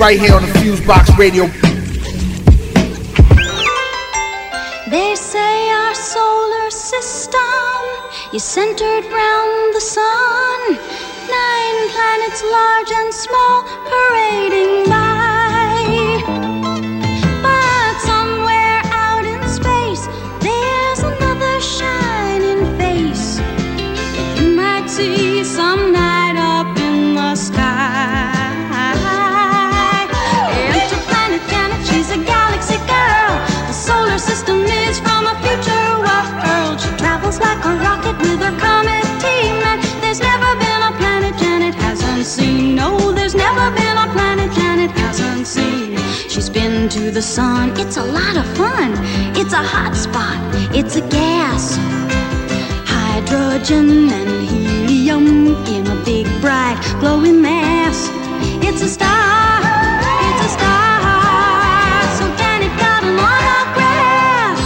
Right 0.00 0.18
here 0.18 0.32
on 0.34 0.40
the 0.40 0.48
Fusebox 0.60 1.18
Radio. 1.18 1.44
They 4.90 5.14
say 5.14 5.68
our 5.68 5.94
solar 5.94 6.70
system 6.70 7.36
is 8.32 8.42
centered 8.42 9.04
round 9.12 9.74
the 9.74 9.80
sun. 9.82 10.72
Nine 11.28 11.88
planets 11.92 12.42
large 12.42 12.90
and 12.92 13.12
small 13.12 13.59
She's 46.90 47.04
to 47.04 47.10
the 47.10 47.22
sun. 47.22 47.78
It's 47.78 47.96
a 47.96 48.02
lot 48.02 48.36
of 48.36 48.46
fun. 48.56 48.92
It's 49.36 49.52
a 49.52 49.62
hot 49.62 49.94
spot. 49.94 50.38
It's 50.74 50.96
a 50.96 51.00
gas 51.08 51.76
hydrogen 52.86 54.10
and 54.10 54.48
helium 54.48 55.54
in 55.66 55.86
a 55.86 55.94
big 56.04 56.26
bright 56.40 56.78
glowing 57.00 57.40
mass. 57.40 58.08
It's 58.66 58.82
a 58.82 58.88
star, 58.88 59.60
it's 60.26 60.44
a 60.46 60.50
star. 60.56 62.02
So 62.18 62.24
Janet 62.40 62.72
got 62.78 63.02
an 63.04 63.18
autograph. 63.30 64.58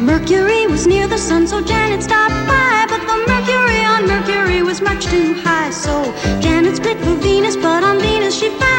Mercury 0.00 0.66
was 0.66 0.86
near 0.86 1.08
the 1.08 1.18
sun, 1.18 1.46
so 1.46 1.60
Janet 1.60 2.02
stopped 2.02 2.34
by. 2.46 2.86
But 2.88 3.00
the 3.00 3.16
mercury 3.26 3.84
on 3.84 4.06
Mercury 4.06 4.62
was 4.62 4.80
much 4.80 5.06
too 5.06 5.34
high, 5.42 5.70
so 5.70 6.12
Janet 6.40 6.76
split 6.76 6.98
for 6.98 7.14
Venus. 7.16 7.56
But 7.56 7.82
on 7.84 7.98
Venus 8.00 8.34
she 8.38 8.48
found 8.50 8.71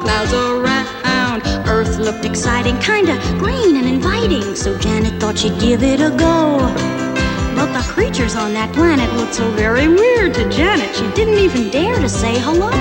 clouds 0.00 0.32
around. 0.32 1.42
Earth 1.68 1.98
looked 1.98 2.24
exciting, 2.24 2.76
kinda 2.78 3.14
green 3.38 3.76
and 3.76 3.86
inviting, 3.86 4.56
so 4.56 4.76
Janet 4.78 5.20
thought 5.20 5.38
she'd 5.38 5.58
give 5.60 5.82
it 5.82 6.00
a 6.00 6.10
go. 6.10 6.58
But 7.54 7.72
the 7.76 7.84
creatures 7.94 8.34
on 8.34 8.54
that 8.54 8.72
planet 8.72 9.12
looked 9.14 9.34
so 9.34 9.46
very 9.50 9.86
weird 9.88 10.34
to 10.34 10.48
Janet, 10.48 10.90
she 10.96 11.06
didn't 11.18 11.38
even 11.46 11.70
dare 11.70 11.98
to 12.00 12.08
say 12.08 12.34
hello. 12.38 12.72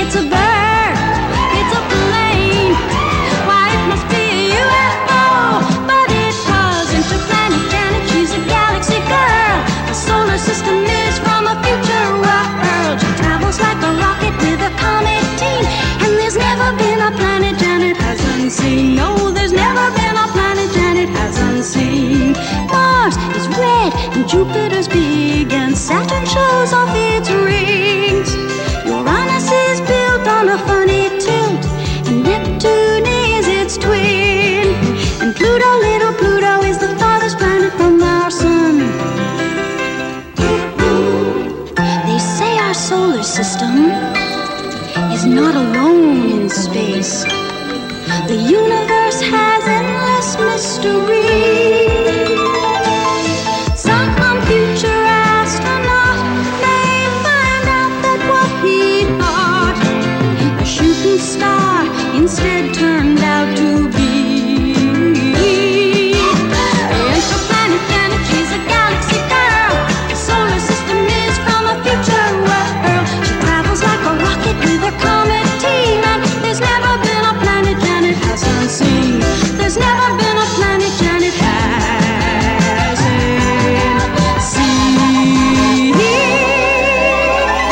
It's 0.00 0.14
a 0.22 0.24
bird, 0.34 0.96
it's 1.58 1.74
a 1.80 1.82
plane, 1.92 2.74
why 3.48 3.64
it 3.76 3.84
must 3.92 4.06
be 4.14 4.24
a 4.36 4.40
UFO, 4.62 5.24
but 5.90 6.08
it 6.24 6.34
was 6.48 6.86
interplanet 7.00 7.64
Janet, 7.72 8.04
she's 8.10 8.32
a 8.40 8.42
galaxy 8.56 9.00
girl. 9.12 9.58
The 9.88 9.94
solar 9.94 10.38
system 10.38 10.76
is 11.04 11.18
from 11.18 11.42
a 11.52 11.56
future 11.64 11.91
planet 17.16 17.58
Janet 17.58 17.96
hasn't 17.96 18.52
seen. 18.52 18.94
No, 18.96 19.30
there's 19.30 19.52
never 19.52 19.90
been 19.96 20.16
a 20.16 20.26
planet 20.34 20.70
Janet 20.72 21.08
hasn't 21.10 21.64
seen. 21.64 22.32
Mars 22.68 23.16
is 23.36 23.46
red 23.48 23.92
and 24.14 24.28
Jupiter's 24.28 24.88
big, 24.88 25.52
and 25.52 25.76
Saturn 25.76 26.24
shows 26.26 26.72
off 26.72 26.90
its 26.94 27.30
rings. 27.30 28.30
Uranus 28.86 29.50
is 29.68 29.80
built 29.80 30.26
on 30.36 30.48
a 30.56 30.58
funny 30.68 31.08
tilt, 31.24 31.64
and 32.08 32.22
Neptune 32.24 33.06
is 33.06 33.46
its 33.48 33.76
twin. 33.76 34.74
And 35.22 35.34
Pluto, 35.36 35.70
little 35.88 36.14
Pluto, 36.14 36.62
is 36.62 36.78
the 36.78 36.88
farthest 37.00 37.38
planet 37.38 37.72
from 37.74 38.02
our 38.02 38.30
sun. 38.30 38.78
They 42.06 42.18
say 42.18 42.58
our 42.58 42.74
solar 42.74 43.22
system 43.22 43.90
is 45.12 45.24
not 45.24 45.54
alone 45.54 46.21
space. 46.52 47.24
The 48.28 48.36
universe 48.36 48.91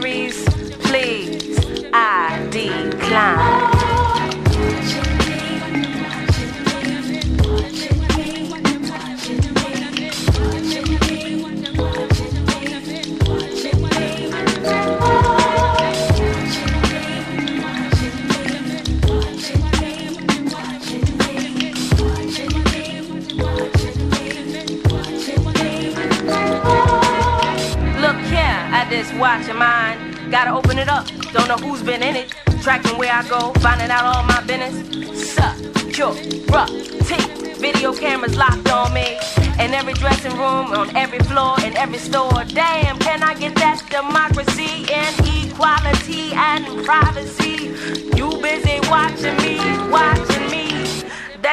Batteries? 0.00 0.47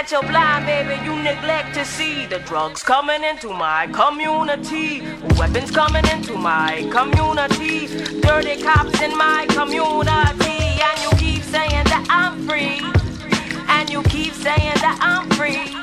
That 0.06 0.12
you're 0.12 0.30
blind, 0.30 0.68
baby, 0.68 1.04
you 1.04 1.16
neglect 1.24 1.74
to 1.74 1.84
see 1.84 2.28
the 2.28 2.38
drugs 2.38 2.84
coming 2.84 3.24
into 3.24 3.50
my 3.50 3.88
community, 3.88 5.02
weapons 5.36 5.72
coming 5.72 6.06
into 6.06 6.38
my 6.38 6.88
community, 6.92 7.88
dirty 8.22 8.62
cops 8.62 9.02
in 9.02 9.18
my 9.18 9.48
community, 9.50 10.62
and 10.86 11.02
you 11.02 11.10
keep 11.18 11.42
saying 11.42 11.86
that 11.90 12.06
I'm 12.08 12.48
free, 12.48 12.82
and 13.68 13.90
you 13.90 14.04
keep 14.04 14.34
saying 14.34 14.78
that 14.86 15.00
I'm 15.02 15.28
free, 15.32 15.74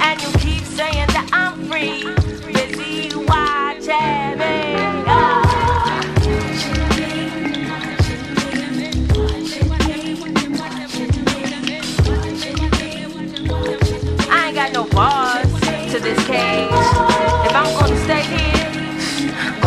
and 0.00 0.20
you 0.20 0.32
keep 0.40 0.64
saying 0.64 1.06
that 1.14 1.30
I'm 1.32 1.70
free. 1.70 2.15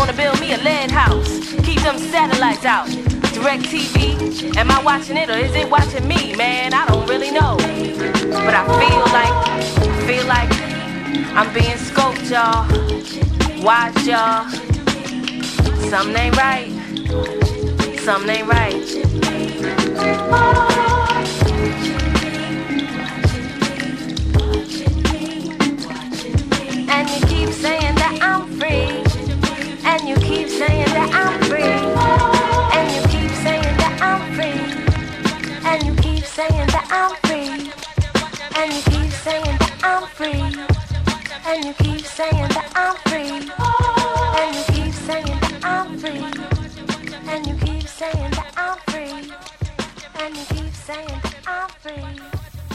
Gonna 0.10 0.23
build 0.23 0.41
me 0.41 0.53
a 0.53 0.57
lead 0.57 0.90
house. 0.90 1.53
Keep 1.64 1.81
them 1.81 1.99
satellites 1.99 2.65
out. 2.65 2.88
DirecTV. 2.88 4.57
Am 4.57 4.72
I 4.72 4.81
watching 4.81 5.18
it 5.18 5.30
or 5.30 5.38
is 5.38 5.53
it 5.53 5.69
watching 5.69 6.07
me? 6.07 6.36
Man, 6.36 6.73
I 6.73 6.88
don't 6.88 7.07
really 7.07 7.30
know. 7.30 7.57
But 7.57 8.56
I 8.56 8.65
feel 8.80 9.06
like, 9.14 9.45
feel 10.07 10.26
like 10.26 10.49
I'm 11.36 11.53
being 11.53 11.77
scoped, 11.77 12.27
y'all. 12.31 12.65
Watch 13.64 14.07
y'all. 14.07 14.49
Something 15.91 16.15
ain't 16.15 16.36
right. 16.38 16.72
Something 17.99 18.31
ain't 18.31 18.48
right. 18.48 18.84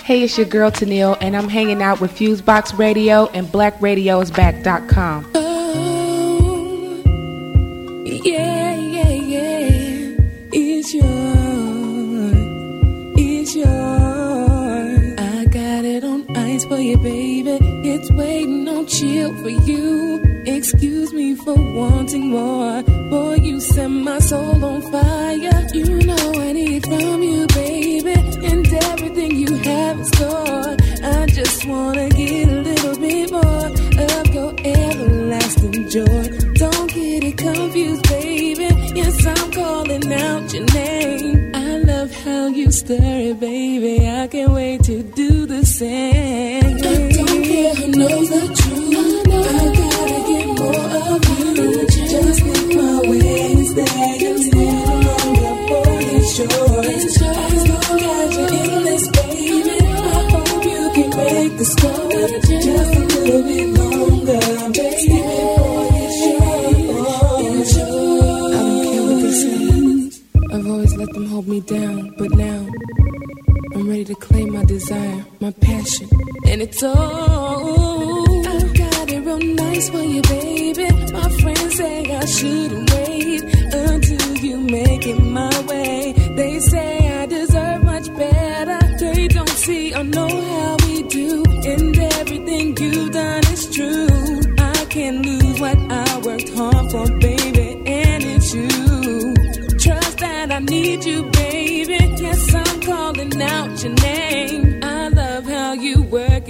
Hey, 0.05 0.23
it's 0.23 0.39
your 0.39 0.47
girl 0.47 0.71
Tennille, 0.71 1.17
and 1.21 1.37
I'm 1.37 1.49
hanging 1.49 1.83
out 1.83 2.01
with 2.01 2.13
Fusebox 2.13 2.79
Radio 2.79 3.27
and 3.29 3.47
BlackRadiosBack.com. 3.49 5.34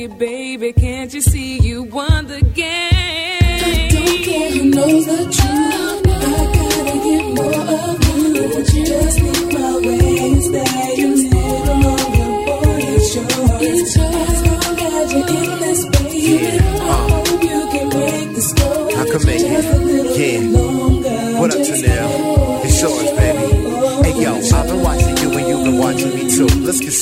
it, 0.05 0.19
baby. 0.19 0.73
Can't 0.73 1.13
you 1.13 1.21
see 1.21 1.59
you 1.59 1.83
won 1.85 2.27
the 2.27 2.43
game? 2.43 2.67
I 2.67 3.89
don't 3.91 4.23
care 4.25 4.51
who 4.51 4.65
knows 4.65 5.07
the 5.07 5.17
truth. 5.37 6.07
I 6.09 6.45
gotta 6.55 6.95
get 7.05 7.25
more 7.35 7.55
of 7.79 8.05
you. 8.37 8.85
Just 8.85 9.44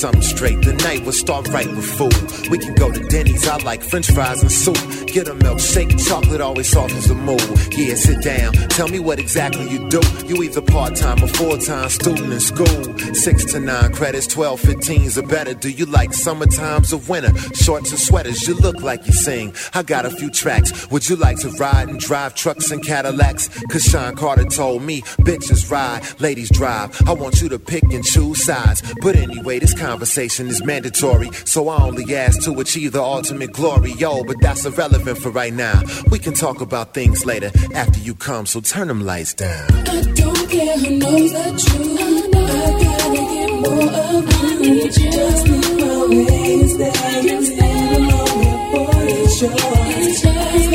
something 0.03 0.21
straight. 0.21 0.61
The 0.61 0.73
night 0.73 1.05
will 1.05 1.13
start 1.13 1.47
right 1.47 1.65
with 1.65 1.85
food. 1.85 2.49
We 2.49 2.57
can 2.57 2.75
go 2.75 2.91
to 2.91 2.99
Denny's. 3.07 3.47
I 3.47 3.55
like 3.63 3.81
french 3.81 4.11
fries 4.11 4.41
and 4.41 4.51
soup. 4.51 4.75
Get 5.07 5.29
a 5.29 5.33
milkshake. 5.33 5.93
Chocolate 6.05 6.41
always 6.41 6.69
softens 6.69 7.07
the 7.07 7.15
mood. 7.15 7.47
Yeah, 7.71 7.95
sit 7.95 8.21
down. 8.21 8.51
Tell 8.77 8.89
me 8.89 8.99
what 8.99 9.17
exactly 9.17 9.65
you 9.69 9.87
do. 9.87 10.01
You 10.25 10.43
either 10.43 10.61
part 10.61 10.97
time 10.97 11.23
or 11.23 11.27
full 11.27 11.57
time 11.57 11.87
student 11.87 12.33
in 12.33 12.41
school. 12.41 12.83
Six 13.13 13.45
to 13.53 13.61
nine 13.61 13.93
credits, 13.93 14.27
12, 14.27 14.61
15s 14.61 15.17
or 15.17 15.25
better. 15.25 15.53
Do 15.53 15.69
you 15.69 15.85
like 15.85 16.13
summer 16.13 16.47
times 16.47 16.91
or 16.91 16.99
winter? 17.07 17.33
Shorts 17.55 17.93
or 17.93 17.97
sweaters? 17.97 18.45
You 18.45 18.55
look 18.55 18.81
like 18.81 19.07
you 19.07 19.13
sing. 19.13 19.55
I 19.73 19.83
got 19.83 20.05
a 20.05 20.09
few 20.09 20.29
tracks. 20.29 20.69
Would 20.91 21.07
you 21.07 21.15
like 21.15 21.37
to 21.43 21.49
ride 21.51 21.87
and 21.87 21.97
drive 21.97 22.35
trucks 22.35 22.71
and 22.71 22.83
Cadillacs? 22.83 23.47
Cause 23.71 23.83
Shawn 23.83 24.17
Carter 24.17 24.43
told 24.43 24.83
me 24.83 25.01
bitches 25.27 25.71
ride, 25.71 26.01
ladies 26.19 26.49
drive. 26.49 26.89
I 27.07 27.13
want 27.13 27.41
you 27.41 27.47
to 27.47 27.57
pick 27.57 27.83
and 27.83 28.03
choose 28.03 28.43
sides. 28.43 28.81
But 29.01 29.15
anyway, 29.15 29.59
this 29.59 29.73
conversation 29.73 29.92
is 30.01 30.63
mandatory. 30.63 31.29
So 31.45 31.69
I 31.69 31.83
only 31.83 32.15
ask 32.15 32.41
to 32.43 32.59
achieve 32.59 32.91
the 32.93 33.01
ultimate 33.01 33.51
glory. 33.51 33.93
Yo, 33.93 34.23
but 34.23 34.37
that's 34.41 34.65
irrelevant 34.65 35.17
for 35.17 35.29
right 35.29 35.53
now. 35.53 35.81
We 36.09 36.19
can 36.19 36.33
talk 36.33 36.61
about 36.61 36.93
things 36.93 37.25
later 37.25 37.51
after 37.75 37.99
you 37.99 38.15
come, 38.15 38.45
so 38.45 38.59
turn 38.61 38.87
them 38.87 39.05
lights 39.05 39.33
down. 39.33 39.71
I 39.71 40.01
don't 40.01 40.49
care 40.49 40.77
who 40.77 40.97
knows 40.97 41.31
the 41.31 41.45
truth. 41.63 42.35
I 42.35 42.71
gotta 42.83 43.13
get 43.13 43.51
more 43.51 43.89
of 44.07 44.65
you. 44.65 44.89
Just 44.89 45.47
leave 45.47 45.79
my 45.79 46.05
ways 46.25 46.77
there. 46.77 47.23
You 47.23 47.45
stand 47.45 47.95
alone, 47.95 48.71
boy, 48.71 49.05
it's 49.09 49.41
yours. 49.41 50.72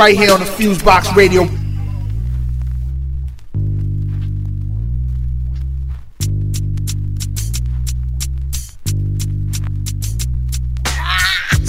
Right 0.00 0.16
here 0.16 0.32
on 0.32 0.40
the 0.40 0.46
Fusebox 0.46 1.14
Radio. 1.14 1.42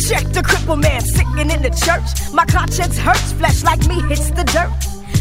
Check 0.07 0.23
the 0.31 0.41
cripple 0.41 0.81
man 0.81 1.01
sitting 1.01 1.51
in 1.51 1.61
the 1.61 1.71
church. 1.71 2.33
My 2.33 2.45
conscience 2.45 2.97
hurts, 2.97 3.33
flesh 3.33 3.65
like 3.65 3.85
me 3.89 4.01
hits 4.07 4.29
the 4.31 4.45
dirt. 4.45 4.71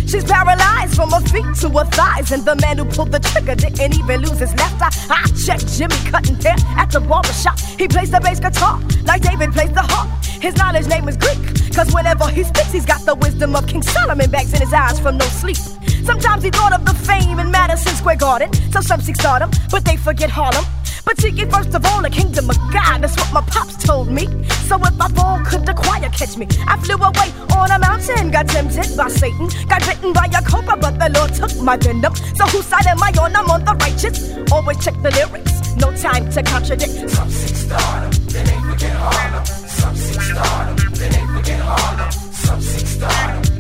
She's 0.08 0.22
paralyzed 0.22 0.94
from 0.94 1.10
her 1.10 1.20
feet 1.20 1.42
to 1.62 1.68
her 1.70 1.86
thighs, 1.86 2.30
and 2.30 2.44
the 2.44 2.54
man 2.62 2.78
who 2.78 2.84
pulled 2.84 3.10
the 3.10 3.18
trigger 3.18 3.56
didn't 3.56 3.98
even 3.98 4.20
lose 4.20 4.38
his 4.38 4.54
left 4.54 4.80
eye. 4.80 4.90
I 5.10 5.26
checked 5.32 5.66
Jimmy 5.76 5.96
cutting 6.12 6.36
hair 6.36 6.54
at 6.76 6.92
the 6.92 7.00
barber 7.00 7.32
shop. 7.32 7.58
He 7.58 7.88
plays 7.88 8.12
the 8.12 8.20
bass 8.20 8.38
guitar 8.38 8.80
like 9.02 9.22
David 9.22 9.50
plays 9.50 9.72
the 9.72 9.82
harp. 9.82 10.19
His 10.40 10.56
knowledge 10.56 10.86
name 10.86 11.06
is 11.06 11.18
Greek, 11.18 11.38
cause 11.74 11.92
whenever 11.92 12.26
he 12.28 12.44
speaks, 12.44 12.72
he's 12.72 12.86
got 12.86 13.04
the 13.04 13.14
wisdom 13.14 13.54
of 13.54 13.66
King 13.66 13.82
Solomon 13.82 14.30
bags 14.30 14.54
in 14.54 14.60
his 14.60 14.72
eyes 14.72 14.98
from 14.98 15.18
no 15.18 15.26
sleep. 15.26 15.58
Sometimes 16.02 16.42
he 16.42 16.50
thought 16.50 16.72
of 16.72 16.82
the 16.86 16.94
fame 16.94 17.38
in 17.38 17.50
Madison 17.50 17.94
Square 17.94 18.16
Garden, 18.16 18.50
so 18.72 18.80
some 18.80 19.02
seek 19.02 19.16
stardom, 19.16 19.50
but 19.70 19.84
they 19.84 19.96
forget 19.96 20.30
Harlem. 20.30 20.64
But 21.04 21.20
seeking 21.20 21.50
first 21.50 21.74
of 21.74 21.84
all 21.84 22.00
the 22.00 22.08
kingdom 22.08 22.48
of 22.48 22.56
God, 22.72 23.02
that's 23.02 23.16
what 23.16 23.32
my 23.34 23.42
pops 23.50 23.76
told 23.84 24.08
me. 24.08 24.26
So 24.64 24.76
if 24.76 24.98
I 24.98 25.08
fall, 25.08 25.44
could 25.44 25.66
the 25.66 25.74
choir 25.74 26.08
catch 26.08 26.38
me? 26.38 26.46
I 26.66 26.78
flew 26.78 26.96
away 26.96 27.28
on 27.54 27.70
a 27.70 27.78
mountain, 27.78 28.30
got 28.30 28.48
tempted 28.48 28.96
by 28.96 29.08
Satan, 29.08 29.48
got 29.68 29.84
bitten 29.84 30.14
by 30.14 30.24
a 30.26 30.42
cobra, 30.42 30.76
but 30.78 30.98
the 30.98 31.10
Lord 31.18 31.34
took 31.34 31.54
my 31.60 31.76
venom. 31.76 32.14
So 32.14 32.46
whose 32.46 32.64
side 32.64 32.86
am 32.86 33.02
I 33.02 33.12
on? 33.20 33.36
I'm 33.36 33.50
on 33.50 33.64
the 33.66 33.74
righteous. 33.74 34.32
Always 34.50 34.82
check 34.82 34.94
the 35.02 35.10
lyrics, 35.10 35.76
no 35.76 35.94
time 35.96 36.30
to 36.32 36.42
contradict. 36.42 37.10
Some 37.10 37.28
seek 37.28 37.56
stardom, 37.56 38.10
then 38.28 38.46
they 38.46 38.72
forget 38.72 38.96
Harlem. 38.96 39.59
Some 39.80 39.96
seek 39.96 40.20
stardom, 40.20 40.76
then 40.94 41.10
they 41.12 41.26
forget 41.34 41.60
Harlem. 41.60 42.12
Some 42.12 42.60
seek 42.60 42.86
stardom, 42.86 43.59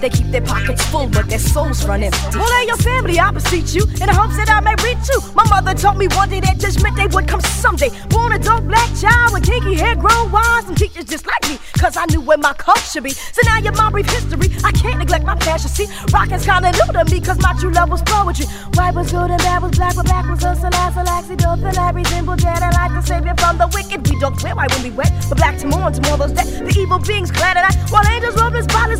they 0.00 0.10
keep 0.10 0.26
their 0.28 0.42
pockets 0.42 0.84
full, 0.86 1.08
but 1.08 1.28
their 1.28 1.38
souls 1.38 1.84
run 1.86 2.02
empty. 2.02 2.38
Well, 2.38 2.66
your 2.66 2.76
family, 2.76 3.18
I 3.18 3.30
beseech 3.30 3.74
you, 3.74 3.84
in 3.84 4.06
the 4.08 4.14
hopes 4.14 4.36
that 4.36 4.48
I 4.50 4.60
may 4.60 4.74
reach 4.84 5.08
you. 5.08 5.20
My 5.34 5.48
mother 5.48 5.74
told 5.74 5.98
me 5.98 6.08
one 6.08 6.28
day 6.28 6.40
that 6.40 6.58
judgment 6.58 6.96
day 6.96 7.06
would 7.06 7.26
come 7.26 7.40
someday. 7.40 7.90
Born 8.08 8.32
a 8.32 8.38
dark 8.38 8.64
black 8.64 8.90
child 9.00 9.32
with 9.32 9.44
kinky 9.44 9.74
hair, 9.74 9.96
grown 9.96 10.30
wise, 10.30 10.68
and 10.68 10.76
teachers 10.76 11.04
just 11.04 11.26
like 11.26 11.42
me, 11.48 11.58
cause 11.78 11.96
I 11.96 12.04
knew 12.06 12.20
where 12.20 12.38
my 12.38 12.52
coat 12.54 12.80
should 12.80 13.04
be. 13.04 13.10
So 13.10 13.40
now 13.44 13.58
you're 13.58 13.72
my 13.72 13.90
brief 13.90 14.08
history. 14.08 14.50
I 14.64 14.72
can't 14.72 14.98
neglect 14.98 15.24
my 15.24 15.36
passion. 15.36 15.68
See, 15.68 15.86
rocking's 16.12 16.44
kinda 16.44 16.72
new 16.72 16.92
to 16.92 17.04
me, 17.10 17.20
cause 17.20 17.38
my 17.40 17.54
true 17.58 17.70
love 17.70 17.90
was 17.90 18.02
poetry. 18.02 18.46
White 18.74 18.94
was 18.94 19.10
good 19.10 19.30
and 19.30 19.38
bad 19.38 19.62
was 19.62 19.72
black, 19.72 19.96
but 19.96 20.04
black 20.04 20.28
was 20.28 20.44
us, 20.44 20.62
and 20.62 20.74
last, 20.74 20.96
and 20.96 21.08
laxy, 21.08 21.36
dope, 21.36 21.64
and 21.64 21.78
I 21.78 21.92
dead, 22.36 22.62
and 22.62 22.74
like 22.74 22.92
the 22.92 23.02
savior 23.02 23.34
from 23.38 23.58
the 23.58 23.68
wicked. 23.74 24.06
We 24.08 24.18
don't 24.20 24.36
clear 24.36 24.54
white 24.54 24.70
when 24.74 24.82
we 24.82 24.90
wet, 24.90 25.12
but 25.28 25.38
black 25.38 25.58
to 25.58 25.66
mourn, 25.66 25.92
tomorrow's 25.92 26.32
dead. 26.32 26.46
The 26.46 26.72
evil 26.78 26.98
beings 26.98 27.30
glad 27.30 27.56
at 27.56 27.64
night, 27.68 27.90
while 27.90 28.06
angels 28.06 28.36
roam 28.40 28.53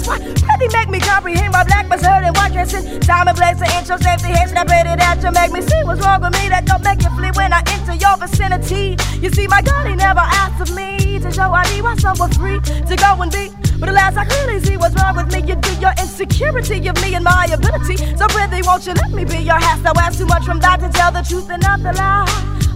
white. 0.07 0.23
Pretty 0.35 0.69
make 0.77 0.89
me 0.91 1.01
comprehend 1.01 1.53
why 1.53 1.65
black 1.65 1.89
was 1.89 2.03
hurt 2.03 2.25
and 2.25 2.35
why 2.37 2.51
dressing. 2.51 3.01
Diamond 3.01 3.37
blades 3.37 3.61
and 3.61 3.71
inch 3.73 3.89
your 3.89 3.99
safety 3.99 4.29
head, 4.29 4.49
snap 4.51 4.69
it 4.69 5.01
out. 5.01 5.23
you, 5.23 5.31
make 5.33 5.53
me 5.53 5.61
see 5.63 5.83
what's 5.85 6.01
wrong 6.05 6.21
with 6.23 6.33
me. 6.33 6.49
That 6.49 6.65
don't 6.67 6.83
make 6.83 7.03
you 7.03 7.11
flee 7.17 7.31
when 7.35 7.53
I 7.53 7.63
enter 7.67 7.95
your 7.95 8.17
vicinity. 8.17 8.97
You 9.21 9.31
see, 9.31 9.47
my 9.47 9.63
God, 9.63 9.87
he 9.87 9.95
never 9.95 10.21
asked 10.21 10.61
of 10.61 10.75
me 10.75 11.19
to 11.21 11.31
show 11.33 11.53
I 11.53 11.63
need 11.73 11.83
why 11.83 11.97
some 11.97 12.19
were 12.19 12.29
free 12.29 12.61
to 12.61 12.97
go 12.97 13.23
and 13.23 13.31
be. 13.31 13.51
But 13.79 13.89
alas, 13.89 14.17
I 14.17 14.25
clearly 14.25 14.61
see 14.61 14.77
what's 14.77 14.95
wrong 15.01 15.17
with 15.17 15.33
me. 15.33 15.41
You 15.49 15.57
do 15.57 15.73
your 15.81 15.93
insecurity 15.99 16.87
of 16.89 16.97
me 17.03 17.15
and 17.15 17.25
my 17.25 17.47
ability. 17.53 17.97
So, 18.17 18.27
really, 18.35 18.63
won't 18.63 18.87
you 18.87 18.95
let 18.95 19.11
me 19.13 19.25
be 19.25 19.39
your 19.39 19.59
half? 19.59 19.83
Now, 19.83 19.93
ask 19.97 20.19
too 20.19 20.27
much 20.27 20.45
from 20.45 20.61
that 20.61 20.81
to 20.81 20.89
tell 20.89 21.13
the 21.13 21.23
truth 21.23 21.51
and 21.51 21.63
not 21.63 21.83
the 21.83 21.93
lie. 21.93 22.27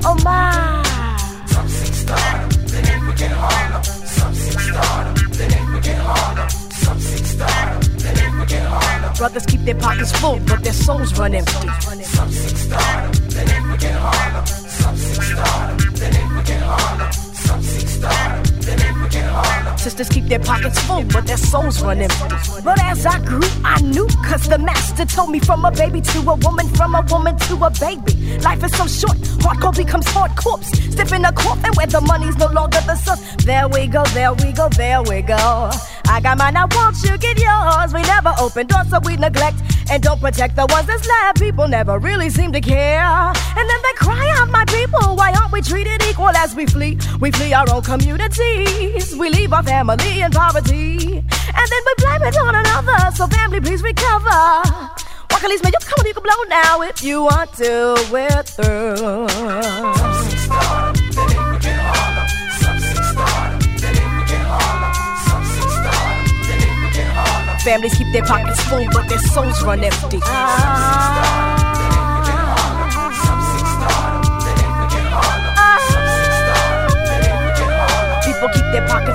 Oh, 0.04 0.16
my. 0.24 0.82
Some 1.46 1.68
stardom, 1.68 2.50
then 2.66 2.84
they 2.84 2.98
forget 3.06 3.30
Harlem. 3.32 3.82
Some 3.84 4.34
seek 4.34 4.60
stardom, 4.60 5.14
then 5.32 5.50
they 5.50 5.78
forget 5.78 5.98
Harlem. 5.98 6.57
Brothers 9.18 9.46
keep 9.46 9.60
their 9.62 9.74
pockets 9.74 10.12
full, 10.12 10.38
but 10.46 10.62
their 10.62 10.72
souls 10.72 11.18
run 11.18 11.34
empty. 11.34 11.52
Some 11.52 12.30
seek 12.30 12.56
stardom, 12.56 13.12
they 13.28 13.46
forget 13.46 13.94
Harlem. 13.96 14.46
Some 14.46 14.96
seek 14.96 15.22
stardom, 15.22 15.94
they 15.94 16.10
forget 16.10 16.62
Harlem. 16.62 17.12
Some 17.12 17.62
seek 17.62 17.88
stardom. 17.88 18.87
Sisters 19.78 20.08
keep 20.08 20.24
their 20.24 20.38
pockets 20.38 20.78
full, 20.80 21.04
but 21.04 21.26
their 21.26 21.36
souls 21.36 21.82
run 21.82 22.00
empty. 22.00 22.62
But 22.62 22.80
as 22.82 23.06
I 23.06 23.18
grew, 23.20 23.48
I 23.64 23.80
knew, 23.80 24.06
cause 24.26 24.48
the 24.48 24.58
master 24.58 25.04
told 25.04 25.30
me 25.30 25.38
from 25.38 25.64
a 25.64 25.70
baby 25.70 26.00
to 26.00 26.18
a 26.20 26.34
woman, 26.34 26.68
from 26.68 26.94
a 26.94 27.02
woman 27.10 27.36
to 27.38 27.54
a 27.64 27.70
baby. 27.70 28.38
Life 28.38 28.64
is 28.64 28.76
so 28.76 28.86
short, 28.86 29.18
hardcore 29.44 29.76
becomes 29.76 30.06
hard 30.08 30.36
corpse. 30.36 30.68
Step 30.92 31.12
in 31.12 31.24
a 31.24 31.32
coffin 31.32 31.72
where 31.74 31.86
the 31.86 32.00
money's 32.00 32.36
no 32.36 32.46
longer 32.48 32.80
the 32.86 32.96
source. 32.96 33.20
There 33.44 33.68
we 33.68 33.86
go, 33.86 34.04
there 34.06 34.34
we 34.34 34.52
go, 34.52 34.68
there 34.70 35.02
we 35.02 35.22
go. 35.22 35.70
I 36.10 36.20
got 36.22 36.38
mine, 36.38 36.56
I 36.56 36.64
want 36.64 36.96
you 37.02 37.16
get 37.18 37.38
yours. 37.38 37.92
We 37.94 38.02
never 38.02 38.34
open 38.40 38.66
doors, 38.66 38.88
so 38.90 38.98
we 39.04 39.16
neglect 39.16 39.56
and 39.90 40.02
don't 40.02 40.20
protect 40.20 40.56
the 40.56 40.66
ones 40.66 40.86
that's 40.86 41.06
left. 41.06 41.38
People 41.38 41.68
never 41.68 41.98
really 41.98 42.30
seem 42.30 42.52
to 42.52 42.60
care. 42.60 43.00
And 43.00 43.70
then 43.70 43.80
they 43.82 43.92
cry 43.96 44.28
out, 44.36 44.50
my 44.50 44.64
people, 44.66 45.16
why 45.16 45.32
aren't 45.32 45.52
we 45.52 45.60
treated 45.62 46.02
equal 46.04 46.28
as 46.28 46.54
we 46.54 46.66
flee? 46.66 46.98
We 47.20 47.30
flee 47.30 47.52
our 47.52 47.68
own 47.72 47.82
We 49.16 49.30
leave 49.30 49.52
our 49.52 49.62
family 49.62 50.20
in 50.20 50.30
poverty. 50.32 51.18
And 51.18 51.66
then 51.72 51.82
we 51.86 51.94
blame 51.98 52.22
it 52.22 52.36
on 52.36 52.54
another. 52.54 53.14
So 53.14 53.26
family, 53.26 53.60
please 53.60 53.82
recover. 53.82 54.28
Wakalis, 55.30 55.62
man, 55.62 55.72
you 55.72 55.80
come 55.86 55.98
on, 55.98 56.06
you 56.06 56.14
can 56.14 56.22
blow 56.22 56.42
now 56.48 56.82
if 56.82 57.02
you 57.02 57.22
want 57.22 57.52
to. 57.54 57.96
We're 58.10 58.42
through. 58.42 59.28
Families 67.64 67.94
keep 67.94 68.12
their 68.12 68.24
pockets 68.24 68.60
full, 68.62 68.86
but 68.92 69.08
their 69.08 69.18
souls 69.18 69.62
run 69.62 69.84
empty. 69.84 70.20
People 70.20 71.57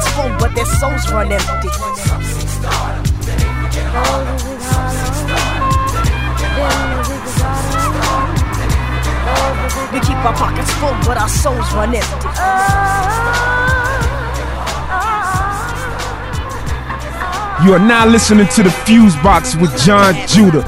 pockets 0.04 0.16
full, 0.16 0.30
but 0.40 0.56
their 0.56 0.66
souls 0.66 1.12
run 1.12 1.32
empty. 1.32 1.68
We 9.94 10.00
keep 10.00 10.18
our 10.26 10.34
pockets 10.34 10.72
full, 10.74 10.96
but 11.06 11.18
our 11.18 11.30
souls 11.30 11.74
run 11.74 11.96
empty. 11.96 12.28
You 17.66 17.74
are 17.74 17.80
now 17.80 18.06
listening 18.06 18.48
to 18.48 18.64
the 18.64 18.70
Fusebox 18.70 19.60
with 19.62 19.78
John 19.84 20.16
Judah. 20.28 20.64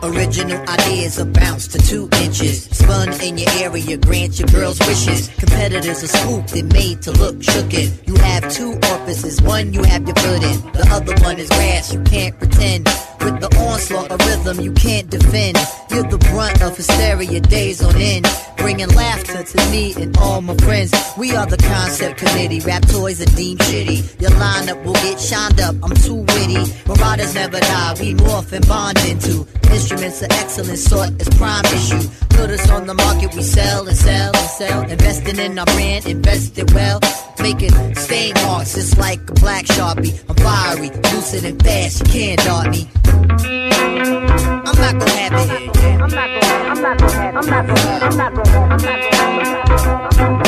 Original 0.00 0.62
ideas 0.68 1.18
are 1.18 1.24
bounced 1.24 1.72
to 1.72 1.78
two 1.78 2.08
inches. 2.22 2.66
Spun 2.66 3.20
in 3.20 3.36
your 3.36 3.50
area, 3.58 3.96
grant 3.96 4.38
your 4.38 4.46
girl's 4.46 4.78
wishes. 4.78 5.26
Competitors 5.38 6.04
are 6.04 6.06
scooped 6.06 6.54
and 6.54 6.72
made 6.72 7.02
to 7.02 7.10
look 7.10 7.34
shooken. 7.38 7.90
You 8.06 8.14
have 8.18 8.48
two 8.52 8.78
orifices, 8.92 9.42
one 9.42 9.72
you 9.72 9.82
have 9.82 10.06
your 10.06 10.14
foot 10.14 10.44
in, 10.44 10.62
the 10.70 10.86
other 10.92 11.20
one 11.24 11.40
is 11.40 11.48
grass. 11.48 11.92
You 11.92 12.00
can't 12.02 12.38
pretend. 12.38 12.88
With 13.20 13.40
the 13.40 13.50
onslaught 13.58 14.10
of 14.10 14.20
rhythm, 14.26 14.60
you 14.64 14.72
can't 14.72 15.08
defend. 15.10 15.56
You're 15.90 16.04
the 16.04 16.18
brunt 16.18 16.62
of 16.62 16.76
hysteria 16.76 17.40
days 17.40 17.82
on 17.82 17.96
end. 17.96 18.26
Bringing 18.56 18.88
laughter 18.88 19.42
to 19.42 19.70
me 19.70 19.94
and 20.00 20.16
all 20.18 20.40
my 20.40 20.56
friends. 20.56 20.92
We 21.16 21.34
are 21.34 21.46
the 21.46 21.56
concept 21.56 22.18
committee. 22.18 22.60
Rap 22.60 22.82
toys 22.88 23.20
are 23.20 23.36
deemed 23.36 23.60
shitty. 23.60 24.20
Your 24.20 24.30
lineup 24.30 24.84
will 24.84 24.94
get 24.94 25.20
shined 25.20 25.60
up. 25.60 25.74
I'm 25.82 25.94
too 25.96 26.24
witty. 26.34 26.62
Marauders 26.86 27.34
never 27.34 27.60
die. 27.60 27.94
We 28.00 28.14
morph 28.14 28.52
and 28.52 28.66
bond 28.66 28.98
into 29.06 29.46
instruments 29.70 30.22
of 30.22 30.30
excellence 30.32 30.84
sought 30.84 31.12
as 31.20 31.28
prime 31.36 31.64
issue. 31.66 32.08
Put 32.30 32.50
us 32.50 32.70
on 32.70 32.86
the 32.86 32.94
market, 32.94 33.34
we 33.34 33.42
sell 33.42 33.86
and 33.86 33.96
sell 33.96 34.30
and 34.34 34.50
sell. 34.50 34.82
Investing 34.82 35.38
in 35.38 35.58
our 35.58 35.66
brand, 35.66 36.06
invested 36.06 36.72
well. 36.72 37.00
Making 37.40 37.94
stain 37.94 38.34
marks 38.44 38.74
just 38.74 38.98
like 38.98 39.20
a 39.30 39.34
black 39.34 39.64
sharpie. 39.66 40.14
I'm 40.28 40.36
fiery, 40.36 40.90
lucid 41.12 41.44
and 41.44 41.62
fast. 41.62 42.00
You 42.00 42.06
can't 42.12 42.40
dart 42.44 42.70
me. 42.70 42.88
I'm 43.08 44.76
not 44.76 44.98
gonna 44.98 45.10
have 45.10 45.32
it 45.34 45.50
here. 45.50 45.70
yeah. 45.82 46.02
I'm 46.02 46.10
not 46.10 46.28
gonna. 46.28 46.68
I'm 46.68 46.82
not 46.82 46.98
gonna 46.98 47.12
have 47.12 47.34
it. 47.34 47.38
I'm 47.38 47.46
not 47.46 47.66
gonna. 47.68 48.04
I'm 48.04 48.16
not 48.16 48.34
gonna. 48.34 48.58
I'm 48.58 48.86
not 48.86 49.02
gonna. 49.02 50.38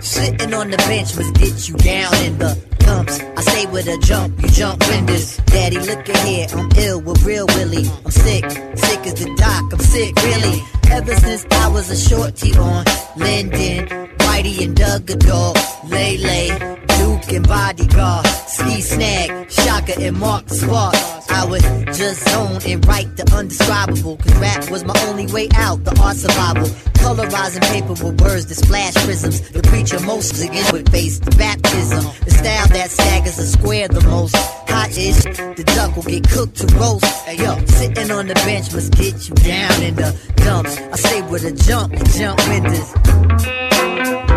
Sitting 0.00 0.54
on 0.54 0.70
the 0.70 0.76
bench 0.88 1.16
must 1.16 1.34
get 1.34 1.68
you 1.68 1.74
down 1.76 2.14
in 2.24 2.38
the 2.38 2.54
thumps. 2.80 3.20
I 3.20 3.40
stay 3.42 3.66
with 3.66 3.86
a 3.88 3.98
jump, 3.98 4.40
you 4.42 4.48
jump 4.48 4.86
windows. 4.88 5.36
Daddy, 5.46 5.78
look 5.78 6.08
at 6.08 6.16
here, 6.26 6.46
I'm 6.52 6.70
ill 6.76 7.00
with 7.00 7.22
real 7.24 7.46
Willie. 7.46 7.88
I'm 8.04 8.10
sick, 8.10 8.44
sick 8.50 9.06
as 9.06 9.14
the 9.14 9.34
doc, 9.36 9.72
I'm 9.72 9.78
sick, 9.80 10.14
really. 10.22 10.62
Ever 10.90 11.14
since 11.16 11.46
I 11.50 11.68
was 11.68 11.90
a 11.90 11.96
shorty 11.96 12.56
on 12.56 12.84
Linden, 13.16 13.88
Whitey 14.36 14.64
and 14.66 14.76
Doug 14.76 15.10
a 15.10 15.16
dog, 15.16 15.56
Lele, 15.88 16.58
Duke 16.98 17.32
and 17.32 17.48
Bodyguard, 17.48 18.26
Ski 18.26 18.82
Snag, 18.82 19.50
Shaka 19.50 19.98
and 19.98 20.18
Mark 20.18 20.50
Spark. 20.50 20.94
I 21.30 21.46
would 21.46 21.62
just 21.94 22.28
zone 22.28 22.60
and 22.66 22.86
write 22.86 23.16
the 23.16 23.24
undescribable, 23.34 24.18
cause 24.18 24.34
rap 24.34 24.70
was 24.70 24.84
my 24.84 24.92
only 25.06 25.26
way 25.32 25.48
out, 25.54 25.82
the 25.84 25.98
art 26.02 26.16
survival. 26.16 26.68
Colorizing 27.00 27.62
paper 27.72 27.92
with 27.92 28.20
words 28.20 28.44
that 28.46 28.56
splash 28.56 28.92
prisms. 29.06 29.40
The 29.52 29.62
preacher 29.62 30.00
most 30.00 30.38
again 30.44 30.70
would 30.70 30.90
face 30.90 31.18
the 31.18 31.30
baptism. 31.36 32.04
The 32.26 32.30
style 32.30 32.68
that 32.68 32.90
staggers 32.90 33.38
a 33.38 33.46
square 33.46 33.88
the 33.88 34.02
most. 34.02 34.36
Hot 34.36 34.90
ish, 34.90 35.22
the 35.56 35.64
duck 35.74 35.96
will 35.96 36.02
get 36.02 36.28
cooked 36.28 36.56
to 36.56 36.66
roast. 36.76 37.06
Hey 37.24 37.38
yo, 37.42 37.56
sitting 37.64 38.10
on 38.10 38.26
the 38.26 38.34
bench 38.34 38.70
must 38.74 38.92
get 38.92 39.30
you 39.30 39.34
down 39.36 39.82
in 39.82 39.94
the 39.94 40.14
dumps. 40.44 40.76
I 40.76 40.96
say 40.96 41.22
with 41.22 41.44
a 41.44 41.52
jump, 41.52 41.94
jump 42.12 42.38
windows. 42.48 42.92
I'm 43.06 43.65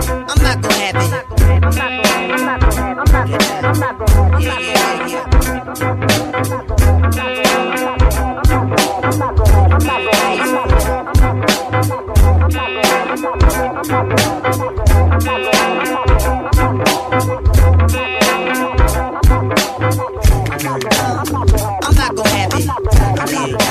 I'm 0.01 0.41
not 0.41 0.61
gonna 0.61 0.73
have 0.75 0.95
it. 0.95 1.13
I'm 3.61 3.79
not 3.79 3.99
gonna 3.99 4.39
have 23.29 23.49
it. 23.51 23.68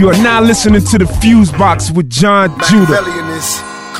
You 0.00 0.08
are 0.08 0.22
now 0.22 0.40
listening 0.40 0.82
to 0.82 0.96
the 0.96 1.04
Fusebox 1.04 1.94
with 1.94 2.08
John 2.08 2.48
Judah. 2.70 3.04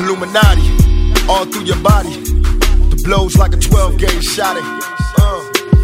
Illuminati 0.01 1.28
all 1.28 1.44
through 1.44 1.64
your 1.64 1.77
body. 1.82 2.16
The 2.89 3.02
blows 3.05 3.36
like 3.36 3.52
a 3.52 3.59
12 3.59 3.98
gauge 3.98 4.24
shot. 4.24 4.56
Uh, 4.56 5.40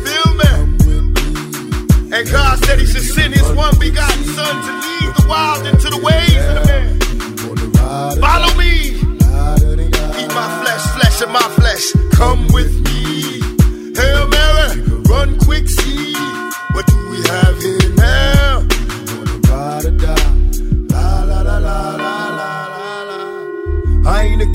feel 0.06 0.32
me? 0.40 2.16
And 2.16 2.26
God 2.30 2.64
said 2.64 2.78
He 2.78 2.86
should 2.86 3.02
send 3.02 3.34
His 3.34 3.46
one 3.52 3.78
begotten 3.78 4.24
Son 4.24 4.56
to 4.64 4.72
lead 4.72 5.16
the 5.16 5.26
wild 5.28 5.66
into 5.66 5.90
the 5.90 6.00
ways 6.00 6.34
of 6.48 6.54
the 6.54 6.64
man. 6.64 8.18
Follow 8.18 8.56
me. 8.56 8.96
Eat 10.16 10.32
my 10.32 10.48
flesh, 10.64 10.84
flesh 10.96 11.20
of 11.20 11.28
my 11.28 11.46
flesh. 11.60 11.92
Come 12.16 12.48
with 12.54 12.72
me. 12.88 13.42
Hail 13.94 14.26
Mary, 14.28 14.80
run 15.12 15.38
quick, 15.40 15.68
see. 15.68 16.14
What 16.72 16.86
do 16.86 17.10
we 17.10 17.20
have 17.28 17.60
here 17.60 17.85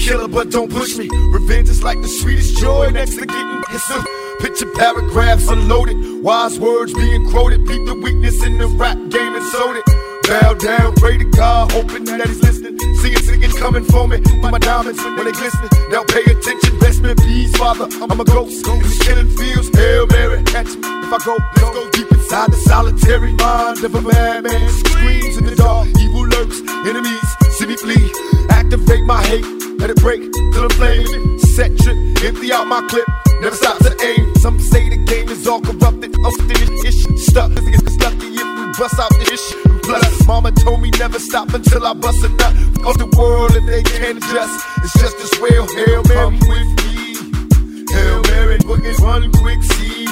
killer, 0.01 0.27
but 0.27 0.49
don't 0.49 0.71
push 0.71 0.97
me. 0.97 1.07
Revenge 1.31 1.69
is 1.69 1.83
like 1.83 2.01
the 2.01 2.07
sweetest 2.07 2.57
joy 2.57 2.89
next 2.89 3.15
to 3.15 3.25
getting 3.25 3.61
kissed. 3.69 3.91
Picture 4.39 4.69
paragraphs 4.73 5.47
unloaded, 5.47 6.23
wise 6.23 6.59
words 6.59 6.93
being 6.93 7.29
quoted. 7.29 7.65
Beat 7.65 7.85
the 7.85 7.95
weakness 7.95 8.43
in 8.43 8.57
the 8.57 8.67
rap 8.67 8.97
game 8.97 9.35
and 9.35 9.45
sold 9.53 9.75
it. 9.77 9.85
Bow 10.27 10.53
down, 10.53 10.93
pray 10.95 11.17
to 11.17 11.25
God, 11.25 11.71
hoping 11.71 12.05
that 12.05 12.25
He's 12.27 12.41
listening. 12.41 12.77
See 13.01 13.13
it 13.13 13.23
singing 13.23 13.51
coming 13.51 13.83
for 13.83 14.07
me. 14.07 14.19
My 14.41 14.57
diamonds 14.59 15.01
when 15.03 15.25
they 15.25 15.31
glistening. 15.31 15.69
Now 15.89 16.03
pay 16.03 16.23
attention, 16.23 16.79
best 16.79 17.01
man, 17.01 17.15
peace, 17.17 17.55
Father. 17.57 17.87
I'm 18.01 18.19
a 18.19 18.25
ghost. 18.25 18.65
In 18.67 18.79
the 18.79 19.01
killing 19.05 19.29
fields, 19.37 19.69
Hail 19.77 20.07
Mary, 20.07 20.43
catch 20.43 20.67
me 20.67 20.89
if 21.05 21.13
I 21.13 21.19
go. 21.25 21.37
Let's 21.37 21.71
go 21.77 21.89
deep 21.91 22.11
inside 22.11 22.51
the 22.51 22.57
solitary 22.65 23.33
mind 23.33 23.83
of 23.83 23.93
a 23.93 24.01
madman. 24.01 24.69
Screams 24.69 25.37
in 25.37 25.45
the 25.45 25.55
dark, 25.55 25.87
evil 25.99 26.25
lurks, 26.27 26.59
enemies 26.87 27.31
see 27.61 27.67
me 27.67 27.77
flee. 27.77 28.11
Activate 28.49 29.03
my 29.05 29.21
hate, 29.23 29.45
let 29.79 29.89
it 29.89 29.97
break 29.97 30.21
till 30.53 30.67
the 30.67 30.73
flame. 30.75 31.39
Set 31.39 31.77
trip, 31.79 31.97
empty 32.23 32.51
out 32.51 32.67
my 32.67 32.81
clip. 32.89 33.07
Never 33.41 33.55
stop 33.55 33.77
to 33.79 33.91
aim. 34.03 34.35
Some 34.35 34.59
say 34.59 34.89
the 34.89 34.97
game 34.97 35.29
is 35.29 35.47
all 35.47 35.61
corrupted. 35.61 36.15
I'm 36.15 36.31
still 36.31 36.85
ish. 36.85 37.01
Stuck, 37.27 37.49
cause 37.55 37.67
it's 37.67 37.97
lucky 37.99 38.27
if 38.27 38.47
we 38.59 38.65
bust 38.77 38.99
out 38.99 39.09
the 39.17 39.27
ish. 39.33 39.47
Plus, 39.83 40.27
mama 40.27 40.51
told 40.51 40.81
me 40.81 40.91
never 40.91 41.19
stop 41.19 41.53
until 41.53 41.85
I 41.85 41.93
bust 41.93 42.23
a 42.23 42.29
nut. 42.29 42.53
Of 42.85 42.97
the 42.97 43.09
world 43.17 43.55
if 43.55 43.65
they 43.65 43.83
can't 43.83 44.17
adjust. 44.17 44.65
It's 44.83 44.93
just 44.93 45.17
as 45.19 45.33
well. 45.41 45.67
Hail 45.75 46.03
Mary, 46.03 46.17
come 46.17 46.39
with 46.47 46.69
me. 46.79 47.85
Hail 47.91 48.21
Mary, 48.29 48.57
boogie, 48.59 48.97
run 48.99 49.31
quick, 49.41 49.61
see 49.63 50.05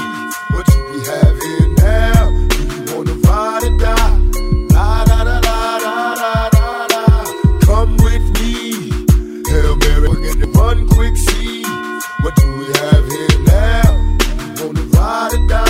what 0.51 0.67
we 0.91 0.99
have 1.05 1.68
what 12.21 12.35
do 12.35 12.47
we 12.57 12.65
have 12.65 13.05
here 13.07 13.39
now. 13.45 14.15
Wanna 14.59 14.81
ride 14.81 15.33
or 15.33 15.47
die? 15.47 15.68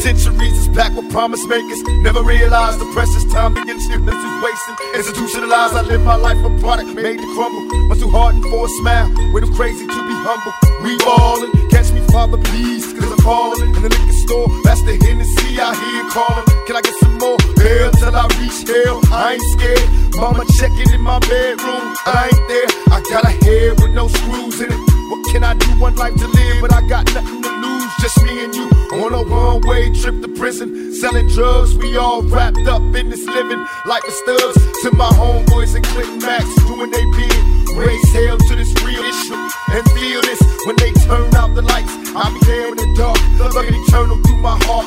Penitentiaries 0.00 0.56
is 0.56 0.68
packed 0.68 0.96
with 0.96 1.12
promise 1.12 1.44
makers. 1.44 1.82
Never 2.00 2.22
realized 2.22 2.80
the 2.80 2.88
precious 2.96 3.22
time 3.28 3.52
begins. 3.52 3.84
This 3.86 4.00
is 4.00 4.36
wasting. 4.40 4.76
Institutionalized, 4.96 5.76
I 5.76 5.82
live 5.82 6.00
my 6.00 6.16
life 6.16 6.40
a 6.40 6.48
product 6.58 6.88
made 6.96 7.20
to 7.20 7.28
crumble. 7.36 7.68
Much 7.84 8.00
too 8.00 8.08
hardened 8.08 8.44
for 8.48 8.64
a 8.64 8.68
smile. 8.80 9.12
Way 9.34 9.44
too 9.44 9.52
crazy 9.52 9.84
to 9.84 10.00
be 10.08 10.16
humble. 10.24 10.56
We 10.80 10.96
ballin', 11.04 11.52
catch 11.68 11.92
me, 11.92 12.00
Father, 12.08 12.40
please. 12.48 12.88
Cause 12.96 13.12
I'm 13.12 13.18
falling 13.20 13.76
in 13.76 13.82
the 13.84 13.92
liquor 13.92 14.16
store. 14.24 14.48
That's 14.64 14.80
the 14.88 14.96
Hennessy 15.04 15.60
I 15.60 15.68
hear 15.76 16.08
calling. 16.08 16.48
Can 16.64 16.76
I 16.76 16.80
get 16.80 16.96
some 17.04 17.18
more? 17.20 17.36
Hell 17.60 17.92
till 18.00 18.16
I 18.16 18.24
reach 18.40 18.56
hell. 18.64 19.04
I 19.12 19.36
ain't 19.36 19.44
scared. 19.52 19.84
Mama 20.16 20.48
checking 20.56 20.96
in 20.96 21.02
my 21.04 21.20
bedroom. 21.28 21.92
I 22.08 22.32
ain't 22.32 22.44
there. 22.48 22.68
I 22.88 23.04
got 23.12 23.28
a 23.28 23.36
head 23.44 23.76
with 23.84 23.92
no 23.92 24.08
screws 24.08 24.64
in 24.64 24.72
it. 24.72 24.80
What 25.12 25.20
can 25.28 25.44
I 25.44 25.52
do? 25.52 25.68
One 25.76 25.94
life 25.96 26.16
to 26.16 26.26
live, 26.26 26.56
but 26.64 26.72
I 26.72 26.88
got 26.88 27.04
nothing 27.12 27.42
to 27.42 27.52
lose. 27.60 27.89
Just 28.00 28.22
me 28.24 28.44
and 28.44 28.54
you 28.54 28.64
on 29.04 29.12
a 29.12 29.22
one 29.22 29.60
way 29.68 29.92
trip 29.92 30.22
to 30.22 30.28
prison. 30.28 30.94
Selling 30.94 31.28
drugs, 31.28 31.76
we 31.76 31.98
all 31.98 32.22
wrapped 32.22 32.66
up 32.66 32.80
in 32.94 33.10
this 33.10 33.26
living 33.26 33.64
like 33.84 34.02
the 34.04 34.12
studs. 34.12 34.56
To 34.82 34.90
my 34.96 35.10
homeboys 35.20 35.74
and 35.74 35.84
Clinton 35.84 36.18
Max 36.18 36.44
doing 36.64 36.90
they 36.90 37.04
bid. 37.16 37.76
Raise 37.76 38.12
hell 38.12 38.38
to 38.38 38.56
this 38.56 38.72
real 38.82 39.04
issue 39.04 39.36
and 39.72 39.84
feel 39.92 40.20
this 40.22 40.40
when 40.64 40.76
they 40.76 40.92
turn 41.04 41.34
out 41.34 41.54
the 41.54 41.62
lights. 41.62 41.92
I'll 42.16 42.32
be 42.32 42.40
there 42.46 42.68
in 42.68 42.76
the 42.76 42.88
dark, 42.96 43.20
looking 43.38 43.74
eternal 43.74 44.16
through 44.22 44.38
my 44.38 44.58
heart. 44.64 44.86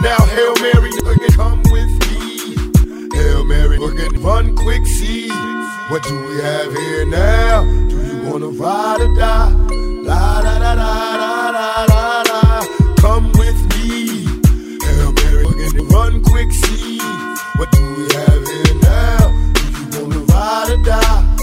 Now, 0.00 0.16
Hail 0.32 0.54
Mary, 0.62 0.90
nigga, 0.90 1.36
come 1.36 1.62
with 1.70 1.92
me. 2.08 2.56
Hail 3.16 3.44
Mary, 3.44 3.78
nigga, 3.78 4.24
run 4.24 4.56
quick, 4.56 4.86
see. 4.86 5.28
What 5.90 6.02
do 6.02 6.14
we 6.26 6.40
have 6.40 6.72
here 6.72 7.06
now? 7.06 7.64
Do 7.88 7.96
you 8.06 8.30
wanna 8.30 8.48
ride 8.48 9.00
or 9.00 9.14
die? 9.14 9.52
La 10.02 10.42
da 10.42 10.58
da 10.58 10.74
da 10.74 11.16
da 11.16 11.52
da 11.52 11.52
da 11.52 11.86
da. 11.86 11.87
Run 15.90 16.22
quick, 16.22 16.52
see. 16.52 16.98
What 17.56 17.70
do 17.72 17.82
we 17.96 18.04
have 18.14 18.46
here 18.46 18.74
now? 18.82 19.52
Do 19.90 19.98
you 19.98 20.04
wanna 20.04 20.20
ride 20.20 20.70
or 20.70 20.84
die? 20.84 21.37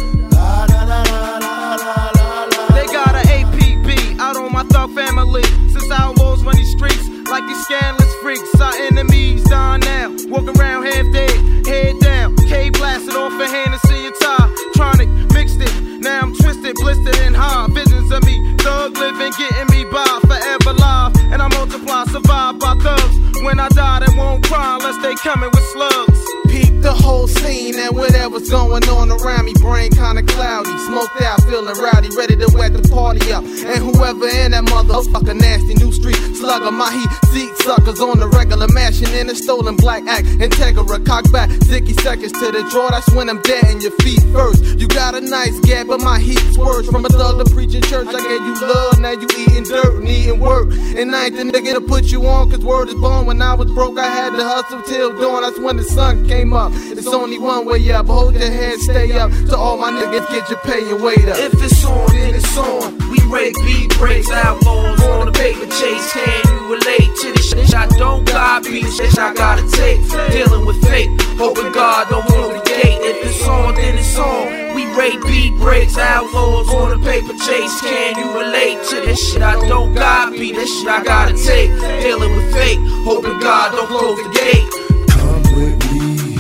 Stolen 39.36 39.76
black 39.76 40.04
act. 40.08 40.26
Integra, 40.40 41.06
cock 41.06 41.32
back, 41.32 41.50
zicky 41.68 42.00
seconds 42.02 42.32
to 42.34 42.52
the 42.52 42.68
draw. 42.72 42.90
That's 42.90 43.10
when 43.14 43.30
I'm 43.30 43.42
dead 43.42 43.66
in 43.72 43.82
your 43.82 43.96
feet 44.02 44.22
first. 44.32 44.64
You 44.80 44.88
got 44.88 45.16
a 45.16 45.22
nice 45.22 45.58
gap, 45.62 45.88
but 45.88 46.02
my 46.02 46.20
heat's 46.20 46.58
worse. 46.58 46.88
From 46.88 47.06
a 47.06 47.10
thug 47.10 47.44
to 47.44 47.54
preaching 47.54 47.82
church, 47.84 48.08
I 48.08 48.22
gave 48.22 48.42
you 48.42 48.56
love, 48.62 49.00
now 49.00 49.12
you 49.12 49.28
eating 49.38 49.64
dirt, 49.64 50.04
needing 50.04 50.40
work. 50.40 50.72
And 50.72 51.16
I 51.16 51.26
ain't 51.26 51.36
the 51.36 51.44
nigga 51.44 51.74
to 51.74 51.82
put 51.82 52.06
you 52.06 52.26
on, 52.26 52.50
cause 52.50 52.60
word 52.60 52.90
is 52.90 52.96
born. 52.96 53.26
When 53.26 53.42
I 53.42 53.54
was 53.54 53.72
broke, 53.72 53.98
I 53.98 54.08
had 54.08 54.32
to 54.32 54.44
hustle 54.44 54.82
till 54.84 55.18
dawn. 55.20 55.42
That's 55.42 55.60
when 55.60 55.78
the 55.78 55.84
sun 55.84 56.28
came 56.28 56.54
up. 56.54 56.72
It's 56.74 57.08
only 57.08 57.38
one 57.38 57.66
way 57.66 57.92
up. 57.92 58.08
Hold 58.08 58.36
your 58.36 58.52
head, 58.52 58.80
stay 58.80 59.12
up. 59.18 59.32
To 59.50 59.58
all 59.58 59.78
my 59.78 59.92
niggas, 59.92 60.28
get 60.30 60.50
your 60.50 60.60
pay 60.60 60.90
and 60.90 61.04
wait 61.04 61.28
up. 61.28 61.38
If 61.38 61.54
it's 61.62 61.86
on, 61.86 62.08
then 62.14 62.36
it's 62.36 62.58
on. 62.58 62.98
We 63.10 63.20
rake 63.32 63.56
beat 63.66 63.90
breaks, 63.98 64.30
outlaws 64.32 65.02
on 65.02 65.28
the 65.28 65.32
paper 65.32 65.66
chase. 65.66 66.12
Can 66.14 66.42
you 66.48 66.74
relate 66.74 67.12
to 67.22 67.32
the 67.34 67.45
shit 67.64 67.76
I 67.76 67.88
don't 67.98 68.26
got? 68.26 68.64
Be 68.64 68.82
the 68.82 68.92
shit 68.92 69.18
I 69.18 69.34
gotta 69.34 69.68
take. 69.70 70.02
Dealing 70.32 70.66
with 70.66 70.82
fate, 70.84 71.10
hoping 71.38 71.72
God 71.72 72.10
don't 72.10 72.26
close 72.28 72.54
the 72.54 72.64
gate. 72.70 73.00
If 73.02 73.26
it's 73.26 73.48
on, 73.48 73.76
then 73.76 73.98
it's 73.98 74.18
on. 74.18 74.76
We 74.76 74.86
rake 74.96 75.22
beat 75.24 75.56
breaks, 75.56 75.98
outlaws 75.98 76.68
on 76.70 76.90
the 76.90 77.06
paper 77.06 77.34
chase. 77.34 77.82
Can 77.82 78.18
you 78.18 78.28
relate 78.38 78.84
to 78.90 78.96
this 79.06 79.20
shit 79.32 79.42
I 79.42 79.56
don't 79.68 79.94
got? 79.94 80.32
Be 80.34 80.52
the 80.52 80.66
shit 80.66 80.88
I 80.88 81.04
gotta 81.04 81.34
take. 81.34 81.72
Dealing 82.02 82.36
with 82.36 82.54
fate, 82.54 82.80
hoping 83.06 83.40
God 83.40 83.72
don't 83.72 83.88
close 83.88 84.18
the 84.18 84.30
gate. 84.36 84.68
Come 85.16 85.44
with 85.56 85.78
me, 85.92 86.36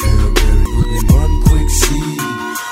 Hail 0.00 0.28
Mary, 0.32 0.64
with 0.76 0.88
me 0.92 1.00
one 1.12 1.34
quick 1.44 1.68
see 1.68 2.16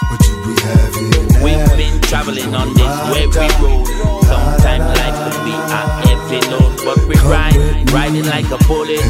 what 0.09 0.21
you 0.27 0.35
be 0.47 0.53
having 0.65 1.43
We've 1.45 1.77
been 1.77 2.01
traveling 2.03 2.55
on 2.55 2.73
this 2.73 2.95
weary 3.13 3.49
road. 3.61 3.87
Sometimes 4.25 4.85
life 4.97 5.19
can 5.29 5.37
be 5.45 5.53
a 5.53 6.12
load, 6.51 6.81
but 6.85 6.99
we 7.09 7.15
ride, 7.29 7.57
riding 7.93 8.27
like 8.27 8.51
a 8.51 8.59
bullet. 8.67 9.01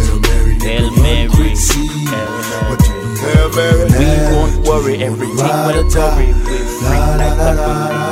Hail 0.63 0.91
Mary, 1.03 1.55
Hail 2.11 2.33
Mary. 3.53 3.87
We 3.99 4.07
won't 4.35 4.67
worry, 4.67 5.03
everything 5.03 5.37
will 5.37 5.85
worry. 5.95 6.33
We're 6.43 6.67
free 6.83 7.03
like 7.21 7.39
a 7.39 7.55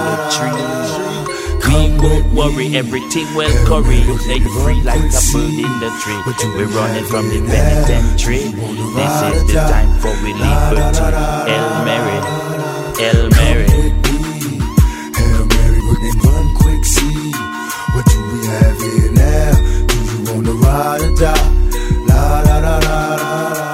the 0.07 0.17
tree. 0.35 0.71
We 1.67 1.77
won't 1.99 2.27
worry, 2.33 2.77
everything 2.77 3.29
will 3.35 3.55
curry. 3.67 4.01
Stay 4.19 4.41
free 4.41 4.83
like 4.83 5.01
a 5.01 5.21
bird 5.33 5.55
in 5.59 5.75
the 5.81 5.91
tree. 6.03 6.21
We're 6.57 6.67
running 6.67 7.05
from 7.05 7.29
the 7.29 7.41
penitentiary. 7.47 8.53
This 8.95 9.15
is 9.35 9.53
the 9.53 9.55
time 9.55 9.93
for 9.99 10.13
we 10.23 10.33
liberty. 10.35 10.99
Hail 11.51 11.85
Mary, 11.85 12.19
Hail 12.99 13.31
Mary. 13.31 13.70
a 20.51 20.55
ride 20.55 21.01
or 21.01 21.15
die. 21.17 21.49
La 22.09 22.41
la 22.41 22.59
la 22.59 22.79
la 22.79 22.99
la 23.21 23.43
la. 23.55 23.71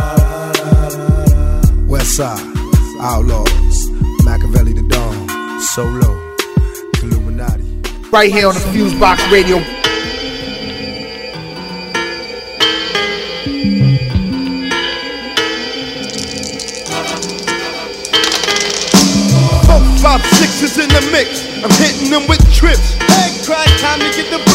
Westside, 1.88 2.44
outlaws, 3.00 3.88
Makaveli 4.26 4.74
the 4.74 4.82
Don, 4.88 5.28
Solo, 5.60 6.10
Illuminati. 7.02 7.64
Right 8.10 8.30
here 8.32 8.48
on 8.48 8.54
the 8.54 8.60
Fusebox 8.60 9.30
Radio. 9.32 9.58
Four, 19.64 19.80
five, 20.02 20.22
six 20.36 20.62
is 20.62 20.78
in 20.78 20.88
the 20.90 21.08
mix. 21.10 21.46
I'm 21.64 21.70
hitting 21.82 22.10
them 22.10 22.28
with 22.28 22.42
trips. 22.52 22.94
Hey, 22.94 23.32
cry 23.44 23.64
time 23.80 24.00
to 24.00 24.10
get 24.16 24.30
the 24.30 24.45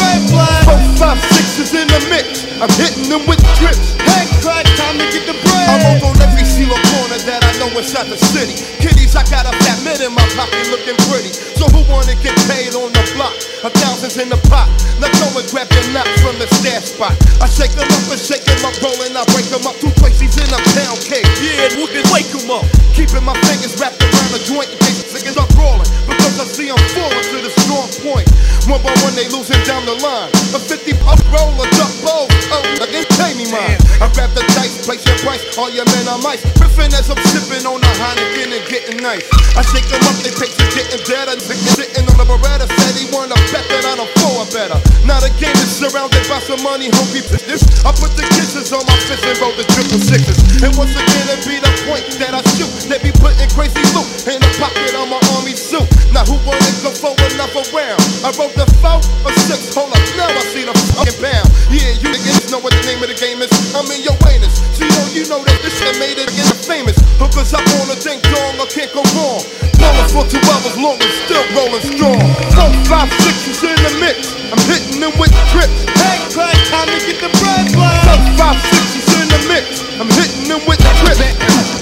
five, 1.02 1.18
six 1.34 1.58
is 1.58 1.74
in 1.74 1.90
the 1.90 1.98
mix. 2.06 2.46
I'm 2.62 2.70
hitting 2.78 3.10
them 3.10 3.26
with 3.26 3.42
trips. 3.58 3.98
Hey, 4.06 4.30
crack, 4.38 4.62
time 4.78 5.02
to 5.02 5.06
get 5.10 5.26
the 5.26 5.34
bread. 5.34 5.66
I'm 5.66 5.98
up 5.98 6.06
on 6.06 6.14
every 6.22 6.46
single 6.46 6.78
corner 6.94 7.18
that 7.26 7.42
I 7.42 7.50
know 7.58 7.74
inside 7.74 8.06
the 8.06 8.14
city. 8.14 8.54
Kiddies, 8.78 9.18
I 9.18 9.26
got 9.26 9.50
a 9.50 9.52
fat 9.66 9.82
mid 9.82 9.98
in 9.98 10.14
my 10.14 10.22
pocket 10.38 10.62
looking 10.70 10.94
pretty. 11.10 11.34
So 11.58 11.66
who 11.74 11.82
wanna 11.90 12.14
get 12.22 12.38
paid 12.46 12.78
on 12.78 12.94
the 12.94 13.02
block? 13.18 13.34
A 13.66 13.70
thousand's 13.82 14.14
in 14.14 14.30
the 14.30 14.38
pot. 14.46 14.70
Now 15.02 15.10
go 15.18 15.42
and 15.42 15.46
grab 15.50 15.66
your 15.74 15.86
nuts 15.90 16.14
from 16.22 16.38
the 16.38 16.46
stash 16.62 16.94
spot. 16.94 17.18
I 17.42 17.50
shake 17.50 17.74
them 17.74 17.90
up 17.90 18.06
and 18.06 18.22
shake 18.22 18.46
them 18.46 18.62
up, 18.62 18.78
rolling. 18.78 19.18
I 19.18 19.26
break 19.34 19.50
them 19.50 19.66
up. 19.66 19.74
Two 19.82 19.90
places 19.98 20.38
in 20.38 20.46
a 20.54 20.60
pound 20.78 21.02
cake. 21.02 21.26
Yeah, 21.42 21.82
we 21.82 21.90
can 21.90 22.06
wake 22.14 22.30
them 22.30 22.46
up. 22.46 22.62
Keeping 22.94 23.26
my 23.26 23.34
fingers 23.50 23.74
wrapped 23.82 23.98
around 23.98 24.30
the 24.30 24.42
joint 24.46 24.70
in 24.70 24.78
case 24.78 25.10
niggas 25.10 25.34
up 25.34 25.50
rolling. 25.58 25.90
Because 26.22 26.38
I 26.38 26.46
see 26.54 26.70
I'm 26.70 26.78
falling 26.94 27.26
to 27.34 27.38
the 27.42 27.50
strong 27.66 27.90
point. 27.98 28.30
One 28.70 28.78
by 28.78 28.94
one, 29.02 29.10
they 29.18 29.26
losing 29.34 29.58
down 29.66 29.82
the 29.82 29.98
line. 30.06 30.30
A 30.54 30.60
50 30.62 30.94
puff 31.02 31.18
roll, 31.34 31.50
a 31.58 31.66
duck 31.74 31.90
bowl. 32.06 32.30
Oh, 32.54 32.62
again, 32.78 33.02
pay 33.18 33.34
me 33.34 33.50
mine. 33.50 33.74
I 33.98 34.06
grab 34.14 34.30
the 34.38 34.46
dice, 34.54 34.86
place 34.86 35.02
your 35.02 35.18
price. 35.26 35.42
All 35.58 35.66
your 35.66 35.82
men 35.90 36.06
are 36.06 36.22
mice. 36.22 36.46
Riffing 36.62 36.94
as 36.94 37.10
I'm 37.10 37.18
sipping 37.26 37.66
on 37.66 37.82
the 37.82 37.90
Heineken 37.98 38.54
and 38.54 38.62
getting 38.70 39.02
nice. 39.02 39.26
I 39.58 39.66
shake 39.66 39.90
them 39.90 39.98
up, 40.06 40.14
they 40.22 40.30
pace 40.30 40.54
are 40.62 40.70
getting 40.78 41.02
better. 41.10 41.34
Niggas 41.42 41.74
Sitting 41.74 42.06
on 42.06 42.14
the 42.14 42.22
Beretta, 42.22 42.70
said 42.70 42.94
he 42.94 43.10
wanna 43.10 43.34
bet 43.50 43.66
that 43.66 43.82
I 43.82 43.98
don't 43.98 44.12
flow 44.22 44.46
better. 44.54 44.78
Now 45.02 45.18
the 45.18 45.34
game 45.42 45.58
is 45.58 45.74
surrounded 45.74 46.22
by 46.30 46.38
some 46.46 46.62
money, 46.62 46.86
hungry 47.02 47.26
business. 47.26 47.66
I 47.82 47.90
put 47.90 48.14
the 48.14 48.22
kisses 48.38 48.70
on 48.70 48.86
my 48.86 48.94
fist 49.10 49.26
and 49.26 49.34
roll 49.42 49.50
the 49.58 49.66
triple 49.74 49.98
sixes. 49.98 50.38
And 50.62 50.70
once 50.78 50.94
again, 50.94 51.26
it 51.34 51.42
be 51.42 51.58
the 51.58 51.72
point 51.90 52.06
that 52.22 52.30
I 52.30 52.46
shoot. 52.54 52.70
They 52.86 53.02
be 53.02 53.10
putting 53.10 53.50
crazy 53.50 53.82
loot 53.90 54.06
in 54.30 54.38
the 54.38 54.50
pocket 54.62 54.94
of 54.94 55.10
my 55.10 55.18
army 55.34 55.58
suit. 55.58 55.90
Now 56.12 56.28
who 56.28 56.36
wanna 56.44 56.72
go 56.84 56.92
for 56.92 57.16
another 57.16 57.64
round? 57.72 58.00
I 58.20 58.28
wrote 58.36 58.52
the 58.52 58.68
four 58.84 59.00
or 59.24 59.32
six. 59.48 59.72
Hold 59.72 59.96
up, 59.96 60.02
now 60.12 60.28
I 60.28 60.42
see 60.52 60.68
the 60.68 60.76
fucking 60.92 61.16
pound. 61.24 61.48
Yeah, 61.72 61.96
you 61.96 62.12
niggas 62.12 62.52
know 62.52 62.60
what 62.60 62.76
the 62.76 62.84
name 62.84 63.00
of 63.00 63.08
the 63.08 63.16
game 63.16 63.40
is. 63.40 63.48
I'm 63.72 63.88
in 63.88 64.04
your 64.04 64.16
anus. 64.28 64.60
See, 64.76 64.84
oh, 64.84 65.08
you 65.16 65.24
know 65.32 65.40
that 65.40 65.58
this 65.64 65.72
shit 65.72 65.96
made 65.96 66.20
it 66.20 66.28
again 66.28 66.52
famous. 66.68 67.00
Hookers 67.16 67.56
up 67.56 67.64
on 67.80 67.88
a 67.88 67.96
ding 67.96 68.20
dong, 68.28 68.60
I 68.60 68.68
can't 68.68 68.92
go 68.92 69.00
wrong. 69.16 69.40
Ballin' 69.80 70.08
for 70.12 70.24
two 70.28 70.42
hours 70.52 70.76
long 70.76 71.00
and 71.00 71.14
still 71.24 71.44
rolling 71.56 71.80
strong. 71.80 72.20
Four, 72.52 72.70
five, 72.92 73.08
six 73.24 73.48
is 73.48 73.60
in 73.64 73.78
the 73.80 73.92
mix. 73.96 74.36
I'm 74.52 74.60
hitting 74.68 75.00
them 75.00 75.16
with 75.16 75.32
trips. 75.48 75.72
Hey, 75.96 76.20
crack, 76.28 76.54
time 76.68 76.92
to 76.92 76.98
get 77.08 77.24
the 77.24 77.32
bread 77.40 77.72
fly. 77.72 77.88
Four, 78.04 78.20
five, 78.36 78.58
six 78.68 79.00
is 79.00 79.08
in 79.16 79.26
the 79.32 79.40
mix. 79.48 79.64
I'm 79.96 80.12
hitting 80.12 80.44
them 80.44 80.60
with 80.68 80.78
the 80.78 80.92
trips. 81.02 81.24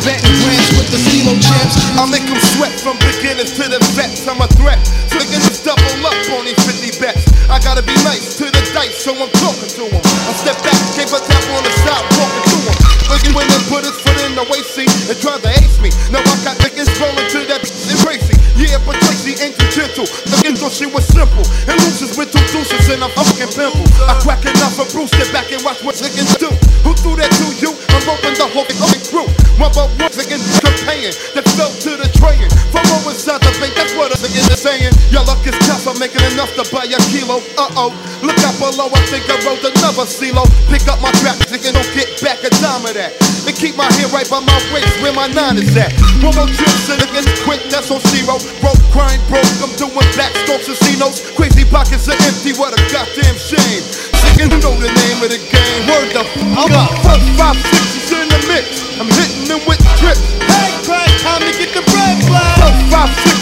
Betting 0.01 0.33
brands 0.41 0.71
with 0.81 0.89
the 0.89 0.97
CeeLo 0.97 1.37
champs. 1.37 1.77
I 2.01 2.09
make 2.09 2.25
them 2.25 2.41
sweat 2.57 2.73
from 2.81 2.97
beginners 3.05 3.53
to 3.61 3.69
the 3.69 3.81
I'm 4.29 4.41
a 4.41 4.49
threat. 4.49 4.79
So 5.09 5.19
just 5.19 5.65
double 5.65 6.07
up 6.07 6.15
on 6.37 6.45
these 6.45 6.59
50 6.67 7.01
bets. 7.01 7.25
I 7.49 7.59
gotta 7.59 7.83
be 7.83 7.95
nice 8.05 8.37
to 8.39 8.45
the 8.45 8.71
dice, 8.75 8.97
so 8.97 9.13
I'm 9.13 9.31
talking 9.41 9.69
to 9.69 9.89
them. 9.89 10.03
I 10.05 10.33
step 10.33 10.57
back, 10.63 10.77
gave 10.97 11.09
a 11.09 11.21
tap 11.21 11.45
on 11.57 11.65
the 11.65 11.71
side, 11.71 12.05
walking 12.19 12.45
to 12.51 12.85
them. 12.85 12.90
Looking 13.11 13.35
when 13.35 13.51
they 13.51 13.59
put 13.67 13.83
his 13.83 13.99
foot 13.99 14.15
in 14.23 14.39
the 14.39 14.47
waist 14.47 14.71
seat 14.71 14.87
and 15.11 15.19
tried 15.19 15.43
to 15.43 15.51
ace 15.59 15.83
me. 15.83 15.91
Now 16.15 16.23
I 16.23 16.35
got 16.47 16.55
niggas 16.63 16.87
rolling 17.03 17.27
to 17.35 17.43
that 17.51 17.59
and 17.67 17.99
crazy. 18.07 18.39
Yeah, 18.55 18.79
but 18.87 18.95
Tracy 19.03 19.35
ain't 19.43 19.59
too 19.59 19.67
gentle. 19.75 20.07
Looking 20.31 20.55
thought 20.55 20.71
she 20.71 20.87
was 20.87 21.03
simple. 21.11 21.43
And 21.67 21.75
loses 21.91 22.15
with 22.15 22.31
two 22.31 22.45
deuces 22.55 22.87
and 22.87 23.03
a 23.03 23.11
fucking 23.11 23.51
pimple. 23.51 23.83
I 24.07 24.15
crack 24.23 24.47
enough 24.47 24.79
for 24.79 24.87
Bruce, 24.95 25.11
sit 25.11 25.27
back 25.35 25.51
and 25.51 25.59
watch 25.67 25.83
what 25.83 25.99
niggas 25.99 26.39
do. 26.39 26.55
Who 26.87 26.95
threw 26.95 27.19
that 27.19 27.35
to 27.35 27.47
you? 27.59 27.75
I'm 27.91 28.03
roping 28.07 28.39
the 28.39 28.47
whole 28.47 28.69
fucking 28.69 29.05
crew. 29.11 29.27
One 29.59 29.75
by 29.75 29.91
one, 29.91 30.13
niggas 30.15 30.63
compaying 30.63 31.13
that 31.35 31.45
fell 31.59 31.73
to 31.73 31.91
the 31.99 32.09
train. 32.15 32.47
From 32.71 32.87
over 32.95 33.11
inside 33.11 33.43
the 33.43 33.51
bank, 33.59 33.75
that's 33.75 33.93
what 33.99 34.15
a 34.15 34.17
nigga 34.23 34.40
saying. 34.61 34.93
Your 35.09 35.25
luck 35.25 35.41
is 35.49 35.57
tough, 35.65 35.89
I'm 35.89 35.97
making 35.97 36.21
enough 36.37 36.53
to 36.61 36.65
buy 36.69 36.85
a 36.85 37.01
kilo. 37.09 37.41
Uh 37.57 37.81
oh, 37.81 37.91
look 38.21 38.37
out 38.45 38.55
below, 38.61 38.93
I 38.93 39.01
think 39.09 39.25
I 39.25 39.41
wrote 39.49 39.65
another 39.65 40.05
CeeLo. 40.05 40.45
Pick 40.69 40.85
up 40.85 41.01
my 41.01 41.09
trap, 41.25 41.41
nigga, 41.49 41.73
don't 41.73 41.89
get 41.97 42.21
back 42.21 42.45
a 42.45 42.53
dime 42.61 42.85
of 42.85 42.93
that. 42.93 43.17
And 43.49 43.57
keep 43.57 43.75
my 43.81 43.89
hair 43.97 44.13
right 44.13 44.29
by 44.29 44.45
my 44.45 44.61
waist, 44.69 45.01
where 45.01 45.17
my 45.17 45.33
nine 45.33 45.57
is 45.57 45.73
at. 45.81 45.97
One 46.21 46.37
more 46.37 46.51
trips 46.53 46.93
and 46.93 47.01
again, 47.01 47.25
quick, 47.49 47.65
that's 47.73 47.89
on 47.89 48.05
zero. 48.13 48.37
Broke, 48.61 48.85
crying, 48.93 49.19
broke, 49.33 49.49
I'm 49.65 49.73
doing 49.81 49.97
black 50.13 50.33
strokes, 50.45 50.69
casinos. 50.69 51.25
Crazy 51.33 51.65
pockets 51.65 52.05
are 52.13 52.21
empty, 52.29 52.53
what 52.61 52.77
a 52.77 52.81
goddamn 52.93 53.41
shame. 53.41 53.83
Singing, 54.21 54.53
you 54.53 54.61
know 54.61 54.77
the 54.77 54.93
name 54.93 55.19
of 55.25 55.33
the 55.33 55.41
game. 55.41 55.83
Word 55.89 56.13
the 56.13 56.23
fuck 56.53 56.71
up. 56.77 56.93
Four, 57.01 57.17
five, 57.41 57.57
six 57.57 57.97
is 57.97 58.13
in 58.13 58.29
the 58.29 58.41
mix. 58.45 58.85
I'm 59.01 59.09
hitting 59.09 59.49
them 59.49 59.65
with 59.65 59.81
trips. 59.97 60.21
Hey, 60.45 60.77
crack, 60.85 61.09
time 61.25 61.41
to 61.49 61.53
get 61.57 61.73
the 61.73 61.81
bread 61.89 62.17
fly. 62.29 62.45
Four, 62.61 62.77
five, 62.93 63.11
six 63.25 63.41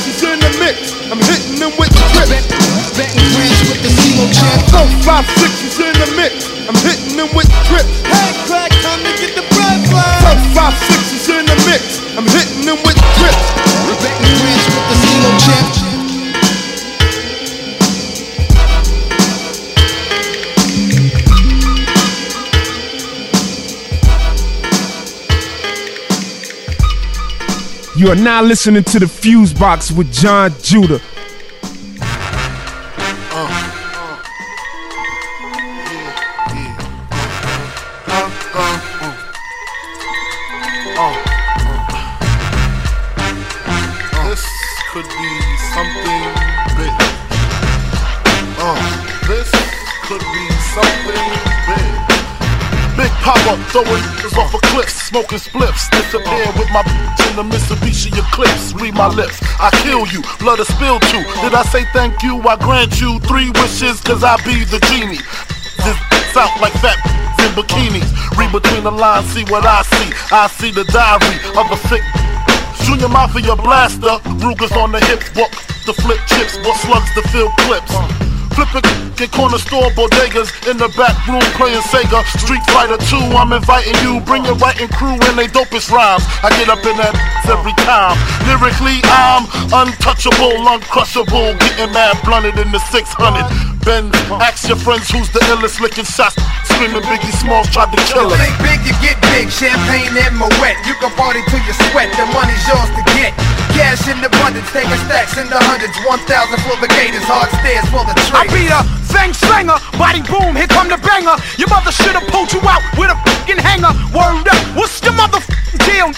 mix. 0.69 0.93
I'm 1.09 1.20
hitting 1.24 1.57
them 1.57 1.73
with 1.81 1.93
trips. 2.12 2.45
Betting 2.97 3.28
brands 3.32 3.61
with 3.73 3.81
the 3.81 3.89
CeeLo 3.89 4.28
champ. 4.28 4.61
Four, 4.69 4.89
five, 5.05 5.27
six 5.40 5.53
is 5.65 5.78
in 5.81 5.95
the 5.97 6.09
mix. 6.16 6.53
I'm 6.69 6.77
hitting 6.85 7.16
them 7.16 7.31
with 7.32 7.49
trips. 7.65 7.89
Hey, 8.05 8.32
crack, 8.45 8.70
time 8.85 9.01
to 9.01 9.12
get 9.16 9.32
the 9.32 9.45
bread 9.49 9.81
fly. 9.89 10.05
Four, 10.20 10.36
five, 10.53 10.77
six 10.77 11.03
is 11.16 11.28
in 11.32 11.47
the 11.47 11.57
mix. 11.65 12.05
I'm 12.16 12.28
hitting 12.28 12.65
them 12.69 12.78
with 12.85 12.99
trips. 13.16 13.40
Betting 13.49 13.57
You 27.98 28.12
are 28.12 28.14
now 28.14 28.42
listening 28.42 28.84
to 28.84 29.00
the 29.00 29.06
Fusebox 29.06 29.90
with 29.90 30.12
John 30.12 30.54
Judah. 30.62 31.00
This 44.28 44.44
could 44.92 45.08
be 45.08 45.56
something 45.74 46.18
Up, 53.28 53.60
throwing 53.68 54.02
niggas 54.16 54.36
off 54.38 54.55
a 54.55 54.59
cliff, 54.72 54.88
smoking 54.88 55.38
spliffs, 55.38 55.90
disappear 55.90 56.46
with 56.56 56.70
my 56.72 56.82
bitch 56.82 57.30
in 57.30 57.36
the 57.36 57.44
Mitsubishi 57.44 58.09
Eclipse. 58.16 58.72
Read 58.80 58.94
my 58.94 59.09
lips, 59.09 59.38
I 59.60 59.68
kill 59.84 60.06
you, 60.09 60.22
blood 60.38 60.60
is 60.60 60.68
spilled 60.68 61.02
too. 61.12 61.22
Did 61.44 61.52
I 61.52 61.62
say 61.64 61.84
thank 61.92 62.22
you? 62.22 62.40
I 62.48 62.56
grant 62.56 63.00
you 63.00 63.20
three 63.28 63.50
wishes, 63.60 64.00
cause 64.00 64.24
I 64.24 64.36
be 64.48 64.64
the 64.64 64.80
genie. 64.88 65.20
This 65.84 66.36
out 66.36 66.59
like 66.60 66.72
fat 66.80 66.96
in 67.44 67.52
bikinis. 67.52 68.09
Read 68.38 68.50
between 68.50 68.84
the 68.84 68.92
lines, 68.92 69.26
see 69.26 69.44
what 69.52 69.66
I 69.66 69.82
see. 69.82 70.09
I 70.32 70.46
see 70.48 70.70
the 70.70 70.84
diary 70.84 71.36
of 71.59 71.70
a 71.70 71.76
sick 71.88 72.02
Junior 72.88 73.09
Mafia 73.09 73.55
blaster, 73.56 74.16
Ruger's 74.40 74.72
on 74.72 74.92
the 74.92 75.00
hip, 75.05 75.20
walk 75.36 75.52
the 75.84 75.92
flip 75.92 76.18
chips, 76.26 76.56
what 76.64 76.76
slugs 76.80 77.12
to 77.12 77.22
fill 77.28 77.50
clips. 77.66 78.27
Flipping 78.59 78.90
in 79.22 79.30
corner 79.30 79.59
store 79.59 79.86
bodegas 79.94 80.51
in 80.68 80.76
the 80.78 80.90
back 80.98 81.14
room 81.30 81.43
playing 81.55 81.78
Sega. 81.94 82.26
Street 82.43 82.64
Fighter 82.74 82.98
2, 82.98 83.39
I'm 83.39 83.52
inviting 83.52 83.94
you. 84.02 84.18
Bring 84.26 84.44
your 84.44 84.56
writing 84.56 84.89
crew 84.89 85.14
and 85.14 85.39
they 85.39 85.47
dopest 85.47 85.93
rhymes. 85.94 86.26
I 86.43 86.51
get 86.59 86.68
up 86.68 86.82
in 86.82 86.97
that 86.98 87.14
every 87.55 87.70
time. 87.86 88.18
Lyrically, 88.51 88.98
I'm 89.14 89.47
untouchable, 89.70 90.59
uncrushable. 90.66 91.55
Getting 91.55 91.94
mad 91.94 92.18
blunted 92.24 92.59
in 92.59 92.72
the 92.72 92.80
600. 92.80 93.77
Ben, 93.84 94.10
ask 94.42 94.68
your 94.68 94.76
friends 94.76 95.09
who's 95.10 95.28
the 95.32 95.40
illest 95.52 95.80
licking 95.80 96.05
shots. 96.05 96.36
Screaming 96.68 97.02
Biggie 97.09 97.32
Smalls 97.40 97.68
tried 97.70 97.90
to 97.90 97.98
kill 98.10 98.28
us. 98.30 98.38
Think 98.38 98.59
big, 98.60 98.80
you 98.86 98.94
get 99.00 99.16
big. 99.32 99.50
Champagne 99.50 100.12
and 100.14 100.36
Moet. 100.36 100.76
You 100.84 100.94
can 101.00 101.10
party 101.16 101.40
till 101.48 101.62
you 101.64 101.74
sweat. 101.90 102.12
The 102.14 102.26
money's 102.36 102.60
yours 102.68 102.90
to 102.94 103.02
get. 103.16 103.32
Cash 103.74 104.06
in 104.10 104.20
abundance, 104.22 104.68
taking 104.72 105.00
stacks 105.09 105.38
in 105.38 105.48
the 105.48 105.59
hundreds. 105.59 105.96
One 106.05 106.20
thousand 106.28 106.60
for 106.66 106.76
the 106.82 106.88
gators, 106.94 107.24
hard 107.24 107.50
stairs 107.62 107.86
for 107.90 108.02
the 108.05 108.14
I 108.34 108.46
traders. 108.46 108.55
be 108.55 108.62
the 108.68 108.80
Fang 109.09 109.32
Slanger, 109.32 109.78
body 109.96 110.20
boom, 110.28 110.52
here 110.52 110.68
come 110.68 110.88
the 110.92 111.00
banger. 111.00 111.36
Your 111.56 111.72
mother 111.72 111.92
should've 111.92 112.28
pulled 112.28 112.52
you 112.52 112.60
out 112.68 112.84
with 113.00 113.09
a 113.09 113.16
fucking 113.24 113.56
hanger. 113.56 113.92
Word 114.12 114.44
up, 114.44 114.60
what's 114.76 115.00
the 115.00 115.10
motherfucking 115.16 115.80
deal? 115.88 116.12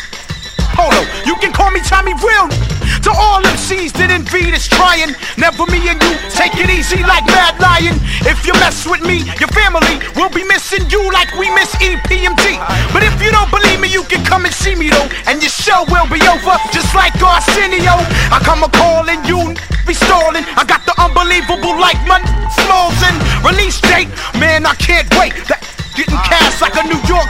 Polo, 0.75 1.03
you 1.27 1.35
can 1.37 1.53
call 1.53 1.71
me 1.71 1.81
Tommy 1.81 2.15
Real. 2.15 2.49
To 3.07 3.11
all 3.17 3.41
MCs 3.41 3.97
that 3.97 4.13
envy 4.13 4.53
this 4.53 4.69
trying, 4.69 5.17
never 5.41 5.65
me 5.73 5.81
and 5.89 5.97
you, 5.97 6.13
take 6.37 6.53
it 6.61 6.69
easy 6.69 7.01
like 7.01 7.25
Mad 7.33 7.57
Lion. 7.57 7.97
If 8.29 8.45
you 8.45 8.53
mess 8.61 8.85
with 8.85 9.01
me, 9.01 9.25
your 9.41 9.49
family 9.57 9.97
will 10.19 10.29
be 10.29 10.45
missing 10.45 10.85
you 10.93 11.01
like 11.09 11.33
we 11.41 11.49
miss 11.57 11.73
E 11.81 11.97
EPMD. 11.97 12.61
But 12.93 13.01
if 13.01 13.17
you 13.25 13.33
don't 13.33 13.49
believe 13.49 13.81
me, 13.81 13.89
you 13.89 14.05
can 14.05 14.21
come 14.21 14.45
and 14.45 14.53
see 14.53 14.77
me 14.77 14.93
though, 14.93 15.09
and 15.25 15.41
your 15.41 15.49
show 15.53 15.81
will 15.89 16.09
be 16.13 16.21
over, 16.29 16.55
just 16.77 16.93
like 16.93 17.17
Arsenio. 17.17 17.97
I 18.29 18.37
come 18.45 18.61
a 18.61 18.71
calling 18.77 19.25
you, 19.25 19.57
be 19.89 19.95
stalling. 19.97 20.45
I 20.61 20.69
got 20.69 20.85
the 20.85 20.93
unbelievable 21.01 21.81
like 21.81 21.99
my 22.05 22.21
smalls 22.53 23.01
and 23.01 23.17
release 23.41 23.81
date. 23.81 24.13
Man, 24.37 24.69
I 24.69 24.77
can't 24.77 25.09
wait. 25.17 25.33
That 25.49 25.65
getting 25.97 26.21
cast 26.29 26.61
like 26.61 26.77
a 26.77 26.85
New 26.85 27.01
York 27.09 27.29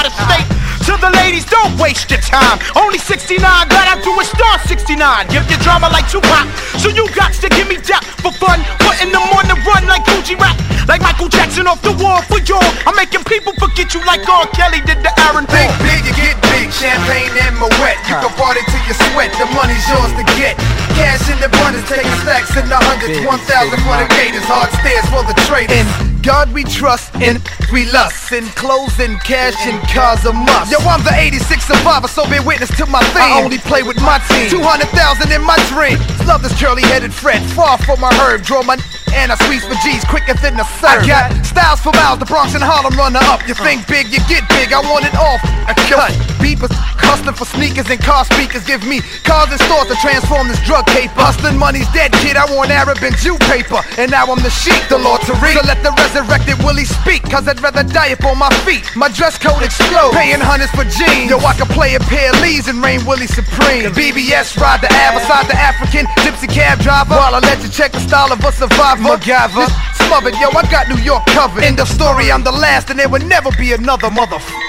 out 0.00 0.08
of 0.08 0.14
state. 0.16 0.48
To 0.88 0.96
the 0.96 1.10
ladies, 1.20 1.44
don't 1.44 1.76
waste 1.76 2.10
your 2.10 2.20
time. 2.20 2.58
Only 2.74 2.98
69, 2.98 3.36
glad 3.40 3.86
I 3.86 4.00
do 4.00 4.12
a 4.16 4.24
star 4.24 4.58
69. 4.64 4.96
Give 5.28 5.44
your 5.48 5.60
drama 5.60 5.88
like 5.92 6.08
Tupac. 6.08 6.48
So 6.80 6.88
you 6.88 7.04
got 7.12 7.32
to 7.36 7.48
give 7.52 7.68
me 7.68 7.76
that 7.92 8.02
for 8.24 8.32
fun. 8.32 8.64
Putting 8.80 9.12
them 9.12 9.22
on 9.36 9.44
the 9.46 9.60
run 9.68 9.84
like 9.86 10.04
Gucci 10.08 10.40
rap. 10.40 10.56
Like 10.88 11.02
Michael 11.02 11.28
Jackson 11.28 11.68
off 11.68 11.82
the 11.82 11.92
wall 12.02 12.22
for 12.26 12.40
y'all. 12.48 12.64
I'm 12.88 12.96
making 12.96 13.22
people 13.28 13.52
forget 13.60 13.94
you 13.94 14.00
like 14.08 14.26
R. 14.26 14.48
Kelly 14.56 14.80
did 14.82 15.04
to 15.04 15.12
Aaron 15.28 15.46
Think 15.46 15.70
big, 15.84 16.02
you 16.02 16.14
get 16.16 16.34
big. 16.42 16.72
Champagne 16.72 17.30
and 17.44 17.58
Moet. 17.60 17.70
You 18.08 18.16
can 18.18 18.32
party 18.40 18.64
till 18.66 18.82
you 18.88 18.96
sweat. 19.12 19.30
The 19.36 19.46
money's 19.52 19.84
yours 19.86 20.12
to 20.16 20.24
get. 20.38 20.56
Cash 20.96 21.30
in 21.30 21.38
the 21.38 21.46
abundance, 21.46 21.86
taking 21.88 22.10
stacks 22.24 22.56
in 22.56 22.66
the 22.68 22.78
hundreds. 22.78 23.20
One 23.26 23.38
thousand 23.46 23.78
for 23.84 23.96
the 24.00 24.08
gators, 24.16 24.46
hard 24.48 24.70
stairs 24.80 25.06
for 25.12 25.22
the 25.26 25.36
traders. 25.46 25.76
In 25.76 25.86
God 26.22 26.52
we 26.52 26.64
trust, 26.64 27.14
in 27.20 27.38
we 27.72 27.86
lust. 27.90 28.32
In 28.32 28.44
clothes 28.58 28.98
and 28.98 29.18
cash 29.22 29.56
and 29.66 29.78
cars 29.88 30.24
a 30.24 30.32
must. 30.32 30.69
Yo, 30.70 30.78
I'm 30.86 31.02
the 31.02 31.10
86 31.12 31.66
survivor, 31.66 32.06
so 32.06 32.22
bear 32.30 32.44
witness 32.46 32.70
to 32.78 32.86
my 32.86 33.02
thing. 33.10 33.26
I 33.26 33.42
only 33.42 33.58
play 33.58 33.82
with 33.82 34.00
my 34.02 34.22
team. 34.30 34.48
200,000 34.48 35.32
in 35.32 35.42
my 35.42 35.58
dream. 35.66 35.98
Love 36.28 36.46
this 36.46 36.54
curly 36.62 36.82
headed 36.82 37.12
Fred, 37.12 37.42
far 37.58 37.76
from 37.78 37.98
my 37.98 38.14
herb. 38.22 38.42
Draw 38.42 38.62
my 38.62 38.76
and 39.14 39.32
I 39.32 39.36
squeeze 39.46 39.64
for 39.64 39.76
G's 39.82 40.04
quicker 40.04 40.34
than 40.38 40.56
the 40.56 40.64
serve. 40.78 41.02
I 41.02 41.06
got 41.06 41.46
styles 41.46 41.80
for 41.80 41.92
miles, 41.92 42.18
the 42.18 42.26
Bronx 42.26 42.54
and 42.54 42.62
Harlem 42.62 42.94
runner 42.94 43.22
up. 43.30 43.46
You 43.48 43.54
think 43.54 43.86
big, 43.86 44.08
you 44.12 44.20
get 44.30 44.46
big. 44.54 44.72
I 44.72 44.80
want 44.80 45.04
it 45.06 45.14
off 45.16 45.42
a 45.66 45.74
cut. 45.90 46.12
Beepers, 46.38 46.72
hustling 47.02 47.34
for 47.34 47.44
sneakers 47.44 47.90
and 47.90 48.00
car 48.00 48.24
speakers. 48.24 48.64
Give 48.64 48.82
me 48.86 49.02
cars 49.26 49.50
and 49.50 49.60
stores 49.66 49.90
to 49.90 49.96
transform 49.98 50.48
this 50.48 50.60
drug 50.62 50.86
caper. 50.86 51.18
Hustling 51.18 51.58
money's 51.58 51.88
dead, 51.90 52.12
kid. 52.22 52.36
I 52.36 52.46
want 52.54 52.70
Arab 52.70 53.02
and 53.02 53.16
Jew 53.18 53.36
paper. 53.50 53.82
And 53.98 54.10
now 54.10 54.30
I'm 54.30 54.40
the 54.42 54.52
sheik, 54.52 54.80
the 54.88 54.98
Lord 54.98 55.20
Tariq. 55.26 55.58
So 55.58 55.62
let 55.66 55.82
the 55.82 55.92
resurrected 55.98 56.62
Willie 56.62 56.86
speak, 56.86 57.26
cause 57.26 57.48
I'd 57.48 57.60
rather 57.60 57.82
die 57.82 58.14
up 58.14 58.24
on 58.24 58.38
my 58.38 58.50
feet. 58.62 58.84
My 58.94 59.10
dress 59.10 59.36
code 59.36 59.62
explodes. 59.62 60.14
Paying 60.16 60.40
hundreds 60.40 60.72
for 60.72 60.86
jeans. 60.86 61.30
Yo, 61.30 61.38
I 61.42 61.54
can 61.58 61.68
play 61.72 61.94
a 61.94 62.00
pair 62.00 62.30
of 62.30 62.40
Lees 62.40 62.68
and 62.68 62.78
reign 62.82 63.04
Willie 63.04 63.30
Supreme. 63.30 63.84
The 63.84 63.92
BBS 63.92 64.56
ride 64.56 64.80
the 64.80 64.88
beside 64.88 65.46
the 65.50 65.58
African 65.58 66.06
gypsy 66.22 66.48
cab 66.48 66.78
driver. 66.80 67.14
While 67.14 67.34
I 67.34 67.40
let 67.40 67.62
you 67.62 67.68
check 67.68 67.92
the 67.92 68.00
style 68.00 68.32
of 68.32 68.38
a 68.44 68.52
survivor. 68.52 68.99
MacGyver. 69.00 69.66
Smothered, 70.06 70.36
yo, 70.36 70.52
I 70.52 70.62
got 70.68 70.88
New 70.92 71.00
York 71.00 71.24
covered. 71.32 71.64
End 71.64 71.80
of 71.80 71.88
story, 71.88 72.30
I'm 72.30 72.44
the 72.44 72.52
last, 72.52 72.90
and 72.90 72.98
there 72.98 73.08
will 73.08 73.24
never 73.24 73.50
be 73.56 73.72
another 73.72 74.12
motherfucker. 74.12 74.68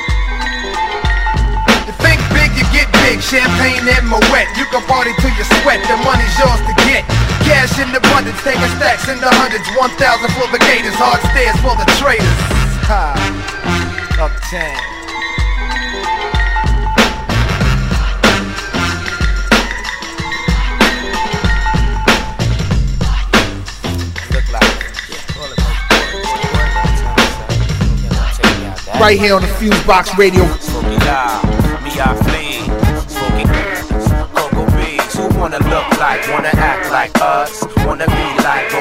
You 1.85 1.93
think 1.99 2.19
big, 2.31 2.49
you 2.55 2.65
get 2.71 2.87
big. 3.03 3.19
Champagne 3.19 3.83
and 3.83 4.07
Moet. 4.07 4.47
You 4.55 4.65
can 4.71 4.81
party 4.87 5.11
till 5.19 5.33
you 5.35 5.45
sweat. 5.61 5.83
The 5.83 5.97
money's 6.07 6.31
yours 6.39 6.61
to 6.63 6.73
get. 6.87 7.03
Cash 7.43 7.75
in 7.83 7.91
abundance, 7.91 8.39
taking 8.43 8.71
stacks 8.79 9.09
in 9.11 9.19
the 9.19 9.29
hundreds. 9.29 9.67
One 9.75 9.91
thousand 9.99 10.31
for 10.39 10.47
the 10.51 10.59
gators, 10.63 10.95
hard 10.95 11.19
stairs 11.35 11.57
for 11.59 11.75
the 11.75 11.85
traders. 11.99 12.39
Ha. 12.87 13.13
Uptown. 14.21 14.90
Right 29.01 29.19
here 29.19 29.33
on 29.33 29.41
the 29.41 29.47
Fusebox 29.47 30.15
Radio. 30.15 30.43
Wanna 35.39 35.57
look 35.57 35.99
like, 35.99 36.27
wanna 36.29 36.51
act 36.53 36.91
like 36.91 37.11
us, 37.19 37.63
wanna 37.77 38.05
be 38.05 38.43
like, 38.43 38.71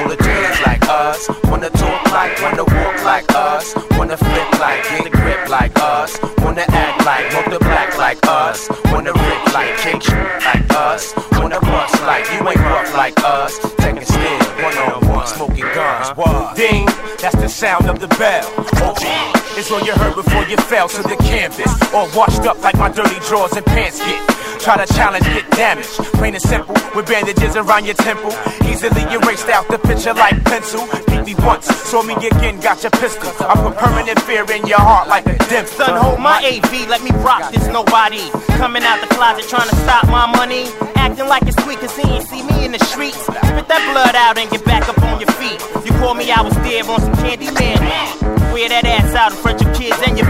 like 0.63 0.87
us, 0.87 1.27
wanna 1.45 1.71
talk 1.71 2.00
like, 2.11 2.41
wanna 2.41 2.63
walk 2.63 3.03
like 3.03 3.25
us, 3.33 3.73
wanna 3.97 4.17
flip 4.17 4.59
like, 4.59 4.83
get 4.83 5.07
a 5.07 5.09
grip 5.09 5.49
like 5.49 5.71
us, 5.79 6.19
wanna 6.39 6.65
act 6.67 7.05
like, 7.05 7.33
walk 7.33 7.45
the 7.49 7.59
black 7.59 7.97
like 7.97 8.19
us, 8.27 8.69
wanna 8.91 9.13
rip 9.13 9.53
like, 9.53 9.77
kick 9.77 10.07
like 10.45 10.73
us, 10.75 11.13
wanna 11.33 11.59
bust 11.61 12.01
like, 12.03 12.25
you 12.33 12.47
ain't 12.47 12.59
rough 12.59 12.93
like 12.93 13.17
us, 13.23 13.59
taking 13.77 14.03
still, 14.05 14.39
one 14.61 14.77
on 14.77 15.07
one, 15.07 15.27
smoking 15.27 15.69
guns. 15.73 16.09
What? 16.17 16.55
Ding, 16.55 16.85
that's 17.21 17.35
the 17.35 17.47
sound 17.47 17.89
of 17.89 17.99
the 17.99 18.07
bell. 18.19 18.47
Okay. 18.91 19.31
It's 19.55 19.71
all 19.71 19.81
you 19.81 19.93
heard 19.93 20.15
before 20.15 20.43
you 20.45 20.57
fell 20.57 20.87
to 20.89 21.03
the 21.03 21.15
canvas. 21.17 21.71
all 21.93 22.09
washed 22.15 22.41
up 22.41 22.61
like 22.63 22.75
my 22.75 22.89
dirty 22.89 23.19
drawers 23.27 23.53
and 23.53 23.65
pants 23.65 23.99
get. 23.99 24.50
Try 24.61 24.85
to 24.85 24.93
challenge, 24.93 25.25
get 25.25 25.49
damaged. 25.57 25.89
Plain 26.21 26.35
and 26.35 26.41
simple, 26.43 26.75
with 26.93 27.07
bandages 27.07 27.55
around 27.55 27.85
your 27.85 27.95
temple. 27.95 28.29
Easily 28.69 29.01
erased 29.09 29.49
out 29.49 29.67
the 29.67 29.79
picture 29.79 30.13
like 30.13 30.37
pencil. 30.45 30.85
Beat 31.07 31.25
me 31.25 31.35
once, 31.43 31.65
saw 31.65 32.03
me 32.03 32.13
again, 32.13 32.59
got 32.59 32.83
your 32.83 32.91
pistol. 32.91 33.33
I 33.41 33.55
put 33.55 33.75
permanent 33.75 34.21
fear 34.21 34.45
in 34.51 34.67
your 34.67 34.77
heart 34.77 35.07
like 35.07 35.25
a 35.25 35.35
dim. 35.49 35.65
Son, 35.65 35.97
hold 35.97 36.19
my 36.19 36.37
AV, 36.45 36.87
let 36.87 37.01
me 37.01 37.09
rock 37.25 37.51
this 37.51 37.65
nobody. 37.73 38.29
Coming 38.61 38.83
out 38.83 39.01
the 39.01 39.07
closet 39.15 39.49
trying 39.49 39.67
to 39.67 39.75
stop 39.77 40.05
my 40.09 40.29
money. 40.37 40.69
Acting 40.93 41.27
like 41.27 41.41
it's 41.47 41.57
sweet 41.63 41.79
cause 41.79 41.97
he 41.97 42.07
ain't 42.07 42.27
see 42.27 42.43
me 42.43 42.63
in 42.63 42.71
the 42.71 42.85
streets. 42.85 43.17
Spit 43.17 43.65
that 43.65 43.81
blood 43.89 44.13
out 44.13 44.37
and 44.37 44.47
get 44.51 44.63
back 44.63 44.87
up 44.87 45.01
on 45.01 45.19
your 45.19 45.31
feet. 45.41 45.57
You 45.83 45.91
call 45.97 46.13
me, 46.13 46.31
I 46.31 46.41
was 46.41 46.53
there 46.57 46.85
on 46.85 47.01
some 47.01 47.15
candy 47.15 47.49
man. 47.49 48.40
Wear 48.51 48.67
that 48.67 48.85
ass 48.85 49.15
out 49.15 49.31
in 49.31 49.37
front 49.37 49.61
of 49.63 49.73
kids 49.73 49.95
and 50.05 50.17
your 50.17 50.27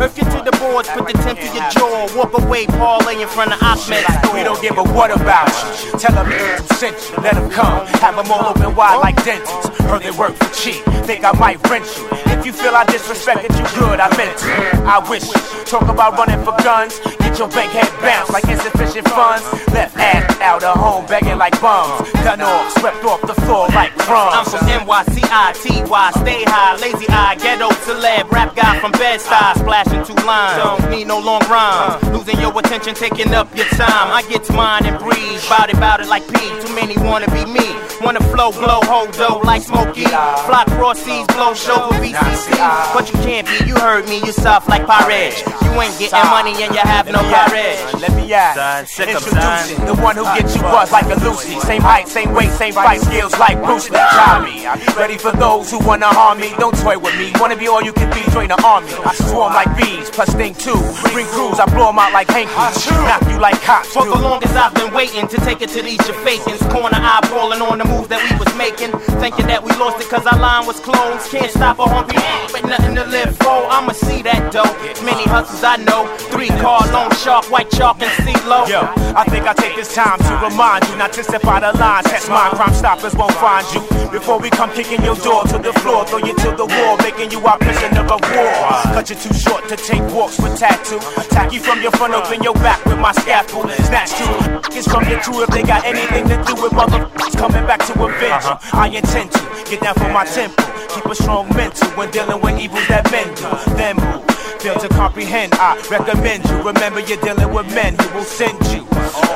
If 0.00 0.16
you 0.16 0.24
to 0.24 0.38
the 0.46 0.54
boards, 0.62 0.88
put 0.90 1.06
the 1.06 1.12
10 1.12 1.36
to 1.36 1.48
your 1.50 1.68
jaw. 1.70 2.06
Walk 2.16 2.38
away, 2.38 2.66
parlay 2.66 3.20
in 3.20 3.28
front 3.28 3.52
of 3.52 3.62
Ahmed. 3.62 4.06
We 4.32 4.44
don't 4.44 4.62
give 4.62 4.78
a 4.78 4.84
what 4.84 5.10
about 5.10 5.48
you. 5.82 5.98
Tell 5.98 6.14
them 6.14 6.26
who 6.30 6.76
sent 6.76 6.96
you, 7.10 7.22
let 7.22 7.34
them 7.34 7.50
come. 7.50 7.86
Have 7.98 8.16
them 8.16 8.30
all 8.30 8.54
open 8.54 8.76
wide 8.76 8.96
like 9.02 9.16
dentists. 9.24 9.68
Heard 9.80 10.02
they 10.02 10.12
work 10.12 10.34
for 10.36 10.48
cheap, 10.54 10.84
think 11.04 11.24
I 11.24 11.32
might 11.32 11.58
rent 11.68 11.84
you. 11.98 12.27
If 12.38 12.46
you 12.46 12.52
feel 12.52 12.74
I 12.74 12.84
disrespected 12.84 13.50
you, 13.58 13.66
good, 13.78 13.98
I 14.00 14.08
meant 14.16 14.38
it. 14.38 14.74
I 14.86 14.98
wish. 15.10 15.26
Talk 15.68 15.88
about 15.88 16.16
running 16.16 16.42
for 16.44 16.56
guns, 16.64 16.98
get 17.20 17.38
your 17.38 17.48
bank 17.48 17.72
head 17.72 17.92
bounced 18.00 18.32
like 18.32 18.44
insufficient 18.48 19.06
funds. 19.08 19.44
Left 19.74 19.96
ass 19.98 20.24
out 20.40 20.64
of 20.64 20.78
home 20.78 21.04
begging 21.06 21.36
like 21.36 21.60
bums. 21.60 22.10
Done 22.24 22.40
off, 22.40 22.72
swept 22.78 23.04
off 23.04 23.20
the 23.20 23.34
floor 23.44 23.68
like 23.76 23.92
crumbs. 23.98 24.32
I'm 24.32 24.44
from 24.46 24.64
NYCITY, 24.64 25.84
stay 26.22 26.44
high, 26.44 26.76
lazy 26.80 27.06
eye, 27.08 27.36
ghetto 27.36 27.68
celeb, 27.84 28.30
rap 28.30 28.56
guy 28.56 28.80
from 28.80 28.92
Bed-Stuy, 28.92 29.58
splashing 29.58 30.04
two 30.04 30.16
lines. 30.24 30.56
Don't 30.56 30.90
need 30.90 31.06
no 31.06 31.18
long 31.18 31.42
rhymes, 31.50 32.02
uh. 32.02 32.16
losing 32.16 32.40
your 32.40 32.56
attention, 32.58 32.94
taking 32.94 33.34
up 33.34 33.54
your 33.54 33.66
time. 33.76 34.08
I 34.08 34.24
get 34.30 34.48
mine 34.54 34.86
and 34.86 34.98
breathe, 34.98 35.42
bout 35.50 35.68
it, 35.68 35.76
bout 35.76 36.00
it 36.00 36.08
like 36.08 36.26
P. 36.32 36.38
Too 36.64 36.74
many 36.74 36.96
wanna 36.96 37.28
be 37.28 37.44
me, 37.44 37.76
wanna 38.00 38.20
flow, 38.32 38.52
blow, 38.52 38.80
hold 38.88 39.12
dough 39.12 39.42
like 39.44 39.62
Smokey. 39.62 40.06
Fly 40.06 40.64
cross 40.78 40.98
seas, 41.00 41.26
blow 41.28 41.52
show 41.52 41.88
with 42.00 42.16
VCC. 42.28 42.92
But 42.94 43.12
you 43.12 43.18
can't 43.20 43.46
be, 43.46 43.66
you 43.66 43.74
heard 43.76 44.08
me, 44.08 44.18
you 44.24 44.32
soft 44.32 44.68
like 44.68 44.86
Pirate. 44.86 45.42
You 45.64 45.70
ain't 45.80 45.98
getting 45.98 46.30
money 46.30 46.52
and 46.62 46.74
you 46.74 46.80
have 46.80 47.06
no 47.06 47.20
courage. 47.20 47.78
Let 48.00 48.12
me 48.14 48.32
ask. 48.32 48.98
Introducing 48.98 49.84
the 49.86 49.94
one 49.96 50.16
who 50.16 50.24
gets 50.36 50.54
you 50.56 50.62
buzzed 50.62 50.92
like 50.92 51.06
a 51.06 51.18
Lucy. 51.24 51.58
Same 51.60 51.82
height, 51.82 52.08
same 52.08 52.32
weight, 52.34 52.50
same 52.50 52.74
fight 52.74 53.00
skills 53.00 53.36
like 53.38 53.62
Bruce 53.62 53.88
Lee. 53.90 53.98
Ah! 54.00 54.38
Try 54.40 54.50
me. 54.50 54.66
I 54.66 54.76
be 54.76 54.86
ready 54.98 55.16
for 55.18 55.32
those 55.32 55.70
who 55.70 55.78
wanna 55.86 56.06
harm 56.08 56.40
me. 56.40 56.52
Don't 56.58 56.76
toy 56.78 56.98
with 56.98 57.16
me. 57.18 57.32
Wanna 57.40 57.56
be 57.56 57.68
all 57.68 57.82
you 57.82 57.92
can 57.92 58.10
be, 58.12 58.22
join 58.32 58.48
the 58.48 58.60
army. 58.64 58.92
I 59.04 59.14
swarm 59.14 59.52
like 59.54 59.70
bees, 59.76 60.10
plus 60.10 60.30
sting 60.32 60.54
too. 60.54 60.78
Bring 61.12 61.26
crews, 61.26 61.58
I 61.60 61.66
blow 61.66 61.88
'em 61.90 61.98
out 61.98 62.12
like 62.12 62.28
hankies. 62.30 62.54
Ah, 62.56 62.72
Knock 63.08 63.30
you 63.32 63.38
like 63.38 63.60
cops. 63.62 63.88
For 63.88 64.04
the 64.04 64.16
longest 64.18 64.54
I've 64.56 64.74
been 64.74 64.92
waiting 64.92 65.28
to 65.28 65.36
take 65.40 65.62
it 65.62 65.70
to 65.70 65.82
these 65.82 66.00
fakins. 66.24 66.60
Corner 66.72 66.98
eyeballing 66.98 67.62
on 67.62 67.78
the 67.78 67.84
moves 67.84 68.08
that 68.08 68.20
we 68.24 68.36
was 68.36 68.52
making. 68.56 68.90
Thinking 69.22 69.46
that 69.46 69.62
we 69.62 69.72
lost 69.76 70.00
it 70.00 70.08
cause 70.10 70.26
our 70.26 70.38
line 70.38 70.66
was 70.66 70.80
closed. 70.80 71.30
Can't 71.30 71.50
stop 71.50 71.78
a 71.78 71.84
honky, 71.84 72.17
but 72.52 72.64
nothing 72.64 72.94
to 72.94 73.04
live 73.04 73.36
for. 73.38 73.66
I'ma 73.70 73.92
see 73.92 74.22
that 74.22 74.52
dough. 74.52 74.68
Many 75.04 75.24
hustles 75.24 75.64
I 75.64 75.76
know. 75.76 76.06
Three 76.32 76.48
car, 76.62 76.80
long 76.92 77.10
shark, 77.16 77.50
white 77.50 77.70
chalk, 77.70 78.00
and 78.00 78.10
CeeLo. 78.24 78.68
Yo, 78.68 78.80
I 79.14 79.24
think 79.24 79.46
I 79.46 79.52
take 79.54 79.76
this 79.76 79.94
time 79.94 80.18
to 80.18 80.32
remind 80.42 80.86
you 80.88 80.96
not 80.96 81.12
to 81.14 81.24
step 81.24 81.44
out 81.44 81.64
of 81.64 81.78
line. 81.78 82.04
Test 82.04 82.28
mine, 82.28 82.50
crime 82.52 82.74
stoppers 82.74 83.14
won't 83.14 83.34
find 83.34 83.66
you. 83.74 83.80
Before 84.10 84.38
we 84.38 84.50
come 84.50 84.70
kicking 84.72 85.02
your 85.04 85.16
door 85.16 85.44
to 85.44 85.58
the 85.58 85.72
floor, 85.80 86.06
throw 86.06 86.18
you 86.18 86.34
to 86.34 86.50
the 86.56 86.66
wall, 86.66 86.96
making 86.98 87.30
you 87.30 87.40
our 87.46 87.58
prisoner 87.58 88.02
of 88.02 88.20
war. 88.34 88.52
Cut 88.94 89.10
you 89.10 89.16
too 89.16 89.34
short 89.34 89.68
to 89.68 89.76
take 89.76 90.02
walks 90.12 90.38
with 90.40 90.58
tattoo. 90.58 90.98
Attack 91.20 91.52
you 91.52 91.60
from 91.60 91.82
your 91.82 91.92
front, 91.92 92.14
open 92.14 92.42
your 92.42 92.54
back 92.54 92.84
with 92.86 92.98
my 92.98 93.12
scaffold. 93.12 93.70
Snatch 93.88 94.12
two 94.16 94.58
it's 94.78 94.86
from 94.86 95.02
your 95.08 95.18
crew 95.20 95.42
if 95.42 95.50
they 95.50 95.62
got 95.62 95.84
anything 95.84 96.28
to 96.28 96.36
do 96.46 96.54
with 96.62 96.72
motherfuckers 96.72 97.36
coming 97.36 97.66
back 97.66 97.80
to 97.86 97.92
avenge 97.98 98.44
you. 98.44 98.50
Uh-huh. 98.54 98.78
I 98.78 98.88
intend 98.88 99.32
to 99.32 99.40
get 99.68 99.80
down 99.80 99.94
for 99.94 100.08
my 100.12 100.24
temple, 100.24 100.64
keep 100.88 101.04
a 101.04 101.14
strong 101.14 101.48
mental 101.56 101.88
when 101.98 102.07
dealing 102.10 102.40
with 102.40 102.58
evils 102.60 102.86
that 102.88 103.10
men 103.10 103.28
do. 103.34 103.48
Then 103.76 103.96
move. 103.96 104.24
Fail 104.60 104.74
to 104.80 104.88
comprehend, 104.88 105.54
I 105.54 105.78
recommend 105.88 106.44
you. 106.48 106.56
Remember, 106.62 106.98
you're 107.00 107.20
dealing 107.20 107.54
with 107.54 107.72
men 107.74 107.94
who 107.94 108.18
will 108.18 108.24
send 108.24 108.58
you 108.74 108.82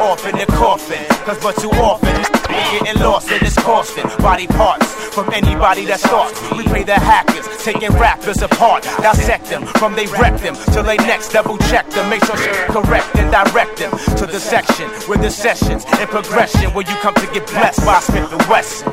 off 0.02 0.26
in 0.26 0.36
the 0.36 0.46
coffin. 0.46 1.04
Cause 1.24 1.38
but 1.40 1.56
too 1.56 1.70
often, 1.78 2.10
you're 2.50 2.82
getting 2.82 3.00
lost 3.00 3.30
in 3.30 3.38
this 3.38 3.54
costing. 3.56 4.04
Body 4.18 4.48
parts 4.48 4.92
from 5.14 5.32
anybody 5.32 5.84
that 5.86 6.00
starts. 6.00 6.40
We 6.50 6.64
play 6.64 6.82
the 6.82 6.98
hackers, 6.98 7.46
taking 7.62 7.92
rappers 7.92 8.42
apart. 8.42 8.82
Dissect 8.98 9.46
them 9.46 9.64
from 9.78 9.94
they 9.94 10.06
wreck 10.18 10.40
them 10.40 10.56
till 10.72 10.82
they 10.82 10.96
next 10.96 11.32
double 11.32 11.56
check 11.70 11.88
them. 11.90 12.10
Make 12.10 12.24
sure 12.24 12.36
correct 12.66 13.14
and 13.16 13.30
direct 13.30 13.78
them 13.78 13.92
to 14.16 14.26
the 14.26 14.40
section 14.40 14.90
with 15.08 15.22
the 15.22 15.30
sessions 15.30 15.84
in 16.00 16.08
progression 16.08 16.74
where 16.74 16.84
you 16.88 16.96
come 16.96 17.14
to 17.14 17.26
get 17.32 17.46
blessed 17.46 17.84
by 17.86 18.00
Smith 18.00 18.32
and 18.32 18.42
Wesson. 18.50 18.92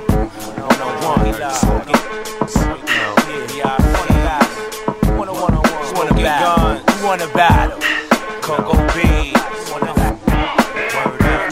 Wanna 6.20 6.28
battle? 6.28 6.98
You 7.00 7.06
wanna 7.06 7.28
battle? 7.34 7.80
Coco 8.42 8.74
B. 8.94 9.32
Wanna 9.72 9.94
act 9.96 10.20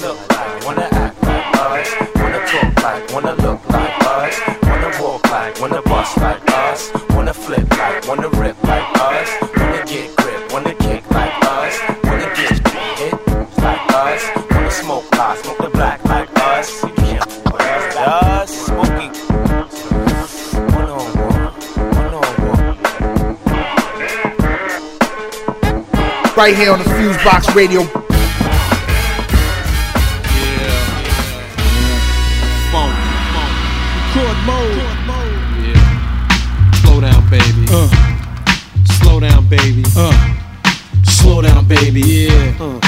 look 0.04 0.20
like, 0.30 0.66
wanna 0.66 0.90
act 0.92 1.24
like 1.24 1.56
us. 1.56 1.96
Wanna 2.16 2.46
talk 2.46 2.84
like, 2.84 3.14
wanna 3.14 3.34
look 3.36 3.70
like 3.70 4.06
us. 4.06 4.36
Wanna 4.64 4.92
walk 5.02 5.32
like, 5.32 5.62
wanna 5.62 5.82
bust 5.84 6.18
like 6.18 6.52
us. 6.52 6.92
Wanna 7.12 7.34
flip 7.34 7.70
like, 7.78 8.06
wanna 8.10 8.28
rip 8.28 8.62
like 8.66 8.84
us. 9.00 9.27
Right 26.38 26.56
here 26.56 26.72
on 26.72 26.78
the 26.78 26.86
Fusebox 26.86 27.56
Radio. 27.56 27.82
Record 34.18 34.38
mode. 34.46 34.78
Yeah. 35.66 36.72
Slow 36.82 37.02
down, 37.02 37.30
baby. 37.30 37.66
Uh. 37.70 37.90
Slow 39.02 39.20
down, 39.20 39.48
baby. 39.48 39.84
Uh. 39.96 40.38
Slow 41.04 41.42
down, 41.42 41.68
baby. 41.68 42.02
Yeah. 42.02 42.56
Uh. 42.60 42.87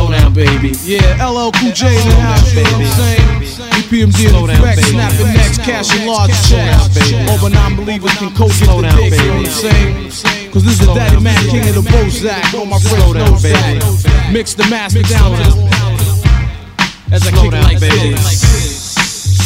Slow 0.00 0.10
down, 0.16 0.32
baby. 0.32 0.72
Yeah, 0.88 1.28
LL 1.28 1.52
Cool 1.60 1.72
J 1.76 1.92
in 1.92 2.08
the 2.08 2.14
house, 2.24 2.54
you 2.54 2.64
know 2.64 2.72
what 2.72 2.80
I'm 2.80 3.44
saying? 3.44 3.76
EPMD 3.84 4.30
Slow 4.32 4.46
and 4.46 4.48
down, 4.48 4.64
effect, 4.64 4.88
snapping 4.88 5.26
necks, 5.36 5.58
cashing 5.58 6.06
large 6.08 6.32
checks. 6.48 7.12
Over 7.28 7.50
non-believers 7.50 8.14
can 8.16 8.34
coach 8.34 8.52
Slow 8.52 8.80
the 8.80 8.88
down, 8.88 8.96
dick, 8.96 9.12
you 9.12 9.18
know 9.18 9.44
baby. 9.44 9.44
what 9.44 9.64
I'm 10.00 10.10
saying? 10.10 10.50
Cause 10.52 10.64
this 10.64 10.80
is 10.80 10.86
the 10.86 10.94
daddy 10.94 11.20
man, 11.20 11.36
king 11.50 11.68
of 11.68 11.74
the 11.74 11.82
Bozak. 11.92 12.54
All 12.58 12.64
my 12.64 12.78
Slow 12.78 13.12
friends 13.12 13.42
down, 13.42 13.52
baby. 13.76 14.32
Mix 14.32 14.54
the 14.54 14.64
master 14.72 15.02
down 15.02 15.36
to 15.36 15.44
the 15.52 15.52
as 17.12 17.26
I 17.26 17.30
Slow 17.30 17.42
kick 17.42 17.52
it 17.52 17.62
like 17.62 17.80
baby. 17.80 18.10
this. 18.14 18.40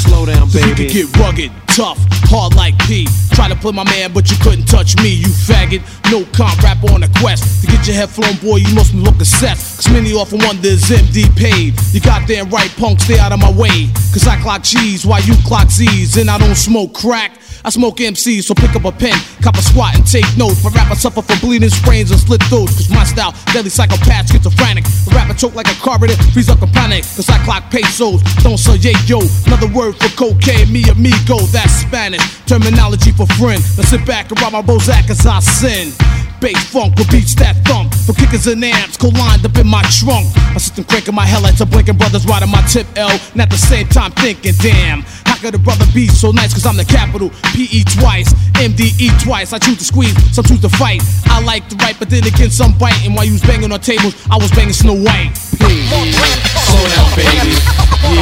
Slow 0.07 0.25
down, 0.27 0.49
So 0.51 0.59
you 0.61 0.67
baby. 0.75 0.85
could 0.87 0.93
get 1.11 1.17
rugged, 1.19 1.51
tough, 1.75 1.99
hard 2.31 2.55
like 2.55 2.79
P. 2.87 3.07
Try 3.33 3.49
to 3.49 3.57
play 3.57 3.73
my 3.73 3.85
man, 3.85 4.13
but 4.13 4.31
you 4.31 4.37
couldn't 4.39 4.67
touch 4.67 4.97
me, 5.03 5.11
you 5.11 5.27
faggot. 5.27 5.83
No 6.11 6.25
comp 6.31 6.63
rapper 6.63 6.93
on 6.93 7.03
a 7.03 7.09
quest. 7.19 7.63
To 7.63 7.67
get 7.67 7.87
your 7.87 7.97
head 7.97 8.11
flown, 8.11 8.37
boy, 8.39 8.57
you 8.57 8.73
must 8.75 8.95
look 8.95 9.21
a 9.21 9.25
set. 9.25 9.59
Cause 9.59 9.91
many 9.91 10.13
often 10.15 10.39
wonder 10.39 10.69
is 10.69 10.85
MD 10.85 11.27
paid. 11.37 11.75
You 11.93 12.01
got 12.01 12.29
damn 12.29 12.49
right, 12.49 12.71
punk, 12.77 13.01
stay 13.01 13.19
out 13.19 13.33
of 13.33 13.41
my 13.41 13.51
way. 13.51 13.91
Cause 14.13 14.27
I 14.29 14.41
clock 14.41 14.63
G's 14.63 15.05
while 15.05 15.23
you 15.23 15.35
clock 15.45 15.69
Z's. 15.69 16.17
And 16.17 16.31
I 16.31 16.39
don't 16.39 16.55
smoke 16.55 16.95
crack. 16.95 17.33
I 17.65 17.71
smoke 17.71 17.97
MCs, 17.97 18.45
so 18.45 18.53
pick 18.53 18.77
up 18.77 18.85
a 18.85 18.93
pen, 18.93 19.17
cop 19.41 19.57
a 19.57 19.63
squat 19.63 19.97
and 19.97 20.05
take 20.05 20.29
notes. 20.37 20.63
My 20.63 20.69
rapper 20.77 20.95
suffer 20.95 21.23
from 21.23 21.41
bleeding 21.41 21.71
sprains 21.71 22.11
and 22.11 22.21
slit 22.21 22.43
throats. 22.53 22.77
Cause 22.77 22.91
my 22.91 23.05
style, 23.05 23.33
deadly 23.57 23.71
psychopath, 23.71 24.29
schizophrenic. 24.29 24.85
A 24.85 25.11
rapper 25.17 25.33
choke 25.33 25.55
like 25.55 25.69
a 25.69 25.75
carburetor, 25.81 26.21
freeze 26.37 26.51
up 26.51 26.61
a 26.61 26.67
panic. 26.67 27.05
Cause 27.17 27.31
I 27.31 27.43
clock 27.43 27.71
pesos, 27.71 28.21
don't 28.45 28.59
say 28.59 28.77
yo. 29.07 29.21
Another 29.47 29.73
word 29.73 29.97
for 29.97 30.13
cocaine, 30.13 30.71
me 30.71 30.85
amigo, 30.91 31.41
Spanish. 31.66 32.23
Terminology 32.47 33.12
for 33.12 33.27
friend. 33.39 33.62
Now 33.77 33.85
sit 33.85 34.05
back 34.07 34.31
and 34.31 34.41
rob 34.41 34.53
my 34.53 34.62
Bozak 34.62 35.11
as 35.11 35.27
I 35.27 35.41
sin. 35.41 35.93
Bass 36.41 36.62
funk 36.69 36.97
with 36.97 37.11
beats 37.11 37.35
that 37.36 37.57
thump. 37.65 37.95
For 38.07 38.12
kickers 38.12 38.47
and 38.47 38.65
amps, 38.65 38.97
co-lined 38.97 39.45
up 39.45 39.57
in 39.57 39.66
my 39.66 39.82
trunk. 39.89 40.27
My 40.53 40.59
system 40.59 40.85
cranking 40.85 41.15
my 41.15 41.24
headlights 41.24 41.61
are 41.61 41.66
blinking, 41.66 41.97
brothers 41.97 42.27
riding 42.27 42.51
my 42.51 42.61
tip 42.62 42.86
L. 42.97 43.11
And 43.32 43.41
at 43.41 43.51
the 43.51 43.57
same 43.57 43.89
time 43.89 44.12
thinking, 44.12 44.55
damn, 44.61 45.05
could 45.45 45.55
a 45.55 45.59
brother 45.59 45.85
be 45.93 46.09
so 46.09 46.31
nice? 46.31 46.55
Cause 46.55 46.65
I'm 46.65 46.79
the 46.79 46.87
capital, 46.87 47.29
PE 47.53 47.85
twice, 48.01 48.33
MDE 48.57 49.23
twice. 49.23 49.53
I 49.53 49.59
choose 49.59 49.77
to 49.77 49.85
squeeze, 49.85 50.16
some 50.35 50.43
choose 50.43 50.62
to 50.62 50.71
fight. 50.71 51.03
I 51.27 51.43
like 51.45 51.69
to 51.69 51.77
write, 51.77 51.99
but 51.99 52.09
then 52.09 52.25
again, 52.25 52.51
some 52.51 52.73
biting. 52.79 53.12
While 53.15 53.27
you 53.27 53.33
was 53.33 53.43
banging 53.43 53.71
on 53.71 53.81
tables, 53.81 54.16
I 54.31 54.39
was 54.39 54.51
banging 54.53 54.73
Snow 54.73 54.95
White. 54.95 55.37
Slow 55.37 56.81
down, 56.89 57.09
baby. 57.12 57.61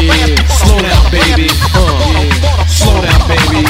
Yeah. 0.02 0.34
Slow 0.50 0.82
down, 0.82 1.10
baby. 1.14 1.46
Uh. 1.74 2.66
Slow 2.66 2.98
down, 3.02 3.22
baby. 3.30 3.66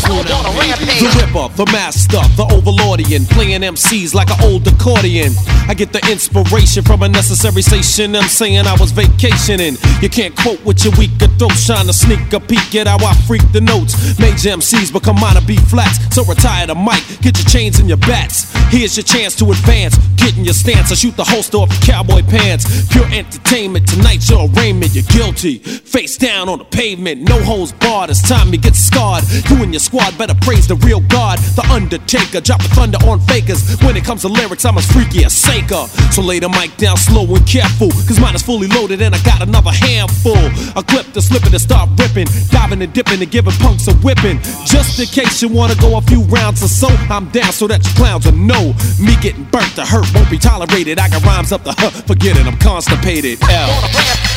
Slow 0.00 0.22
down, 0.24 0.44
baby. 0.56 0.84
The 1.00 1.08
Ripper, 1.20 1.48
the 1.56 1.66
Master, 1.72 2.20
the 2.36 2.44
Overlordian, 2.52 3.28
playing 3.30 3.62
MCs 3.62 4.14
like 4.14 4.30
an 4.30 4.44
old 4.44 4.66
accordion. 4.66 5.32
I 5.66 5.74
get 5.74 5.92
the 5.92 6.00
inspiration 6.10 6.84
from 6.84 7.02
a 7.02 7.08
necessary 7.08 7.62
station. 7.62 8.14
I'm 8.14 8.28
saying 8.28 8.66
I 8.66 8.76
was 8.76 8.92
vacationing. 8.92 9.76
You 10.02 10.10
can't 10.10 10.36
quote 10.36 10.62
with 10.64 10.84
your 10.84 10.92
weaker 10.98 11.28
throat, 11.38 11.56
trying 11.64 11.86
to 11.86 11.92
sneak 11.92 12.13
a 12.32 12.40
peek 12.40 12.74
at 12.74 12.86
how 12.86 12.98
I 13.04 13.14
freak 13.26 13.44
the 13.52 13.60
notes. 13.60 14.18
Major 14.18 14.56
MCs 14.56 14.92
become 14.92 15.20
minor 15.20 15.40
B 15.46 15.56
flats, 15.56 15.98
so 16.14 16.24
retire 16.24 16.66
the 16.66 16.74
mic, 16.74 17.02
get 17.20 17.36
your 17.36 17.48
chains 17.48 17.78
and 17.78 17.88
your 17.88 17.98
bats. 17.98 18.50
Here's 18.72 18.96
your 18.96 19.04
chance 19.04 19.36
to 19.36 19.50
advance, 19.50 19.96
get 20.16 20.36
in 20.36 20.44
your 20.44 20.54
stance. 20.54 20.90
I 20.90 20.94
shoot 20.94 21.16
the 21.16 21.24
holster 21.24 21.58
off 21.58 21.70
your 21.70 21.94
cowboy 21.94 22.22
pants. 22.22 22.64
Pure 22.88 23.12
entertainment, 23.12 23.86
tonight's 23.86 24.30
your 24.30 24.48
arraignment. 24.48 24.94
You're 24.94 25.04
guilty, 25.04 25.58
face 25.58 26.16
down 26.16 26.48
on 26.48 26.58
the 26.58 26.64
pavement, 26.64 27.28
no 27.28 27.42
holes 27.42 27.72
barred. 27.72 28.10
It's 28.10 28.26
time 28.26 28.52
you 28.52 28.58
get 28.58 28.74
scarred. 28.74 29.24
You 29.50 29.62
and 29.62 29.72
your 29.72 29.80
squad 29.80 30.16
better 30.16 30.34
praise 30.40 30.66
the 30.66 30.76
real 30.76 31.00
God, 31.00 31.38
the 31.54 31.66
Undertaker. 31.70 32.40
Drop 32.40 32.54
Dropping 32.54 32.76
thunder 32.76 32.98
on 33.10 33.18
fakers. 33.20 33.76
When 33.82 33.96
it 33.96 34.04
comes 34.04 34.22
to 34.22 34.28
lyrics, 34.28 34.64
I'm 34.64 34.78
as 34.78 34.86
freaky 34.90 35.24
as 35.24 35.32
Saker. 35.32 35.86
So 36.12 36.22
lay 36.22 36.38
the 36.38 36.48
mic 36.48 36.76
down 36.76 36.96
slow 36.96 37.26
and 37.34 37.44
careful, 37.46 37.90
cause 38.06 38.20
mine 38.20 38.34
is 38.34 38.42
fully 38.42 38.68
loaded 38.68 39.02
and 39.02 39.14
I 39.14 39.18
got 39.22 39.42
another 39.42 39.72
handful. 39.72 40.38
A 40.76 40.82
clip 40.82 41.12
to 41.14 41.22
slip 41.22 41.42
it 41.42 41.52
and 41.52 41.60
start 41.60 41.93
ripping. 41.96 42.26
Diving 42.50 42.82
and 42.82 42.92
dipping 42.92 43.20
and 43.20 43.30
giving 43.30 43.52
punks 43.60 43.86
a 43.88 43.94
whipping. 44.04 44.40
Just 44.64 44.98
in 44.98 45.06
case 45.06 45.42
you 45.42 45.48
wanna 45.48 45.74
go 45.76 45.96
a 45.96 46.02
few 46.02 46.22
rounds 46.24 46.62
or 46.62 46.68
so, 46.68 46.88
I'm 47.10 47.28
down 47.30 47.52
so 47.52 47.66
that 47.66 47.84
you 47.86 47.92
clowns 47.94 48.26
will 48.26 48.36
know. 48.36 48.74
Me 49.00 49.16
getting 49.20 49.44
burnt 49.44 49.74
to 49.76 49.84
hurt 49.84 50.06
won't 50.14 50.30
be 50.30 50.38
tolerated. 50.38 50.98
I 50.98 51.08
got 51.08 51.24
rhymes 51.24 51.52
up 51.52 51.64
the 51.64 51.74
huh, 51.76 51.90
forget 52.06 52.36
it, 52.36 52.46
I'm 52.46 52.58
constipated. 52.58 53.38
L. 53.50 53.70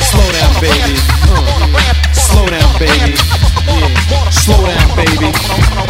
Slow 0.08 0.32
down, 0.32 0.54
baby. 0.60 0.96
Uh, 1.28 2.12
slow 2.12 2.46
down, 2.48 2.78
baby. 2.78 3.12
Yeah. 3.12 4.30
Slow 4.30 4.56
down, 4.64 4.96
baby. 4.96 5.32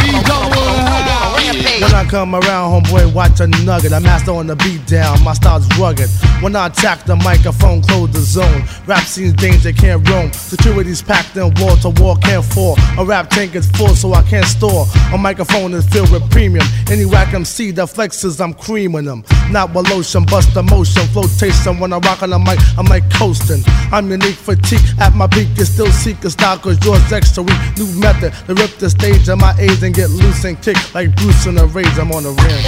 Be 0.03 0.11
done 0.27 1.28
house. 1.49 1.83
When 1.83 1.95
I 1.95 2.05
come 2.09 2.35
around, 2.35 2.85
homeboy, 2.85 3.13
watch 3.13 3.41
a 3.41 3.47
nugget. 3.47 3.93
I 3.93 3.99
master 3.99 4.33
on 4.33 4.47
the 4.47 4.57
beat 4.57 4.87
down, 4.87 5.23
my 5.23 5.33
style's 5.33 5.67
rugged. 5.79 6.09
When 6.41 6.55
I 6.57 6.67
attack 6.67 7.05
the 7.05 7.17
microphone, 7.17 7.83
close 7.83 8.11
the 8.11 8.21
zone. 8.21 8.65
Rap 8.87 9.05
scene's 9.05 9.35
danger, 9.35 9.73
can't 9.73 10.07
roam. 10.09 10.33
Security's 10.33 11.03
packed 11.03 11.37
in 11.37 11.53
wall 11.57 11.77
to 11.79 11.91
wall, 12.01 12.17
can't 12.17 12.45
fall. 12.45 12.77
A 12.99 13.05
rap 13.05 13.31
tank 13.31 13.55
is 13.55 13.69
full, 13.71 13.95
so 13.95 14.13
I 14.13 14.23
can't 14.23 14.47
store. 14.47 14.87
A 15.13 15.19
microphone 15.19 15.75
is 15.75 15.87
filled 15.89 16.11
with 16.11 16.29
premium. 16.31 16.67
Any 16.91 17.05
whack 17.05 17.35
MC 17.35 17.71
that 17.73 17.89
flexes, 17.89 18.41
I'm 18.41 18.55
creaming 18.55 19.05
them. 19.05 19.25
Not 19.51 19.75
with 19.75 19.89
lotion, 19.91 20.25
bust 20.25 20.55
the 20.55 20.63
motion, 20.63 21.07
flotation. 21.09 21.79
When 21.79 21.93
I 21.93 21.99
rock 21.99 22.23
on 22.23 22.31
the 22.31 22.39
mic, 22.39 22.59
I'm 22.77 22.87
like 22.87 23.09
coasting. 23.13 23.63
I'm 23.93 24.11
unique 24.11 24.37
fatigue 24.37 24.81
at 25.01 25.15
my 25.15 25.27
peak, 25.27 25.49
you 25.57 25.65
still 25.65 25.91
seek 25.93 26.23
a 26.25 26.31
style, 26.31 26.59
cause 26.59 26.85
yours 26.85 27.13
extra 27.13 27.43
weak. 27.43 27.59
New 27.77 27.87
method 28.01 28.33
to 28.47 28.55
rip 28.55 28.77
the 28.79 28.91
stage 28.91 29.29
of 29.29 29.39
my 29.39 29.55
age 29.59 29.83
and 29.83 29.95
get 29.95 30.11
loose 30.11 30.45
and 30.45 30.61
kick 30.61 30.77
like 30.95 31.15
Bruce 31.17 31.38
House 31.39 31.47
in 31.47 31.57
a 31.57 31.67
rage, 31.67 31.99
I'm 31.99 32.11
on 32.11 32.25
the 32.25 32.31
rim. 32.31 32.63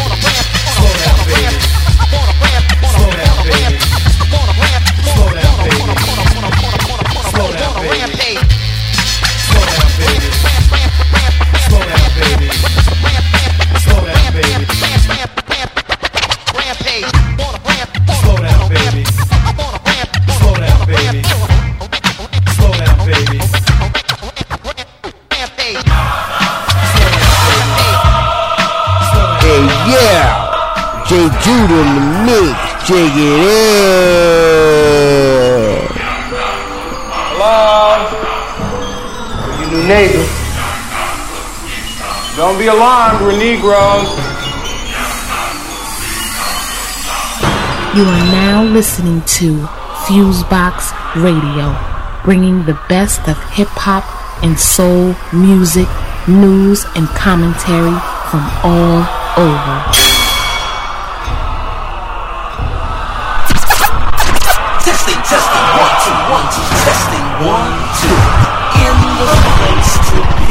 Slow 0.79 0.93
down, 1.03 1.19
baby. 1.27 1.59
Slow 2.95 3.11
down, 3.11 3.43
baby. 3.51 3.79
Slow 5.11 5.27
down, 5.35 5.57
baby. 5.67 5.95
Slow 7.31 7.51
down, 7.51 7.75
baby. 7.83 8.39
Slow 11.67 11.83
down, 11.83 12.11
baby. 12.15 12.51
Slow 12.55 12.87
down, 13.11 13.29
baby. 13.75 13.79
Slow 13.83 14.07
down, 14.07 14.31
baby. 14.31 14.71
Slow 18.23 18.37
down, 18.39 18.69
baby. 18.71 19.05
Slow 20.39 20.55
down, 20.55 20.87
baby. 20.87 21.30
Yeah. 29.91 31.05
J. 31.07 31.29
Jude 31.43 31.71
in 31.75 31.89
the 31.97 32.05
mix. 32.25 32.55
Check 32.87 33.13
it 33.19 33.43
out. 33.51 34.31
Hello? 37.35 37.99
You 39.59 39.67
new 39.71 39.85
neighbor. 39.89 40.27
Don't 42.37 42.59
be 42.59 42.69
alarmed, 42.69 43.21
we're 43.21 43.37
Negroes. 43.37 44.09
You 47.97 48.05
are 48.05 48.27
now 48.33 48.63
listening 48.63 49.23
to 49.23 49.67
Fusebox 50.07 50.93
Radio, 51.17 51.75
bringing 52.25 52.65
the 52.65 52.79
best 52.89 53.29
of 53.29 53.37
hip 53.51 53.69
hop 53.73 54.05
and 54.45 54.59
soul 54.59 55.17
music, 55.33 55.89
news, 56.29 56.87
and 56.95 57.09
commentary 57.09 57.99
from 58.31 58.49
all 58.63 59.20
over. 59.37 59.77
Testing, 64.83 65.21
testing, 65.23 65.67
one, 65.79 65.95
two, 66.03 66.17
one, 66.35 66.47
two, 66.51 66.67
testing, 66.83 67.27
one, 67.47 67.75
two. 68.01 68.19
In 68.81 68.97
the 69.19 69.31
place 69.57 69.93
to 70.11 70.19
be. 70.39 70.50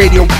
Radio. 0.00 0.39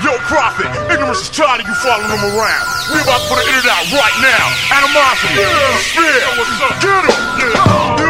Yo, 0.00 0.16
Prophet, 0.24 0.72
ignorance 0.88 1.20
is 1.20 1.28
tired 1.28 1.60
of 1.60 1.66
you 1.68 1.74
following 1.84 2.08
them 2.08 2.24
around. 2.32 2.64
We 2.94 3.00
about 3.04 3.20
to 3.20 3.28
put 3.28 3.44
an 3.44 3.48
internet 3.52 3.76
out 3.76 3.92
right 3.92 4.16
now. 4.24 4.44
Animosity, 4.80 5.44
what's 6.40 6.56
up? 6.64 6.80
Get 6.80 7.04
him! 7.04 7.12
Yeah. 7.44 8.00
Yeah. 8.00 8.09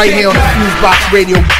Right 0.00 0.14
here 0.14 0.28
on 0.28 0.34
Fusebox 0.34 1.12
Radio. 1.12 1.59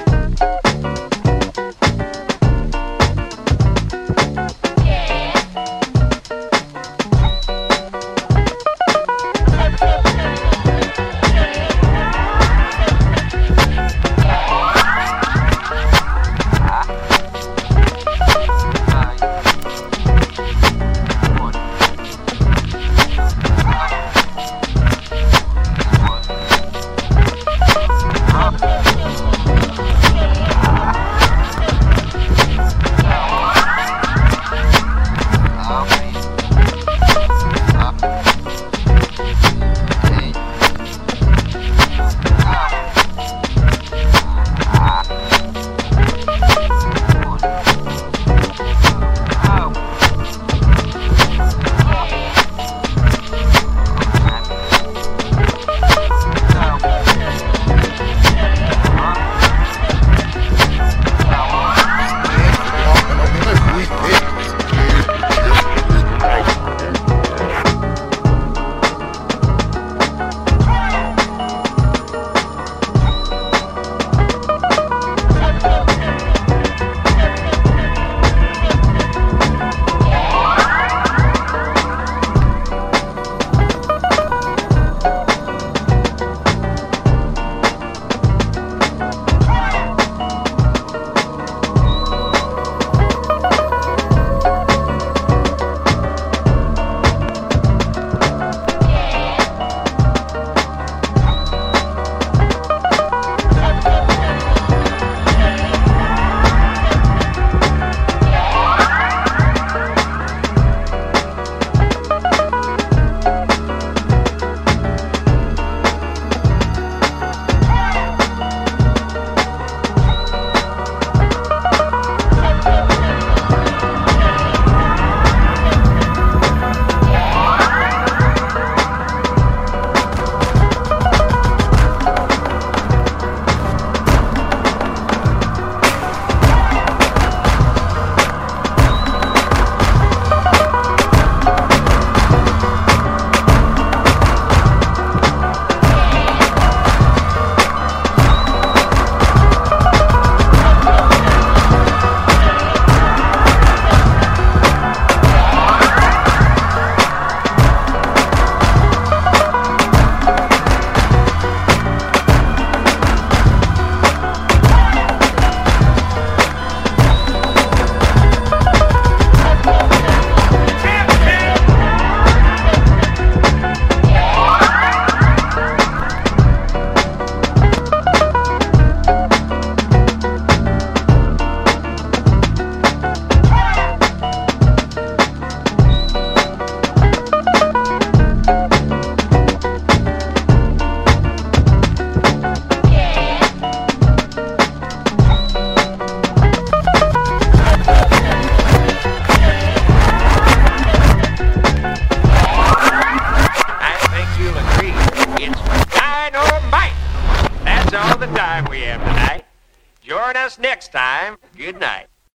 Us 210.51 210.59
next 210.59 210.91
time. 210.91 211.37
Good 211.55 211.79
night. 211.79 212.10